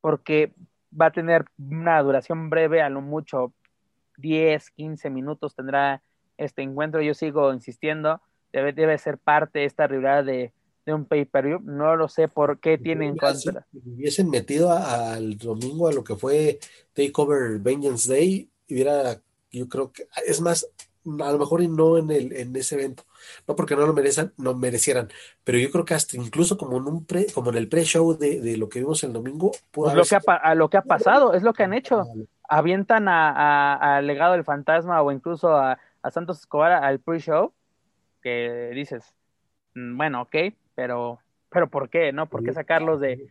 porque 0.00 0.52
va 0.98 1.06
a 1.06 1.12
tener 1.12 1.44
una 1.58 2.02
duración 2.02 2.50
breve, 2.50 2.82
a 2.82 2.88
lo 2.88 3.02
mucho 3.02 3.52
10, 4.16 4.70
15 4.72 5.10
minutos 5.10 5.54
tendrá 5.54 6.02
este 6.38 6.62
encuentro. 6.62 7.00
Yo 7.00 7.14
sigo 7.14 7.52
insistiendo, 7.54 8.20
debe, 8.52 8.72
debe 8.72 8.98
ser 8.98 9.16
parte 9.16 9.60
de 9.60 9.66
esta 9.66 9.86
rivalidad 9.86 10.24
de, 10.24 10.52
de 10.86 10.92
un 10.92 11.04
pay-per-view. 11.04 11.60
No 11.60 11.94
lo 11.94 12.08
sé 12.08 12.26
por 12.26 12.58
qué 12.58 12.78
tienen 12.78 13.16
contra. 13.16 13.64
Si 13.70 13.78
hubiesen 13.94 14.28
metido 14.28 14.72
al 14.72 15.38
domingo 15.38 15.86
a 15.86 15.92
lo 15.92 16.02
que 16.02 16.16
fue 16.16 16.58
Takeover 16.94 17.60
Vengeance 17.60 18.12
Day, 18.12 18.50
hubiera, 18.68 19.20
yo 19.52 19.68
creo 19.68 19.92
que, 19.92 20.08
es 20.26 20.40
más, 20.40 20.66
a 21.04 21.32
lo 21.32 21.38
mejor 21.38 21.62
y 21.62 21.68
no 21.68 21.98
en, 21.98 22.10
el, 22.10 22.32
en 22.32 22.54
ese 22.56 22.74
evento, 22.74 23.04
no 23.48 23.56
porque 23.56 23.76
no 23.76 23.86
lo 23.86 23.94
merezcan, 23.94 24.32
no 24.36 24.54
merecieran, 24.54 25.08
pero 25.44 25.58
yo 25.58 25.70
creo 25.70 25.84
que 25.84 25.94
hasta 25.94 26.16
incluso 26.16 26.58
como 26.58 26.76
en 26.76 26.86
un 26.86 27.04
pre, 27.04 27.26
como 27.32 27.50
en 27.50 27.56
el 27.56 27.68
pre-show 27.68 28.16
de, 28.16 28.40
de, 28.40 28.56
lo 28.56 28.68
que 28.68 28.80
vimos 28.80 29.02
el 29.04 29.12
domingo, 29.12 29.52
pues 29.70 29.94
lo 29.94 30.04
que 30.04 30.16
ha, 30.16 30.34
a 30.34 30.54
lo 30.54 30.68
que 30.68 30.76
ha 30.76 30.82
pasado, 30.82 31.34
es 31.34 31.42
lo 31.42 31.52
que 31.52 31.62
han 31.62 31.74
hecho. 31.74 32.04
Avientan 32.48 33.08
a, 33.08 33.96
a, 33.96 34.02
Legado 34.02 34.32
del 34.32 34.44
Fantasma 34.44 35.00
o 35.02 35.12
incluso 35.12 35.56
a, 35.56 35.78
a 36.02 36.10
Santos 36.10 36.40
Escobar 36.40 36.72
al 36.72 36.98
pre-show, 37.00 37.52
que 38.22 38.70
dices, 38.74 39.14
mm, 39.74 39.96
bueno, 39.96 40.22
ok, 40.22 40.36
pero, 40.74 41.18
pero 41.48 41.68
¿por 41.68 41.88
qué? 41.88 42.12
¿No? 42.12 42.26
¿Por 42.26 42.42
qué 42.42 42.52
sacarlos 42.52 43.00
de 43.00 43.30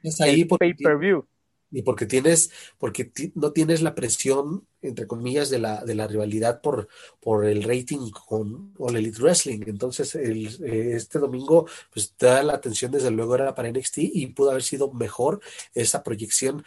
pay-per-view? 0.57 1.25
Y 1.71 1.83
porque 1.83 2.05
tienes, 2.05 2.51
porque 2.77 3.11
no 3.35 3.51
tienes 3.51 3.81
la 3.81 3.95
presión, 3.95 4.65
entre 4.81 5.07
comillas, 5.07 5.49
de 5.49 5.59
la, 5.59 5.83
de 5.83 5.95
la 5.95 6.07
rivalidad 6.07 6.61
por, 6.61 6.87
por 7.19 7.45
el 7.45 7.63
rating 7.63 8.09
con 8.11 8.73
All 8.77 8.95
Elite 8.95 9.21
Wrestling. 9.21 9.61
Entonces, 9.67 10.15
el, 10.15 10.47
este 10.63 11.19
domingo, 11.19 11.67
pues 11.93 12.15
da 12.17 12.41
la 12.43 12.53
atención, 12.53 12.91
desde 12.91 13.11
luego, 13.11 13.35
era 13.35 13.53
para 13.53 13.69
NXT 13.69 13.97
y 13.99 14.27
pudo 14.27 14.51
haber 14.51 14.63
sido 14.63 14.91
mejor 14.91 15.41
esa 15.73 16.03
proyección 16.03 16.63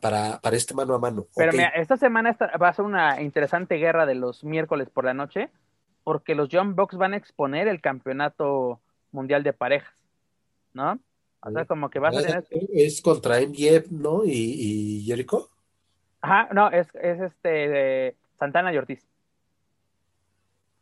para, 0.00 0.40
para 0.40 0.56
este 0.56 0.74
mano 0.74 0.94
a 0.94 0.98
mano. 0.98 1.26
Pero 1.36 1.52
mira, 1.52 1.68
esta 1.68 1.96
semana 1.96 2.36
va 2.60 2.68
a 2.68 2.74
ser 2.74 2.84
una 2.84 3.20
interesante 3.20 3.76
guerra 3.76 4.06
de 4.06 4.14
los 4.14 4.42
miércoles 4.42 4.88
por 4.90 5.04
la 5.04 5.14
noche, 5.14 5.50
porque 6.02 6.34
los 6.34 6.48
John 6.50 6.74
Box 6.74 6.96
van 6.96 7.14
a 7.14 7.16
exponer 7.16 7.68
el 7.68 7.80
campeonato 7.80 8.80
mundial 9.12 9.42
de 9.42 9.52
parejas, 9.52 9.94
¿no? 10.72 10.98
O 11.42 11.50
sea, 11.50 11.64
como 11.64 11.88
que 11.88 11.98
vas 11.98 12.16
a 12.16 12.22
tener. 12.22 12.44
Es 12.50 13.00
contra 13.00 13.40
MJF, 13.40 13.90
¿no? 13.90 14.24
¿Y, 14.24 14.30
y 14.32 15.04
Jericho? 15.04 15.48
Ajá, 16.20 16.52
no, 16.52 16.70
es, 16.70 16.86
es 16.94 17.20
este 17.20 17.48
de 17.48 18.16
Santana 18.38 18.72
y 18.72 18.76
Ortiz. 18.76 19.06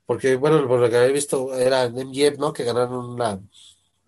Porque, 0.06 0.36
bueno, 0.36 0.66
por 0.66 0.80
lo 0.80 0.88
que 0.88 0.96
había 0.96 1.12
visto, 1.12 1.54
era 1.54 1.88
MJF, 1.88 2.38
¿no? 2.38 2.52
Que 2.52 2.64
ganaron 2.64 3.10
una, 3.10 3.38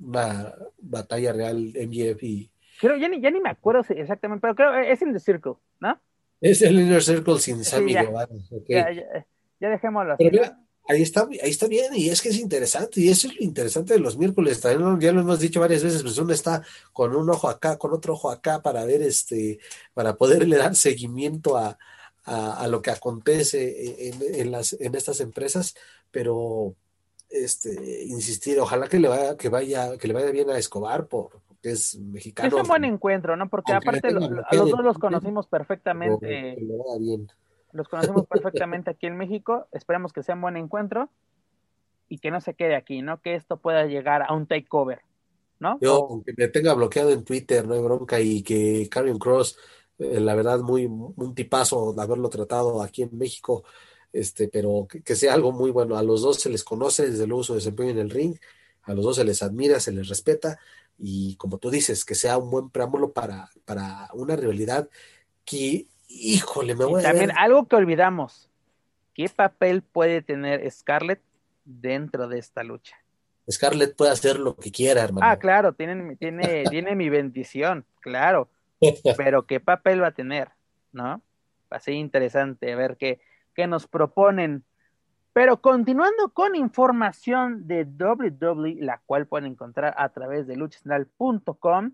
una 0.01 0.55
batalla 0.79 1.33
real 1.33 1.73
MJF 1.75 2.23
y. 2.23 2.51
Creo, 2.81 2.97
ya 2.97 3.09
ni, 3.09 3.21
ya 3.21 3.31
ni 3.31 3.41
me 3.41 3.51
acuerdo 3.51 3.83
exactamente, 3.91 4.41
pero 4.41 4.55
creo 4.55 4.75
es 4.75 5.03
en 5.03 5.13
The 5.13 5.21
Circle, 5.21 5.55
¿no? 5.79 6.01
Es 6.41 6.63
el 6.63 6.81
Inner 6.81 7.03
Circle 7.03 7.39
sin 7.39 7.63
Sammy 7.63 7.93
ya, 7.93 8.05
Guevara. 8.05 8.33
Okay. 8.51 8.77
Ya, 8.77 8.91
ya, 8.91 9.27
ya, 9.61 9.69
dejémoslo 9.69 10.15
así. 10.15 10.25
Pero 10.25 10.43
mira, 10.43 10.59
ahí 10.89 11.03
está, 11.03 11.29
ahí 11.43 11.51
está 11.51 11.69
bien, 11.69 11.95
y 11.95 12.09
es 12.09 12.21
que 12.21 12.31
es 12.31 12.39
interesante, 12.39 13.01
y 13.01 13.09
eso 13.09 13.29
es 13.29 13.37
lo 13.37 13.45
interesante 13.45 13.95
de 13.95 14.01
los 14.01 14.19
miércoles, 14.19 14.61
también 14.61 15.01
ya 15.01 15.13
lo 15.13 15.21
hemos 15.21 15.39
dicho 15.39 15.61
varias 15.61 15.85
veces, 15.85 16.03
pues 16.03 16.19
uno 16.19 16.33
está 16.33 16.63
con 16.93 17.15
un 17.15 17.31
ojo 17.31 17.49
acá, 17.49 17.79
con 17.79 17.93
otro 17.93 18.15
ojo 18.15 18.31
acá 18.31 18.61
para 18.61 18.85
ver 18.85 19.03
este, 19.03 19.59
para 19.95 20.17
poderle 20.17 20.57
dar 20.57 20.75
seguimiento 20.75 21.57
a, 21.57 21.79
a, 22.25 22.63
a 22.65 22.69
lo 22.69 22.83
que 22.83 22.91
acontece 22.91 24.09
en, 24.09 24.15
en, 24.35 24.51
las, 24.51 24.73
en 24.75 24.95
estas 24.95 25.21
empresas, 25.21 25.75
pero 26.11 26.75
este, 27.31 28.05
insistir, 28.05 28.59
ojalá 28.59 28.89
que 28.89 28.99
le 28.99 29.09
vaya, 29.09 29.37
que 29.37 29.49
vaya, 29.49 29.97
que 29.97 30.09
le 30.09 30.15
vaya 30.15 30.31
bien 30.31 30.51
a 30.51 30.59
Escobar 30.59 31.07
por, 31.07 31.41
porque 31.47 31.71
es 31.71 31.97
mexicano. 31.99 32.49
Es 32.49 32.63
un 32.63 32.69
buen 32.69 32.85
encuentro, 32.85 33.37
¿no? 33.37 33.49
Porque 33.49 33.73
aparte 33.73 34.11
lo, 34.11 34.21
a 34.25 34.55
los 34.55 34.71
dos 34.71 34.85
los 34.85 34.99
conocimos 34.99 35.47
perfectamente. 35.47 36.57
Los 37.73 37.89
conocemos 37.89 38.27
perfectamente 38.27 38.91
aquí 38.91 39.07
en 39.07 39.17
México, 39.17 39.67
esperamos 39.73 40.13
que 40.13 40.23
sea 40.23 40.35
un 40.35 40.43
buen 40.43 40.57
encuentro 40.57 41.11
y 42.09 42.19
que 42.19 42.31
no 42.31 42.41
se 42.41 42.55
quede 42.55 42.75
aquí, 42.75 43.03
¿no? 43.03 43.21
Que 43.21 43.35
esto 43.35 43.57
pueda 43.59 43.87
llegar 43.87 44.23
a 44.23 44.35
un 44.35 44.47
takeover, 44.47 45.01
¿no? 45.59 45.79
Yo, 45.81 46.09
aunque 46.11 46.33
me 46.37 46.49
tenga 46.49 46.75
bloqueado 46.75 47.11
en 47.11 47.25
Twitter, 47.25 47.67
no 47.67 47.75
hay 47.75 47.81
bronca, 47.81 48.21
y 48.21 48.43
que 48.43 48.89
Carrion 48.91 49.19
Cross, 49.19 49.57
eh, 49.99 50.21
la 50.21 50.35
verdad, 50.35 50.59
muy 50.61 50.87
un 50.87 51.35
tipazo 51.35 51.93
de 51.93 52.03
haberlo 52.03 52.29
tratado 52.29 52.83
aquí 52.83 53.03
en 53.03 53.17
México, 53.17 53.65
este, 54.13 54.49
pero 54.49 54.89
que, 54.91 55.03
que, 55.03 55.15
sea 55.15 55.35
algo 55.35 55.53
muy 55.53 55.71
bueno. 55.71 55.97
A 55.97 56.03
los 56.03 56.23
dos 56.23 56.41
se 56.41 56.51
les 56.51 56.65
conoce 56.65 57.09
desde 57.11 57.29
luego 57.29 57.45
su 57.45 57.55
desempeño 57.55 57.91
en 57.91 57.99
el 57.99 58.11
ring, 58.11 58.37
a 58.83 58.95
los 58.95 59.05
dos 59.05 59.17
se 59.17 59.25
les 59.25 59.43
admira, 59.43 59.79
se 59.79 59.93
les 59.93 60.09
respeta, 60.09 60.59
y 60.99 61.37
como 61.37 61.59
tú 61.59 61.71
dices, 61.71 62.05
que 62.05 62.17
sea 62.17 62.39
un 62.39 62.51
buen 62.51 62.71
preámbulo 62.71 63.13
para, 63.13 63.51
para 63.65 64.09
una 64.15 64.37
rivalidad 64.37 64.89
que 65.45 65.87
Híjole, 66.13 66.75
me 66.75 66.85
voy 66.85 67.01
y 67.01 67.05
también 67.05 67.31
algo 67.37 67.69
que 67.69 67.77
olvidamos. 67.77 68.51
¿Qué 69.15 69.29
papel 69.29 69.83
puede 69.83 70.23
tener 70.23 70.69
Scarlett 70.71 71.23
dentro 71.65 72.27
de 72.27 72.39
esta 72.39 72.65
lucha? 72.65 72.97
Scarlett 73.49 73.97
puede 73.97 74.11
hacer 74.11 74.39
lo 74.39 74.57
que 74.57 74.73
quiera, 74.73 75.03
hermano. 75.03 75.27
Ah, 75.27 75.39
claro, 75.39 75.73
tiene, 75.73 76.17
tiene, 76.17 76.65
tiene 76.71 76.97
mi 76.97 77.09
bendición, 77.09 77.87
claro. 78.01 78.49
Pero 79.17 79.47
¿qué 79.47 79.61
papel 79.61 80.03
va 80.03 80.09
a 80.09 80.15
tener? 80.15 80.49
¿No? 80.93 81.23
Va 81.73 81.77
a 81.77 81.81
ser 81.81 81.95
interesante 81.95 82.73
a 82.73 82.77
ver 82.77 82.97
qué, 82.97 83.21
qué 83.55 83.69
nos 83.69 83.87
proponen. 83.87 84.65
Pero 85.33 85.61
continuando 85.61 86.31
con 86.33 86.57
información 86.57 87.69
de 87.69 87.85
WWE, 87.85 88.77
la 88.81 89.01
cual 89.07 89.27
pueden 89.27 89.53
encontrar 89.53 89.95
a 89.97 90.09
través 90.09 90.49
de 90.49 90.57
luchasnal.com, 90.57 91.93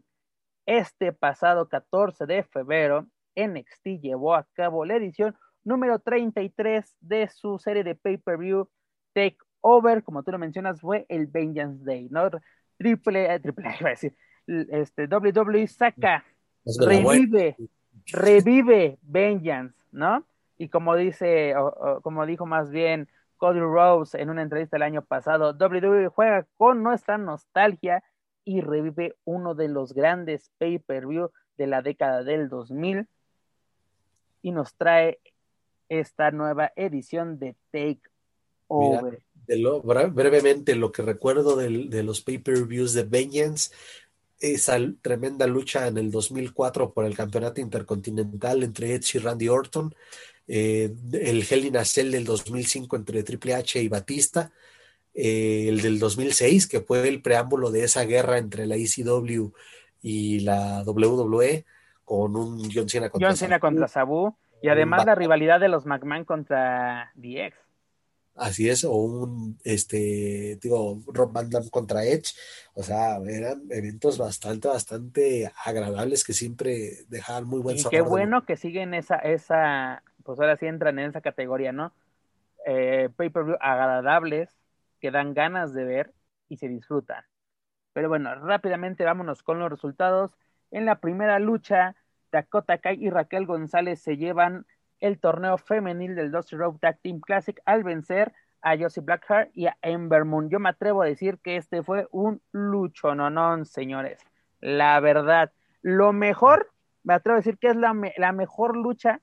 este 0.65 1.13
pasado 1.13 1.69
14 1.69 2.25
de 2.25 2.45
febrero, 2.45 3.07
NXT 3.37 4.01
llevó 4.01 4.35
a 4.35 4.47
cabo 4.55 4.85
la 4.85 4.97
edición 4.97 5.37
número 5.65 5.99
33 5.99 6.97
de 7.01 7.29
su 7.29 7.59
serie 7.59 7.85
de 7.85 7.95
pay-per-view 7.95 8.69
Take 9.13 9.39
Over, 9.61 10.03
como 10.05 10.23
tú 10.23 10.31
lo 10.31 10.39
mencionas, 10.39 10.81
fue 10.81 11.07
el 11.09 11.27
Vengeance 11.27 11.85
Day, 11.85 12.09
¿no? 12.11 12.31
Triple, 12.79 13.35
eh, 13.35 13.41
triple, 13.41 13.75
iba 13.81 13.89
a 13.89 13.91
decir, 13.91 14.15
este, 14.47 15.07
WWE 15.07 15.67
saca, 15.67 16.25
revive, 16.65 17.57
revive 18.07 18.99
Vengeance, 19.03 19.75
¿no? 19.91 20.25
Y 20.57 20.69
como 20.69 20.95
dice, 20.95 21.57
o, 21.57 21.67
o, 21.67 22.01
como 22.01 22.25
dijo 22.27 22.47
más 22.47 22.71
bien 22.71 23.09
Cody 23.37 23.61
Rose 23.61 24.21
en 24.21 24.31
una 24.31 24.43
entrevista 24.43 24.77
el 24.77 24.83
año 24.83 25.03
pasado, 25.03 25.53
WWE 25.53 26.09
juega 26.09 26.47
con 26.57 26.83
nuestra 26.83 27.19
nostalgia 27.19 28.03
y 28.45 28.61
revive 28.61 29.17
uno 29.25 29.55
de 29.55 29.69
los 29.69 29.93
grandes 29.93 30.51
pay-per-view 30.59 31.31
de 31.59 31.67
la 31.67 31.83
década 31.83 32.23
del 32.23 32.49
2000 32.49 33.09
y 34.47 34.53
nos 34.53 34.77
trae 34.77 35.19
esta 35.89 36.31
nueva 36.31 36.73
edición 36.77 37.37
de 37.41 37.57
Take 37.73 38.01
Over. 38.69 39.03
Mira, 39.03 39.19
de 39.49 39.59
lo, 39.59 39.83
brevemente, 39.83 40.77
lo 40.77 40.93
que 40.93 41.03
recuerdo 41.03 41.57
de, 41.57 41.89
de 41.89 42.03
los 42.05 42.21
pay-per-views 42.21 42.93
de 42.93 43.03
Vengeance, 43.03 43.73
esa 44.39 44.79
tremenda 45.03 45.49
lucha 45.49 45.89
en 45.89 45.99
el 45.99 46.13
2004 46.13 46.93
por 46.93 47.07
el 47.07 47.17
campeonato 47.17 47.61
intercontinental 47.61 48.63
entre 48.63 48.95
Edge 48.95 49.19
y 49.19 49.19
Randy 49.19 49.49
Orton, 49.49 49.93
eh, 50.47 50.95
el 51.11 51.45
Hell 51.51 51.65
in 51.65 51.77
a 51.79 51.85
Cell 51.85 52.13
del 52.13 52.25
2005 52.25 52.95
entre 52.95 53.25
Triple 53.25 53.55
H 53.55 53.83
y 53.83 53.89
Batista, 53.89 54.53
eh, 55.13 55.67
el 55.69 55.83
del 55.83 55.99
2006, 55.99 56.69
que 56.69 56.83
fue 56.83 57.09
el 57.09 57.21
preámbulo 57.21 57.73
de 57.73 57.83
esa 57.83 58.05
guerra 58.05 58.39
entre 58.39 58.65
la 58.67 58.77
ECW 58.77 59.51
y 60.03 60.39
la 60.41 60.85
WWE, 60.87 61.65
con 62.07 62.37
un 62.37 62.71
John 62.73 62.89
Cena 62.89 63.11
contra 63.11 63.29
John 63.29 63.37
Cena 63.37 63.57
Sabu. 63.57 63.61
contra 63.61 63.89
Sabu 63.89 64.37
y 64.63 64.69
además 64.69 65.05
la 65.05 65.15
rivalidad 65.15 65.61
de 65.61 65.69
los 65.69 65.85
McMahon 65.85 66.25
contra 66.25 67.13
DX. 67.15 67.59
Así 68.37 68.69
es, 68.69 68.85
o 68.85 68.93
un 68.93 69.59
este 69.65 70.59
digo 70.63 71.01
Rob 71.07 71.33
Van 71.33 71.49
Damme 71.51 71.71
contra 71.71 72.05
Edge, 72.05 72.35
o 72.75 72.83
sea, 72.83 73.17
eran 73.17 73.63
eventos 73.71 74.19
bastante, 74.19 74.69
bastante 74.69 75.51
agradables 75.65 76.23
que 76.23 76.35
siempre 76.35 77.05
dejaban 77.09 77.47
muy 77.47 77.61
buen 77.61 77.77
y 77.77 77.79
sabor. 77.81 77.91
Qué 77.91 78.03
bueno 78.03 78.45
que 78.45 78.57
siguen 78.57 78.95
esa, 78.95 79.17
esa, 79.17 80.03
pues 80.23 80.39
ahora 80.39 80.57
sí 80.57 80.67
entran 80.67 80.99
en 80.99 81.11
esa 81.11 81.23
categoría, 81.23 81.73
¿no? 81.73 81.93
Eh, 82.67 83.09
pay-per-view 83.17 83.57
agradables, 83.59 84.51
que 85.01 85.11
dan 85.11 85.33
ganas 85.35 85.73
de 85.73 85.85
ver 85.85 86.13
y 86.49 86.59
se 86.59 86.69
disfrutan. 86.69 87.25
Pero 87.95 88.11
bueno, 88.11 88.35
rápidamente 88.35 89.05
vámonos 89.05 89.43
con 89.43 89.59
los 89.59 89.71
resultados. 89.71 90.37
En 90.77 90.85
la 90.85 90.97
primera 90.97 91.39
lucha, 91.39 91.97
Dakota 92.31 92.77
Kai 92.77 93.03
y 93.03 93.09
Raquel 93.09 93.47
González 93.47 93.99
se 93.99 94.19
llevan 94.19 94.67
el 95.01 95.19
torneo 95.19 95.57
femenil 95.57 96.15
del 96.15 96.31
Dusty 96.31 96.55
Road 96.55 96.77
Tag 96.77 96.99
Team 97.01 97.21
Classic 97.21 97.59
al 97.65 97.83
vencer 97.83 98.35
a 98.61 98.77
Josie 98.77 99.03
Blackheart 99.03 99.49
y 99.55 99.69
a 99.69 99.79
Ember 99.81 100.27
Moon. 100.27 100.51
Yo 100.51 100.61
me 100.61 100.69
atrevo 100.69 101.01
a 101.01 101.07
decir 101.07 101.39
que 101.39 101.57
este 101.57 101.83
fue 101.83 102.09
un 102.11 102.43
lucho, 102.53 103.15
no, 103.15 103.65
señores. 103.65 104.21
La 104.61 105.01
verdad, 105.01 105.51
lo 105.81 106.13
mejor, 106.13 106.71
me 107.05 107.15
atrevo 107.15 107.37
a 107.37 107.41
decir 107.41 107.57
que 107.57 107.69
es 107.69 107.77
la 107.77 108.33
mejor 108.33 108.77
lucha 108.77 109.23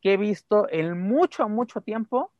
que 0.00 0.12
he 0.12 0.16
visto 0.16 0.68
en 0.70 0.96
mucho, 0.96 1.48
mucho 1.48 1.80
tiempo 1.80 2.30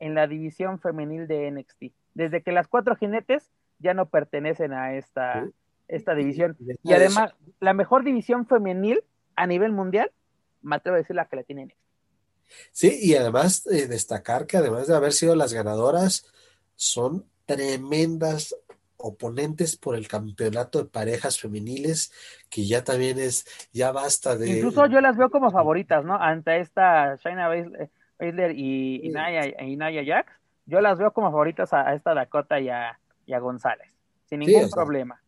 en 0.00 0.16
la 0.16 0.26
división 0.26 0.80
femenil 0.80 1.28
de 1.28 1.48
NXT. 1.52 1.94
Desde 2.14 2.42
que 2.42 2.50
las 2.50 2.66
cuatro 2.66 2.96
jinetes 2.96 3.52
ya 3.78 3.94
no 3.94 4.06
pertenecen 4.06 4.72
a 4.72 4.94
esta, 4.94 5.46
esta 5.88 6.14
división. 6.14 6.56
Y 6.82 6.92
además, 6.92 7.32
la 7.60 7.74
mejor 7.74 8.04
división 8.04 8.46
femenil 8.46 9.02
a 9.36 9.46
nivel 9.46 9.72
mundial, 9.72 10.10
me 10.62 10.76
atrevo 10.76 10.96
a 10.96 10.98
decir 10.98 11.16
la 11.16 11.26
que 11.26 11.36
la 11.36 11.42
tiene. 11.42 11.76
Sí, 12.70 12.98
y 13.00 13.14
además 13.14 13.66
eh, 13.66 13.86
destacar 13.86 14.46
que 14.46 14.58
además 14.58 14.86
de 14.86 14.96
haber 14.96 15.12
sido 15.12 15.34
las 15.34 15.52
ganadoras, 15.52 16.26
son 16.74 17.24
tremendas 17.46 18.54
oponentes 18.96 19.76
por 19.76 19.96
el 19.96 20.06
campeonato 20.06 20.78
de 20.78 20.88
parejas 20.88 21.40
femeniles, 21.40 22.12
que 22.48 22.66
ya 22.66 22.84
también 22.84 23.18
es, 23.18 23.44
ya 23.72 23.90
basta 23.90 24.36
de... 24.36 24.58
Incluso 24.58 24.86
yo 24.86 25.00
las 25.00 25.16
veo 25.16 25.30
como 25.30 25.50
favoritas, 25.50 26.04
¿no? 26.04 26.14
Ante 26.14 26.60
esta 26.60 27.16
Shaina 27.16 27.48
Baszler 27.48 28.52
y, 28.52 29.00
y, 29.04 29.08
Naya, 29.10 30.04
Jax, 30.04 30.32
yo 30.66 30.80
las 30.80 30.98
veo 30.98 31.12
como 31.12 31.30
favoritas 31.30 31.72
a, 31.72 31.94
esta 31.94 32.14
Dakota 32.14 32.60
y 32.60 32.68
a, 32.68 32.98
González, 33.40 33.90
sin 34.28 34.40
ningún 34.40 34.70
problema. 34.70 35.20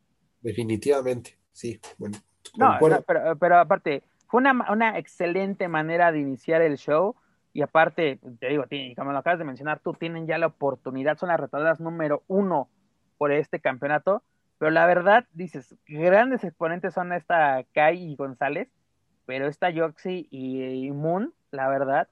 Definitivamente, 0.44 1.36
sí. 1.52 1.80
Bueno, 1.98 2.18
no, 2.56 2.76
pero, 3.06 3.36
pero 3.38 3.58
aparte, 3.58 4.04
fue 4.34 4.40
una, 4.40 4.98
excelente 4.98 5.68
manera 5.68 6.12
de 6.12 6.20
iniciar 6.20 6.62
el 6.62 6.76
show. 6.76 7.16
Y 7.52 7.62
aparte, 7.62 8.18
te 8.40 8.48
digo, 8.48 8.64
como 8.96 9.12
lo 9.12 9.18
acabas 9.18 9.38
de 9.38 9.44
mencionar, 9.44 9.78
tú 9.78 9.94
tienen 9.94 10.26
ya 10.26 10.38
la 10.38 10.48
oportunidad, 10.48 11.18
son 11.18 11.28
las 11.28 11.38
retadoras 11.38 11.80
número 11.80 12.24
uno 12.26 12.68
por 13.16 13.32
este 13.32 13.60
campeonato. 13.60 14.22
Pero 14.58 14.70
la 14.70 14.86
verdad, 14.86 15.26
dices, 15.32 15.76
grandes 15.86 16.44
exponentes 16.44 16.94
son 16.94 17.12
esta 17.12 17.64
Kai 17.74 18.12
y 18.12 18.16
González, 18.16 18.68
pero 19.24 19.46
esta 19.46 19.70
Yoxi 19.70 20.28
y, 20.30 20.90
Moon, 20.90 21.32
la 21.50 21.68
verdad, 21.68 22.08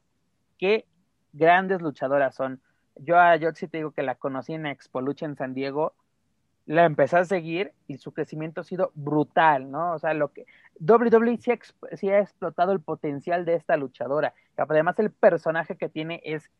qué 0.59 0.87
grandes 1.33 1.83
luchadoras 1.83 2.35
son. 2.35 2.61
Yo 2.97 3.19
a 3.19 3.35
Yoxi 3.37 3.69
te 3.69 3.79
digo 3.79 3.91
que 3.91 4.03
la 4.03 4.15
conocí 4.15 4.55
en 4.55 4.67
Expo 4.67 5.01
Lucha 5.01 5.27
en 5.27 5.37
San 5.37 5.55
Diego 5.55 5.95
la 6.73 6.87
empecé 6.87 7.19
a 7.19 7.25
seguir 7.27 7.75
y 7.87 7.99
su 7.99 8.13
crecimiento 8.13 8.63
ha 8.63 8.65
sido 8.65 8.93
brutal, 8.95 9.71
¿no? 9.71 9.93
O 9.93 9.99
sea, 9.99 10.15
lo 10.15 10.33
que 10.33 10.47
WWE 10.81 11.39
sí 11.39 12.09
ha, 12.09 12.19
explotado 12.19 12.73
el 12.73 12.81
potencial 12.81 13.45
de 13.45 13.57
esta 13.57 13.77
luchadora. 13.77 14.33
Además, 14.57 14.99
el 14.99 15.11
personaje 15.11 15.77
que 15.77 15.91
tiene 15.91 16.23
es, 16.25 16.51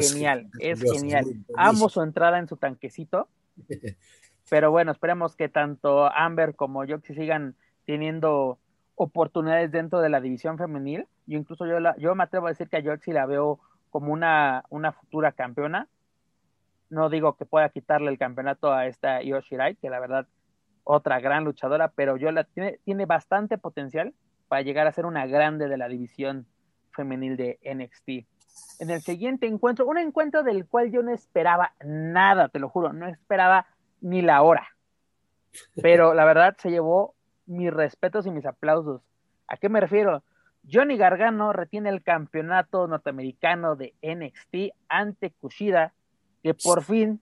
genial, 0.00 0.50
es 0.58 0.82
genial. 0.82 1.26
Amo 1.56 1.88
su 1.88 2.02
entrada 2.02 2.40
en 2.40 2.48
su 2.48 2.56
tanquecito. 2.56 3.28
Pero 4.50 4.72
bueno, 4.72 4.90
esperemos 4.90 5.36
que 5.36 5.48
tanto 5.48 6.12
Amber 6.12 6.56
como 6.56 6.84
Joxy 6.84 7.14
sigan 7.14 7.54
teniendo 7.86 8.58
oportunidades 8.96 9.70
dentro 9.70 10.00
de 10.00 10.08
la 10.08 10.20
división 10.20 10.58
femenil. 10.58 11.06
Yo 11.26 11.38
incluso 11.38 11.66
yo, 11.66 11.78
la, 11.78 11.96
yo 11.98 12.16
me 12.16 12.24
atrevo 12.24 12.46
a 12.46 12.50
decir 12.50 12.68
que 12.68 12.78
a 12.78 12.82
Joxy 12.82 13.12
la 13.12 13.26
veo 13.26 13.60
como 13.90 14.12
una, 14.12 14.64
una 14.70 14.90
futura 14.90 15.30
campeona 15.30 15.88
no 16.92 17.08
digo 17.08 17.36
que 17.36 17.46
pueda 17.46 17.70
quitarle 17.70 18.10
el 18.10 18.18
campeonato 18.18 18.70
a 18.70 18.86
esta 18.86 19.22
Yoshirai, 19.22 19.76
que 19.76 19.88
la 19.88 19.98
verdad, 19.98 20.26
otra 20.84 21.20
gran 21.20 21.42
luchadora, 21.42 21.88
pero 21.88 22.18
yo 22.18 22.30
la 22.30 22.44
tiene, 22.44 22.78
tiene 22.84 23.06
bastante 23.06 23.56
potencial 23.56 24.12
para 24.48 24.60
llegar 24.60 24.86
a 24.86 24.92
ser 24.92 25.06
una 25.06 25.26
grande 25.26 25.68
de 25.68 25.78
la 25.78 25.88
división 25.88 26.46
femenil 26.90 27.38
de 27.38 27.58
NXT. 27.64 28.28
En 28.80 28.90
el 28.90 29.00
siguiente 29.00 29.46
encuentro, 29.46 29.86
un 29.86 29.96
encuentro 29.96 30.42
del 30.42 30.66
cual 30.66 30.92
yo 30.92 31.02
no 31.02 31.12
esperaba 31.12 31.72
nada, 31.82 32.50
te 32.50 32.58
lo 32.58 32.68
juro, 32.68 32.92
no 32.92 33.08
esperaba 33.08 33.66
ni 34.02 34.20
la 34.20 34.42
hora. 34.42 34.68
Pero 35.80 36.12
la 36.12 36.26
verdad 36.26 36.56
se 36.58 36.70
llevó 36.70 37.14
mis 37.46 37.72
respetos 37.72 38.26
y 38.26 38.30
mis 38.30 38.44
aplausos. 38.44 39.00
¿A 39.46 39.56
qué 39.56 39.70
me 39.70 39.80
refiero? 39.80 40.22
Johnny 40.70 40.98
Gargano 40.98 41.54
retiene 41.54 41.88
el 41.88 42.02
campeonato 42.02 42.86
norteamericano 42.86 43.76
de 43.76 43.94
NXT 44.02 44.74
ante 44.88 45.30
Kushida 45.30 45.94
que 46.42 46.54
por 46.54 46.82
fin 46.82 47.20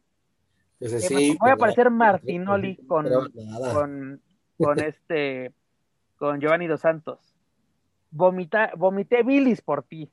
voy 1.38 1.50
a 1.50 1.54
aparecer 1.54 1.90
Martinoli 1.90 2.76
con, 2.86 3.06
con, 3.72 4.20
con, 4.58 4.78
este 4.84 5.52
con 6.16 6.40
Giovanni 6.40 6.66
dos 6.66 6.80
Santos. 6.80 7.18
Vomita, 8.10 8.72
vomité 8.76 9.22
bilis 9.22 9.62
por 9.62 9.84
ti, 9.84 10.10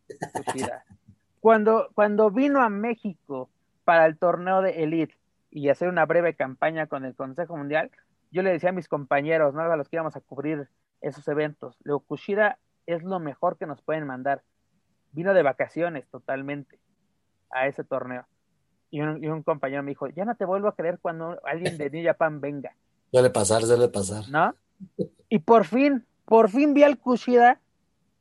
Cuando, 1.39 1.89
cuando 1.95 2.29
vino 2.29 2.61
a 2.61 2.69
México 2.69 3.49
para 3.85 4.05
el 4.05 4.17
torneo 4.17 4.61
de 4.61 4.83
Elite 4.83 5.15
y 5.49 5.69
hacer 5.69 5.87
una 5.87 6.05
breve 6.05 6.35
campaña 6.35 6.87
con 6.87 7.05
el 7.05 7.15
Consejo 7.15 7.57
Mundial, 7.57 7.89
yo 8.31 8.43
le 8.43 8.51
decía 8.51 8.69
a 8.69 8.73
mis 8.73 8.87
compañeros, 8.87 9.55
¿no? 9.55 9.61
a 9.61 9.75
los 9.77 9.89
que 9.89 9.95
íbamos 9.95 10.15
a 10.15 10.21
cubrir 10.21 10.67
esos 11.01 11.27
eventos, 11.27 11.77
Leo 11.83 11.99
Kushida 11.99 12.59
es 12.85 13.03
lo 13.03 13.19
mejor 13.19 13.57
que 13.57 13.65
nos 13.65 13.81
pueden 13.81 14.05
mandar. 14.05 14.43
Vino 15.11 15.33
de 15.33 15.41
vacaciones 15.41 16.07
totalmente 16.09 16.79
a 17.49 17.67
ese 17.67 17.83
torneo 17.83 18.27
y 18.89 19.01
un, 19.01 19.43
compañero 19.43 19.83
me 19.83 19.91
dijo, 19.91 20.07
ya 20.07 20.25
no 20.25 20.35
te 20.35 20.45
vuelvo 20.45 20.69
a 20.69 20.75
creer 20.75 20.99
cuando 20.99 21.39
alguien 21.43 21.77
de 21.77 21.89
New 21.89 22.05
Japan 22.05 22.39
venga. 22.39 22.73
Suele 23.11 23.29
pasar, 23.29 23.63
suele 23.63 23.89
pasar. 23.89 24.29
¿No? 24.29 24.55
Y 25.29 25.39
por 25.39 25.65
fin, 25.65 26.05
por 26.25 26.49
fin 26.49 26.73
vi 26.73 26.83
al 26.83 26.97
Kushida, 26.97 27.59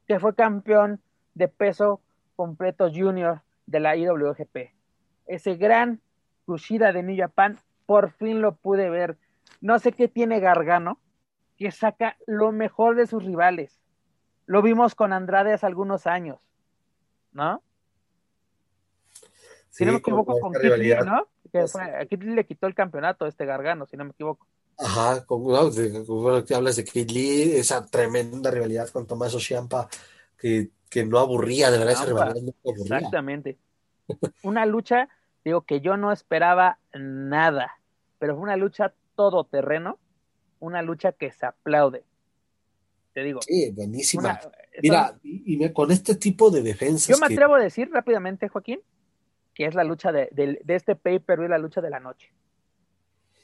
que 0.07 0.19
fue 0.19 0.35
campeón 0.35 1.01
de 1.35 1.49
peso 1.49 2.01
completo 2.35 2.91
junior 2.93 3.43
de 3.67 3.81
la 3.81 3.97
IWGP. 3.97 4.73
Ese 5.27 5.57
gran 5.57 6.01
Kushida 6.47 6.93
de 6.93 7.03
New 7.03 7.17
Japan, 7.17 7.59
por 7.87 8.11
fin 8.13 8.41
lo 8.41 8.55
pude 8.57 8.91
ver. 8.91 9.17
No 9.61 9.79
sé 9.79 9.93
qué 9.93 10.09
tiene 10.09 10.41
Gargano, 10.41 10.99
que 11.57 11.71
saca 11.71 12.17
lo 12.27 12.53
mejor 12.53 12.97
de 12.97 13.07
sus 13.07 13.25
rivales. 13.25 13.81
Lo 14.47 14.63
vimos 14.63 14.95
con 14.95 15.13
Andrade 15.13 15.53
hace 15.53 15.67
algunos 15.67 16.07
años, 16.07 16.39
¿no? 17.33 17.63
Si 19.77 19.85
no 19.85 19.93
me 19.93 19.99
equivoco, 19.99 20.41
con 20.41 20.55
Kit 20.55 20.73
Lee, 20.79 20.95
¿no? 21.05 21.29
Que 21.53 21.67
fue, 21.67 21.83
a 21.83 22.07
Kit 22.07 22.23
Lee 22.23 22.35
le 22.35 22.47
quitó 22.47 22.67
el 22.67 22.75
campeonato 22.75 23.27
este 23.27 23.45
Gargano, 23.45 23.87
si 23.87 23.97
no 23.99 24.05
me 24.05 24.13
equivoco. 24.13 24.47
Ajá, 24.79 25.27
con, 25.27 25.43
bueno, 25.43 26.45
que 26.47 26.55
hablas 26.55 26.77
de 26.77 26.85
Kid 26.85 27.11
Lee, 27.11 27.57
esa 27.57 27.85
tremenda 27.85 28.51
rivalidad 28.51 28.89
con 28.89 29.07
Tomás 29.07 29.37
Ciampa, 29.39 29.87
que, 30.39 30.71
que 30.89 31.05
no 31.05 31.19
aburría, 31.19 31.71
de 31.71 31.77
verdad, 31.77 31.93
esa 31.93 32.07
rivalidad 32.07 32.43
no 32.43 32.53
aburría. 32.65 32.97
Exactamente. 32.97 33.59
Una 34.43 34.65
lucha, 34.65 35.11
digo, 35.45 35.61
que 35.61 35.83
yo 35.83 35.99
no 35.99 36.11
esperaba 36.11 36.79
nada, 36.95 37.73
pero 38.19 38.35
fue 38.35 38.45
una 38.45 38.57
lucha 38.57 38.95
todoterreno, 39.15 39.99
una 40.59 40.81
lucha 40.81 41.13
que 41.13 41.33
se 41.33 41.45
aplaude. 41.45 42.03
Te 43.13 43.23
digo. 43.23 43.41
Sí, 43.43 43.71
buenísima. 43.73 44.41
Mira, 44.83 45.19
y, 45.23 45.71
con 45.73 45.91
este 45.91 46.15
tipo 46.15 46.51
de 46.51 46.63
defensas. 46.63 47.09
Yo 47.09 47.19
me 47.19 47.33
atrevo 47.33 47.57
a 47.57 47.61
decir 47.61 47.91
rápidamente, 47.91 48.49
Joaquín, 48.49 48.81
que 49.57 49.65
es 49.65 49.75
la 49.75 49.85
lucha 49.85 50.13
de, 50.13 50.29
este 50.69 50.97
pay-per-view, 50.97 51.49
la 51.49 51.57
lucha 51.57 51.81
de 51.81 51.89
la 51.89 51.99
noche. 51.99 52.31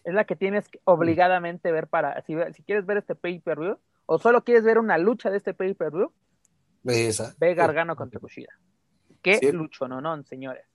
Es 0.04 0.12
la 0.12 0.24
que 0.24 0.36
tienes 0.36 0.68
que 0.68 0.78
obligadamente 0.84 1.72
ver 1.72 1.86
para, 1.86 2.20
si, 2.20 2.36
si 2.52 2.62
quieres 2.62 2.84
ver 2.84 2.98
este 2.98 3.14
pay-per-view, 3.14 3.78
o 4.04 4.18
solo 4.18 4.44
quieres 4.44 4.62
ver 4.62 4.78
una 4.78 4.98
lucha 4.98 5.30
de 5.30 5.38
este 5.38 5.54
pay-per-view, 5.54 6.12
ve 6.82 7.54
Gargano 7.54 7.96
contra 7.96 8.20
Kushida. 8.20 8.52
Qué 9.22 9.52
lucho, 9.54 9.88
no, 9.88 10.02
no, 10.02 10.22
señores. 10.24 10.66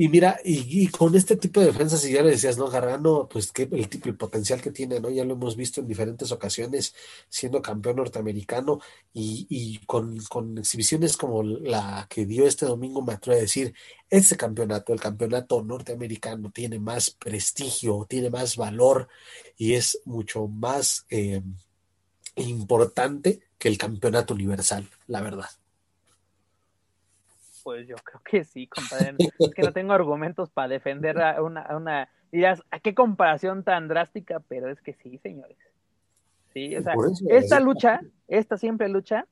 Y 0.00 0.08
mira, 0.08 0.38
y, 0.44 0.86
con 0.90 1.16
este 1.16 1.34
tipo 1.34 1.58
de 1.58 1.66
defensas, 1.66 2.02
si 2.02 2.12
ya 2.12 2.22
le 2.22 2.30
decías, 2.30 2.56
¿no? 2.56 2.68
Gargano, 2.70 3.28
pues 3.28 3.50
que 3.50 3.64
el 3.64 3.88
tipo, 3.88 4.08
el 4.08 4.16
potencial 4.16 4.60
que 4.62 4.70
tiene, 4.70 5.00
¿no? 5.00 5.10
Ya 5.10 5.24
lo 5.24 5.34
hemos 5.34 5.56
visto 5.56 5.80
en 5.80 5.88
diferentes 5.88 6.30
ocasiones 6.30 6.94
siendo 7.28 7.60
campeón 7.60 7.96
norteamericano 7.96 8.78
y, 9.12 9.80
con, 9.86 10.16
exhibiciones 10.56 11.16
como 11.16 11.42
la 11.42 12.06
que 12.08 12.26
dio 12.26 12.46
este 12.46 12.64
domingo, 12.64 13.02
me 13.02 13.14
atrevo 13.14 13.38
a 13.38 13.40
decir, 13.40 13.74
este 14.08 14.36
campeonato, 14.36 14.92
el 14.92 15.00
campeonato 15.00 15.64
norteamericano, 15.64 16.52
tiene 16.52 16.78
más 16.78 17.10
prestigio, 17.10 18.06
tiene 18.08 18.30
más 18.30 18.56
valor 18.56 19.08
y 19.56 19.74
es 19.74 20.00
mucho 20.04 20.46
más 20.46 21.06
eh, 21.10 21.42
importante 22.36 23.40
que 23.58 23.66
el 23.66 23.78
campeonato 23.78 24.32
universal, 24.34 24.88
la 25.08 25.22
verdad. 25.22 25.50
Pues 27.68 27.86
yo 27.86 27.96
creo 27.96 28.22
que 28.24 28.44
sí, 28.44 28.66
compadre. 28.66 29.14
Es 29.38 29.50
que 29.54 29.60
no 29.60 29.74
tengo 29.74 29.92
argumentos 29.92 30.48
para 30.48 30.68
defender 30.68 31.20
a 31.20 31.42
una, 31.42 31.76
una. 31.76 32.08
Dirás, 32.32 32.62
¿a 32.70 32.80
qué 32.80 32.94
comparación 32.94 33.62
tan 33.62 33.88
drástica? 33.88 34.40
Pero 34.48 34.70
es 34.70 34.80
que 34.80 34.94
sí, 34.94 35.18
señores. 35.18 35.58
Sí, 36.54 36.74
o 36.74 36.82
sea, 36.82 36.94
esta 37.28 37.60
lucha, 37.60 38.00
esta 38.26 38.56
siempre 38.56 38.88
lucha, 38.88 39.26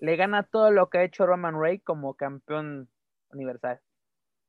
le 0.00 0.16
gana 0.16 0.42
todo 0.42 0.70
lo 0.70 0.90
que 0.90 0.98
ha 0.98 1.02
hecho 1.02 1.24
Roman 1.24 1.58
Reigns 1.58 1.82
como 1.82 2.12
campeón 2.12 2.90
universal. 3.30 3.80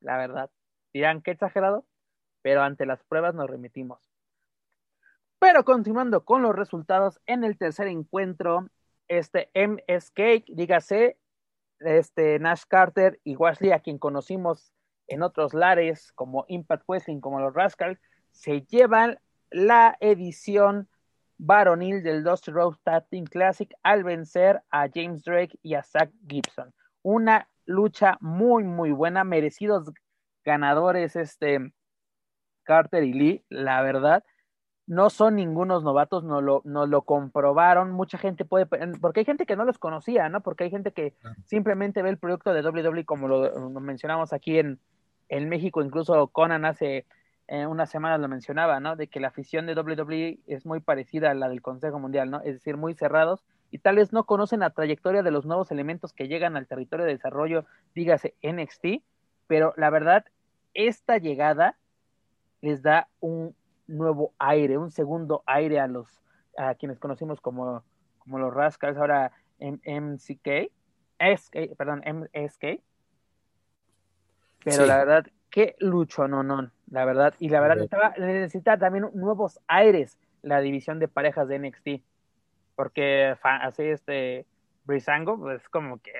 La 0.02 0.18
verdad. 0.18 0.50
Dirán 0.92 1.22
que 1.22 1.30
exagerado, 1.30 1.86
pero 2.42 2.60
ante 2.60 2.84
las 2.84 3.02
pruebas 3.04 3.34
nos 3.34 3.48
remitimos. 3.48 4.06
Pero 5.38 5.64
continuando 5.64 6.26
con 6.26 6.42
los 6.42 6.54
resultados 6.54 7.22
en 7.24 7.42
el 7.42 7.56
tercer 7.56 7.86
encuentro, 7.86 8.68
este 9.08 9.50
MSK, 9.54 10.44
dígase 10.48 11.16
este 11.80 12.38
Nash 12.38 12.62
Carter 12.68 13.20
y 13.24 13.36
Washley, 13.36 13.72
a 13.72 13.80
quien 13.80 13.98
conocimos 13.98 14.72
en 15.08 15.22
otros 15.22 15.54
lares 15.54 16.12
como 16.12 16.44
Impact 16.48 16.84
Wrestling, 16.88 17.20
como 17.20 17.40
los 17.40 17.54
Rascals, 17.54 18.00
se 18.32 18.62
llevan 18.62 19.18
la 19.50 19.96
edición 20.00 20.88
varonil 21.38 22.02
del 22.02 22.24
Dusty 22.24 22.50
Rose 22.50 22.78
Tag 22.82 23.08
Team 23.08 23.24
Classic 23.24 23.72
al 23.82 24.04
vencer 24.04 24.62
a 24.70 24.88
James 24.92 25.22
Drake 25.22 25.58
y 25.62 25.74
a 25.74 25.82
Zach 25.82 26.10
Gibson. 26.28 26.72
Una 27.02 27.48
lucha 27.66 28.16
muy, 28.20 28.64
muy 28.64 28.90
buena, 28.92 29.24
merecidos 29.24 29.92
ganadores 30.44 31.16
este 31.16 31.72
Carter 32.62 33.04
y 33.04 33.12
Lee, 33.12 33.44
la 33.48 33.82
verdad. 33.82 34.24
No 34.86 35.10
son 35.10 35.34
ningunos 35.34 35.82
novatos, 35.82 36.22
no 36.22 36.40
lo, 36.40 36.62
no 36.64 36.86
lo 36.86 37.02
comprobaron. 37.02 37.90
Mucha 37.90 38.18
gente 38.18 38.44
puede, 38.44 38.66
porque 39.00 39.20
hay 39.20 39.26
gente 39.26 39.46
que 39.46 39.56
no 39.56 39.64
los 39.64 39.78
conocía, 39.78 40.28
¿no? 40.28 40.42
Porque 40.42 40.64
hay 40.64 40.70
gente 40.70 40.92
que 40.92 41.12
simplemente 41.44 42.02
ve 42.02 42.10
el 42.10 42.18
producto 42.18 42.52
de 42.52 42.62
WWE, 42.62 43.04
como 43.04 43.26
lo, 43.26 43.70
mencionamos 43.80 44.32
aquí 44.32 44.58
en, 44.58 44.78
en 45.28 45.48
México, 45.48 45.82
incluso 45.82 46.28
Conan 46.28 46.64
hace 46.64 47.04
eh, 47.48 47.66
una 47.66 47.86
semana 47.86 48.18
lo 48.18 48.28
mencionaba, 48.28 48.80
¿no? 48.80 48.96
De 48.96 49.06
que 49.08 49.20
la 49.20 49.28
afición 49.28 49.66
de 49.66 49.74
WWE 49.74 50.40
es 50.46 50.66
muy 50.66 50.80
parecida 50.80 51.30
a 51.30 51.34
la 51.34 51.48
del 51.48 51.62
Consejo 51.62 51.98
Mundial, 51.98 52.30
¿no? 52.30 52.40
Es 52.40 52.54
decir, 52.54 52.76
muy 52.76 52.94
cerrados 52.94 53.44
y 53.70 53.78
tal 53.78 53.96
vez 53.96 54.12
no 54.12 54.24
conocen 54.24 54.60
la 54.60 54.70
trayectoria 54.70 55.22
de 55.22 55.30
los 55.30 55.46
nuevos 55.46 55.70
elementos 55.70 56.12
que 56.12 56.28
llegan 56.28 56.56
al 56.56 56.66
territorio 56.66 57.06
de 57.06 57.12
desarrollo, 57.12 57.64
dígase 57.94 58.34
NXT, 58.42 59.02
pero 59.46 59.74
la 59.76 59.90
verdad, 59.90 60.24
esta 60.74 61.18
llegada 61.18 61.76
les 62.62 62.82
da 62.82 63.08
un 63.20 63.54
nuevo 63.86 64.32
aire, 64.38 64.78
un 64.78 64.90
segundo 64.90 65.42
aire 65.46 65.80
a 65.80 65.86
los 65.86 66.08
a 66.56 66.74
quienes 66.74 66.98
conocimos 66.98 67.40
como, 67.40 67.82
como 68.18 68.38
los 68.38 68.52
Rascals, 68.52 68.96
ahora 68.96 69.32
MCK, 69.60 70.70
SK, 71.18 71.76
perdón, 71.76 72.02
MSK. 72.04 72.80
Pero 74.64 74.86
la 74.86 74.98
verdad, 74.98 75.26
qué 75.50 75.76
lucho, 75.78 76.26
no, 76.28 76.42
no, 76.42 76.70
la 76.90 77.04
verdad. 77.04 77.34
Y 77.38 77.48
la 77.50 77.60
verdad, 77.60 77.84
estaba, 77.84 78.14
necesita 78.18 78.78
también 78.78 79.10
nuevos 79.14 79.60
aires 79.68 80.18
la 80.42 80.60
división 80.60 80.98
de 80.98 81.08
parejas 81.08 81.48
de 81.48 81.58
NXT. 81.58 81.88
Porque 82.74 83.36
así 83.42 83.84
este 83.84 84.46
Brisango, 84.84 85.38
pues 85.38 85.68
como 85.68 85.98
que 85.98 86.12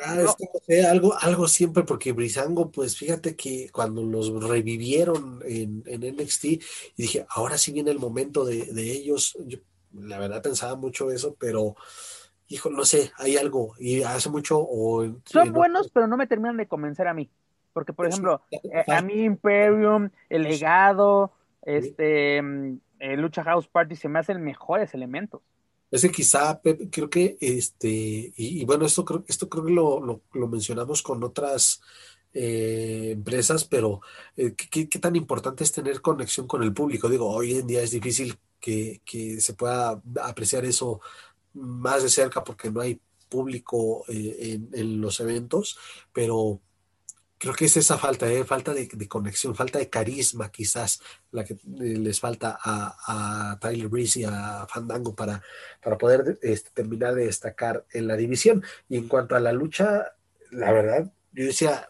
ah, 0.00 0.34
Ah, 0.68 0.90
algo, 0.90 1.14
algo 1.20 1.48
siempre, 1.48 1.84
porque 1.84 2.12
Brisango, 2.12 2.70
pues 2.70 2.96
fíjate 2.96 3.36
que 3.36 3.68
cuando 3.70 4.02
los 4.02 4.42
revivieron 4.42 5.40
en, 5.44 5.82
en 5.86 6.16
NXT, 6.16 6.44
y 6.44 6.60
dije, 6.96 7.26
ahora 7.28 7.58
sí 7.58 7.72
viene 7.72 7.90
el 7.90 7.98
momento 7.98 8.44
de, 8.44 8.66
ellos, 8.76 9.36
yo 9.46 9.58
la 9.92 10.18
verdad 10.18 10.42
pensaba 10.42 10.74
mucho 10.76 11.10
eso, 11.10 11.36
pero 11.38 11.76
hijo, 12.48 12.70
no 12.70 12.84
sé, 12.84 13.12
hay 13.18 13.36
algo, 13.36 13.74
y 13.78 14.02
hace 14.02 14.30
mucho 14.30 14.58
o... 14.58 15.04
Son 15.24 15.52
buenos, 15.52 15.90
pero 15.90 16.06
no 16.06 16.16
me 16.16 16.26
terminan 16.26 16.56
de 16.56 16.66
convencer 16.66 17.08
a 17.08 17.14
mí, 17.14 17.30
porque 17.72 17.92
por 17.92 18.06
ejemplo, 18.06 18.42
eh, 18.50 18.84
a 18.88 19.02
mí 19.02 19.24
Imperium, 19.24 20.10
el 20.28 20.42
legado, 20.42 21.32
este, 21.62 22.40
mm, 22.42 22.78
el 23.00 23.20
Lucha 23.20 23.44
House 23.44 23.68
Party 23.68 23.96
se 23.96 24.08
me 24.08 24.18
hacen 24.18 24.42
mejores 24.42 24.94
elementos. 24.94 25.42
Es 25.94 26.02
que 26.02 26.10
quizá, 26.10 26.60
creo 26.90 27.08
que, 27.08 27.38
este, 27.40 28.32
y, 28.36 28.64
bueno, 28.64 28.84
esto 28.84 29.04
creo, 29.04 29.24
esto 29.28 29.48
creo 29.48 29.64
que 29.64 29.70
lo, 29.70 30.48
mencionamos 30.48 31.02
con 31.02 31.22
otras 31.22 31.82
eh, 32.32 33.10
empresas, 33.12 33.64
pero 33.64 34.00
eh, 34.36 34.56
¿qué, 34.56 34.86
tan 34.98 35.14
importante 35.14 35.62
es 35.62 35.70
tener 35.70 36.00
conexión 36.00 36.48
con 36.48 36.64
el 36.64 36.74
público? 36.74 37.08
Digo, 37.08 37.30
hoy 37.30 37.58
en 37.58 37.68
día 37.68 37.80
es 37.80 37.92
difícil 37.92 38.36
que, 38.58 39.02
se 39.38 39.54
pueda 39.54 40.02
apreciar 40.20 40.64
eso 40.64 41.00
más 41.52 42.02
de 42.02 42.08
cerca 42.08 42.42
porque 42.42 42.72
no 42.72 42.80
hay 42.80 43.00
público 43.28 44.04
eh, 44.08 44.36
en, 44.40 44.70
en, 44.72 45.00
los 45.00 45.20
eventos, 45.20 45.78
pero 46.12 46.60
creo 47.44 47.54
que 47.54 47.66
es 47.66 47.76
esa 47.76 47.98
falta, 47.98 48.26
¿eh? 48.32 48.42
falta 48.42 48.72
de, 48.72 48.88
conexión, 49.06 49.54
falta 49.54 49.78
de 49.78 49.90
carisma 49.90 50.50
quizás 50.50 51.02
la 51.30 51.44
que 51.44 51.52
eh, 51.52 51.98
les 51.98 52.18
falta 52.18 52.58
a, 52.58 53.58
Tyler 53.60 53.88
Breeze 53.88 54.20
y 54.20 54.24
a 54.24 54.66
Fandango 54.66 55.14
para, 55.14 55.42
para 55.82 55.98
poder 55.98 56.38
este, 56.40 56.70
terminar 56.70 57.14
de 57.14 57.26
destacar 57.26 57.84
en 57.92 58.06
la 58.06 58.16
división. 58.16 58.64
Y 58.88 58.96
en 58.96 59.08
cuanto 59.08 59.36
a 59.36 59.40
la 59.40 59.52
lucha, 59.52 60.14
la 60.52 60.72
verdad, 60.72 61.12
yo 61.32 61.44
decía 61.44 61.86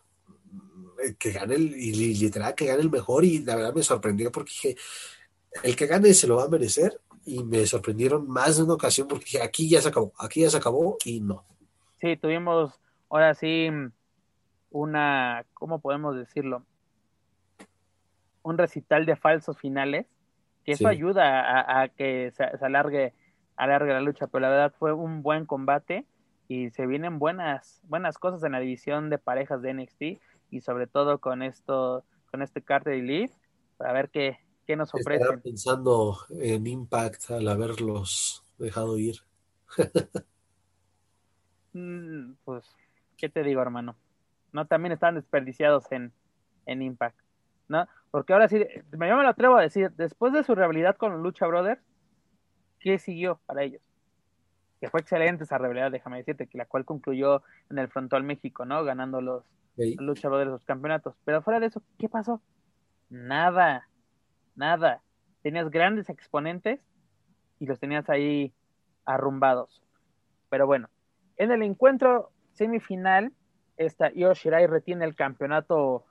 eh, 1.04 1.14
que 1.16 1.30
gane 1.30 1.54
el, 1.54 1.70
literal 1.70 2.56
que 2.56 2.66
gane 2.66 2.82
el 2.82 2.90
mejor 2.90 3.24
y 3.24 3.38
la 3.44 3.54
verdad 3.54 3.74
me 3.74 3.84
sorprendió 3.84 4.32
porque 4.32 4.50
dije, 4.50 4.76
el 5.62 5.76
que 5.76 5.86
gane 5.86 6.14
se 6.14 6.26
lo 6.26 6.36
va 6.36 6.46
a 6.46 6.48
merecer 6.48 7.00
y 7.24 7.44
me 7.44 7.64
sorprendieron 7.64 8.28
más 8.28 8.56
de 8.56 8.64
una 8.64 8.74
ocasión 8.74 9.06
porque 9.06 9.26
dije, 9.26 9.42
aquí 9.42 9.68
ya 9.68 9.80
se 9.80 9.86
acabó, 9.86 10.12
aquí 10.18 10.40
ya 10.40 10.50
se 10.50 10.56
acabó 10.56 10.98
y 11.04 11.20
no. 11.20 11.44
Sí, 12.00 12.16
tuvimos 12.16 12.72
ahora 13.08 13.34
sí 13.34 13.68
una, 14.74 15.46
¿cómo 15.54 15.78
podemos 15.78 16.16
decirlo? 16.16 16.64
Un 18.42 18.58
recital 18.58 19.06
de 19.06 19.14
falsos 19.14 19.56
finales, 19.56 20.06
que 20.64 20.72
eso 20.72 20.88
ayuda 20.88 21.80
a, 21.80 21.88
que 21.88 22.32
se, 22.32 22.42
alargue, 22.42 23.14
alargue 23.56 23.92
la 23.92 24.00
lucha, 24.00 24.26
pero 24.26 24.42
la 24.42 24.48
verdad 24.48 24.74
fue 24.76 24.92
un 24.92 25.22
buen 25.22 25.46
combate 25.46 26.06
y 26.48 26.70
se 26.70 26.86
vienen 26.86 27.20
buenas, 27.20 27.82
buenas 27.84 28.18
cosas 28.18 28.42
en 28.42 28.52
la 28.52 28.58
división 28.58 29.10
de 29.10 29.18
parejas 29.18 29.62
de 29.62 29.74
NXT 29.74 30.02
y 30.50 30.60
sobre 30.60 30.88
todo 30.88 31.20
con 31.20 31.42
esto, 31.42 32.04
con 32.32 32.42
este 32.42 32.60
Carter 32.60 32.94
y 32.94 33.02
Leaf, 33.02 33.30
para 33.76 33.92
ver 33.92 34.10
qué, 34.10 34.40
qué 34.66 34.74
nos 34.74 34.92
ofrecen. 34.92 35.40
pensando 35.40 36.16
en 36.30 36.66
Impact 36.66 37.30
al 37.30 37.46
haberlos 37.46 38.42
dejado 38.58 38.98
ir. 38.98 39.16
Mm, 41.76 42.34
pues, 42.44 42.64
¿qué 43.16 43.28
te 43.28 43.42
digo, 43.42 43.60
hermano? 43.60 43.96
¿No? 44.54 44.66
También 44.66 44.92
están 44.92 45.16
desperdiciados 45.16 45.90
en, 45.92 46.12
en 46.64 46.80
Impact, 46.80 47.18
¿no? 47.68 47.86
Porque 48.10 48.32
ahora 48.32 48.48
sí, 48.48 48.64
me, 48.92 49.08
yo 49.08 49.16
me 49.16 49.24
lo 49.24 49.28
atrevo 49.28 49.56
a 49.56 49.62
decir, 49.62 49.90
después 49.96 50.32
de 50.32 50.44
su 50.44 50.54
rivalidad 50.54 50.96
con 50.96 51.22
Lucha 51.22 51.46
Brothers, 51.46 51.82
¿qué 52.78 52.98
siguió 52.98 53.40
para 53.46 53.64
ellos? 53.64 53.82
Que 54.80 54.88
fue 54.88 55.00
excelente 55.00 55.42
esa 55.42 55.58
rivalidad, 55.58 55.90
déjame 55.90 56.18
decirte, 56.18 56.46
que 56.46 56.56
la 56.56 56.66
cual 56.66 56.84
concluyó 56.84 57.42
en 57.68 57.78
el 57.78 57.88
Frontal 57.88 58.22
México, 58.22 58.64
¿no? 58.64 58.84
Ganando 58.84 59.20
los 59.20 59.44
Lucha 59.76 60.28
Brothers 60.28 60.52
los 60.52 60.64
campeonatos. 60.64 61.16
Pero 61.24 61.42
fuera 61.42 61.58
de 61.58 61.66
eso, 61.66 61.82
¿qué 61.98 62.08
pasó? 62.08 62.40
Nada, 63.10 63.88
nada. 64.54 65.02
Tenías 65.42 65.68
grandes 65.68 66.08
exponentes 66.08 66.80
y 67.58 67.66
los 67.66 67.80
tenías 67.80 68.08
ahí 68.08 68.54
arrumbados. 69.04 69.82
Pero 70.48 70.68
bueno, 70.68 70.88
en 71.38 71.50
el 71.50 71.62
encuentro 71.62 72.30
semifinal, 72.52 73.32
esta 73.76 74.10
Io 74.12 74.32
Shirai 74.34 74.66
retiene 74.66 75.04
el 75.04 75.14
campeonato 75.14 76.04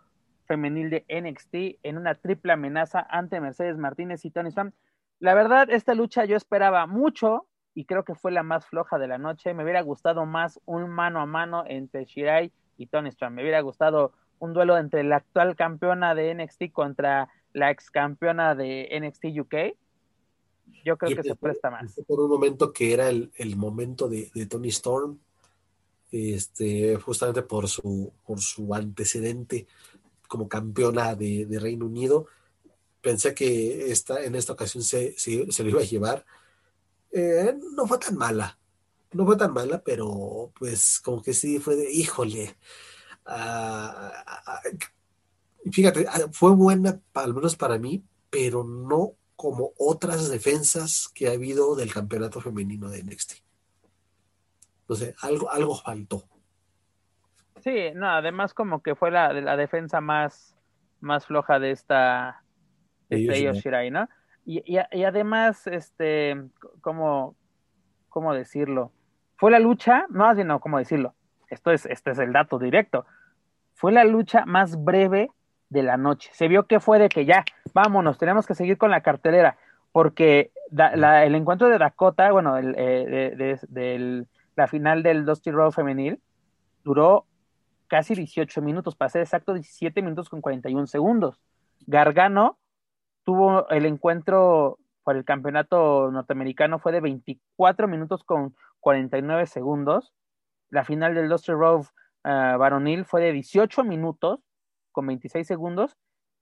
femenil 0.45 0.89
de 0.89 1.05
NXT 1.09 1.79
en 1.83 1.97
una 1.97 2.15
triple 2.15 2.53
amenaza 2.53 3.05
ante 3.09 3.39
Mercedes 3.39 3.77
Martínez 3.77 4.25
y 4.25 4.31
Tony 4.31 4.49
Storm. 4.49 4.73
La 5.19 5.33
verdad, 5.33 5.69
esta 5.69 5.93
lucha 5.93 6.25
yo 6.25 6.35
esperaba 6.35 6.85
mucho 6.85 7.47
y 7.73 7.85
creo 7.85 8.03
que 8.03 8.15
fue 8.15 8.31
la 8.31 8.43
más 8.43 8.65
floja 8.65 8.99
de 8.99 9.07
la 9.07 9.17
noche. 9.17 9.53
Me 9.53 9.63
hubiera 9.63 9.81
gustado 9.81 10.25
más 10.25 10.59
un 10.65 10.89
mano 10.89 11.21
a 11.21 11.25
mano 11.25 11.63
entre 11.67 12.05
Shirai 12.05 12.51
y 12.77 12.87
Tony 12.87 13.09
Storm. 13.09 13.35
Me 13.35 13.41
hubiera 13.41 13.61
gustado 13.61 14.13
un 14.39 14.53
duelo 14.53 14.77
entre 14.77 15.03
la 15.03 15.17
actual 15.17 15.55
campeona 15.55 16.13
de 16.13 16.35
NXT 16.35 16.71
contra 16.71 17.29
la 17.53 17.71
ex 17.71 17.89
campeona 17.89 18.55
de 18.55 18.89
NXT 18.99 19.39
UK. 19.39 19.55
Yo 20.83 20.97
creo 20.97 21.15
que 21.15 21.23
se 21.23 21.35
presta 21.35 21.71
más. 21.71 21.99
Por 22.05 22.19
un 22.19 22.29
momento 22.29 22.73
que 22.73 22.93
era 22.93 23.09
el, 23.09 23.55
momento 23.55 24.09
de 24.09 24.45
Tony 24.47 24.69
Storm 24.69 25.19
este, 26.13 26.95
justamente 26.97 27.41
por 27.41 27.67
su, 27.67 28.13
por 28.23 28.39
su 28.39 28.73
antecedente 28.75 29.65
como 30.27 30.47
campeona 30.47 31.15
de, 31.15 31.47
Reino 31.59 31.87
Unido. 31.87 32.27
Pensé 33.01 33.33
que 33.33 33.91
esta, 33.91 34.23
en 34.23 34.35
esta 34.35 34.53
ocasión 34.53 34.83
se, 34.83 35.15
se, 35.17 35.63
lo 35.63 35.69
iba 35.69 35.81
a 35.81 35.85
llevar. 35.85 36.25
Eh, 37.11 37.55
no 37.75 37.87
fue 37.87 37.97
tan 37.97 38.15
mala, 38.15 38.59
no 39.11 39.25
fue 39.25 39.37
tan 39.37 39.53
mala, 39.53 39.83
pero 39.83 40.51
pues 40.57 40.99
como 40.99 41.21
que 41.21 41.33
sí 41.33 41.59
fue 41.59 41.75
de, 41.75 41.91
híjole. 41.91 42.55
Ah, 43.25 44.61
fíjate, 45.71 46.05
fue 46.31 46.51
buena, 46.51 47.01
al 47.13 47.33
menos 47.33 47.55
para 47.55 47.79
mí, 47.79 48.03
pero 48.29 48.63
no 48.63 49.15
como 49.35 49.73
otras 49.77 50.29
defensas 50.29 51.09
que 51.13 51.27
ha 51.27 51.31
habido 51.31 51.75
del 51.75 51.91
campeonato 51.91 52.39
femenino 52.39 52.89
de 52.89 53.03
NXT. 53.03 53.33
Entonces, 54.83 55.15
algo, 55.21 55.49
algo 55.49 55.75
faltó. 55.75 56.23
Sí, 57.61 57.91
no, 57.95 58.09
además 58.09 58.53
como 58.53 58.83
que 58.83 58.95
fue 58.95 59.09
la, 59.09 59.31
la 59.31 59.55
defensa 59.55 60.01
más, 60.01 60.57
más 60.99 61.25
floja 61.25 61.59
de 61.59 61.71
esta 61.71 62.43
de 63.09 63.53
Shirai, 63.53 63.91
¿no? 63.91 64.09
Y, 64.45 64.61
y, 64.65 65.03
además, 65.03 65.67
este, 65.67 66.35
¿cómo, 66.81 67.35
¿cómo 68.09 68.33
decirlo? 68.33 68.91
Fue 69.37 69.51
la 69.51 69.59
lucha, 69.59 70.05
no, 70.09 70.33
no, 70.33 70.59
¿cómo 70.59 70.79
decirlo? 70.79 71.13
Esto 71.49 71.71
es, 71.71 71.85
este 71.85 72.11
es 72.11 72.19
el 72.19 72.33
dato 72.33 72.59
directo. 72.59 73.05
Fue 73.73 73.93
la 73.93 74.03
lucha 74.03 74.45
más 74.45 74.83
breve 74.83 75.31
de 75.69 75.83
la 75.83 75.95
noche. 75.95 76.29
Se 76.33 76.49
vio 76.49 76.67
que 76.67 76.81
fue 76.81 76.99
de 76.99 77.07
que 77.07 77.25
ya, 77.25 77.45
vámonos, 77.73 78.17
tenemos 78.17 78.45
que 78.45 78.55
seguir 78.55 78.77
con 78.77 78.91
la 78.91 79.01
cartelera, 79.01 79.57
porque 79.93 80.51
el 80.77 81.35
encuentro 81.35 81.69
de 81.69 81.77
Dakota, 81.77 82.31
bueno, 82.31 82.57
eh, 82.57 83.57
del 83.69 84.27
la 84.55 84.67
final 84.67 85.03
del 85.03 85.25
Dusty 85.25 85.51
Road 85.51 85.71
femenil 85.71 86.21
duró 86.83 87.25
casi 87.87 88.15
18 88.15 88.61
minutos, 88.61 88.95
para 88.95 89.09
ser 89.09 89.21
exacto, 89.21 89.53
17 89.53 90.01
minutos 90.01 90.29
con 90.29 90.41
41 90.41 90.87
segundos. 90.87 91.39
Gargano 91.85 92.57
tuvo 93.23 93.69
el 93.69 93.85
encuentro 93.85 94.79
por 95.03 95.17
el 95.17 95.25
campeonato 95.25 96.09
norteamericano 96.11 96.79
fue 96.79 96.91
de 96.91 97.01
24 97.01 97.87
minutos 97.87 98.23
con 98.23 98.55
49 98.79 99.45
segundos. 99.47 100.13
La 100.69 100.85
final 100.85 101.13
del 101.13 101.29
Luster 101.29 101.55
Road 101.55 101.81
uh, 101.81 102.57
varonil 102.57 103.05
fue 103.05 103.21
de 103.21 103.33
18 103.33 103.83
minutos 103.83 104.39
con 104.91 105.07
26 105.07 105.45
segundos. 105.45 105.97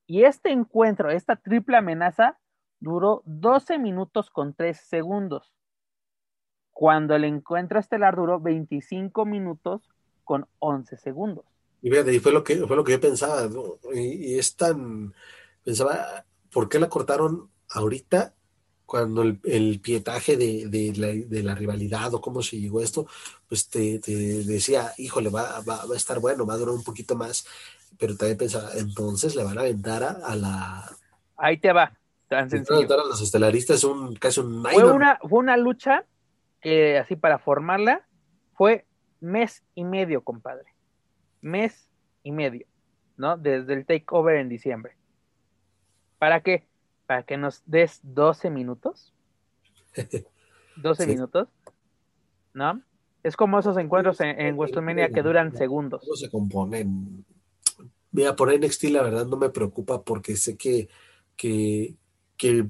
Y 0.05 0.23
este 0.23 0.51
encuentro, 0.51 1.09
esta 1.09 1.35
triple 1.35 1.77
amenaza, 1.77 2.37
duró 2.79 3.23
12 3.25 3.79
minutos 3.79 4.29
con 4.29 4.53
3 4.53 4.77
segundos. 4.77 5.53
Cuando 6.71 7.15
el 7.15 7.25
encuentro 7.25 7.79
estelar 7.79 8.15
duró 8.15 8.39
25 8.39 9.25
minutos 9.25 9.81
con 10.23 10.47
11 10.59 10.97
segundos. 10.97 11.45
Y 11.81 11.89
fíjate, 11.89 12.13
y 12.13 12.19
fue 12.19 12.31
lo 12.31 12.43
que, 12.43 12.55
fue 12.67 12.75
lo 12.75 12.83
que 12.83 12.93
yo 12.93 13.01
pensaba, 13.01 13.47
¿no? 13.47 13.77
y, 13.93 14.33
y, 14.33 14.39
es 14.39 14.55
tan, 14.55 15.13
pensaba, 15.63 16.25
¿por 16.51 16.69
qué 16.69 16.79
la 16.79 16.89
cortaron 16.89 17.49
ahorita 17.69 18.33
cuando 18.91 19.21
el, 19.21 19.39
el 19.45 19.79
pietaje 19.79 20.35
de, 20.35 20.67
de, 20.67 20.93
la, 20.97 21.07
de, 21.07 21.43
la, 21.43 21.55
rivalidad 21.55 22.13
o 22.13 22.19
cómo 22.19 22.41
se 22.41 22.59
llegó 22.59 22.81
a 22.81 22.83
esto, 22.83 23.07
pues 23.47 23.69
te, 23.69 23.99
te 23.99 24.13
decía, 24.43 24.91
híjole, 24.97 25.29
va, 25.29 25.61
va, 25.61 25.85
va, 25.85 25.93
a 25.93 25.97
estar 25.97 26.19
bueno, 26.19 26.45
va 26.45 26.55
a 26.55 26.57
durar 26.57 26.75
un 26.75 26.83
poquito 26.83 27.15
más, 27.15 27.47
pero 27.97 28.17
también 28.17 28.37
pensaba, 28.37 28.69
entonces 28.75 29.33
le 29.33 29.45
van 29.45 29.57
a 29.57 29.61
aventar 29.61 30.03
a, 30.03 30.09
a 30.11 30.35
la... 30.35 30.97
Ahí 31.37 31.57
te 31.57 31.71
va, 31.71 31.97
tan 32.27 32.49
sencillo. 32.49 32.65
Van 32.67 32.75
a 32.75 32.77
aventar 32.79 32.99
a 32.99 33.05
los 33.05 33.21
estelaristas 33.21 33.81
un, 33.85 34.13
casi 34.17 34.41
un... 34.41 34.61
Fue 34.61 34.91
una, 34.91 35.17
fue 35.21 35.39
una 35.39 35.55
lucha 35.55 36.05
que 36.61 36.97
así 36.97 37.15
para 37.15 37.39
formarla 37.39 38.05
fue 38.53 38.85
mes 39.19 39.63
y 39.75 39.83
medio, 39.83 40.23
compadre. 40.23 40.67
Mes 41.41 41.89
y 42.23 42.31
medio, 42.31 42.67
¿no? 43.17 43.37
Desde 43.37 43.73
el 43.73 43.85
takeover 43.85 44.37
en 44.37 44.49
diciembre. 44.49 44.95
¿Para 46.19 46.41
qué? 46.41 46.67
Para 47.07 47.23
que 47.23 47.37
nos 47.37 47.63
des 47.65 47.99
12 48.03 48.49
minutos. 48.49 49.13
12 50.77 51.03
sí. 51.03 51.09
minutos, 51.09 51.49
¿no? 52.53 52.81
Es 53.23 53.35
como 53.35 53.59
esos 53.59 53.77
encuentros 53.77 54.19
en, 54.21 54.39
en 54.39 54.55
WrestleMania 54.55 55.09
que 55.09 55.21
duran 55.21 55.55
segundos. 55.55 56.03
No 56.07 56.15
se 56.15 56.29
componen. 56.29 57.25
Mira, 58.11 58.35
por 58.35 58.53
NXT 58.53 58.85
la 58.85 59.03
verdad 59.03 59.25
no 59.25 59.37
me 59.37 59.49
preocupa 59.49 60.03
porque 60.03 60.35
sé 60.35 60.57
que, 60.57 60.89
que, 61.35 61.95
que 62.35 62.67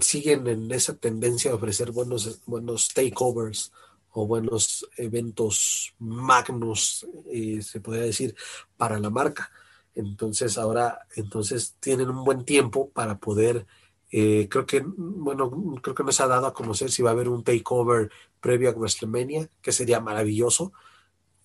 siguen 0.00 0.46
en 0.46 0.70
esa 0.70 0.96
tendencia 0.96 1.50
a 1.50 1.54
ofrecer 1.54 1.92
buenos, 1.92 2.40
buenos 2.46 2.88
takeovers 2.92 3.72
o 4.12 4.26
buenos 4.26 4.86
eventos 4.96 5.94
magnos, 5.98 7.06
eh, 7.30 7.62
se 7.62 7.80
podría 7.80 8.04
decir, 8.04 8.34
para 8.76 8.98
la 8.98 9.10
marca. 9.10 9.50
Entonces 9.94 10.58
ahora, 10.58 11.06
entonces 11.16 11.76
tienen 11.80 12.10
un 12.10 12.24
buen 12.24 12.44
tiempo 12.44 12.90
para 12.90 13.18
poder, 13.18 13.66
eh, 14.10 14.48
creo 14.50 14.66
que, 14.66 14.82
bueno, 14.86 15.50
creo 15.82 15.94
que 15.94 16.04
no 16.04 16.12
se 16.12 16.22
ha 16.22 16.26
dado 16.26 16.46
a 16.46 16.54
conocer 16.54 16.90
si 16.90 17.02
va 17.02 17.10
a 17.10 17.12
haber 17.14 17.28
un 17.28 17.42
takeover 17.42 18.10
previo 18.40 18.70
a 18.70 18.72
WrestleMania, 18.72 19.48
que 19.62 19.72
sería 19.72 20.00
maravilloso. 20.00 20.72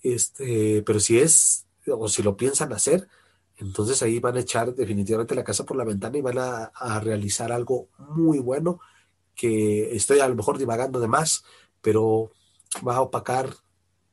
Este, 0.03 0.83
pero 0.83 0.99
si 0.99 1.19
es, 1.19 1.65
o 1.87 2.07
si 2.09 2.23
lo 2.23 2.35
piensan 2.37 2.73
hacer, 2.73 3.07
entonces 3.57 4.01
ahí 4.03 4.19
van 4.19 4.37
a 4.37 4.41
echar 4.41 4.73
definitivamente 4.73 5.35
la 5.35 5.43
casa 5.43 5.65
por 5.65 5.77
la 5.77 5.83
ventana 5.83 6.17
y 6.17 6.21
van 6.21 6.37
a, 6.37 6.65
a 6.75 6.99
realizar 6.99 7.51
algo 7.51 7.89
muy 7.97 8.39
bueno, 8.39 8.79
que 9.35 9.95
estoy 9.95 10.19
a 10.19 10.27
lo 10.27 10.35
mejor 10.35 10.57
divagando 10.57 10.99
de 10.99 11.07
más, 11.07 11.45
pero 11.81 12.31
va 12.85 12.97
a 12.97 13.01
opacar 13.01 13.49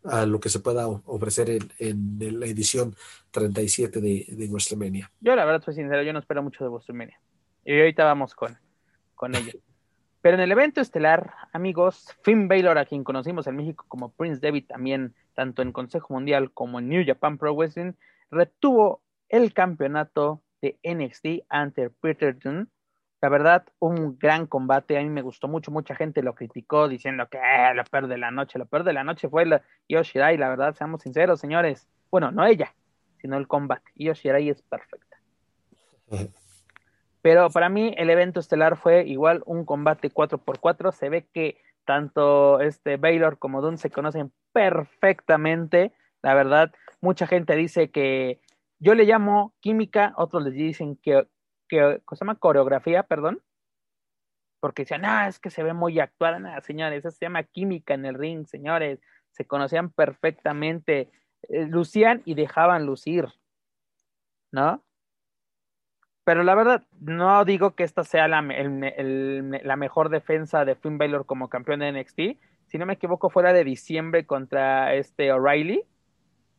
a 0.05 0.27
lo 0.27 0.39
que 0.39 0.49
se 0.49 0.61
pueda 0.61 0.87
ofrecer 0.87 1.51
en, 1.51 1.71
en 1.79 2.41
la 2.41 2.47
edición 2.47 2.95
37 3.31 4.01
de, 4.01 4.27
de, 4.29 4.47
WrestleMania. 4.49 5.11
Yo 5.21 5.35
la 5.35 5.45
verdad 5.45 5.63
soy 5.65 5.75
sincero, 5.75 6.03
yo 6.03 6.13
no 6.13 6.19
espero 6.19 6.43
mucho 6.43 6.63
de 6.63 6.71
WrestleMania. 6.71 7.19
Y 7.65 7.79
ahorita 7.79 8.05
vamos 8.05 8.35
con, 8.35 8.59
con 9.15 9.35
ello. 9.35 9.53
Pero 10.21 10.37
en 10.37 10.43
el 10.43 10.53
evento 10.53 10.81
estelar, 10.81 11.35
amigos, 11.53 12.09
Finn 12.23 12.49
Balor, 12.49 12.79
a 12.79 12.87
quien 12.87 13.05
conocimos 13.05 13.47
en 13.47 13.57
México 13.57 13.85
como 13.89 14.11
Prince 14.11 14.41
David, 14.41 14.65
también 14.67 15.15
tanto 15.35 15.61
en 15.61 15.73
Consejo 15.73 16.15
Mundial 16.15 16.51
como 16.53 16.79
en 16.79 16.89
New 16.89 17.05
Japan 17.07 17.37
Pro 17.37 17.55
Wrestling, 17.55 17.93
retuvo 18.31 19.03
el 19.29 19.53
campeonato 19.53 20.43
de 20.61 20.79
NXT 20.83 21.47
ante 21.49 21.91
Peter 21.91 22.39
Dunne 22.39 22.67
la 23.25 23.31
verdad, 23.31 23.65
un 23.79 24.19
gran 24.19 24.47
combate. 24.47 24.99
A 24.99 25.03
mí 25.03 25.09
me 25.09 25.23
gustó 25.23 25.49
mucho. 25.49 25.71
Mucha 25.71 25.95
gente 25.95 26.23
lo 26.23 26.35
criticó 26.35 26.89
diciendo 26.89 27.27
que 27.31 27.39
eh, 27.39 27.73
lo 27.75 27.83
peor 27.85 28.07
de 28.07 28.19
la 28.19 28.31
noche. 28.31 28.59
Lo 28.59 28.67
peor 28.67 28.85
de 28.85 28.93
la 28.93 29.03
noche 29.03 29.31
fue 29.31 29.47
la 29.47 29.63
Yoshirai. 29.89 30.37
La 30.37 30.51
verdad, 30.51 30.75
seamos 30.75 31.01
sinceros, 31.01 31.41
señores. 31.41 31.89
Bueno, 32.11 32.31
no 32.33 32.45
ella, 32.45 32.75
sino 33.23 33.39
el 33.39 33.49
combate. 33.49 33.91
Yoshirai 33.95 34.51
es 34.51 34.61
perfecta. 34.61 35.17
Pero 37.23 37.49
para 37.49 37.71
mí, 37.71 37.95
el 37.97 38.11
evento 38.11 38.41
estelar 38.41 38.77
fue 38.77 39.07
igual 39.07 39.43
un 39.47 39.65
combate 39.65 40.11
4x4. 40.11 40.93
Se 40.93 41.09
ve 41.09 41.27
que 41.33 41.57
tanto 41.87 42.61
este 42.61 42.99
Baylor 42.99 43.39
como 43.39 43.63
Dunn 43.63 43.79
se 43.79 43.89
conocen 43.89 44.33
perfectamente. 44.53 45.93
La 46.21 46.35
verdad, 46.35 46.75
mucha 47.01 47.27
gente 47.27 47.57
dice 47.57 47.89
que 47.89 48.39
yo 48.79 48.95
le 48.95 49.05
llamo 49.05 49.55
química, 49.61 50.13
otros 50.17 50.45
les 50.45 50.55
dicen 50.55 50.97
que 50.97 51.27
que 51.69 52.01
se 52.11 52.17
llama 52.25 52.37
coreografía, 52.37 53.03
perdón, 53.03 53.43
porque 54.61 54.83
decían, 54.83 55.05
ah, 55.05 55.29
es 55.29 55.39
que 55.39 55.51
se 55.51 55.63
ve 55.63 55.75
muy 55.75 56.01
actuada, 56.01 56.39
nada, 56.39 56.61
señores, 56.61 57.05
eso 57.05 57.11
se 57.11 57.25
llama 57.25 57.43
química 57.43 57.95
en 57.95 58.07
el 58.07 58.15
ring, 58.15 58.47
señores, 58.47 59.01
se 59.31 59.47
conocían 59.47 59.91
perfectamente, 59.91 61.11
eh, 61.49 61.67
lucían 61.67 62.23
y 62.25 62.35
dejaban 62.35 62.87
lucir, 62.87 63.27
¿no? 64.53 64.83
Pero 66.25 66.43
la 66.43 66.55
verdad, 66.55 66.87
no 67.01 67.45
digo 67.45 67.75
que 67.75 67.83
esta 67.83 68.05
sea 68.05 68.29
la, 68.29 68.39
el, 68.39 68.83
el, 68.97 69.51
la 69.63 69.77
mejor 69.77 70.09
defensa 70.09 70.65
de 70.65 70.75
Finn 70.75 70.97
Balor 70.97 71.27
como 71.27 71.51
campeón 71.51 71.81
de 71.81 71.93
NXT, 71.93 72.21
si 72.67 72.79
no 72.79 72.87
me 72.87 72.95
equivoco, 72.95 73.29
fuera 73.29 73.53
de 73.53 73.65
diciembre 73.65 74.25
contra 74.25 74.95
este 74.95 75.31
O'Reilly, 75.31 75.85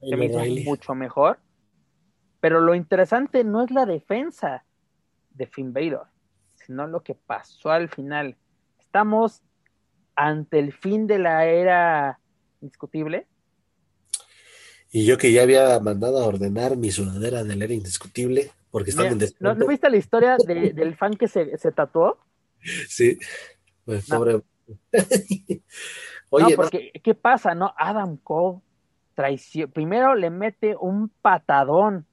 se 0.08 0.16
me 0.16 0.26
hizo 0.26 0.40
mucho 0.70 0.94
mejor. 0.94 1.40
Pero 2.46 2.62
lo 2.62 2.76
interesante 2.76 3.44
no 3.44 3.64
es 3.64 3.72
la 3.72 3.88
defensa, 3.88 4.66
de 5.32 5.48
Finn 5.48 5.74
sino 6.54 6.86
lo 6.86 7.02
que 7.02 7.16
pasó 7.16 7.72
al 7.72 7.90
final. 7.90 8.38
Estamos 8.80 9.42
ante 10.16 10.60
el 10.60 10.72
fin 10.72 11.08
de 11.08 11.18
la 11.18 11.48
era 11.48 12.20
indiscutible. 12.62 13.26
Y 14.92 15.08
yo 15.08 15.18
que 15.18 15.32
ya 15.32 15.42
había 15.42 15.80
mandado 15.80 16.20
a 16.20 16.28
ordenar 16.28 16.78
mi 16.78 16.92
sudadera 16.92 17.44
de 17.44 17.56
la 17.56 17.66
era 17.66 17.74
indiscutible, 17.74 18.52
porque 18.70 18.92
están 18.92 19.08
en 19.08 19.28
¿no, 19.40 19.56
¿No 19.56 19.66
viste 19.66 19.90
la 19.90 19.98
historia 19.98 20.38
de, 20.38 20.72
del 20.72 20.96
fan 20.96 21.16
que 21.16 21.28
se, 21.28 21.58
se 21.58 21.72
tatuó? 21.72 22.20
Sí, 22.88 23.18
pues 23.86 24.08
pobre. 24.08 24.44
No. 24.68 25.60
Oye, 26.30 26.50
no, 26.52 26.56
porque. 26.56 26.92
¿qué 27.04 27.16
pasa? 27.16 27.56
No, 27.56 27.74
Adam 27.76 28.18
Cole 28.18 28.60
traición. 29.16 29.72
Primero 29.72 30.14
le 30.14 30.30
mete 30.30 30.76
un 30.76 31.10
patadón. 31.10 32.06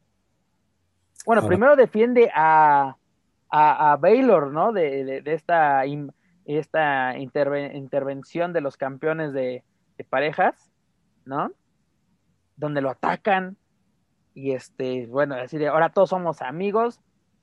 Bueno, 1.27 1.47
primero 1.47 1.77
defiende 1.77 2.31
a, 2.35 2.97
a, 3.51 3.93
a 3.93 3.97
Baylor, 3.97 4.53
¿no? 4.53 4.73
De, 4.73 5.05
de, 5.05 5.23
de 5.23 5.35
esta, 5.35 5.87
in, 5.87 6.13
esta 6.45 7.17
interve, 7.19 7.77
intervención 7.77 8.53
de 8.53 8.61
los 8.61 8.77
campeones 8.77 9.33
de, 9.33 9.63
de, 9.99 10.05
parejas, 10.05 10.71
¿no? 11.25 11.53
Donde 12.57 12.81
lo 12.81 12.91
atacan 12.91 13.57
y 14.35 14.53
este, 14.53 15.07
bueno, 15.07 15.37
decir, 15.37 15.67
ahora 15.67 15.91
todos 15.91 16.11
somos 16.11 16.43
amigos, 16.43 17.01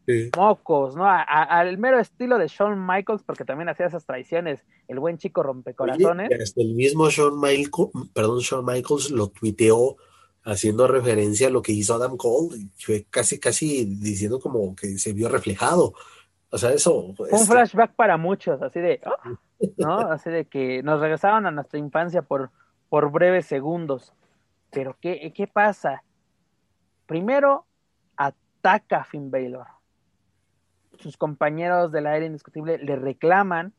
sí. 0.08 0.32
mocos, 0.36 0.96
¿no? 0.96 1.06
Al 1.08 1.78
mero 1.78 2.00
estilo 2.00 2.38
de 2.38 2.48
Shawn 2.48 2.86
Michaels, 2.86 3.24
porque 3.24 3.46
también 3.46 3.70
hacía 3.70 3.86
esas 3.86 4.06
traiciones, 4.06 4.66
el 4.88 5.00
buen 5.00 5.18
chico 5.18 5.44
rompecorazones. 5.44 6.30
Oye, 6.32 6.44
hasta 6.44 6.62
el 6.62 6.74
mismo 6.74 7.10
Shawn 7.10 7.40
Michaels, 7.40 7.92
perdón, 8.14 8.40
Shawn 8.40 8.66
Michaels 8.66 9.12
lo 9.12 9.28
tuiteó 9.28 9.98
haciendo 10.50 10.88
referencia 10.88 11.48
a 11.48 11.52
lo 11.52 11.62
que 11.62 11.72
hizo 11.72 11.94
Adam 11.94 12.18
Cole, 12.18 12.68
fue 12.78 13.06
casi, 13.10 13.40
casi 13.40 13.86
diciendo 13.86 14.40
como 14.40 14.76
que 14.76 14.98
se 14.98 15.14
vio 15.14 15.30
reflejado. 15.30 15.94
O 16.52 16.58
sea, 16.58 16.72
eso. 16.72 17.00
Un 17.00 17.16
este... 17.32 17.46
flashback 17.46 17.94
para 17.96 18.18
muchos, 18.18 18.62
así 18.62 18.80
de, 18.80 19.02
oh, 19.06 19.38
¿no? 19.78 20.00
Así 20.00 20.30
de 20.30 20.46
que 20.46 20.82
nos 20.84 21.00
regresaban 21.00 21.46
a 21.46 21.52
nuestra 21.52 21.80
infancia 21.80 22.22
por, 22.22 22.52
por 22.90 23.12
breves 23.12 23.46
segundos. 23.46 24.14
Pero, 24.72 24.98
¿qué, 25.00 25.32
¿qué 25.36 25.48
pasa? 25.48 26.04
Primero, 27.06 27.66
ataca 28.16 28.98
a 28.98 29.04
Finn 29.04 29.32
Balor. 29.32 29.68
Sus 30.98 31.18
compañeros 31.18 31.92
de 31.92 32.02
la 32.02 32.18
era 32.18 32.26
indiscutible 32.26 32.78
le 32.78 32.96
reclaman. 32.96 33.74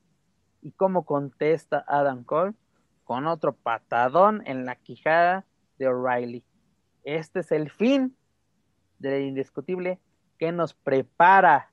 ¿Y 0.62 0.72
cómo 0.72 1.04
contesta 1.04 1.84
Adam 1.88 2.24
Cole? 2.24 2.54
Con 3.04 3.26
otro 3.26 3.54
patadón 3.54 4.42
en 4.46 4.66
la 4.66 4.76
quijada 4.76 5.46
de 5.78 5.88
O'Reilly 5.88 6.44
este 7.04 7.40
es 7.40 7.52
el 7.52 7.70
fin 7.70 8.16
del 8.98 9.22
indiscutible 9.22 10.00
que 10.38 10.52
nos 10.52 10.74
prepara 10.74 11.70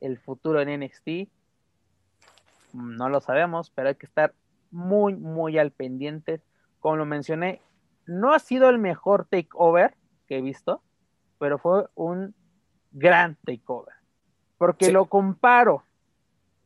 el 0.00 0.18
futuro 0.18 0.60
en 0.60 0.80
NXT. 0.80 1.30
No 2.72 3.08
lo 3.08 3.20
sabemos, 3.20 3.70
pero 3.70 3.88
hay 3.88 3.94
que 3.94 4.06
estar 4.06 4.34
muy, 4.70 5.14
muy 5.14 5.58
al 5.58 5.70
pendiente. 5.70 6.42
Como 6.80 6.96
lo 6.96 7.06
mencioné, 7.06 7.60
no 8.06 8.32
ha 8.32 8.38
sido 8.38 8.68
el 8.68 8.78
mejor 8.78 9.26
takeover 9.26 9.94
que 10.26 10.38
he 10.38 10.42
visto, 10.42 10.82
pero 11.38 11.58
fue 11.58 11.86
un 11.94 12.34
gran 12.90 13.36
takeover. 13.44 13.94
Porque 14.58 14.92
lo 14.92 15.06
comparo 15.06 15.84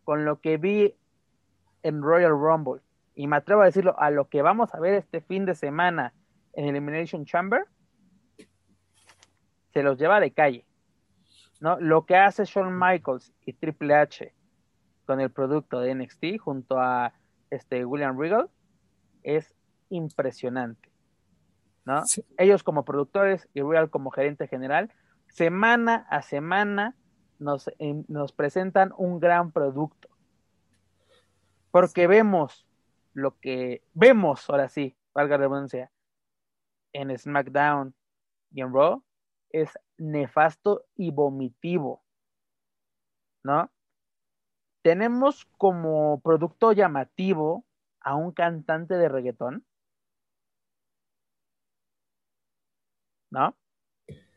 con 0.04 0.24
lo 0.24 0.40
que 0.40 0.56
vi 0.56 0.94
en 1.82 2.02
Royal 2.02 2.32
Rumble 2.32 2.82
y 3.14 3.26
me 3.26 3.36
atrevo 3.36 3.62
a 3.62 3.66
decirlo 3.66 3.98
a 3.98 4.10
lo 4.10 4.28
que 4.28 4.42
vamos 4.42 4.74
a 4.74 4.80
ver 4.80 4.94
este 4.94 5.20
fin 5.20 5.46
de 5.46 5.54
semana 5.54 6.12
en 6.52 6.66
Elimination 6.66 7.24
Chamber, 7.24 7.66
se 9.76 9.82
los 9.82 9.98
lleva 9.98 10.20
de 10.20 10.30
calle. 10.30 10.64
¿no? 11.60 11.78
Lo 11.78 12.06
que 12.06 12.16
hace 12.16 12.46
Shawn 12.46 12.78
Michaels 12.78 13.34
y 13.44 13.52
Triple 13.52 13.94
H 13.94 14.32
con 15.04 15.20
el 15.20 15.30
producto 15.30 15.80
de 15.80 15.94
NXT 15.94 16.38
junto 16.40 16.80
a 16.80 17.12
este 17.50 17.84
William 17.84 18.18
Regal 18.18 18.48
es 19.22 19.54
impresionante. 19.90 20.90
¿no? 21.84 22.00
Ellos 22.38 22.62
como 22.62 22.86
productores 22.86 23.50
y 23.52 23.60
Regal 23.60 23.90
como 23.90 24.10
gerente 24.10 24.48
general, 24.48 24.90
semana 25.28 26.06
a 26.08 26.22
semana 26.22 26.96
nos, 27.38 27.70
nos 28.08 28.32
presentan 28.32 28.94
un 28.96 29.20
gran 29.20 29.52
producto. 29.52 30.08
Porque 31.70 32.06
vemos 32.06 32.66
lo 33.12 33.38
que 33.40 33.82
vemos, 33.92 34.48
ahora 34.48 34.70
sí, 34.70 34.96
valga 35.12 35.36
la 35.36 35.42
redundancia, 35.42 35.92
en 36.94 37.16
SmackDown 37.18 37.94
y 38.52 38.62
en 38.62 38.72
Raw, 38.72 39.02
es 39.62 39.70
nefasto 39.98 40.84
y 40.96 41.10
vomitivo, 41.10 42.04
¿no? 43.42 43.70
Tenemos 44.82 45.46
como 45.58 46.20
producto 46.20 46.72
llamativo 46.72 47.64
a 48.00 48.14
un 48.14 48.32
cantante 48.32 48.94
de 48.94 49.08
reggaetón, 49.08 49.64
¿no? 53.30 53.56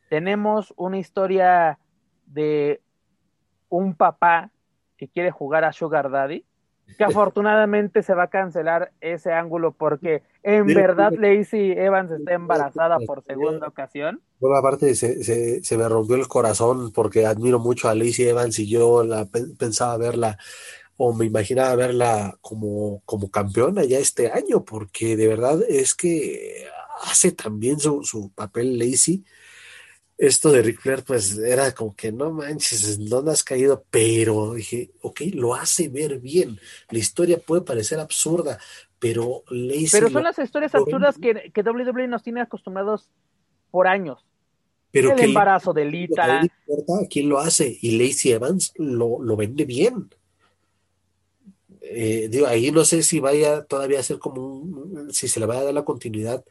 Tenemos 0.09 0.73
una 0.77 0.97
historia 0.97 1.79
de 2.25 2.81
un 3.69 3.95
papá 3.95 4.51
que 4.97 5.07
quiere 5.07 5.31
jugar 5.31 5.63
a 5.63 5.73
Sugar 5.73 6.09
Daddy, 6.09 6.45
que 6.97 7.03
afortunadamente 7.03 8.03
se 8.03 8.13
va 8.13 8.23
a 8.23 8.29
cancelar 8.29 8.91
ese 9.01 9.31
ángulo 9.31 9.71
porque 9.71 10.23
en 10.43 10.65
verdad 10.67 11.13
Lacey 11.17 11.71
Evans 11.71 12.11
está 12.11 12.33
embarazada 12.33 12.97
por 12.99 13.23
segunda 13.23 13.67
ocasión. 13.67 14.21
Bueno, 14.39 14.55
aparte 14.57 14.95
se, 14.95 15.63
se, 15.63 15.77
me 15.77 15.87
rompió 15.87 16.15
el 16.15 16.27
corazón 16.27 16.91
porque 16.91 17.25
admiro 17.25 17.59
mucho 17.59 17.89
a 17.89 17.95
Lacey 17.95 18.27
Evans 18.27 18.59
y 18.59 18.67
yo 18.69 19.03
la 19.03 19.25
pensaba 19.57 19.97
verla 19.97 20.37
o 20.97 21.13
me 21.13 21.25
imaginaba 21.25 21.75
verla 21.75 22.37
como, 22.41 23.01
como 23.05 23.31
campeona 23.31 23.85
ya 23.85 23.99
este 23.99 24.31
año, 24.31 24.65
porque 24.65 25.15
de 25.15 25.27
verdad 25.27 25.61
es 25.67 25.95
que 25.95 26.65
hace 27.03 27.31
también 27.31 27.79
su, 27.79 28.03
su 28.03 28.31
papel 28.31 28.77
Lacey 28.77 29.23
esto 30.19 30.51
de 30.51 30.61
Ric 30.61 30.81
Flair, 30.81 31.03
pues 31.05 31.37
era 31.37 31.71
como 31.73 31.95
que 31.95 32.11
no 32.11 32.29
manches, 32.31 32.99
no 32.99 33.19
has 33.31 33.41
caído, 33.41 33.85
pero 33.89 34.53
dije, 34.53 34.91
ok, 35.01 35.21
lo 35.33 35.55
hace 35.55 35.87
ver 35.87 36.19
bien. 36.19 36.59
La 36.89 36.99
historia 36.99 37.39
puede 37.39 37.61
parecer 37.61 38.01
absurda, 38.01 38.59
pero 38.99 39.43
Lacey. 39.49 39.87
Pero 39.93 40.09
son 40.09 40.23
las 40.23 40.37
historias 40.37 40.75
absurdas 40.75 41.17
que, 41.17 41.51
que 41.53 41.61
WWE 41.61 42.09
nos 42.09 42.21
tiene 42.21 42.41
acostumbrados 42.41 43.09
por 43.71 43.87
años. 43.87 44.25
Pero 44.91 45.13
el 45.13 45.21
embarazo 45.21 45.71
de 45.71 45.85
Lita. 45.85 46.41
No 46.41 46.43
importa 46.43 47.07
quién 47.09 47.29
lo 47.29 47.39
hace, 47.39 47.77
y 47.81 47.97
Lacey 47.97 48.33
Evans 48.33 48.73
lo, 48.75 49.21
lo 49.21 49.37
vende 49.37 49.63
bien. 49.63 50.09
Eh, 51.81 52.27
digo, 52.29 52.45
ahí 52.45 52.71
no 52.71 52.83
sé 52.83 53.03
si 53.03 53.21
vaya 53.21 53.63
todavía 53.63 54.01
a 54.01 54.03
ser 54.03 54.19
como 54.19 54.45
un, 54.45 55.13
si 55.13 55.29
se 55.29 55.39
le 55.39 55.45
va 55.45 55.59
a 55.59 55.63
dar 55.63 55.73
la 55.73 55.85
continuidad 55.85 56.43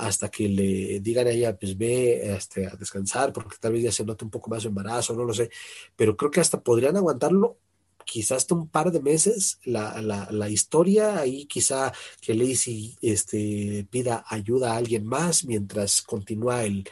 hasta 0.00 0.30
que 0.30 0.48
le 0.48 1.00
digan 1.00 1.26
a 1.26 1.30
ella, 1.30 1.56
pues 1.58 1.76
ve 1.76 2.34
este, 2.34 2.66
a 2.66 2.70
descansar, 2.70 3.32
porque 3.32 3.56
tal 3.60 3.72
vez 3.72 3.82
ya 3.82 3.92
se 3.92 4.04
note 4.04 4.24
un 4.24 4.30
poco 4.30 4.48
más 4.48 4.62
su 4.62 4.68
embarazo, 4.68 5.14
no 5.14 5.24
lo 5.24 5.34
sé, 5.34 5.50
pero 5.94 6.16
creo 6.16 6.30
que 6.30 6.40
hasta 6.40 6.60
podrían 6.60 6.96
aguantarlo 6.96 7.58
quizás 8.04 8.38
hasta 8.38 8.54
un 8.54 8.68
par 8.68 8.90
de 8.90 9.00
meses 9.00 9.60
la, 9.64 10.00
la, 10.02 10.48
historia, 10.48 11.20
ahí 11.20 11.44
quizá 11.44 11.92
que 12.20 12.34
Lacey 12.34 12.96
este, 13.02 13.86
pida 13.90 14.24
ayuda 14.26 14.72
a 14.72 14.76
alguien 14.78 15.06
más 15.06 15.44
mientras 15.44 16.02
continúa 16.02 16.64
el 16.64 16.88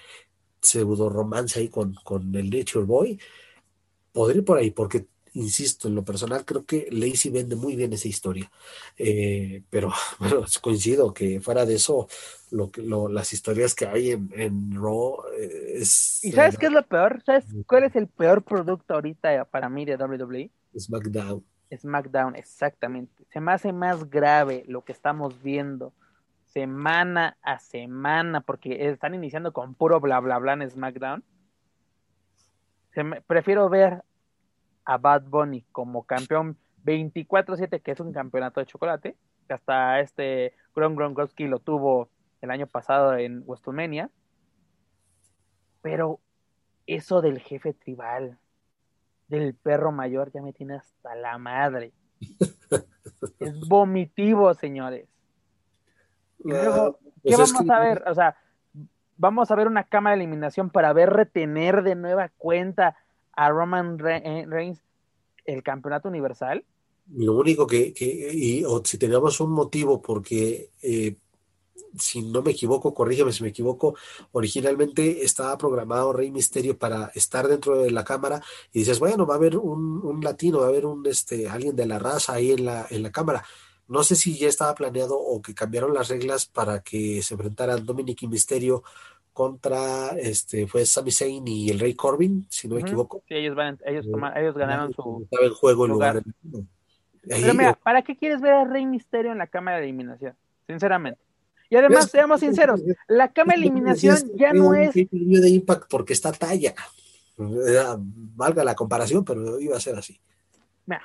pseudo 0.61 1.09
romance 1.09 1.61
ahí 1.61 1.69
con, 1.69 1.95
con 2.05 2.35
el 2.35 2.51
Nature 2.51 2.85
Boy, 2.85 3.19
podría 4.13 4.39
ir 4.39 4.45
por 4.45 4.59
ahí, 4.59 4.71
porque 4.71 5.07
insisto, 5.35 5.89
en 5.89 5.95
lo 5.95 6.05
personal 6.05 6.45
creo 6.45 6.65
que 6.65 6.89
Lacey 6.91 7.31
vende 7.31 7.57
muy 7.57 7.77
bien 7.77 7.93
esa 7.93 8.09
historia. 8.09 8.51
Eh, 8.97 9.63
pero 9.71 9.93
bueno, 10.19 10.45
coincido 10.61 11.13
que 11.13 11.41
fuera 11.41 11.65
de 11.65 11.75
eso, 11.75 12.09
lo 12.51 12.71
que 12.71 12.83
las 12.83 13.33
historias 13.33 13.75
que 13.75 13.87
hay 13.87 14.13
en, 14.13 14.31
en 14.35 14.75
Raw 14.75 15.23
eh, 15.39 15.75
es. 15.77 16.25
¿Y 16.25 16.33
sabes 16.33 16.57
qué 16.57 16.67
es 16.67 16.73
lo 16.73 16.87
peor? 16.87 17.23
¿Sabes 17.25 17.45
cuál 17.67 17.85
es 17.85 17.97
el 17.97 18.07
peor 18.09 18.43
producto 18.43 18.95
ahorita 18.95 19.45
para 19.47 19.69
mí 19.69 19.85
de 19.85 19.97
WWE? 19.97 20.51
SmackDown. 20.79 21.45
SmackDown, 21.77 22.37
exactamente. 22.37 23.25
Se 23.33 23.41
me 23.41 23.53
hace 23.53 23.73
más 23.73 24.09
grave 24.09 24.65
lo 24.67 24.85
que 24.85 24.93
estamos 24.93 25.43
viendo 25.43 25.93
semana 26.47 27.37
a 27.43 27.59
semana, 27.59 28.41
porque 28.41 28.89
están 28.89 29.15
iniciando 29.15 29.53
con 29.53 29.75
puro 29.75 30.01
bla 30.01 30.21
bla 30.21 30.39
bla 30.39 30.55
en 30.55 30.71
SmackDown. 30.71 31.23
prefiero 33.27 33.69
ver 33.69 34.03
a 34.89 34.97
Bad 34.97 35.25
Bunny 35.25 35.67
como 35.71 36.05
campeón 36.05 36.57
24-7, 36.85 37.83
que 37.83 37.91
es 37.91 38.01
un 38.01 38.11
campeonato 38.11 38.59
de 38.59 38.67
chocolate, 38.67 39.17
que 39.47 39.53
hasta 39.53 40.01
este 40.01 40.55
Gron 40.75 40.97
Gronkowski 40.97 41.47
lo 41.47 41.59
tuvo 41.59 42.09
el 42.41 42.51
año 42.51 42.67
pasado 42.67 43.15
en 43.15 43.45
WrestleMania. 43.47 44.11
Pero 45.83 46.21
eso 46.87 47.21
del 47.21 47.39
jefe 47.39 47.75
tribal, 47.75 48.39
del 49.29 49.55
perro 49.55 49.93
mayor, 49.93 50.33
ya 50.33 50.41
me 50.41 50.55
tiene 50.55 50.77
hasta 50.77 51.15
la 51.15 51.37
madre. 51.37 51.93
es 53.41 53.69
vomitivo, 53.69 54.55
señores. 54.55 55.07
Y 56.39 56.49
luego, 56.49 56.99
¿qué 57.23 57.35
pues 57.37 57.53
vamos 57.53 57.71
a 57.71 57.81
ver? 57.81 58.05
O 58.07 58.15
sea, 58.15 58.39
vamos 59.19 59.51
a 59.51 59.55
ver 59.55 59.67
una 59.67 59.85
cámara 59.85 60.17
de 60.17 60.23
eliminación 60.23 60.71
para 60.71 60.95
ver 60.95 61.11
retener 61.11 61.83
de 61.83 61.95
nueva 61.95 62.31
cuenta 62.39 62.97
a 63.39 63.51
Roman 63.51 63.97
eh, 64.05 64.45
Reigns 64.49 64.83
el 65.45 65.63
campeonato 65.63 66.09
universal? 66.09 66.65
Lo 67.15 67.35
único 67.35 67.67
que, 67.67 67.95
y, 68.35 68.65
o 68.65 68.85
si 68.85 68.99
tenemos 68.99 69.41
un 69.41 69.53
motivo, 69.53 70.03
porque 70.03 70.73
eh, 70.83 71.17
si 71.97 72.21
no 72.23 72.43
me 72.43 72.51
equivoco, 72.51 72.93
corrígeme 72.93 73.33
si 73.33 73.45
me 73.45 73.51
equivoco, 73.51 73.95
originalmente 74.33 75.25
estaba 75.25 75.57
programado 75.57 76.13
Rey 76.13 76.33
Misterio 76.33 76.77
para 76.77 77.13
estar 77.15 77.47
dentro 77.47 77.79
de 77.79 77.93
la 77.93 78.05
cámara 78.05 78.43
y 78.73 78.81
dices, 78.81 78.99
bueno, 78.99 79.25
va 79.25 79.35
a 79.35 79.37
haber 79.39 79.57
un, 79.57 80.05
un, 80.05 80.21
latino, 80.21 80.59
va 80.59 80.67
a 80.67 80.69
haber 80.69 80.85
un 80.85 81.07
este 81.07 81.49
alguien 81.49 81.77
de 81.77 81.87
la 81.87 82.01
raza 82.01 82.35
ahí 82.35 82.51
en 82.51 82.65
la, 82.65 82.87
en 82.91 83.05
la 83.05 83.13
cámara. 83.13 83.45
No 83.87 84.03
sé 84.03 84.17
si 84.17 84.37
ya 84.37 84.49
estaba 84.49 84.75
planeado 84.75 85.17
o 85.17 85.41
que 85.41 85.55
cambiaron 85.55 85.95
las 85.95 86.09
reglas 86.09 86.47
para 86.47 86.83
que 86.83 87.23
se 87.23 87.35
enfrentaran 87.35 87.87
Dominic 87.87 88.21
y 88.23 88.29
Misterio 88.29 88.83
contra 89.39 90.19
este 90.19 90.67
fue 90.67 90.85
Sami 90.85 91.13
Zayn 91.13 91.47
y 91.47 91.71
el 91.71 91.79
Rey 91.79 91.95
Corbin, 91.95 92.45
si 92.51 92.67
no 92.67 92.75
me 92.75 92.81
equivoco. 92.81 93.23
Sí, 93.29 93.37
ellos 93.37 93.55
van, 93.55 93.79
ellos, 93.87 94.05
eh, 94.05 94.33
ellos 94.35 94.57
ganaron 94.57 94.93
su 94.93 95.29
el 95.31 95.51
juego 95.51 95.85
en 95.85 95.93
lugar. 95.93 96.23
Pero 97.23 97.55
mira, 97.55 97.75
¿para 97.75 98.03
qué 98.03 98.17
quieres 98.17 98.41
ver 98.41 98.53
a 98.53 98.65
Rey 98.65 98.85
Misterio 98.85 99.31
en 99.31 99.39
la 99.39 99.47
cámara 99.47 99.77
de 99.77 99.85
eliminación? 99.85 100.35
Sinceramente. 100.67 101.21
Y 101.71 101.77
además, 101.77 102.11
seamos 102.11 102.41
sinceros, 102.41 102.83
la 103.07 103.33
cámara 103.33 103.61
de 103.61 103.67
eliminación 103.67 104.17
ya 104.35 104.53
no 104.53 104.75
es 104.75 104.93
de 104.93 105.49
Impact 105.49 105.89
porque 105.89 106.15
está 106.15 106.33
talla. 106.33 106.75
Valga 107.37 108.65
la 108.65 108.75
comparación, 108.75 109.25
pero 109.25 109.61
iba 109.61 109.77
a 109.77 109.81
ser 109.81 109.97
así. 109.97 110.21
Mira, 110.85 111.01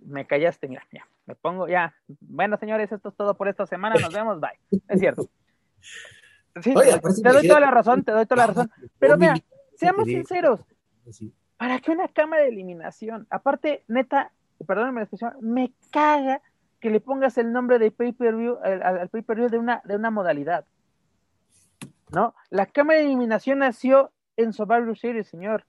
me 0.00 0.26
callaste, 0.26 0.68
mira, 0.68 0.86
ya, 0.90 1.06
me 1.26 1.34
pongo 1.34 1.68
ya. 1.68 1.94
Bueno, 2.18 2.56
señores, 2.56 2.90
esto 2.90 3.10
es 3.10 3.14
todo 3.14 3.34
por 3.36 3.46
esta 3.48 3.66
semana, 3.66 3.96
nos 4.00 4.14
vemos, 4.14 4.40
bye. 4.40 4.58
Es 4.88 5.00
cierto. 5.00 5.28
Sí, 6.62 6.72
te 7.22 7.28
doy 7.30 7.48
toda 7.48 7.60
la 7.60 7.70
razón, 7.70 8.04
te 8.04 8.12
doy 8.12 8.26
toda 8.26 8.46
la 8.46 8.46
razón. 8.46 8.70
Pero 8.98 9.16
mira, 9.16 9.34
seamos 9.76 10.06
sinceros. 10.06 10.60
¿Para 11.56 11.80
qué 11.80 11.90
una 11.90 12.08
cámara 12.08 12.42
de 12.42 12.48
eliminación? 12.48 13.26
Aparte, 13.30 13.84
neta, 13.88 14.32
perdónenme 14.66 15.00
la 15.00 15.04
expresión, 15.04 15.34
me 15.40 15.72
caga 15.90 16.40
que 16.80 16.90
le 16.90 17.00
pongas 17.00 17.38
el 17.38 17.52
nombre 17.52 17.78
de 17.78 17.90
pay-per-view 17.90 18.58
al, 18.62 19.08
pay-per-view 19.08 19.48
de 19.48 19.58
una, 19.58 19.80
de 19.84 19.96
una 19.96 20.10
modalidad. 20.10 20.64
¿No? 22.10 22.34
La 22.50 22.66
cámara 22.66 22.98
de 22.98 23.06
eliminación 23.06 23.60
nació 23.60 24.12
en 24.36 24.52
Survivor 24.52 24.96
Series, 24.96 25.26
señor. 25.26 25.64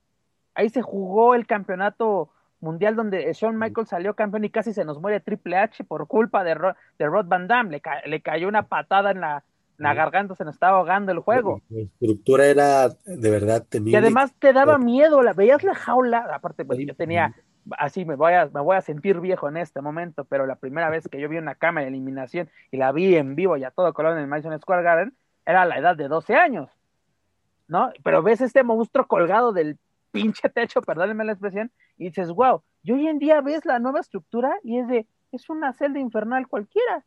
Ahí 0.54 0.68
se 0.68 0.82
jugó 0.82 1.34
el 1.34 1.46
campeonato 1.46 2.30
mundial 2.60 2.94
donde 2.94 3.32
Shawn 3.32 3.58
Michaels 3.58 3.88
salió 3.88 4.14
campeón 4.14 4.44
y 4.44 4.50
casi 4.50 4.72
se 4.72 4.84
nos 4.84 5.00
muere 5.00 5.20
Triple 5.20 5.56
H 5.56 5.84
por 5.84 6.06
culpa 6.06 6.44
de, 6.44 6.56
de 6.98 7.06
Rod 7.06 7.26
Van 7.26 7.48
Damme. 7.48 7.70
Le, 7.70 7.82
le 8.06 8.20
cayó 8.20 8.48
una 8.48 8.62
patada 8.64 9.10
en 9.10 9.20
la, 9.20 9.44
la 9.78 9.94
garganta 9.94 10.34
se 10.34 10.44
nos 10.44 10.54
estaba 10.54 10.78
ahogando 10.78 11.12
el 11.12 11.18
juego. 11.20 11.62
La 11.68 11.82
estructura 11.82 12.46
era 12.46 12.88
de 12.88 13.30
verdad 13.30 13.64
temible. 13.68 13.92
Y 13.92 13.96
además 13.96 14.32
te 14.38 14.52
daba 14.52 14.78
miedo, 14.78 15.22
la, 15.22 15.32
veías 15.32 15.62
la 15.62 15.74
jaula, 15.74 16.26
aparte 16.32 16.64
pues 16.64 16.78
yo 16.78 16.94
tenía, 16.94 17.34
así 17.78 18.04
me 18.04 18.16
voy, 18.16 18.32
a, 18.32 18.46
me 18.46 18.60
voy 18.60 18.76
a 18.76 18.80
sentir 18.80 19.20
viejo 19.20 19.48
en 19.48 19.56
este 19.56 19.80
momento, 19.80 20.24
pero 20.24 20.46
la 20.46 20.56
primera 20.56 20.90
vez 20.90 21.08
que 21.08 21.20
yo 21.20 21.28
vi 21.28 21.38
una 21.38 21.54
cámara 21.54 21.84
de 21.84 21.88
eliminación 21.90 22.48
y 22.70 22.76
la 22.76 22.92
vi 22.92 23.16
en 23.16 23.34
vivo 23.34 23.56
y 23.56 23.64
a 23.64 23.70
todo 23.70 23.92
color 23.92 24.12
en 24.12 24.18
el 24.18 24.26
Madison 24.26 24.58
Square 24.58 24.82
Garden, 24.82 25.16
era 25.44 25.64
la 25.64 25.78
edad 25.78 25.96
de 25.96 26.08
12 26.08 26.34
años, 26.34 26.70
¿no? 27.68 27.92
Pero 28.02 28.22
ves 28.22 28.40
este 28.40 28.64
monstruo 28.64 29.06
colgado 29.06 29.52
del 29.52 29.78
pinche 30.10 30.48
techo, 30.48 30.80
perdónenme 30.80 31.24
la 31.24 31.32
expresión, 31.32 31.70
y 31.98 32.06
dices, 32.06 32.30
wow, 32.30 32.62
y 32.82 32.92
hoy 32.92 33.08
en 33.08 33.18
día 33.18 33.40
ves 33.40 33.64
la 33.64 33.78
nueva 33.78 34.00
estructura 34.00 34.56
y 34.62 34.78
es 34.78 34.88
de, 34.88 35.06
es 35.32 35.50
una 35.50 35.72
celda 35.72 35.98
infernal 35.98 36.46
cualquiera. 36.46 37.04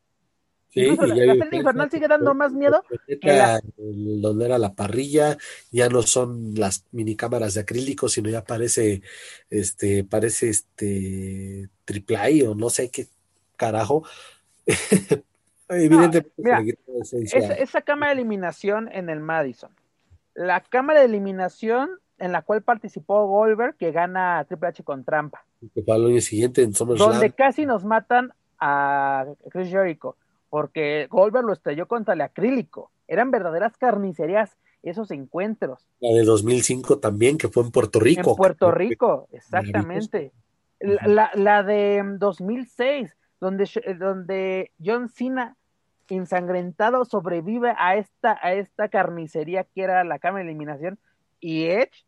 Sí, 0.69 0.81
Incluso 0.81 1.07
la, 1.07 1.15
la 1.15 1.33
infernal 1.35 1.89
sigue 1.89 2.07
dando 2.07 2.35
más 2.35 2.53
miedo 2.53 2.83
la- 3.21 3.59
donde 3.75 4.45
era 4.45 4.59
la 4.59 4.73
parrilla, 4.73 5.35
ya 5.71 5.89
no 5.89 6.03
son 6.03 6.53
las 6.55 6.85
minicámaras 6.91 7.55
de 7.55 7.61
acrílico, 7.61 8.07
sino 8.07 8.29
ya 8.29 8.43
parece, 8.43 9.01
este, 9.49 10.03
parece 10.03 10.49
este 10.49 11.69
triple 11.85 12.17
A 12.17 12.49
o 12.49 12.55
no 12.55 12.69
sé 12.69 12.89
qué 12.89 13.07
carajo. 13.55 14.03
Evidentemente 15.69 16.31
mira, 16.37 16.63
esa, 17.03 17.53
esa 17.53 17.81
cámara 17.81 18.13
de 18.13 18.21
eliminación 18.21 18.89
en 18.91 19.09
el 19.09 19.19
Madison. 19.19 19.71
La 20.33 20.61
cámara 20.61 20.99
de 20.99 21.05
eliminación 21.05 21.89
en 22.19 22.31
la 22.31 22.41
cual 22.41 22.61
participó 22.61 23.27
Goldberg, 23.27 23.75
que 23.75 23.91
gana 23.91 24.43
Triple 24.47 24.67
H 24.69 24.83
con 24.83 25.03
trampa. 25.03 25.43
que 25.73 25.91
año 25.91 26.21
siguiente 26.21 26.61
en 26.63 26.73
SummerSlam. 26.73 27.11
donde 27.11 27.31
casi 27.31 27.65
nos 27.65 27.85
matan 27.85 28.33
a 28.59 29.25
Chris 29.49 29.69
Jericho, 29.69 30.15
porque 30.49 31.07
Goldberg 31.09 31.45
lo 31.45 31.53
estrelló 31.53 31.87
contra 31.87 32.13
el 32.13 32.21
acrílico. 32.21 32.91
Eran 33.07 33.31
verdaderas 33.31 33.77
carnicerías 33.77 34.57
esos 34.83 35.11
encuentros. 35.11 35.87
La 35.99 36.09
de 36.15 36.23
2005 36.23 36.99
también, 36.99 37.37
que 37.37 37.49
fue 37.49 37.63
en 37.63 37.71
Puerto 37.71 37.99
Rico. 37.99 38.31
En 38.31 38.35
Puerto 38.37 38.71
Rico, 38.71 39.27
exactamente. 39.31 40.31
La, 40.79 41.07
la- 41.07 41.31
la 41.35 41.63
de 41.63 42.01
mm, 42.03 42.17
2006, 42.19 43.15
donde, 43.41 43.65
Sh- 43.65 43.97
donde 43.97 44.71
John 44.83 45.09
Cena 45.09 45.55
ensangrentado 46.07 47.05
sobrevive 47.05 47.73
a 47.77 47.95
esta, 47.95 48.37
a 48.41 48.53
esta 48.53 48.89
carnicería 48.89 49.63
que 49.63 49.83
era 49.83 50.03
la 50.03 50.19
cámara 50.19 50.43
de 50.43 50.51
eliminación 50.51 50.97
y 51.39 51.65
Edge 51.65 52.05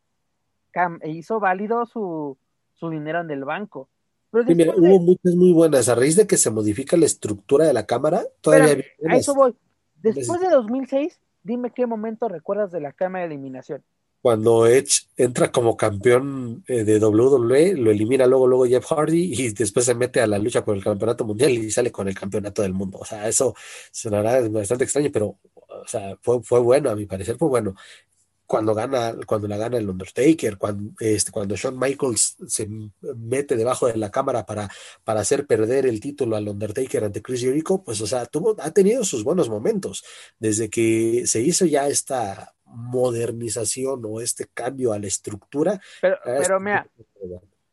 cam- 0.73 0.99
hizo 1.07 1.39
válido 1.39 1.85
su, 1.85 2.38
su 2.76 2.89
dinero 2.89 3.22
en 3.22 3.30
el 3.31 3.45
banco. 3.45 3.89
Pero 4.32 4.45
Sí, 4.45 4.56
mira, 4.56 4.74
de- 4.74 4.80
hubo 4.80 4.99
muchas 4.99 5.36
muy 5.36 5.52
buenas. 5.52 5.90
A 5.90 5.95
raíz 5.95 6.16
de 6.16 6.26
que 6.26 6.38
se 6.38 6.49
modifica 6.49 6.95
la 6.98 7.06
estructura 7.06 7.66
de 7.66 7.74
la 7.74 7.86
cámara, 7.86 8.24
todavía 8.41 8.74
Espérame, 8.74 9.14
a 9.14 9.18
eso 9.18 9.36
voy. 9.36 9.56
Después 10.02 10.41
de 10.41 10.49
2006, 10.49 11.20
dime 11.44 11.72
qué 11.72 11.86
momento 11.86 12.28
recuerdas 12.28 12.72
de 12.72 12.82
la 12.82 12.91
cámara 12.94 13.28
de 13.28 13.34
eliminación. 13.34 13.84
Cuando 14.22 14.68
Edge 14.68 15.08
entra 15.18 15.52
como 15.52 15.76
campeón 15.76 16.64
eh, 16.68 16.84
de 16.84 16.99
WWE, 16.99 17.74
lo 17.76 17.90
elimina 17.90 18.28
luego, 18.28 18.45
luego 18.45 18.66
Jeff 18.68 18.86
Hardy 18.86 19.34
y 19.34 19.49
después 19.52 19.86
se 19.86 19.95
mete 19.95 20.22
a 20.22 20.28
la 20.28 20.38
lucha 20.38 20.64
por 20.64 20.76
el 20.76 20.84
campeonato 20.84 21.26
mundial 21.26 21.52
y 21.52 21.72
sale 21.72 21.91
con 21.91 22.08
el 22.08 22.14
campeonato 22.14 22.62
del 22.62 22.74
mundo. 22.74 22.99
O 22.99 23.06
sea, 23.06 23.28
eso 23.28 23.56
sonará 23.91 24.48
bastante 24.48 24.84
extraño, 24.84 25.10
pero 25.12 25.38
o 25.68 25.88
sea, 25.88 26.16
fue, 26.22 26.41
fue 26.44 26.60
bueno, 26.60 26.91
a 26.91 26.95
mi 26.95 27.06
parecer 27.08 27.36
fue 27.38 27.48
bueno. 27.48 27.76
Cuando 28.52 28.76
gana, 28.76 29.15
cuando 29.26 29.48
la 29.48 29.56
gana 29.56 29.78
el 29.78 29.90
Undertaker, 29.90 30.57
cuando, 30.57 30.91
este, 30.99 31.32
cuando 31.32 31.56
Shawn 31.56 31.80
Michaels 31.80 32.36
se 32.48 32.68
mete 33.15 33.56
debajo 33.56 33.88
de 33.88 33.95
la 33.95 34.11
cámara 34.11 34.45
para, 34.45 34.69
para 35.06 35.22
hacer 35.22 35.48
perder 35.48 35.86
el 35.86 36.02
título 36.02 36.36
al 36.36 36.49
Undertaker 36.49 37.06
ante 37.06 37.22
Chris 37.22 37.40
Jericho, 37.40 37.82
pues, 37.82 38.02
o 38.02 38.07
sea, 38.07 38.26
tuvo, 38.26 38.57
ha 38.60 38.72
tenido 38.72 39.06
sus 39.06 39.23
buenos 39.23 39.48
momentos. 39.48 40.03
Desde 40.38 40.69
que 40.69 41.23
se 41.28 41.40
hizo 41.40 41.64
ya 41.64 41.88
esta 41.88 42.53
modernización 42.65 44.02
o 44.03 44.19
este 44.19 44.48
cambio 44.53 44.91
a 44.91 44.99
la 44.99 45.07
estructura. 45.07 45.80
Pero, 46.02 46.18
pero 46.22 46.60
mira, 46.60 46.86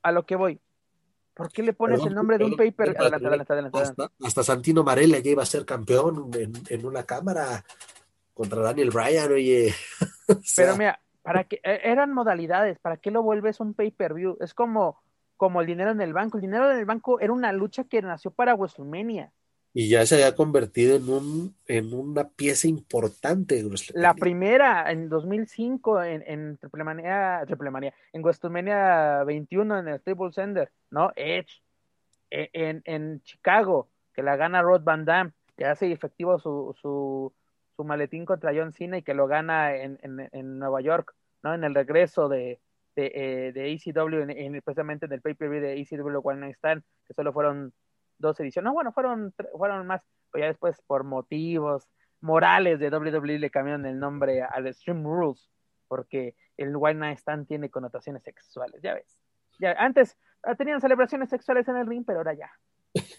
a 0.01 0.13
lo 0.13 0.25
que 0.25 0.37
voy. 0.37 0.61
¿Por 1.35 1.51
qué 1.51 1.65
le 1.65 1.73
pones 1.73 1.97
Perdón, 1.97 2.09
el 2.09 2.15
nombre 2.15 2.39
de 2.39 2.45
un 2.45 2.53
paper? 2.53 2.95
perdón, 2.95 3.01
adelante, 3.01 3.27
adelante, 3.27 3.53
adelante. 3.53 3.79
Hasta, 3.81 4.13
hasta 4.23 4.45
Santino 4.45 4.85
Marella 4.85 5.19
ya 5.19 5.31
iba 5.33 5.43
a 5.43 5.47
ser 5.47 5.65
campeón 5.65 6.31
en, 6.35 6.53
en 6.69 6.87
una 6.87 7.03
cámara 7.03 7.65
contra 8.33 8.63
Daniel 8.63 8.91
Bryan, 8.91 9.33
oye. 9.33 9.75
Pero 10.57 10.77
mira, 10.77 11.01
para 11.23 11.45
que 11.45 11.61
eran 11.65 12.13
modalidades, 12.13 12.79
¿para 12.79 12.97
qué 12.97 13.11
lo 13.11 13.23
vuelves 13.23 13.61
un 13.61 13.75
pay-per-view? 13.75 14.37
Es 14.41 14.55
como, 14.55 15.01
como 15.37 15.61
el 15.61 15.67
dinero 15.67 15.91
en 15.91 16.01
el 16.01 16.13
banco. 16.13 16.39
El 16.39 16.43
dinero 16.43 16.71
en 16.71 16.79
el 16.79 16.85
banco 16.85 17.21
era 17.21 17.33
una 17.33 17.53
lucha 17.53 17.85
que 17.85 18.03
nació 18.03 18.31
para 18.31 18.55
WrestleMania. 18.55 19.33
y 19.75 19.89
ya 19.89 20.05
se 20.07 20.15
había 20.17 20.35
convertido 20.35 20.97
en 20.97 21.09
un 21.09 21.57
en 21.67 21.93
una 21.95 22.29
pieza 22.29 22.67
importante 22.69 23.63
de. 23.63 23.71
La 23.95 24.15
primera 24.15 24.91
en 24.91 25.09
2005 25.09 26.03
en, 26.03 26.23
en 26.27 26.57
Triplemania, 26.59 27.43
Triplemania, 27.47 27.95
en 28.13 28.23
WrestleMania 28.23 29.25
21 29.25 29.79
en 29.79 29.89
el 29.89 30.01
Staples 30.01 30.35
Center, 30.35 30.71
¿no? 30.91 31.13
Edge. 31.17 31.63
E- 32.31 32.51
En, 32.53 32.83
en 32.85 33.21
Chicago, 33.23 33.89
que 34.13 34.23
la 34.23 34.37
gana 34.37 34.63
Rod 34.63 34.83
Van 34.83 35.05
Damme, 35.05 35.33
que 35.57 35.65
hace 35.67 35.91
efectivo 35.93 36.39
su, 36.39 36.75
su, 36.81 37.33
su 37.79 37.85
maletín 37.85 38.27
contra 38.27 38.51
John 38.53 38.73
Cena 38.73 38.99
y 38.99 39.03
que 39.03 39.15
lo 39.15 39.29
gana 39.29 39.73
en, 39.77 40.01
en, 40.03 40.29
en 40.33 40.59
Nueva 40.59 40.81
York, 40.81 41.15
¿no? 41.45 41.55
En 41.55 41.63
el 41.63 41.77
regreso 41.77 42.29
de, 42.29 42.61
de, 42.97 43.13
eh, 43.15 43.53
de 43.53 43.71
ECW, 43.73 44.23
en, 44.23 44.31
en- 44.31 44.63
precisamente 44.63 45.07
en 45.07 45.13
el 45.13 45.21
pay-per-view 45.21 45.63
de 45.63 45.81
ECW 45.81 46.21
One 46.21 46.41
Night 46.41 46.57
Stand, 46.57 46.83
que 47.07 47.15
solo 47.15 47.33
fueron 47.33 47.73
dos 48.19 48.41
ediciones. 48.41 48.65
No, 48.67 48.73
bueno, 48.75 48.91
fueron, 48.93 49.33
fueron 49.57 49.87
más, 49.87 50.03
pero 50.33 50.43
ya 50.43 50.49
después 50.49 50.83
por 50.89 51.05
motivos 51.05 51.87
morales 52.21 52.81
de 52.81 52.91
WWE 52.91 53.39
le 53.39 53.49
cambiaron 53.51 53.87
el 53.87 54.01
nombre 54.01 54.43
al 54.43 54.67
Extreme 54.67 55.05
Rules, 55.05 55.49
porque 55.87 56.35
el 56.57 56.75
One 56.75 56.95
Night 56.95 57.19
Stand 57.19 57.47
tiene 57.47 57.71
connotaciones 57.71 58.25
sexuales, 58.25 58.83
ya 58.83 58.95
ves. 58.95 59.17
Ya, 59.61 59.71
antes 59.79 60.19
ah, 60.43 60.57
tenían 60.57 60.81
celebraciones 60.81 61.31
sexuales 61.31 61.69
en 61.69 61.77
el 61.77 61.87
ring, 61.87 62.03
pero 62.05 62.19
ahora 62.19 62.35
ya, 62.35 62.51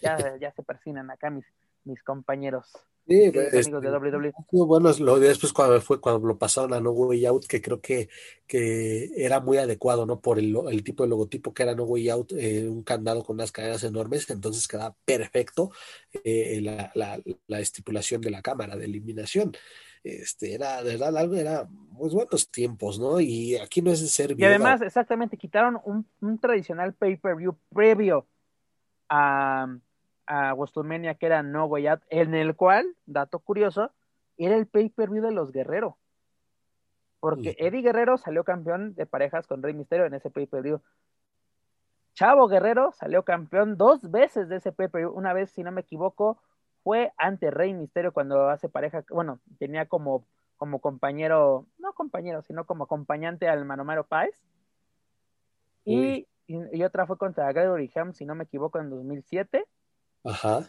ya, 0.02 0.36
ya 0.36 0.52
se 0.52 0.62
persinan 0.62 1.10
acá 1.10 1.30
mis, 1.30 1.46
mis 1.84 2.02
compañeros, 2.02 2.70
Sí, 3.10 3.16
mis 3.16 3.34
este, 3.34 3.58
amigos 3.58 3.82
de 3.82 3.90
WWE. 3.90 4.32
Bueno, 4.52 4.92
lo 5.00 5.18
de 5.18 5.26
después 5.26 5.52
cuando 5.52 5.80
fue 5.80 6.00
cuando 6.00 6.24
lo 6.28 6.38
pasaron 6.38 6.72
a 6.74 6.80
No 6.80 6.92
Way 6.92 7.26
Out, 7.26 7.46
que 7.46 7.60
creo 7.60 7.80
que, 7.80 8.08
que 8.46 9.10
era 9.16 9.40
muy 9.40 9.58
adecuado, 9.58 10.06
¿no? 10.06 10.20
Por 10.20 10.38
el, 10.38 10.84
tipo 10.84 11.02
de 11.02 11.08
logotipo 11.08 11.52
que 11.52 11.64
era 11.64 11.74
No 11.74 11.82
Way 11.82 12.08
Out, 12.08 12.32
eh, 12.38 12.68
un 12.68 12.84
candado 12.84 13.24
con 13.24 13.34
unas 13.34 13.50
cadenas 13.50 13.82
enormes, 13.82 14.30
entonces 14.30 14.68
quedaba 14.68 14.94
perfecto 15.04 15.72
eh, 16.22 16.60
la, 16.62 16.92
la, 16.94 17.20
la 17.48 17.58
estipulación 17.58 18.20
de 18.20 18.30
la 18.30 18.42
cámara 18.42 18.76
de 18.76 18.84
eliminación. 18.84 19.56
Este, 20.04 20.54
era, 20.54 20.80
de 20.84 20.92
verdad, 20.92 21.16
algo, 21.16 21.34
era 21.34 21.64
muy 21.68 22.10
buenos 22.10 22.48
tiempos, 22.48 23.00
¿no? 23.00 23.18
Y 23.18 23.56
aquí 23.56 23.82
no 23.82 23.90
es 23.90 24.00
de 24.02 24.06
ser 24.06 24.38
Y 24.38 24.44
además, 24.44 24.82
exactamente, 24.82 25.36
quitaron 25.36 25.80
un, 25.84 26.06
un 26.20 26.38
tradicional 26.38 26.94
pay-per-view 26.94 27.56
previo 27.74 28.28
a, 29.08 29.66
a 30.30 30.54
WrestleMania 30.54 31.16
que 31.16 31.26
era 31.26 31.42
No 31.42 31.64
Way 31.64 31.88
Out, 31.88 32.02
en 32.08 32.34
el 32.36 32.54
cual, 32.54 32.94
dato 33.04 33.40
curioso, 33.40 33.90
era 34.38 34.54
el 34.54 34.68
pay-per-view 34.68 35.22
de 35.24 35.32
los 35.32 35.50
Guerrero. 35.50 35.98
Porque. 37.18 37.56
Eddie 37.58 37.82
Guerrero 37.82 38.16
salió 38.16 38.44
campeón 38.44 38.94
de 38.94 39.06
parejas 39.06 39.48
con 39.48 39.60
Rey 39.60 39.74
Mysterio 39.74 40.06
en 40.06 40.14
ese 40.14 40.30
pay-per-view. 40.30 40.80
Chavo 42.14 42.46
Guerrero 42.46 42.92
salió 42.92 43.24
campeón 43.24 43.76
dos 43.76 44.08
veces 44.08 44.48
de 44.48 44.56
ese 44.56 44.70
pay-per-view. 44.70 45.12
Una 45.12 45.32
vez, 45.32 45.50
si 45.50 45.64
no 45.64 45.72
me 45.72 45.80
equivoco, 45.80 46.40
fue 46.84 47.12
ante 47.18 47.50
Rey 47.50 47.74
Misterio 47.74 48.12
cuando 48.12 48.48
hace 48.50 48.68
pareja, 48.68 49.04
bueno, 49.10 49.40
tenía 49.58 49.86
como, 49.86 50.24
como 50.56 50.78
compañero, 50.78 51.66
no 51.78 51.92
compañero, 51.92 52.42
sino 52.42 52.66
como 52.66 52.84
acompañante 52.84 53.48
al 53.48 53.64
Manomero 53.64 54.04
Páez. 54.06 54.40
Y, 55.84 56.28
y, 56.46 56.78
y 56.78 56.84
otra 56.84 57.04
fue 57.08 57.18
contra 57.18 57.52
Gregory 57.52 57.90
Ham, 57.96 58.12
si 58.12 58.24
no 58.24 58.36
me 58.36 58.44
equivoco, 58.44 58.78
en 58.78 58.90
2007. 58.90 59.66
Ajá. 60.24 60.68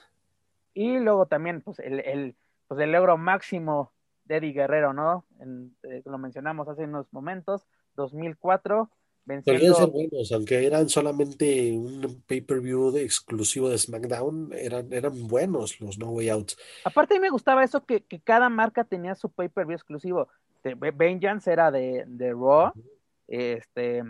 Y 0.73 0.99
luego 0.99 1.25
también, 1.25 1.61
pues, 1.61 1.79
el, 1.79 1.99
el, 1.99 2.35
pues, 2.67 2.79
el 2.79 2.91
logro 2.91 3.17
máximo 3.17 3.91
de 4.25 4.37
Eddie 4.37 4.53
Guerrero, 4.53 4.93
¿no? 4.93 5.25
En, 5.39 5.75
eh, 5.83 6.01
lo 6.05 6.17
mencionamos 6.17 6.67
hace 6.67 6.83
unos 6.83 7.11
momentos, 7.11 7.67
2004, 7.95 8.89
Solían 9.23 9.43
venciendo... 9.43 9.75
ser 9.75 9.89
buenos, 9.89 10.31
aunque 10.31 10.65
eran 10.65 10.89
solamente 10.89 11.71
un 11.71 12.23
pay-per-view 12.25 12.95
exclusivo 12.97 13.69
de 13.69 13.77
SmackDown, 13.77 14.51
eran, 14.53 14.91
eran 14.91 15.27
buenos 15.27 15.79
los 15.79 15.99
No 15.99 16.09
Way 16.09 16.29
Out. 16.29 16.53
Aparte, 16.85 17.15
a 17.15 17.17
mí 17.17 17.21
me 17.21 17.29
gustaba 17.29 17.63
eso 17.63 17.85
que, 17.85 18.01
que 18.03 18.19
cada 18.19 18.49
marca 18.49 18.83
tenía 18.83 19.15
su 19.15 19.29
pay-per-view 19.29 19.75
exclusivo. 19.75 20.27
Vengeance 20.63 21.51
era 21.51 21.71
de, 21.71 22.05
de 22.07 22.31
Raw, 22.31 22.71
este, 23.27 24.03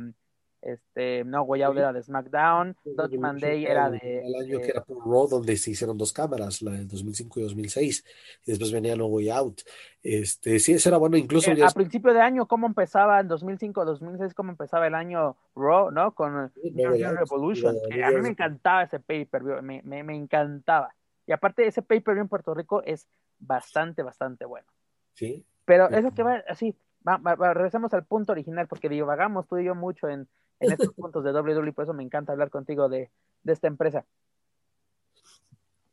este, 0.61 1.23
No 1.23 1.41
Way 1.43 1.63
Out 1.63 1.73
Sí. 1.75 1.79
era 1.79 1.93
de 1.93 2.03
SmackDown, 2.03 2.77
Dutchman 2.85 3.37
Day 3.39 3.65
era 3.65 3.89
de... 3.89 4.19
El 4.19 4.35
año 4.35 4.57
de- 4.59 4.63
que 4.63 4.71
era 4.71 4.83
por 4.83 4.97
Raw, 5.05 5.27
donde 5.27 5.57
se 5.57 5.71
hicieron 5.71 5.97
dos 5.97 6.13
cámaras, 6.13 6.61
la 6.61 6.71
del 6.71 6.87
2005 6.87 7.39
y 7.39 7.43
2006, 7.43 8.05
y 8.45 8.51
después 8.51 8.71
venía 8.71 8.95
No 8.95 9.07
Way 9.07 9.29
Out. 9.31 9.61
Este, 10.03 10.59
sí, 10.59 10.73
eso 10.73 10.89
era 10.89 10.97
bueno, 10.97 11.17
incluso 11.17 11.51
eh, 11.51 11.55
ya 11.55 11.67
a 11.67 11.71
principio 11.71 12.13
de 12.13 12.21
año, 12.21 12.47
¿cómo 12.47 12.67
empezaba 12.67 13.19
en 13.19 13.27
2005, 13.27 13.85
2006, 13.85 14.33
cómo 14.33 14.51
empezaba 14.51 14.87
el 14.87 14.95
año 14.95 15.37
Raw, 15.55 15.91
¿no? 15.91 16.13
Con 16.13 16.51
Sí, 16.61 16.71
New 16.71 16.95
Year 16.95 17.15
Revolution. 17.15 17.75
que 17.89 18.03
a 18.03 18.09
mí 18.11 18.21
me 18.21 18.29
encantaba 18.29 18.83
ese 18.83 18.99
pay-per-view, 18.99 19.61
me, 19.61 19.81
me, 19.83 20.03
me 20.03 20.15
encantaba. 20.15 20.93
Y 21.27 21.31
aparte, 21.33 21.65
ese 21.67 21.81
pay-per-view 21.81 22.23
en 22.23 22.29
Puerto 22.29 22.53
Rico 22.53 22.81
es 22.83 23.07
bastante, 23.39 24.03
bastante 24.03 24.45
bueno. 24.45 24.67
sí, 25.13 25.43
Pero 25.65 25.89
eso 25.89 26.11
que 26.13 26.23
va 26.23 26.43
así, 26.47 26.75
va, 27.07 27.17
va- 27.17 27.53
regresamos 27.53 27.93
al 27.93 28.03
punto 28.05 28.31
original, 28.31 28.67
porque 28.67 28.89
divagamos 28.89 29.47
tú 29.47 29.57
y 29.57 29.65
yo 29.65 29.75
mucho 29.75 30.09
en, 30.09 30.27
en 30.61 30.71
estos 30.71 30.93
puntos 30.93 31.23
de 31.23 31.33
WWE, 31.33 31.73
por 31.73 31.83
eso 31.83 31.93
me 31.93 32.03
encanta 32.03 32.31
hablar 32.31 32.49
contigo 32.49 32.87
de, 32.87 33.09
esta 33.45 33.67
empresa. 33.67 34.05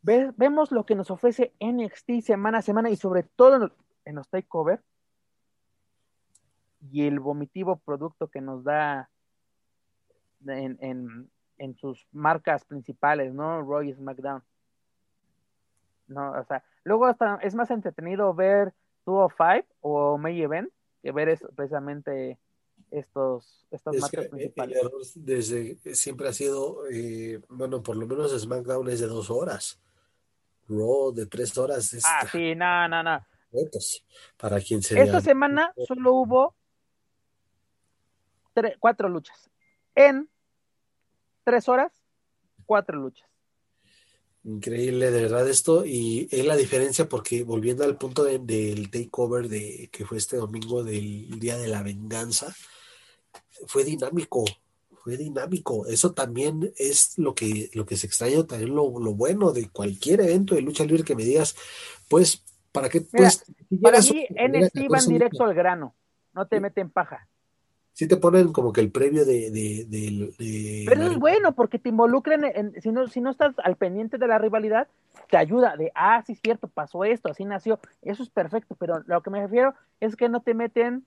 Ve- 0.02 0.32
vemos 0.36 0.70
lo 0.70 0.84
que 0.84 0.94
nos 0.94 1.10
ofrece 1.10 1.52
NXT 1.60 2.20
semana 2.22 2.58
a 2.58 2.62
semana 2.62 2.90
y 2.90 2.96
sobre 2.96 3.22
todo 3.22 3.72
en 4.04 4.14
los 4.14 4.28
takeover 4.28 4.82
y 6.92 7.06
el 7.06 7.18
vomitivo 7.18 7.76
producto 7.76 8.28
que 8.28 8.40
nos 8.40 8.62
da 8.62 9.10
en, 10.46 10.78
en, 10.80 11.30
en 11.56 11.74
sus 11.76 12.06
marcas 12.12 12.64
principales, 12.64 13.34
¿no? 13.34 13.62
Roy 13.62 13.92
SmackDown. 13.92 14.42
No, 16.06 16.32
o 16.32 16.44
sea, 16.44 16.62
luego 16.84 17.06
hasta 17.06 17.36
es 17.36 17.54
más 17.54 17.70
entretenido 17.70 18.32
ver 18.34 18.72
205 19.04 19.66
o 19.80 20.18
May 20.18 20.40
Event 20.42 20.70
que 21.02 21.12
ver 21.12 21.28
eso, 21.28 21.48
precisamente 21.54 22.38
estos, 22.90 23.66
estas 23.70 23.94
Es 23.94 24.00
marcas 24.00 24.24
que 24.24 24.30
principales. 24.30 24.76
el 24.76 24.86
error 24.86 25.02
desde 25.14 25.94
siempre 25.94 26.28
ha 26.28 26.32
sido, 26.32 26.86
eh, 26.90 27.40
bueno, 27.48 27.82
por 27.82 27.96
lo 27.96 28.06
menos 28.06 28.32
SmackDown 28.40 28.88
es 28.90 29.00
de 29.00 29.06
dos 29.06 29.30
horas. 29.30 29.78
Raw 30.68 31.12
de 31.12 31.26
tres 31.26 31.56
horas 31.58 31.92
es 31.94 32.04
Ah, 32.06 32.26
sí, 32.30 32.54
no, 32.54 32.88
no, 32.88 33.02
no. 33.02 33.26
para 34.36 34.60
quien 34.60 34.82
se 34.82 35.00
Esta 35.00 35.20
semana 35.20 35.72
solo 35.86 36.12
hubo 36.14 36.54
cuatro 38.78 39.08
luchas. 39.08 39.48
En 39.94 40.28
tres 41.44 41.68
horas, 41.68 41.92
cuatro 42.66 42.98
luchas. 42.98 43.28
Increíble, 44.44 45.10
de 45.10 45.22
verdad, 45.22 45.48
esto. 45.48 45.84
Y 45.84 46.28
es 46.30 46.44
la 46.46 46.56
diferencia 46.56 47.08
porque 47.08 47.42
volviendo 47.44 47.84
al 47.84 47.96
punto 47.96 48.24
de- 48.24 48.38
del 48.38 48.90
takeover 48.90 49.48
de 49.48 49.88
que 49.92 50.04
fue 50.04 50.18
este 50.18 50.36
domingo 50.36 50.82
del 50.84 51.38
Día 51.38 51.56
de 51.56 51.68
la 51.68 51.82
Venganza, 51.82 52.54
fue 53.66 53.84
dinámico, 53.84 54.44
fue 55.02 55.16
dinámico. 55.16 55.86
Eso 55.86 56.12
también 56.12 56.72
es 56.76 57.16
lo 57.18 57.34
que, 57.34 57.70
lo 57.74 57.86
que 57.86 57.96
se 57.96 58.06
extraña, 58.06 58.46
también 58.46 58.74
lo, 58.74 58.98
lo 59.00 59.14
bueno 59.14 59.52
de 59.52 59.68
cualquier 59.70 60.20
evento 60.20 60.54
de 60.54 60.62
lucha 60.62 60.84
libre 60.84 61.04
que 61.04 61.16
me 61.16 61.24
digas, 61.24 61.56
pues, 62.08 62.42
¿para 62.72 62.88
qué? 62.88 63.00
Mira, 63.12 63.30
Pues, 63.30 63.42
si 63.44 63.78
Para 63.82 64.00
mí, 64.00 64.26
NXT 64.30 64.74
van 64.76 64.90
14 64.90 65.10
directo 65.12 65.44
al 65.44 65.54
grano. 65.54 65.94
No 66.34 66.46
te 66.46 66.60
meten 66.60 66.90
paja. 66.90 67.26
sí 67.92 68.06
te 68.06 68.16
ponen 68.16 68.52
como 68.52 68.72
que 68.72 68.80
el 68.80 68.92
previo 68.92 69.24
de, 69.24 69.50
de, 69.50 69.84
de- 69.88 70.34
de 70.38 70.84
Pero 70.86 71.02
es 71.02 71.18
bueno 71.18 71.52
porque 71.54 71.78
te 71.78 71.88
involucran 71.88 72.44
en, 72.44 72.80
si 72.80 72.90
no, 72.92 73.06
si 73.08 73.20
no 73.20 73.30
estás 73.30 73.54
al 73.64 73.76
pendiente 73.76 74.18
de 74.18 74.26
la 74.28 74.38
rivalidad, 74.38 74.86
te 75.28 75.36
ayuda 75.36 75.76
de, 75.76 75.90
ah, 75.94 76.22
sí 76.26 76.32
es 76.32 76.40
cierto, 76.40 76.68
pasó 76.68 77.04
esto, 77.04 77.30
así 77.30 77.44
nació, 77.44 77.80
eso 78.02 78.22
es 78.22 78.30
perfecto, 78.30 78.76
pero 78.78 79.02
lo 79.06 79.20
que 79.22 79.30
me 79.30 79.40
refiero 79.42 79.74
es 80.00 80.16
que 80.16 80.28
no 80.28 80.40
te 80.42 80.54
meten 80.54 81.04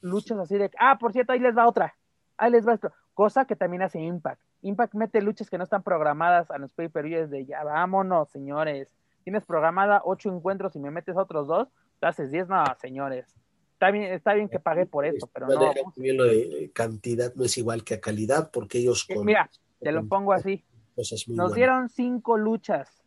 luchas 0.00 0.38
así 0.38 0.56
de, 0.56 0.70
ah, 0.78 0.98
por 0.98 1.12
cierto, 1.12 1.32
ahí 1.32 1.40
les 1.40 1.56
va 1.56 1.66
otra, 1.68 1.94
ahí 2.36 2.50
les 2.50 2.66
va 2.66 2.74
esto, 2.74 2.92
cosa 3.14 3.44
que 3.44 3.56
también 3.56 3.82
hace 3.82 4.00
Impact. 4.00 4.40
Impact 4.62 4.94
mete 4.94 5.22
luchas 5.22 5.48
que 5.50 5.58
no 5.58 5.64
están 5.64 5.82
programadas 5.82 6.50
a 6.50 6.58
los 6.58 6.72
pay-per-views 6.72 7.30
de, 7.30 7.46
ya 7.46 7.62
vámonos, 7.64 8.28
señores, 8.30 8.92
tienes 9.24 9.44
programada 9.44 10.02
ocho 10.04 10.32
encuentros 10.34 10.74
y 10.76 10.78
me 10.80 10.90
metes 10.90 11.16
otros 11.16 11.46
dos, 11.46 11.68
te 12.00 12.06
haces 12.06 12.30
diez, 12.30 12.48
no, 12.48 12.64
señores. 12.80 13.26
Está 13.74 13.92
bien, 13.92 14.12
está 14.12 14.34
bien 14.34 14.48
que 14.48 14.58
pagué 14.58 14.86
por 14.86 15.06
esto, 15.06 15.28
pero 15.32 15.46
no. 15.46 15.72
lo 15.96 16.24
de 16.24 16.70
cantidad 16.74 17.32
no 17.36 17.44
es 17.44 17.56
igual 17.58 17.84
que 17.84 17.94
a 17.94 18.00
calidad 18.00 18.50
porque 18.52 18.78
ellos 18.78 19.06
Eh, 19.08 19.14
con 19.14 19.24
Mira, 19.24 19.48
te 19.80 19.92
lo 19.92 20.04
pongo 20.08 20.32
así. 20.32 20.64
Nos 20.96 21.26
buenas. 21.28 21.54
dieron 21.54 21.88
cinco 21.88 22.36
luchas 22.36 23.04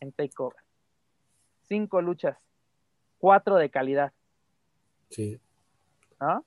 en 0.00 0.12
Takeover. 0.12 0.56
Cinco 1.64 2.00
luchas. 2.00 2.38
Cuatro 3.18 3.56
de 3.56 3.68
calidad, 3.68 4.12
Sí. 5.10 5.38
¿No? 6.24 6.44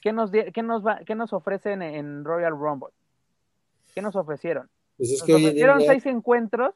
¿Qué 0.00 0.12
nos, 0.12 0.30
qué 0.30 0.62
nos, 0.62 0.84
va- 0.84 1.00
qué 1.06 1.14
nos 1.14 1.32
ofrecen 1.32 1.82
en 1.82 2.24
Royal 2.24 2.52
Rumble? 2.52 2.90
¿Qué 3.94 4.02
nos 4.02 4.16
ofrecieron? 4.16 4.68
Pues 4.96 5.10
es 5.12 5.18
Nos 5.20 5.26
que 5.26 5.34
día 5.36 5.46
ofrecieron 5.48 5.80
seis 5.82 6.06
encuentros. 6.06 6.74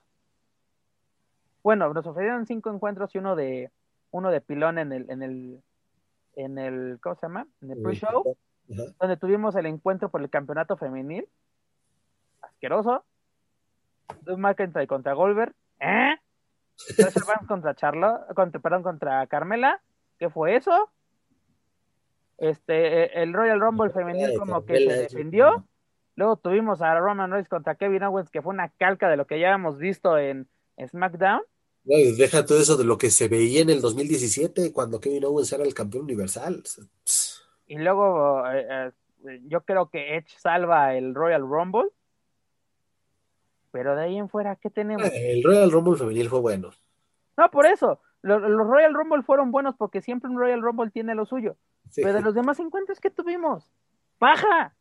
Bueno, 1.62 1.92
nos 1.92 2.06
ofrecieron 2.06 2.46
cinco 2.46 2.70
encuentros 2.70 3.14
y 3.14 3.18
uno 3.18 3.34
de 3.34 3.70
uno 4.12 4.30
de 4.30 4.40
pilón 4.40 4.78
en 4.78 4.92
el, 4.92 5.10
en 5.10 5.22
el, 5.22 5.62
en 6.36 6.58
el, 6.58 6.98
¿cómo 7.02 7.16
se 7.16 7.22
llama? 7.22 7.46
En 7.60 7.72
el 7.72 7.82
pre-show. 7.82 8.36
Donde 8.68 9.16
tuvimos 9.16 9.54
el 9.56 9.66
encuentro 9.66 10.08
por 10.08 10.22
el 10.22 10.30
campeonato 10.30 10.76
femenil. 10.76 11.28
Asqueroso. 12.42 13.04
Drew 14.22 14.38
McIntyre 14.38 14.86
contra 14.86 15.12
Goldberg. 15.14 15.54
¿Eh? 15.80 16.14
Contra 17.48 17.74
Charlotte, 17.74 18.34
contra, 18.34 18.60
perdón, 18.60 18.82
contra 18.82 19.26
Carmela. 19.26 19.80
¿Qué 20.18 20.30
fue 20.30 20.56
eso? 20.56 20.90
Este, 22.38 23.04
eh, 23.04 23.10
el 23.14 23.32
Royal 23.32 23.60
Rumble 23.60 23.90
femenil 23.90 24.38
como 24.38 24.64
que 24.64 24.78
se 24.78 24.96
defendió. 25.02 25.66
Luego 26.16 26.36
tuvimos 26.36 26.80
a 26.80 26.98
Roman 26.98 27.30
Reigns 27.30 27.48
contra 27.48 27.74
Kevin 27.74 28.04
Owens, 28.04 28.30
que 28.30 28.42
fue 28.42 28.52
una 28.52 28.70
calca 28.70 29.08
de 29.08 29.16
lo 29.16 29.26
que 29.26 29.38
ya 29.38 29.48
habíamos 29.48 29.78
visto 29.78 30.18
en 30.18 30.48
SmackDown. 30.78 31.42
No, 31.86 31.96
deja 32.18 32.44
todo 32.44 32.58
eso 32.58 32.76
de 32.76 32.84
lo 32.84 32.98
que 32.98 33.10
se 33.10 33.28
veía 33.28 33.62
en 33.62 33.70
el 33.70 33.80
2017 33.80 34.72
cuando 34.72 34.98
Kevin 34.98 35.24
Owens 35.24 35.52
era 35.52 35.62
el 35.62 35.72
campeón 35.72 36.04
universal. 36.04 36.62
Y 37.68 37.78
luego 37.78 38.44
eh, 38.50 38.92
eh, 39.28 39.40
yo 39.44 39.60
creo 39.60 39.88
que 39.88 40.16
Edge 40.16 40.34
salva 40.36 40.96
el 40.96 41.14
Royal 41.14 41.42
Rumble. 41.42 41.88
Pero 43.70 43.94
de 43.94 44.02
ahí 44.04 44.16
en 44.16 44.28
fuera, 44.28 44.56
¿qué 44.56 44.68
tenemos? 44.68 45.08
El 45.12 45.44
Royal 45.44 45.70
Rumble 45.70 45.96
femenil 45.96 46.28
fue 46.28 46.40
bueno. 46.40 46.70
No, 47.36 47.50
por 47.50 47.66
eso. 47.66 48.00
Lo- 48.26 48.38
Los, 48.40 48.66
Royal 48.66 48.92
Rumble 48.94 49.22
fueron 49.22 49.50
buenos 49.50 49.76
porque 49.76 50.00
siempre 50.02 50.30
un 50.30 50.38
Royal 50.38 50.60
Rumble 50.62 50.90
tiene 50.90 51.14
lo 51.14 51.26
suyo. 51.26 51.56
Sí. 51.90 52.02
Pero 52.02 52.14
de 52.14 52.22
los 52.22 52.34
demás 52.34 52.58
encuentros 52.60 53.00
que 53.00 53.10
tuvimos, 53.10 53.70
paja, 54.18 54.74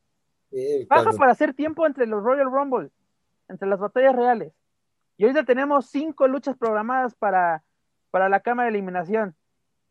Sí, 0.52 0.86
cuando- 0.88 1.18
para 1.18 1.32
hacer 1.32 1.54
tiempo 1.54 1.86
entre 1.86 2.06
los 2.08 2.24
Royal 2.24 2.52
Rumble, 2.52 2.90
entre 3.48 3.68
las 3.68 3.80
batallas 3.80 4.16
reales. 4.16 4.54
Y 5.18 5.24
ahorita 5.24 5.44
tenemos 5.44 5.88
cinco 5.90 6.28
luchas 6.28 6.58
programadas 6.58 7.16
para, 7.16 7.64
para 8.12 8.30
la 8.30 8.40
cama 8.42 8.64
de 8.64 8.70
eliminación. 8.70 9.36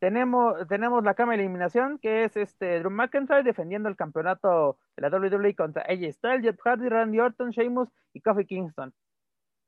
Tenemos, 0.00 0.66
tenemos 0.68 1.02
la 1.04 1.14
cama 1.14 1.32
de 1.32 1.38
eliminación, 1.40 1.98
que 1.98 2.24
es 2.24 2.36
este 2.36 2.80
Drew 2.80 2.90
McIntyre 2.90 3.42
defendiendo 3.42 3.88
el 3.88 3.96
campeonato 3.96 4.76
de 4.96 5.02
la 5.02 5.08
WWE 5.16 5.54
contra 5.54 5.82
AJ 5.82 6.12
Styles, 6.12 6.42
Jeff 6.42 6.60
Hardy, 6.62 6.88
Randy 6.88 7.20
Orton, 7.20 7.50
Sheamus 7.50 7.88
y 8.12 8.20
Kofi 8.20 8.44
Kingston. 8.44 8.92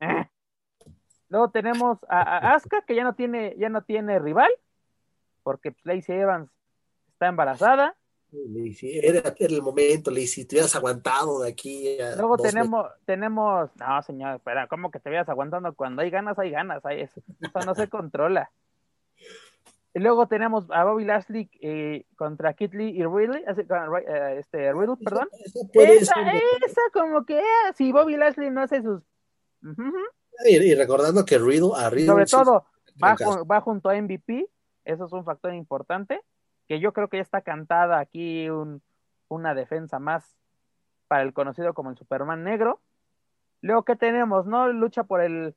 Eh. 0.01 0.29
Luego 1.29 1.49
tenemos 1.49 1.97
a, 2.07 2.21
a 2.21 2.55
Asuka, 2.55 2.81
que 2.81 2.95
ya 2.95 3.03
no 3.03 3.13
tiene, 3.13 3.55
ya 3.57 3.69
no 3.69 3.81
tiene 3.81 4.19
rival, 4.19 4.49
porque 5.43 5.75
Lacey 5.83 6.19
Evans 6.19 6.49
está 7.13 7.27
embarazada. 7.27 7.95
Lacey, 8.31 8.99
era, 8.99 9.33
era 9.37 9.53
el 9.53 9.61
momento, 9.61 10.11
Lacey, 10.11 10.45
te 10.45 10.55
hubieras 10.55 10.75
aguantado 10.75 11.41
de 11.41 11.49
aquí 11.49 11.99
a 11.99 12.15
Luego 12.15 12.37
tenemos, 12.37 12.87
tenemos, 13.05 13.69
no 13.75 14.01
señor, 14.03 14.35
espera, 14.35 14.67
¿cómo 14.67 14.91
que 14.91 14.99
te 14.99 15.09
veas 15.09 15.27
aguantando? 15.29 15.73
Cuando 15.73 16.01
hay 16.01 16.09
ganas, 16.09 16.37
hay 16.39 16.51
ganas, 16.51 16.85
hay 16.85 17.01
eso, 17.01 17.21
eso 17.41 17.59
no 17.65 17.75
se 17.75 17.87
controla. 17.89 18.51
Y 19.93 19.99
luego 19.99 20.27
tenemos 20.27 20.65
a 20.69 20.83
Bobby 20.83 21.05
Lashley 21.05 21.49
eh, 21.59 22.05
contra 22.15 22.53
Kid 22.53 22.73
Lee 22.73 22.89
y 22.89 23.03
Riddle, 23.03 23.43
eh, 23.47 24.35
este, 24.37 24.71
Riddle, 24.71 24.97
perdón. 25.03 25.27
Esa, 25.73 26.13
esa 26.65 26.81
como 26.93 27.25
que, 27.25 27.39
ah, 27.39 27.73
si 27.75 27.91
Bobby 27.91 28.15
Lashley 28.15 28.51
no 28.51 28.61
hace 28.61 28.81
sus... 28.83 29.01
Y, 30.45 30.55
y 30.57 30.75
recordando 30.75 31.25
que 31.25 31.37
Riddle, 31.39 31.71
a 31.75 31.89
Riddle 31.89 32.07
Sobre 32.07 32.25
todo, 32.25 32.65
va 33.45 33.61
junto 33.61 33.89
a 33.89 33.95
MVP, 34.01 34.47
eso 34.85 35.05
es 35.05 35.11
un 35.13 35.23
factor 35.25 35.53
importante, 35.53 36.21
que 36.67 36.79
yo 36.79 36.93
creo 36.93 37.07
que 37.09 37.17
ya 37.17 37.23
está 37.23 37.41
cantada 37.41 37.99
aquí 37.99 38.49
un- 38.49 38.81
una 39.29 39.53
defensa 39.53 39.99
más 39.99 40.37
para 41.07 41.23
el 41.23 41.33
conocido 41.33 41.73
como 41.73 41.89
el 41.89 41.97
Superman 41.97 42.43
negro. 42.43 42.79
Luego, 43.61 43.83
¿qué 43.83 43.95
tenemos? 43.95 44.45
¿No? 44.45 44.67
Lucha 44.71 45.03
por 45.03 45.21
el, 45.21 45.55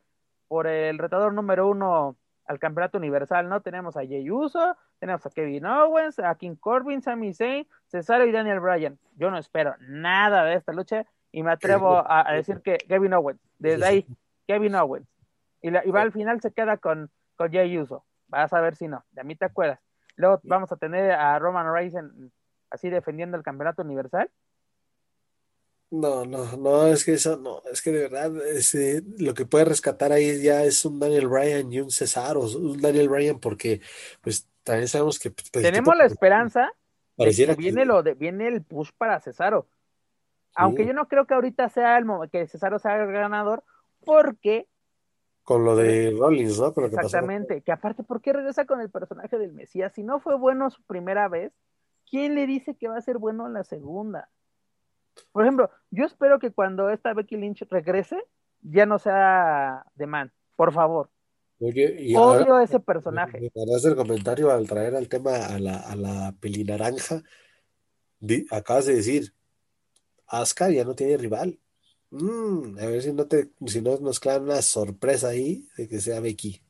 por 0.49 0.67
el 0.67 0.99
retador 0.99 1.33
número 1.35 1.69
uno 1.69 2.17
al 2.47 2.59
campeonato 2.59 2.99
universal, 2.99 3.49
¿no? 3.49 3.61
Tenemos 3.61 3.97
a 3.97 4.01
Jey 4.05 4.29
Uso, 4.31 4.77
tenemos 4.99 5.25
a 5.25 5.31
Kevin 5.31 5.67
Owens, 5.67 6.19
a 6.19 6.35
King 6.35 6.57
Corbin, 6.57 7.01
Sami 7.03 7.33
Zayn, 7.33 7.67
Cesaro 7.87 8.25
y 8.27 8.33
Daniel 8.33 8.59
Bryan. 8.61 8.99
Yo 9.17 9.31
no 9.31 9.39
espero 9.39 9.77
nada 9.81 10.45
de 10.45 10.55
esta 10.57 10.73
lucha 10.73 11.07
y 11.31 11.43
me 11.45 11.53
atrevo 11.53 11.97
a, 11.99 12.29
a 12.29 12.33
decir 12.33 12.61
que 12.61 12.79
Kevin 12.79 13.15
Owens, 13.15 13.41
desde 13.59 13.85
ahí, 13.87 14.07
Kevin 14.51 14.75
Owens. 14.75 15.07
Y, 15.63 15.71
la- 15.71 15.87
y 15.87 15.91
va 15.91 16.03
al 16.03 16.11
final 16.11 16.41
se 16.41 16.51
queda 16.53 16.77
con, 16.79 17.09
con 17.37 17.53
Jey 17.53 17.79
Uso. 17.79 18.05
Vas 18.27 18.53
a 18.53 18.61
ver 18.61 18.75
si 18.75 18.89
no, 18.89 19.05
de 19.13 19.23
mí 19.23 19.37
te 19.37 19.45
acuerdas. 19.45 19.79
Luego 20.17 20.41
vamos 20.43 20.73
a 20.73 20.77
tener 20.77 21.13
a 21.13 21.39
Roman 21.39 21.73
Reigns 21.73 21.95
en- 21.95 22.33
así 22.69 22.91
defendiendo 22.91 23.37
el 23.37 23.45
campeonato 23.45 23.83
universal. 23.83 24.29
No, 25.93 26.25
no, 26.25 26.57
no, 26.57 26.87
es 26.87 27.05
que 27.05 27.15
eso, 27.15 27.37
no, 27.37 27.63
es 27.71 27.83
que 27.83 27.91
de 27.91 28.09
verdad, 28.09 28.37
este, 28.47 29.03
lo 29.19 29.35
que 29.35 29.45
puede 29.45 29.65
rescatar 29.65 30.13
ahí 30.13 30.41
ya 30.43 30.63
es 30.65 30.85
un 30.85 30.99
Daniel 31.01 31.27
Bryan 31.29 31.73
y 31.73 31.81
un 31.81 31.91
Cesaro, 31.91 32.43
un 32.43 32.81
Daniel 32.81 33.09
Bryan, 33.09 33.39
porque 33.41 33.81
pues 34.21 34.49
también 34.63 34.87
sabemos 34.89 35.19
que 35.19 35.31
pues, 35.31 35.51
Tenemos 35.51 35.97
la 35.97 36.05
esperanza 36.07 36.73
de 37.17 37.35
que 37.35 37.55
viene, 37.55 37.83
que- 37.83 37.87
lo 37.87 38.03
de, 38.03 38.15
viene 38.15 38.47
el 38.49 38.63
push 38.63 38.91
para 38.99 39.21
Cesaro. 39.21 39.69
Aunque 40.55 40.87
yo 40.87 40.93
no 40.93 41.07
creo 41.09 41.27
que 41.27 41.35
ahorita 41.35 41.69
sea 41.69 41.99
el 41.99 42.07
que 42.31 42.47
Cesaro 42.47 42.79
sea 42.79 42.97
el 43.03 43.11
ganador, 43.13 43.65
porque 44.05 44.69
con 45.43 45.65
lo 45.65 45.75
de 45.75 46.15
Rollins, 46.17 46.61
¿no? 46.61 46.73
Con 46.73 46.85
lo 46.85 46.91
que 46.91 46.97
pasó 46.97 47.09
con- 47.09 47.19
exactamente, 47.19 47.63
que 47.63 47.73
aparte, 47.73 48.03
¿por 48.05 48.21
qué 48.21 48.33
regresa 48.33 48.67
con 48.67 48.81
el 48.81 48.91
personaje 48.91 49.37
del 49.39 49.53
Mesías? 49.53 49.93
Si 49.95 50.03
no 50.03 50.21
fue 50.21 50.37
bueno 50.37 50.71
su 50.71 50.83
primera 50.85 51.29
vez, 51.29 51.53
¿quién 52.09 52.35
le 52.35 52.47
dice 52.47 52.77
que 52.77 52.89
va 52.89 52.97
a 52.97 53.03
ser 53.03 53.19
bueno 53.19 53.47
en 53.47 53.55
la 53.55 53.65
segunda? 53.65 54.29
Por 55.33 55.43
ejemplo, 55.45 55.71
yo 55.91 56.05
espero 56.05 56.39
que 56.39 56.53
cuando 56.53 56.91
esta 56.91 57.15
Becky 57.15 57.37
Lynch 57.37 57.63
regrese, 57.69 58.23
ya 58.63 58.87
no 58.87 58.99
sea 58.99 59.85
de 59.95 60.07
man, 60.07 60.33
por 60.57 60.73
favor. 60.73 61.11
Oye, 61.59 61.97
y 61.99 62.15
Odio 62.17 62.53
ahora 62.55 62.63
ese 62.63 62.79
me 62.79 62.85
personaje. 62.85 63.39
me 63.55 63.63
harás 63.63 63.85
el 63.85 63.97
comentario 63.97 64.51
al 64.51 64.67
traer 64.67 64.95
al 64.97 65.09
tema 65.09 65.47
a 65.47 65.59
la, 65.59 65.77
a 65.79 65.95
la 65.97 66.35
pelinaranja. 66.41 67.23
Di- 68.19 68.47
acabas 68.51 68.87
de 68.87 68.95
decir, 68.95 69.35
Asuka 70.27 70.71
ya 70.71 70.85
no 70.85 70.95
tiene 70.95 71.17
rival. 71.17 71.59
Mm, 72.11 72.79
a 72.79 72.87
ver 72.87 73.03
si 73.03 73.13
no 73.13 73.27
te, 73.27 73.51
si 73.67 73.81
no 73.81 73.97
nos 73.99 74.19
queda 74.19 74.39
una 74.39 74.63
sorpresa 74.63 75.29
ahí 75.29 75.69
de 75.77 75.89
que 75.89 76.01
sea 76.01 76.21
Becky. 76.21 76.61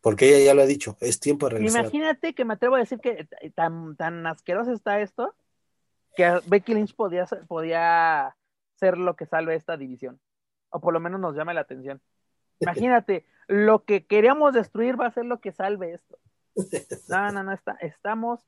Porque 0.00 0.28
ella 0.34 0.44
ya 0.46 0.54
lo 0.54 0.62
ha 0.62 0.66
dicho, 0.66 0.96
es 1.00 1.20
tiempo 1.20 1.46
de 1.46 1.56
regresar. 1.56 1.82
Imagínate 1.82 2.34
que 2.34 2.44
me 2.46 2.54
atrevo 2.54 2.76
a 2.76 2.78
decir 2.78 2.98
que 3.00 3.28
tan, 3.54 3.96
tan 3.96 4.26
asqueroso 4.26 4.72
está 4.72 5.00
esto 5.02 5.34
que 6.16 6.40
Becky 6.46 6.72
Lynch 6.74 6.94
podía, 6.96 7.26
ser- 7.26 7.46
podía 7.46 8.34
ser 8.76 8.96
lo 8.96 9.14
que 9.16 9.26
salve 9.26 9.54
esta 9.54 9.76
división. 9.76 10.18
O 10.70 10.80
por 10.80 10.94
lo 10.94 11.00
menos 11.00 11.20
nos 11.20 11.36
llame 11.36 11.52
la 11.52 11.60
atención. 11.60 12.00
Imagínate, 12.60 13.26
lo 13.48 13.84
que 13.84 14.06
queríamos 14.06 14.54
destruir 14.54 14.98
va 14.98 15.06
a 15.06 15.12
ser 15.12 15.26
lo 15.26 15.40
que 15.40 15.52
salve 15.52 15.92
esto. 15.92 16.18
No, 17.08 17.30
no, 17.32 17.42
no, 17.42 17.52
está, 17.52 17.72
estamos, 17.80 18.40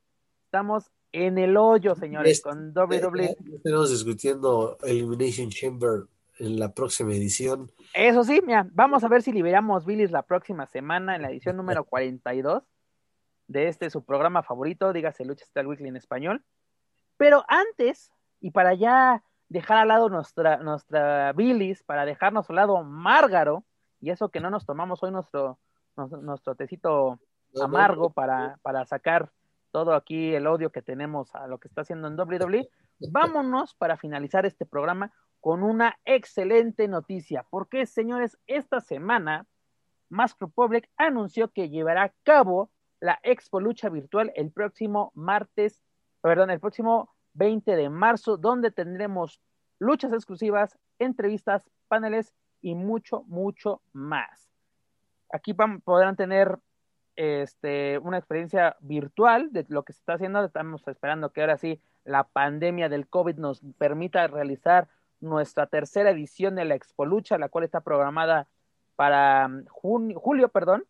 estamos 0.46 0.90
en 1.12 1.36
el 1.36 1.56
hoyo, 1.58 1.94
señores, 1.94 2.38
Es- 2.38 2.40
con 2.42 2.72
WWE. 2.74 3.36
ya 3.38 3.56
Estaremos 3.56 3.90
discutiendo 3.90 4.78
Elimination 4.82 5.50
Chamber 5.50 6.04
en 6.42 6.58
la 6.58 6.74
próxima 6.74 7.12
edición. 7.12 7.70
Eso 7.94 8.24
sí, 8.24 8.40
mira, 8.44 8.66
vamos 8.72 9.04
a 9.04 9.08
ver 9.08 9.22
si 9.22 9.32
liberamos 9.32 9.86
Billis 9.86 10.10
la 10.10 10.22
próxima 10.22 10.66
semana 10.66 11.14
en 11.14 11.22
la 11.22 11.30
edición 11.30 11.56
número 11.56 11.84
42 11.86 12.64
de 13.46 13.68
este 13.68 13.90
su 13.90 14.04
programa 14.04 14.42
favorito, 14.42 14.92
dígase 14.92 15.24
Lucha 15.24 15.44
Style 15.44 15.68
Weekly 15.68 15.88
en 15.88 15.96
español. 15.96 16.44
Pero 17.16 17.44
antes, 17.48 18.10
y 18.40 18.50
para 18.50 18.74
ya 18.74 19.22
dejar 19.48 19.78
al 19.78 19.88
lado 19.88 20.08
nuestra, 20.08 20.56
nuestra 20.56 21.32
Billis, 21.32 21.82
para 21.84 22.04
dejarnos 22.04 22.48
al 22.50 22.56
lado 22.56 22.82
Márgaro, 22.82 23.64
y 24.00 24.10
eso 24.10 24.30
que 24.30 24.40
no 24.40 24.50
nos 24.50 24.66
tomamos 24.66 25.02
hoy 25.02 25.12
nuestro, 25.12 25.58
nuestro, 25.96 26.22
nuestro 26.22 26.54
tecito 26.56 27.20
amargo 27.62 28.10
para, 28.10 28.58
para 28.62 28.84
sacar 28.86 29.30
todo 29.70 29.94
aquí 29.94 30.34
el 30.34 30.46
odio 30.46 30.72
que 30.72 30.82
tenemos 30.82 31.34
a 31.34 31.46
lo 31.46 31.58
que 31.58 31.68
está 31.68 31.82
haciendo 31.82 32.08
en 32.08 32.18
WWE, 32.18 32.68
vámonos 33.10 33.74
para 33.74 33.96
finalizar 33.96 34.44
este 34.44 34.66
programa 34.66 35.12
con 35.42 35.64
una 35.64 35.98
excelente 36.04 36.86
noticia, 36.86 37.44
porque 37.50 37.84
señores, 37.84 38.38
esta 38.46 38.80
semana 38.80 39.44
Mask 40.08 40.40
Republic 40.40 40.88
anunció 40.96 41.48
que 41.48 41.68
llevará 41.68 42.04
a 42.04 42.12
cabo 42.22 42.70
la 43.00 43.18
Expo 43.24 43.58
Lucha 43.58 43.88
Virtual 43.88 44.32
el 44.36 44.52
próximo 44.52 45.10
martes, 45.16 45.82
perdón, 46.20 46.50
el 46.50 46.60
próximo 46.60 47.12
20 47.34 47.74
de 47.74 47.90
marzo, 47.90 48.36
donde 48.36 48.70
tendremos 48.70 49.40
luchas 49.80 50.12
exclusivas, 50.12 50.78
entrevistas, 51.00 51.68
paneles 51.88 52.32
y 52.60 52.76
mucho, 52.76 53.24
mucho 53.24 53.82
más. 53.92 54.48
Aquí 55.32 55.54
podrán 55.54 56.14
tener 56.14 56.56
este, 57.16 57.98
una 57.98 58.18
experiencia 58.18 58.76
virtual 58.78 59.52
de 59.52 59.66
lo 59.70 59.82
que 59.82 59.92
se 59.92 59.98
está 59.98 60.12
haciendo. 60.12 60.44
Estamos 60.44 60.86
esperando 60.86 61.32
que 61.32 61.40
ahora 61.40 61.56
sí 61.56 61.80
la 62.04 62.22
pandemia 62.22 62.88
del 62.88 63.08
COVID 63.08 63.38
nos 63.38 63.60
permita 63.76 64.28
realizar 64.28 64.88
nuestra 65.22 65.66
tercera 65.66 66.10
edición 66.10 66.56
de 66.56 66.64
la 66.64 66.74
Expo 66.74 67.06
Lucha, 67.06 67.38
la 67.38 67.48
cual 67.48 67.64
está 67.64 67.80
programada 67.80 68.48
para 68.96 69.48
mm, 69.48 69.66
junio, 69.66 70.20
julio, 70.20 70.48
perdón, 70.50 70.84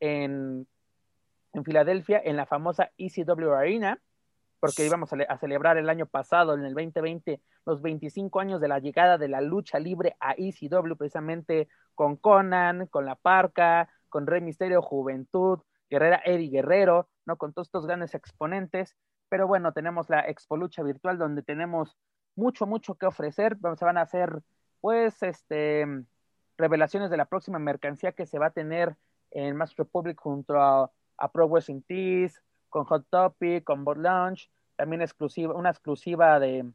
en, 0.00 0.66
en 1.52 1.64
Filadelfia, 1.64 2.20
en 2.22 2.36
la 2.36 2.46
famosa 2.46 2.90
ECW 2.98 3.52
Arena, 3.52 4.00
porque 4.60 4.84
íbamos 4.84 5.12
a, 5.12 5.16
a 5.28 5.38
celebrar 5.38 5.78
el 5.78 5.88
año 5.88 6.06
pasado, 6.06 6.54
en 6.54 6.64
el 6.64 6.74
2020, 6.74 7.40
los 7.64 7.80
25 7.80 8.40
años 8.40 8.60
de 8.60 8.68
la 8.68 8.78
llegada 8.78 9.18
de 9.18 9.28
la 9.28 9.40
lucha 9.40 9.78
libre 9.78 10.16
a 10.20 10.34
ECW, 10.36 10.96
precisamente 10.96 11.68
con 11.94 12.16
Conan, 12.16 12.86
con 12.88 13.06
La 13.06 13.14
Parca, 13.14 13.88
con 14.08 14.26
Rey 14.26 14.40
Misterio, 14.40 14.82
Juventud, 14.82 15.60
Guerrera 15.88 16.20
Eddie 16.24 16.50
Guerrero, 16.50 17.08
¿no? 17.26 17.36
Con 17.36 17.52
todos 17.52 17.68
estos 17.68 17.86
grandes 17.86 18.14
exponentes. 18.14 18.96
Pero 19.28 19.46
bueno, 19.46 19.72
tenemos 19.72 20.10
la 20.10 20.20
Expo 20.20 20.56
Lucha 20.56 20.82
Virtual 20.82 21.18
donde 21.18 21.42
tenemos 21.42 21.96
mucho, 22.36 22.66
mucho 22.66 22.94
que 22.94 23.06
ofrecer. 23.06 23.56
Se 23.76 23.84
van 23.84 23.98
a 23.98 24.02
hacer, 24.02 24.42
pues, 24.80 25.22
este, 25.22 25.86
revelaciones 26.56 27.10
de 27.10 27.16
la 27.16 27.24
próxima 27.26 27.58
mercancía 27.58 28.12
que 28.12 28.26
se 28.26 28.38
va 28.38 28.46
a 28.46 28.50
tener 28.50 28.96
en 29.30 29.56
Mass 29.56 29.74
Republic 29.76 30.18
junto 30.20 30.60
a, 30.60 30.90
a 31.16 31.32
Pro 31.32 31.48
Wrestling 31.48 31.82
Tees, 31.82 32.42
con 32.68 32.84
Hot 32.84 33.06
Topic, 33.10 33.64
con 33.64 33.84
Bot 33.84 33.98
Launch, 33.98 34.50
también 34.76 35.02
exclusiva, 35.02 35.54
una 35.54 35.70
exclusiva 35.70 36.38
de, 36.40 36.70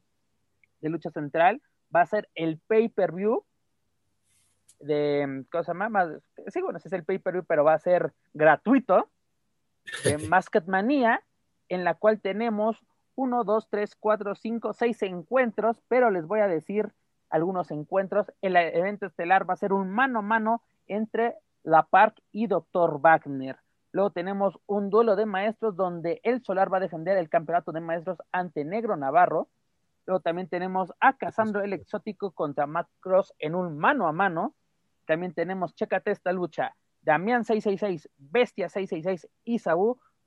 de 0.81 0.90
Lucha 0.90 1.10
Central. 1.11 1.61
Va 1.94 2.02
a 2.02 2.06
ser 2.06 2.30
el 2.36 2.57
pay-per-view 2.68 3.44
de, 4.80 5.44
¿cómo 5.52 5.64
se 5.64 5.72
llama? 5.72 5.90
Más- 5.90 6.22
Sí, 6.48 6.61
bueno, 6.61 6.77
es 6.77 6.91
el 6.94 7.03
pay-per-view, 7.03 7.44
pero 7.45 7.64
va 7.64 7.73
a 7.73 7.80
ser 7.80 8.14
gratuito, 8.34 9.10
de 10.03 10.18
Masket 10.30 10.65
Manía, 10.68 11.22
en 11.68 11.84
la 11.84 11.95
cual 11.95 12.19
tenemos 12.22 12.86
uno, 13.19 13.43
dos, 13.43 13.67
tres, 13.69 13.97
cuatro, 13.97 14.33
cinco, 14.33 14.71
seis 14.71 15.01
encuentros, 15.01 15.81
pero 15.89 16.09
les 16.09 16.25
voy 16.25 16.39
a 16.39 16.47
decir 16.47 16.93
algunos 17.29 17.69
encuentros. 17.69 18.31
El 18.41 18.55
evento 18.55 19.07
estelar 19.07 19.47
va 19.47 19.55
a 19.55 19.57
ser 19.57 19.73
un 19.73 19.89
mano 19.89 20.19
a 20.19 20.21
mano 20.21 20.63
entre 20.87 21.35
La 21.63 21.83
Park 21.83 22.21
y 22.31 22.47
Dr. 22.47 23.01
Wagner. 23.01 23.57
Luego 23.91 24.11
tenemos 24.11 24.57
un 24.67 24.89
duelo 24.89 25.17
de 25.17 25.25
maestros 25.25 25.75
donde 25.75 26.21
el 26.23 26.41
Solar 26.41 26.71
va 26.71 26.77
a 26.77 26.79
defender 26.79 27.17
el 27.17 27.27
campeonato 27.27 27.73
de 27.73 27.81
maestros 27.81 28.19
ante 28.31 28.63
Negro 28.63 28.95
Navarro. 28.95 29.49
Luego 30.05 30.21
también 30.21 30.47
tenemos 30.47 30.93
a 31.01 31.17
Casandro 31.17 31.61
el 31.61 31.73
Exótico 31.73 32.31
contra 32.31 32.67
Matt 32.67 32.87
Cross 33.01 33.33
en 33.37 33.53
un 33.53 33.77
mano 33.77 34.07
a 34.07 34.13
mano. 34.13 34.55
También 35.05 35.33
tenemos, 35.33 35.75
chécate 35.75 36.11
esta 36.11 36.31
lucha, 36.31 36.73
Damián 37.01 37.43
666, 37.43 38.09
Bestia 38.17 38.69
666 38.69 39.29
y 39.43 39.61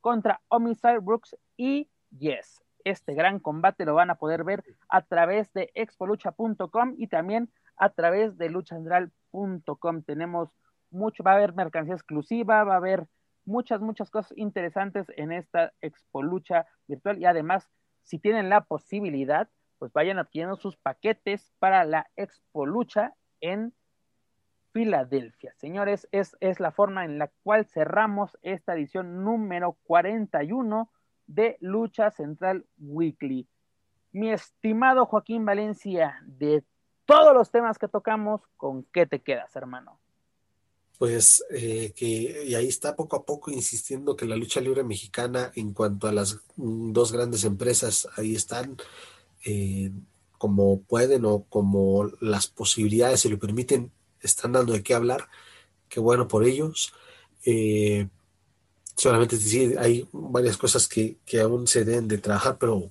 contra 0.03 0.43
Homicide 0.49 0.99
Brooks 0.99 1.39
y 1.57 1.89
Yes. 2.19 2.62
Este 2.85 3.15
gran 3.15 3.39
combate 3.39 3.85
lo 3.85 3.95
van 3.95 4.11
a 4.11 4.17
poder 4.17 4.45
ver 4.45 4.65
a 4.89 5.03
través 5.03 5.53
de 5.53 5.71
expolucha.com 5.75 6.95
y 6.97 7.07
también 7.09 7.51
a 7.77 7.91
través 7.91 8.37
de 8.39 8.51
luchacentral.com. 8.51 10.03
Tenemos 10.03 10.51
mucho, 10.91 11.23
va 11.23 11.33
a 11.33 11.37
haber 11.37 11.55
mercancía 11.55 11.95
exclusiva, 11.95 12.65
va 12.65 12.75
a 12.75 12.79
haber 12.79 13.07
muchas, 13.45 13.81
muchas 13.81 14.11
cosas 14.11 14.37
interesantes 14.37 15.07
en 15.17 15.33
esta 15.33 15.73
Expo 15.81 16.23
Lucha 16.23 16.67
virtual 16.87 17.19
y 17.19 17.27
además, 17.27 17.69
si 18.03 18.19
tienen 18.19 18.49
la 18.49 18.63
posibilidad, 18.63 19.49
pues 19.79 19.93
vayan 19.93 20.19
adquiriendo 20.19 20.57
sus 20.57 20.77
paquetes 20.77 21.53
para 21.59 21.85
la 21.85 22.09
Expo 22.17 22.67
Lucha 22.67 23.15
en 23.41 23.75
Filadelfia. 24.73 25.53
Señores, 25.57 26.09
es, 26.13 26.37
es 26.41 26.61
la 26.61 26.73
forma 26.73 27.05
en 27.05 27.19
la 27.19 27.31
cual 27.43 27.67
cerramos 27.67 28.39
esta 28.43 28.75
edición 28.75 29.25
número 29.25 29.77
41 29.85 30.91
de 31.35 31.57
Lucha 31.61 32.11
Central 32.11 32.67
Weekly. 32.79 33.47
Mi 34.13 34.31
estimado 34.31 35.07
Joaquín 35.07 35.45
Valencia, 35.45 36.23
de 36.27 36.63
todos 37.07 37.35
los 37.35 37.51
temas 37.51 37.79
que 37.79 37.89
tocamos, 37.89 38.43
¿con 38.57 38.85
qué 38.93 39.07
te 39.07 39.21
quedas, 39.21 39.55
hermano? 39.57 39.99
Pues 40.99 41.45
eh, 41.51 41.93
que 41.97 42.45
y 42.47 42.55
ahí 42.55 42.69
está 42.69 42.95
poco 42.95 43.17
a 43.17 43.25
poco 43.25 43.51
insistiendo 43.51 44.15
que 44.15 44.27
la 44.27 44.37
lucha 44.37 44.61
libre 44.61 44.85
mexicana 44.85 45.51
en 45.57 45.73
cuanto 45.73 46.07
a 46.07 46.13
las 46.13 46.41
mm, 46.57 46.93
dos 46.93 47.11
grandes 47.13 47.45
empresas 47.45 48.07
ahí 48.17 48.37
están 48.37 48.77
eh, 49.45 49.91
como 50.39 50.83
pueden 50.83 51.25
o 51.25 51.45
como 51.49 52.11
las 52.21 52.47
posibilidades 52.47 53.21
se 53.21 53.31
lo 53.31 53.39
permiten, 53.39 53.91
están 54.21 54.53
dando 54.53 54.75
de 54.75 54.83
qué 54.83 54.95
hablar, 54.95 55.29
qué 55.89 55.99
bueno 55.99 56.29
por 56.29 56.45
ellos. 56.45 56.93
Eh, 57.45 58.09
solamente 58.97 59.37
decir, 59.37 59.79
hay 59.79 60.07
varias 60.13 60.57
cosas 60.57 60.89
que, 60.89 61.17
que 61.25 61.41
aún 61.41 61.67
se 61.67 61.85
deben 61.85 62.09
de 62.09 62.19
trabajar, 62.19 62.57
pero 62.59 62.91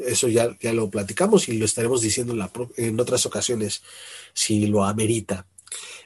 eso 0.00 0.28
ya, 0.28 0.56
ya 0.60 0.72
lo 0.72 0.90
platicamos 0.90 1.48
y 1.48 1.58
lo 1.58 1.64
estaremos 1.64 2.00
diciendo 2.00 2.32
en, 2.32 2.38
la, 2.38 2.50
en 2.76 2.98
otras 2.98 3.26
ocasiones 3.26 3.82
si 4.32 4.66
lo 4.66 4.84
amerita. 4.84 5.46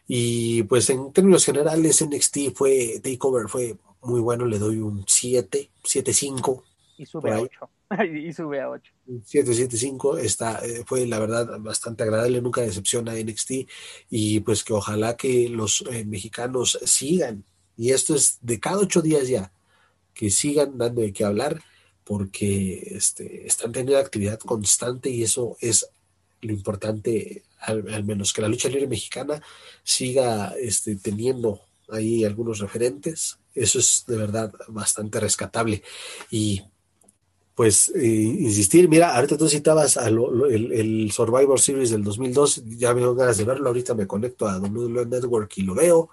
Y 0.06 0.62
pues 0.64 0.88
en 0.90 1.12
términos 1.12 1.44
generales, 1.44 2.04
NXT 2.04 2.54
fue, 2.54 3.00
Takeover 3.02 3.48
fue 3.48 3.76
muy 4.02 4.20
bueno, 4.20 4.46
le 4.46 4.58
doy 4.58 4.78
un 4.78 5.04
7, 5.06 5.70
7-5, 5.84 6.62
Y 6.98 7.06
sube 7.06 7.30
a 7.30 7.36
ahí. 7.36 7.42
8. 7.42 8.04
y 8.04 8.32
sube 8.32 8.60
a 8.60 8.70
8. 8.70 8.92
7-7-5, 9.06 10.18
está, 10.18 10.58
eh, 10.66 10.82
fue 10.84 11.06
la 11.06 11.20
verdad 11.20 11.60
bastante 11.60 12.02
agradable, 12.02 12.42
nunca 12.42 12.60
decepciona 12.60 13.14
NXT 13.14 13.52
y 14.10 14.40
pues 14.40 14.64
que 14.64 14.72
ojalá 14.72 15.16
que 15.16 15.48
los 15.48 15.84
eh, 15.90 16.04
mexicanos 16.04 16.78
sigan, 16.84 17.44
y 17.78 17.92
esto 17.92 18.14
es 18.14 18.38
de 18.42 18.60
cada 18.60 18.78
ocho 18.78 19.00
días 19.00 19.28
ya, 19.28 19.52
que 20.12 20.30
sigan 20.30 20.76
dando 20.76 21.00
de 21.00 21.12
qué 21.12 21.24
hablar 21.24 21.62
porque 22.04 22.94
este, 22.96 23.46
están 23.46 23.70
teniendo 23.70 23.98
actividad 23.98 24.38
constante 24.40 25.08
y 25.08 25.22
eso 25.22 25.56
es 25.60 25.88
lo 26.40 26.52
importante, 26.52 27.44
al, 27.60 28.04
menos 28.04 28.32
que 28.32 28.42
la 28.42 28.48
lucha 28.48 28.68
libre 28.68 28.88
mexicana 28.88 29.40
siga 29.84 30.54
este, 30.60 30.96
teniendo 30.96 31.60
ahí 31.88 32.24
algunos 32.24 32.58
referentes, 32.58 33.38
eso 33.54 33.78
es 33.78 34.04
de 34.06 34.16
verdad 34.16 34.52
bastante 34.68 35.20
rescatable. 35.20 35.82
Y 36.30 36.62
pues 37.54 37.88
eh, 37.94 38.06
insistir, 38.06 38.88
mira, 38.88 39.16
ahorita 39.16 39.36
tú 39.36 39.48
citabas 39.48 39.96
a 39.96 40.10
lo- 40.10 40.46
el, 40.46 40.72
el 40.72 41.12
Survivor 41.12 41.60
Series 41.60 41.90
del 41.90 42.04
2002, 42.04 42.62
ya 42.78 42.94
me 42.94 43.00
dio 43.00 43.14
ganas 43.14 43.36
de 43.36 43.44
verlo, 43.44 43.68
ahorita 43.68 43.94
me 43.94 44.06
conecto 44.06 44.48
a 44.48 44.58
WWE 44.58 45.06
Network 45.06 45.58
y 45.58 45.62
lo 45.62 45.74
veo, 45.74 46.10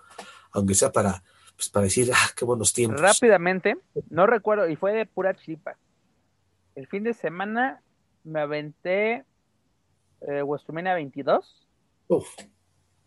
aunque 0.51 0.73
sea 0.73 0.91
para, 0.91 1.23
pues, 1.55 1.69
para 1.69 1.85
decir, 1.85 2.09
ah, 2.13 2.29
qué 2.35 2.45
buenos 2.45 2.73
tiempos. 2.73 3.01
Rápidamente, 3.01 3.77
no 4.09 4.27
recuerdo, 4.27 4.69
y 4.69 4.75
fue 4.75 4.93
de 4.93 5.05
pura 5.05 5.33
chipa. 5.33 5.77
El 6.75 6.87
fin 6.87 7.03
de 7.03 7.13
semana 7.13 7.81
me 8.23 8.41
aventé 8.41 9.23
eh, 10.21 10.41
WrestleMania 10.43 10.95
22 10.95 11.67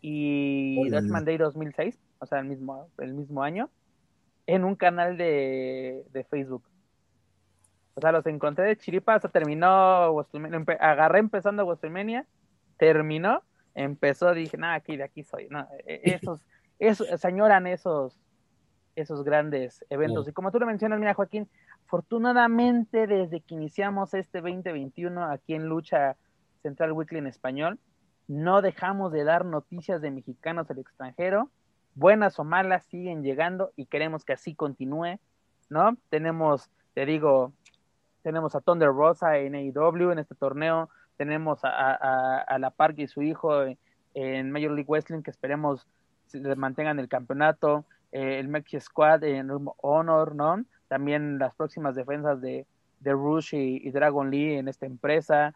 y 0.01 0.89
Deathman 0.89 1.25
Day 1.25 1.37
2006, 1.37 1.99
o 2.19 2.25
sea, 2.25 2.39
el 2.39 2.45
mismo, 2.45 2.89
el 2.97 3.13
mismo 3.13 3.43
año, 3.43 3.69
en 4.47 4.63
un 4.63 4.75
canal 4.75 5.17
de, 5.17 6.03
de 6.11 6.23
Facebook. 6.23 6.63
O 7.95 8.01
sea, 8.01 8.11
los 8.11 8.25
encontré 8.25 8.65
de 8.65 8.77
chiripa, 8.77 9.15
hasta 9.15 9.27
terminó 9.27 10.13
WrestleMania, 10.13 10.77
agarré 10.79 11.19
empezando 11.19 11.65
WrestleMania, 11.65 12.25
terminó, 12.77 13.43
empezó, 13.75 14.33
dije, 14.33 14.57
nada, 14.57 14.75
aquí 14.75 14.95
de 14.95 15.03
aquí 15.03 15.23
soy. 15.23 15.47
No, 15.49 15.67
e, 15.85 16.01
esos, 16.05 16.39
esos, 16.79 17.07
se 17.19 17.27
añoran 17.27 17.67
esos, 17.67 18.17
esos 18.99 19.23
grandes 19.23 19.85
eventos. 19.89 20.27
Y 20.27 20.33
como 20.33 20.51
tú 20.51 20.59
lo 20.59 20.65
mencionas, 20.65 20.99
mira, 20.99 21.13
Joaquín, 21.13 21.47
afortunadamente 21.85 23.07
desde 23.07 23.41
que 23.41 23.55
iniciamos 23.55 24.13
este 24.13 24.41
2021 24.41 25.23
aquí 25.25 25.53
en 25.53 25.67
Lucha 25.67 26.15
Central 26.61 26.91
Weekly 26.91 27.19
en 27.19 27.27
español, 27.27 27.79
no 28.27 28.61
dejamos 28.61 29.11
de 29.11 29.23
dar 29.23 29.43
noticias 29.45 30.01
de 30.01 30.11
mexicanos 30.11 30.67
del 30.67 30.79
extranjero, 30.79 31.49
buenas 31.95 32.37
o 32.39 32.43
malas 32.43 32.85
siguen 32.85 33.23
llegando 33.23 33.71
y 33.75 33.87
queremos 33.87 34.23
que 34.23 34.33
así 34.33 34.53
continúe, 34.53 35.19
¿no? 35.69 35.97
Tenemos, 36.09 36.69
te 36.93 37.05
digo, 37.05 37.53
tenemos 38.21 38.55
a 38.55 38.61
Thunder 38.61 38.89
Rosa 38.89 39.37
en 39.37 39.55
AEW 39.55 40.11
en 40.11 40.19
este 40.19 40.35
torneo, 40.35 40.89
tenemos 41.17 41.59
a, 41.63 42.57
La 42.59 42.69
Park 42.69 42.99
y 42.99 43.07
su 43.07 43.21
hijo 43.21 43.63
en, 44.13 44.51
Major 44.51 44.71
League 44.71 44.87
Wrestling 44.87 45.21
que 45.21 45.31
esperemos 45.31 45.87
mantengan 46.55 46.99
el 46.99 47.09
campeonato, 47.09 47.85
eh, 48.11 48.39
el 48.39 48.47
Mexi 48.47 48.79
Squad 48.79 49.23
en 49.23 49.49
Honor, 49.77 50.35
¿no? 50.35 50.63
También 50.87 51.39
las 51.39 51.55
próximas 51.55 51.95
defensas 51.95 52.41
de, 52.41 52.65
de 52.99 53.11
Rush 53.11 53.53
y 53.53 53.91
Dragon 53.91 54.29
Lee 54.29 54.55
en 54.55 54.67
esta 54.67 54.85
empresa, 54.85 55.53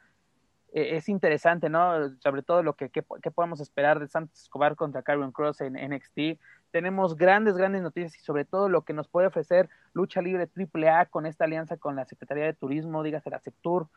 e-, 0.73 0.95
es 0.97 1.07
interesante, 1.07 1.69
¿no? 1.69 2.09
Sobre 2.19 2.41
todo 2.41 2.63
lo 2.63 2.73
que, 2.75 2.89
podemos 3.33 3.59
esperar 3.61 3.99
de 3.99 4.07
Santos 4.07 4.41
Escobar 4.41 4.75
contra 4.75 5.03
Karen 5.03 5.31
Cross 5.31 5.61
en 5.61 5.73
NXT. 5.73 6.39
Tenemos 6.71 7.15
grandes, 7.15 7.55
grandes 7.55 7.83
noticias 7.83 8.17
y 8.17 8.21
sobre 8.21 8.45
todo 8.45 8.67
lo 8.67 8.81
que 8.81 8.93
nos 8.93 9.07
puede 9.07 9.27
ofrecer 9.27 9.69
Lucha 9.93 10.21
Libre 10.21 10.49
AAA 10.57 11.05
con 11.05 11.25
esta 11.27 11.45
alianza 11.45 11.77
con 11.77 11.95
la 11.95 12.05
Secretaría 12.05 12.45
de 12.45 12.53
Turismo, 12.53 13.03
dígase 13.03 13.29
la 13.29 13.39
Sectur. 13.39 13.87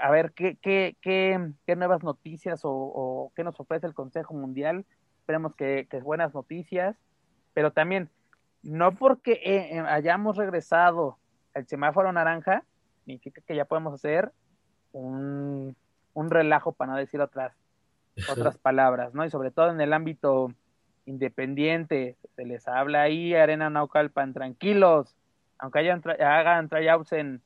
A 0.00 0.10
ver 0.10 0.32
qué, 0.32 0.56
qué, 0.60 0.96
qué, 1.00 1.52
qué 1.64 1.76
nuevas 1.76 2.02
noticias 2.02 2.62
o, 2.64 3.32
qué 3.36 3.44
nos 3.44 3.60
ofrece 3.60 3.86
el 3.86 3.94
Consejo 3.94 4.34
Mundial. 4.34 4.84
Esperemos 5.20 5.54
que, 5.54 5.86
que 5.88 6.00
buenas 6.00 6.34
noticias, 6.34 6.96
pero 7.52 7.72
también 7.72 8.10
no 8.62 8.92
porque 8.92 9.32
eh, 9.32 9.76
eh, 9.76 9.80
hayamos 9.80 10.36
regresado 10.36 11.18
al 11.54 11.66
semáforo 11.66 12.12
naranja, 12.12 12.64
significa 13.04 13.40
que 13.46 13.56
ya 13.56 13.64
podemos 13.64 13.94
hacer 13.94 14.32
un 14.92 15.74
un 16.14 16.30
relajo 16.30 16.72
para 16.72 16.92
no 16.92 16.98
decir 16.98 17.20
otras, 17.20 17.54
otras 18.30 18.58
palabras, 18.58 19.14
¿no? 19.14 19.24
Y 19.24 19.30
sobre 19.30 19.50
todo 19.50 19.70
en 19.70 19.80
el 19.80 19.92
ámbito 19.92 20.52
independiente, 21.06 22.16
se 22.36 22.44
les 22.44 22.68
habla 22.68 23.02
ahí, 23.02 23.34
Arena 23.34 23.70
Naucalpan, 23.70 24.32
tranquilos, 24.32 25.16
aunque 25.58 25.80
hayan 25.80 26.02
hagan 26.20 26.68
tryouts 26.68 27.12
en, 27.12 27.42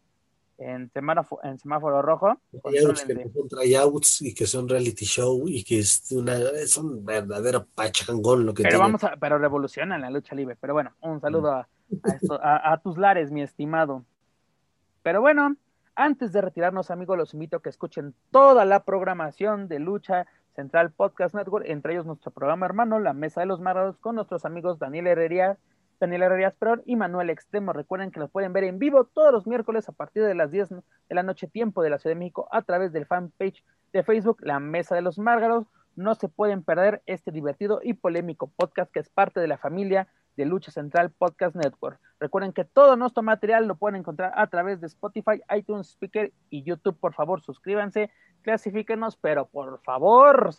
en, 0.58 0.90
semáforo, 0.90 1.44
en 1.44 1.58
semáforo 1.58 2.02
rojo. 2.02 2.38
Tryouts 2.62 3.04
que 3.04 3.28
son 3.32 3.48
tryouts 3.48 4.22
y 4.22 4.34
que 4.34 4.46
son 4.46 4.68
reality 4.68 5.04
show 5.04 5.48
y 5.48 5.64
que 5.64 5.80
es, 5.80 6.10
una, 6.12 6.36
es 6.36 6.76
un 6.76 7.04
verdadero 7.04 7.66
pachangón 7.74 8.46
lo 8.46 8.54
que 8.54 8.62
Pero 8.62 8.78
vamos 8.78 9.04
a, 9.04 9.16
pero 9.16 9.38
revolucionan 9.38 10.00
la 10.00 10.10
lucha 10.10 10.34
libre. 10.34 10.56
Pero 10.60 10.74
bueno, 10.74 10.92
un 11.00 11.20
saludo 11.20 11.52
a, 11.52 11.68
a, 12.42 12.72
a 12.72 12.78
tus 12.78 12.98
lares, 12.98 13.30
mi 13.30 13.42
estimado. 13.42 14.04
Pero 15.02 15.20
bueno, 15.20 15.56
antes 15.96 16.32
de 16.32 16.40
retirarnos, 16.40 16.90
amigos, 16.90 17.16
los 17.16 17.34
invito 17.34 17.56
a 17.58 17.62
que 17.62 17.68
escuchen 17.68 18.14
toda 18.30 18.64
la 18.64 18.84
programación 18.84 19.68
de 19.68 19.78
Lucha 19.78 20.26
Central 20.54 20.92
Podcast 20.92 21.34
Network, 21.34 21.66
entre 21.68 21.92
ellos 21.92 22.06
nuestro 22.06 22.30
programa 22.30 22.66
hermano, 22.66 22.98
La 22.98 23.12
Mesa 23.12 23.40
de 23.40 23.46
los 23.46 23.60
Marados, 23.60 23.98
con 23.98 24.16
nuestros 24.16 24.44
amigos 24.44 24.78
Daniel 24.78 25.08
Herrerías, 25.08 25.58
Daniel 26.00 26.22
Herrerías 26.22 26.54
Perón 26.54 26.82
y 26.86 26.96
Manuel 26.96 27.30
Extremo. 27.30 27.72
Recuerden 27.72 28.10
que 28.10 28.20
los 28.20 28.30
pueden 28.30 28.52
ver 28.52 28.64
en 28.64 28.78
vivo 28.78 29.04
todos 29.04 29.32
los 29.32 29.46
miércoles 29.46 29.88
a 29.88 29.92
partir 29.92 30.24
de 30.24 30.34
las 30.34 30.50
10 30.50 30.70
de 30.70 31.14
la 31.14 31.22
noche, 31.22 31.46
tiempo 31.46 31.82
de 31.82 31.90
la 31.90 31.98
Ciudad 31.98 32.14
de 32.14 32.18
México, 32.18 32.48
a 32.50 32.62
través 32.62 32.92
del 32.92 33.06
fanpage 33.06 33.64
de 33.92 34.02
Facebook, 34.02 34.38
La 34.40 34.60
Mesa 34.60 34.94
de 34.94 35.02
los 35.02 35.18
Márgaros. 35.18 35.66
No 35.96 36.14
se 36.14 36.28
pueden 36.28 36.62
perder 36.62 37.02
este 37.06 37.30
divertido 37.30 37.80
y 37.82 37.94
polémico 37.94 38.50
podcast 38.56 38.90
que 38.92 39.00
es 39.00 39.08
parte 39.08 39.40
de 39.40 39.48
la 39.48 39.58
familia 39.58 40.08
de 40.36 40.44
Lucha 40.44 40.72
Central 40.72 41.10
Podcast 41.10 41.54
Network. 41.54 42.00
Recuerden 42.18 42.52
que 42.52 42.64
todo 42.64 42.96
nuestro 42.96 43.22
material 43.22 43.66
lo 43.66 43.76
pueden 43.76 43.96
encontrar 43.96 44.32
a 44.34 44.46
través 44.48 44.80
de 44.80 44.88
Spotify, 44.88 45.40
iTunes, 45.56 45.90
Speaker 45.90 46.32
y 46.50 46.62
YouTube. 46.64 46.98
Por 46.98 47.14
favor, 47.14 47.40
suscríbanse, 47.42 48.10
clasifíquenos, 48.42 49.16
pero 49.16 49.46
por 49.46 49.80
favor, 49.82 50.50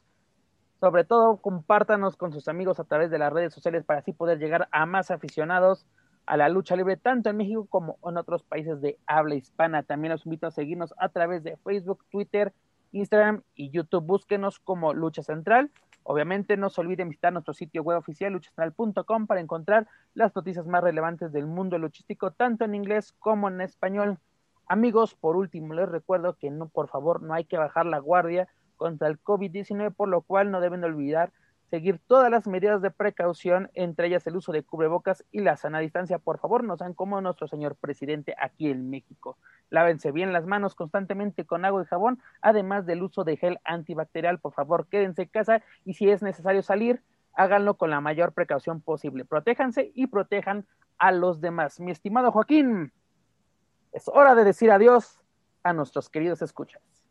sobre 0.79 1.05
todo, 1.05 1.37
compártanos 1.37 2.17
con 2.17 2.33
sus 2.33 2.47
amigos 2.47 2.79
a 2.79 2.83
través 2.83 3.09
de 3.09 3.17
las 3.17 3.31
redes 3.31 3.53
sociales 3.53 3.85
para 3.85 3.99
así 3.99 4.11
poder 4.13 4.39
llegar 4.39 4.67
a 4.71 4.85
más 4.85 5.09
aficionados 5.09 5.85
a 6.25 6.37
la 6.37 6.49
lucha 6.49 6.75
libre, 6.75 6.97
tanto 6.97 7.29
en 7.29 7.37
México 7.37 7.65
como 7.69 7.97
en 8.03 8.17
otros 8.17 8.43
países 8.43 8.81
de 8.81 8.97
habla 9.05 9.35
hispana. 9.35 9.83
También 9.83 10.11
los 10.11 10.25
invito 10.25 10.47
a 10.47 10.51
seguirnos 10.51 10.93
a 10.97 11.09
través 11.09 11.43
de 11.43 11.57
Facebook, 11.57 12.03
Twitter, 12.09 12.53
Instagram 12.91 13.43
y 13.55 13.69
YouTube. 13.69 14.05
Búsquenos 14.05 14.59
como 14.59 14.93
Lucha 14.93 15.23
Central. 15.23 15.71
Obviamente 16.03 16.57
no 16.57 16.69
se 16.69 16.81
olviden 16.81 17.09
visitar 17.09 17.33
nuestro 17.33 17.53
sitio 17.53 17.81
web 17.81 17.97
oficial 17.97 18.33
luchastral.com 18.33 19.27
para 19.27 19.41
encontrar 19.41 19.87
las 20.13 20.35
noticias 20.35 20.67
más 20.67 20.83
relevantes 20.83 21.31
del 21.31 21.47
mundo 21.47 21.77
luchístico, 21.77 22.31
tanto 22.31 22.65
en 22.65 22.75
inglés 22.75 23.13
como 23.19 23.47
en 23.47 23.61
español. 23.61 24.19
Amigos, 24.67 25.15
por 25.15 25.35
último, 25.35 25.73
les 25.73 25.89
recuerdo 25.89 26.35
que 26.35 26.51
no, 26.51 26.69
por 26.69 26.89
favor, 26.89 27.21
no 27.21 27.33
hay 27.33 27.45
que 27.45 27.57
bajar 27.57 27.85
la 27.85 27.99
guardia 27.99 28.47
contra 28.75 29.07
el 29.07 29.21
COVID-19, 29.21 29.93
por 29.93 30.09
lo 30.09 30.21
cual 30.21 30.51
no 30.51 30.61
deben 30.61 30.83
olvidar 30.83 31.31
seguir 31.69 31.99
todas 32.07 32.29
las 32.29 32.47
medidas 32.47 32.81
de 32.81 32.91
precaución, 32.91 33.69
entre 33.73 34.07
ellas 34.07 34.25
el 34.27 34.35
uso 34.35 34.51
de 34.51 34.63
cubrebocas 34.63 35.25
y 35.31 35.39
la 35.39 35.57
sana 35.57 35.79
distancia. 35.79 36.19
Por 36.19 36.39
favor, 36.39 36.63
no 36.63 36.77
sean 36.77 36.93
como 36.93 37.19
nuestro 37.21 37.47
señor 37.47 37.75
presidente 37.75 38.35
aquí 38.39 38.69
en 38.69 38.89
México. 38.89 39.37
Lávense 39.69 40.11
bien 40.11 40.31
las 40.31 40.45
manos 40.45 40.75
constantemente 40.75 41.45
con 41.45 41.65
agua 41.65 41.81
y 41.81 41.85
jabón, 41.85 42.21
además 42.41 42.85
del 42.85 43.03
uso 43.03 43.23
de 43.23 43.37
gel 43.37 43.59
antibacterial. 43.63 44.39
Por 44.39 44.53
favor, 44.53 44.87
quédense 44.87 45.23
en 45.23 45.29
casa 45.29 45.63
y 45.83 45.95
si 45.95 46.09
es 46.09 46.21
necesario 46.21 46.61
salir, 46.61 47.01
háganlo 47.33 47.75
con 47.75 47.89
la 47.89 47.99
mayor 47.99 48.33
precaución 48.33 48.81
posible. 48.81 49.25
Protéjanse 49.25 49.91
y 49.95 50.07
protejan 50.07 50.65
a 50.97 51.11
los 51.11 51.41
demás. 51.41 51.79
Mi 51.79 51.91
estimado 51.91 52.31
Joaquín, 52.31 52.93
es 53.91 54.07
hora 54.07 54.35
de 54.35 54.43
decir 54.43 54.71
adiós 54.71 55.21
a 55.63 55.73
nuestros 55.73 56.09
queridos 56.09 56.41
escuchas. 56.41 57.04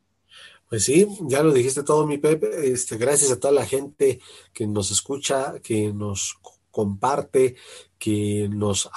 Pues 0.69 0.85
sí, 0.85 1.07
ya 1.23 1.43
lo 1.43 1.53
dijiste 1.53 1.82
todo, 1.82 2.07
mi 2.07 2.19
Pepe. 2.19 2.73
Este, 2.73 2.97
gracias 2.97 3.31
a 3.31 3.39
toda 3.39 3.53
la 3.53 3.66
gente 3.66 4.20
que 4.53 4.66
nos 4.66 4.91
escucha, 4.91 5.55
que 5.62 5.93
nos 5.93 6.39
comparte, 6.70 7.55
que 7.99 8.49
nos, 8.51 8.91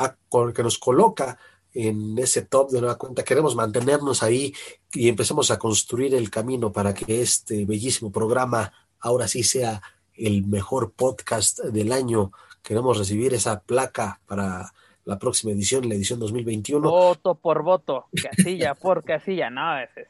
que 0.56 0.64
nos 0.64 0.77
coloca 0.80 1.38
en 1.73 2.18
ese 2.18 2.41
top 2.41 2.72
de 2.72 2.80
nueva 2.81 2.98
cuenta. 2.98 3.23
Queremos 3.23 3.56
mantenernos 3.56 4.23
ahí 4.23 4.53
y 4.91 5.10
empecemos 5.10 5.52
a 5.52 5.60
construir 5.60 6.15
el 6.15 6.31
camino 6.31 6.72
para 6.72 6.94
que 6.94 7.22
este 7.22 7.65
bellísimo 7.65 8.11
programa 8.11 8.73
ahora 8.99 9.27
sí 9.27 9.44
sea 9.44 9.81
el 10.15 10.48
mejor 10.48 10.94
podcast 10.94 11.60
del 11.60 11.91
año. 11.91 12.31
Queremos 12.64 12.98
recibir 12.98 13.35
esa 13.35 13.60
placa 13.60 14.19
para 14.26 14.73
la 15.06 15.19
próxima 15.19 15.53
edición, 15.53 15.88
la 15.88 15.95
edición 15.95 16.19
2021. 16.19 16.89
Voto 16.89 17.35
por 17.35 17.61
voto, 17.61 18.07
casilla 18.23 18.73
por 18.73 19.03
casilla, 19.03 19.49
no, 19.52 19.80
ese, 19.80 20.07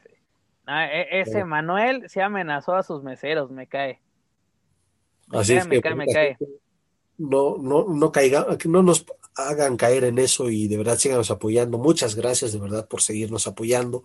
e, 0.68 1.20
ese 1.20 1.44
Manuel 1.44 2.08
se 2.08 2.22
amenazó 2.22 2.74
a 2.74 2.82
sus 2.82 3.02
meseros, 3.02 3.50
me 3.50 3.66
cae. 3.66 4.00
Así 5.30 5.54
es 5.54 5.66
me 5.66 5.80
cae, 5.80 5.94
me 5.94 6.06
cae. 6.06 6.36
No, 7.16 7.56
no, 7.58 7.86
no 7.88 8.12
caiga, 8.12 8.46
no 8.66 8.82
nos 8.82 9.04
hagan 9.34 9.76
caer 9.76 10.04
en 10.04 10.18
eso 10.18 10.50
y 10.50 10.68
de 10.68 10.76
verdad 10.76 10.98
síganos 10.98 11.30
apoyando. 11.30 11.78
Muchas 11.78 12.14
gracias 12.14 12.52
de 12.52 12.58
verdad 12.58 12.86
por 12.86 13.02
seguirnos 13.02 13.46
apoyando 13.46 14.04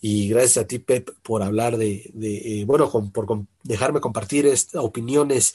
y 0.00 0.28
gracias 0.28 0.64
a 0.64 0.66
ti, 0.66 0.78
Pep, 0.78 1.10
por 1.22 1.42
hablar 1.42 1.76
de, 1.76 2.10
de 2.14 2.60
eh, 2.60 2.64
bueno, 2.64 2.90
por 2.90 3.46
dejarme 3.62 4.00
compartir 4.00 4.52
opiniones 4.74 5.54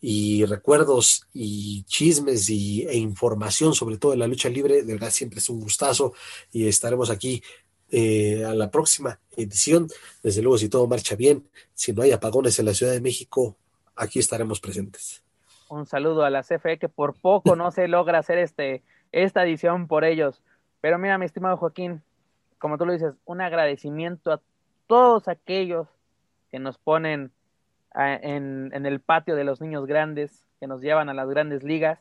y 0.00 0.44
recuerdos 0.44 1.26
y 1.32 1.82
chismes 1.84 2.48
y, 2.50 2.82
e 2.82 2.96
información 2.96 3.74
sobre 3.74 3.98
todo 3.98 4.12
de 4.12 4.18
la 4.18 4.26
lucha 4.26 4.48
libre. 4.48 4.82
De 4.82 4.92
verdad 4.92 5.10
siempre 5.10 5.40
es 5.40 5.48
un 5.48 5.60
gustazo 5.60 6.12
y 6.52 6.68
estaremos 6.68 7.10
aquí 7.10 7.42
eh, 7.90 8.44
a 8.44 8.54
la 8.54 8.70
próxima 8.70 9.18
edición. 9.36 9.88
Desde 10.22 10.42
luego, 10.42 10.58
si 10.58 10.68
todo 10.68 10.86
marcha 10.86 11.16
bien, 11.16 11.48
si 11.74 11.92
no 11.92 12.02
hay 12.02 12.12
apagones 12.12 12.58
en 12.58 12.66
la 12.66 12.74
Ciudad 12.74 12.92
de 12.92 13.00
México, 13.00 13.56
aquí 13.96 14.18
estaremos 14.18 14.60
presentes 14.60 15.22
un 15.68 15.86
saludo 15.86 16.24
a 16.24 16.30
la 16.30 16.42
CFE 16.42 16.78
que 16.78 16.88
por 16.88 17.14
poco 17.14 17.56
no 17.56 17.70
se 17.70 17.88
logra 17.88 18.18
hacer 18.18 18.38
este, 18.38 18.82
esta 19.12 19.44
edición 19.44 19.86
por 19.86 20.04
ellos. 20.04 20.42
Pero 20.80 20.98
mira, 20.98 21.18
mi 21.18 21.26
estimado 21.26 21.56
Joaquín, 21.56 22.02
como 22.58 22.78
tú 22.78 22.86
lo 22.86 22.92
dices, 22.92 23.14
un 23.24 23.40
agradecimiento 23.40 24.32
a 24.32 24.40
todos 24.86 25.28
aquellos 25.28 25.88
que 26.50 26.58
nos 26.58 26.78
ponen 26.78 27.30
en, 27.94 28.70
en, 28.72 28.86
el 28.86 29.00
patio 29.00 29.36
de 29.36 29.44
los 29.44 29.60
niños 29.60 29.86
grandes, 29.86 30.44
que 30.60 30.66
nos 30.66 30.80
llevan 30.80 31.08
a 31.08 31.14
las 31.14 31.28
grandes 31.28 31.62
ligas. 31.62 32.00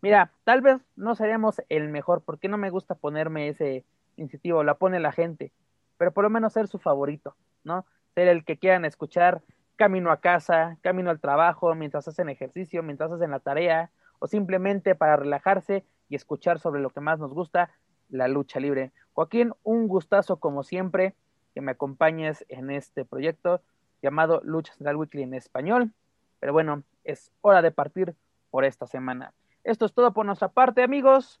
Mira, 0.00 0.32
tal 0.44 0.62
vez 0.62 0.80
no 0.96 1.14
seríamos 1.14 1.62
el 1.68 1.88
mejor, 1.88 2.22
porque 2.24 2.48
no 2.48 2.56
me 2.56 2.70
gusta 2.70 2.94
ponerme 2.94 3.48
ese 3.48 3.84
incentivo, 4.22 4.64
la 4.64 4.74
pone 4.74 5.00
la 5.00 5.12
gente, 5.12 5.52
pero 5.98 6.12
por 6.12 6.24
lo 6.24 6.30
menos 6.30 6.52
ser 6.52 6.68
su 6.68 6.78
favorito, 6.78 7.36
¿no? 7.64 7.84
Ser 8.14 8.28
el 8.28 8.44
que 8.44 8.58
quieran 8.58 8.84
escuchar 8.84 9.42
camino 9.76 10.10
a 10.10 10.20
casa, 10.20 10.78
camino 10.80 11.10
al 11.10 11.20
trabajo, 11.20 11.74
mientras 11.74 12.08
hacen 12.08 12.28
ejercicio, 12.28 12.82
mientras 12.82 13.12
hacen 13.12 13.30
la 13.30 13.40
tarea, 13.40 13.90
o 14.18 14.26
simplemente 14.26 14.94
para 14.94 15.16
relajarse 15.16 15.84
y 16.08 16.14
escuchar 16.14 16.58
sobre 16.58 16.80
lo 16.80 16.90
que 16.90 17.00
más 17.00 17.18
nos 17.18 17.34
gusta, 17.34 17.70
la 18.08 18.28
lucha 18.28 18.60
libre. 18.60 18.92
Joaquín, 19.12 19.52
un 19.62 19.88
gustazo 19.88 20.36
como 20.38 20.62
siempre 20.62 21.14
que 21.54 21.60
me 21.60 21.72
acompañes 21.72 22.44
en 22.48 22.70
este 22.70 23.04
proyecto 23.04 23.60
llamado 24.02 24.40
Lucha 24.44 24.72
Central 24.74 24.96
Weekly 24.96 25.22
en 25.22 25.34
español. 25.34 25.92
Pero 26.40 26.52
bueno, 26.52 26.82
es 27.04 27.32
hora 27.40 27.62
de 27.62 27.70
partir 27.70 28.14
por 28.50 28.64
esta 28.64 28.86
semana. 28.86 29.32
Esto 29.64 29.86
es 29.86 29.92
todo 29.92 30.12
por 30.12 30.26
nuestra 30.26 30.48
parte, 30.48 30.82
amigos. 30.82 31.40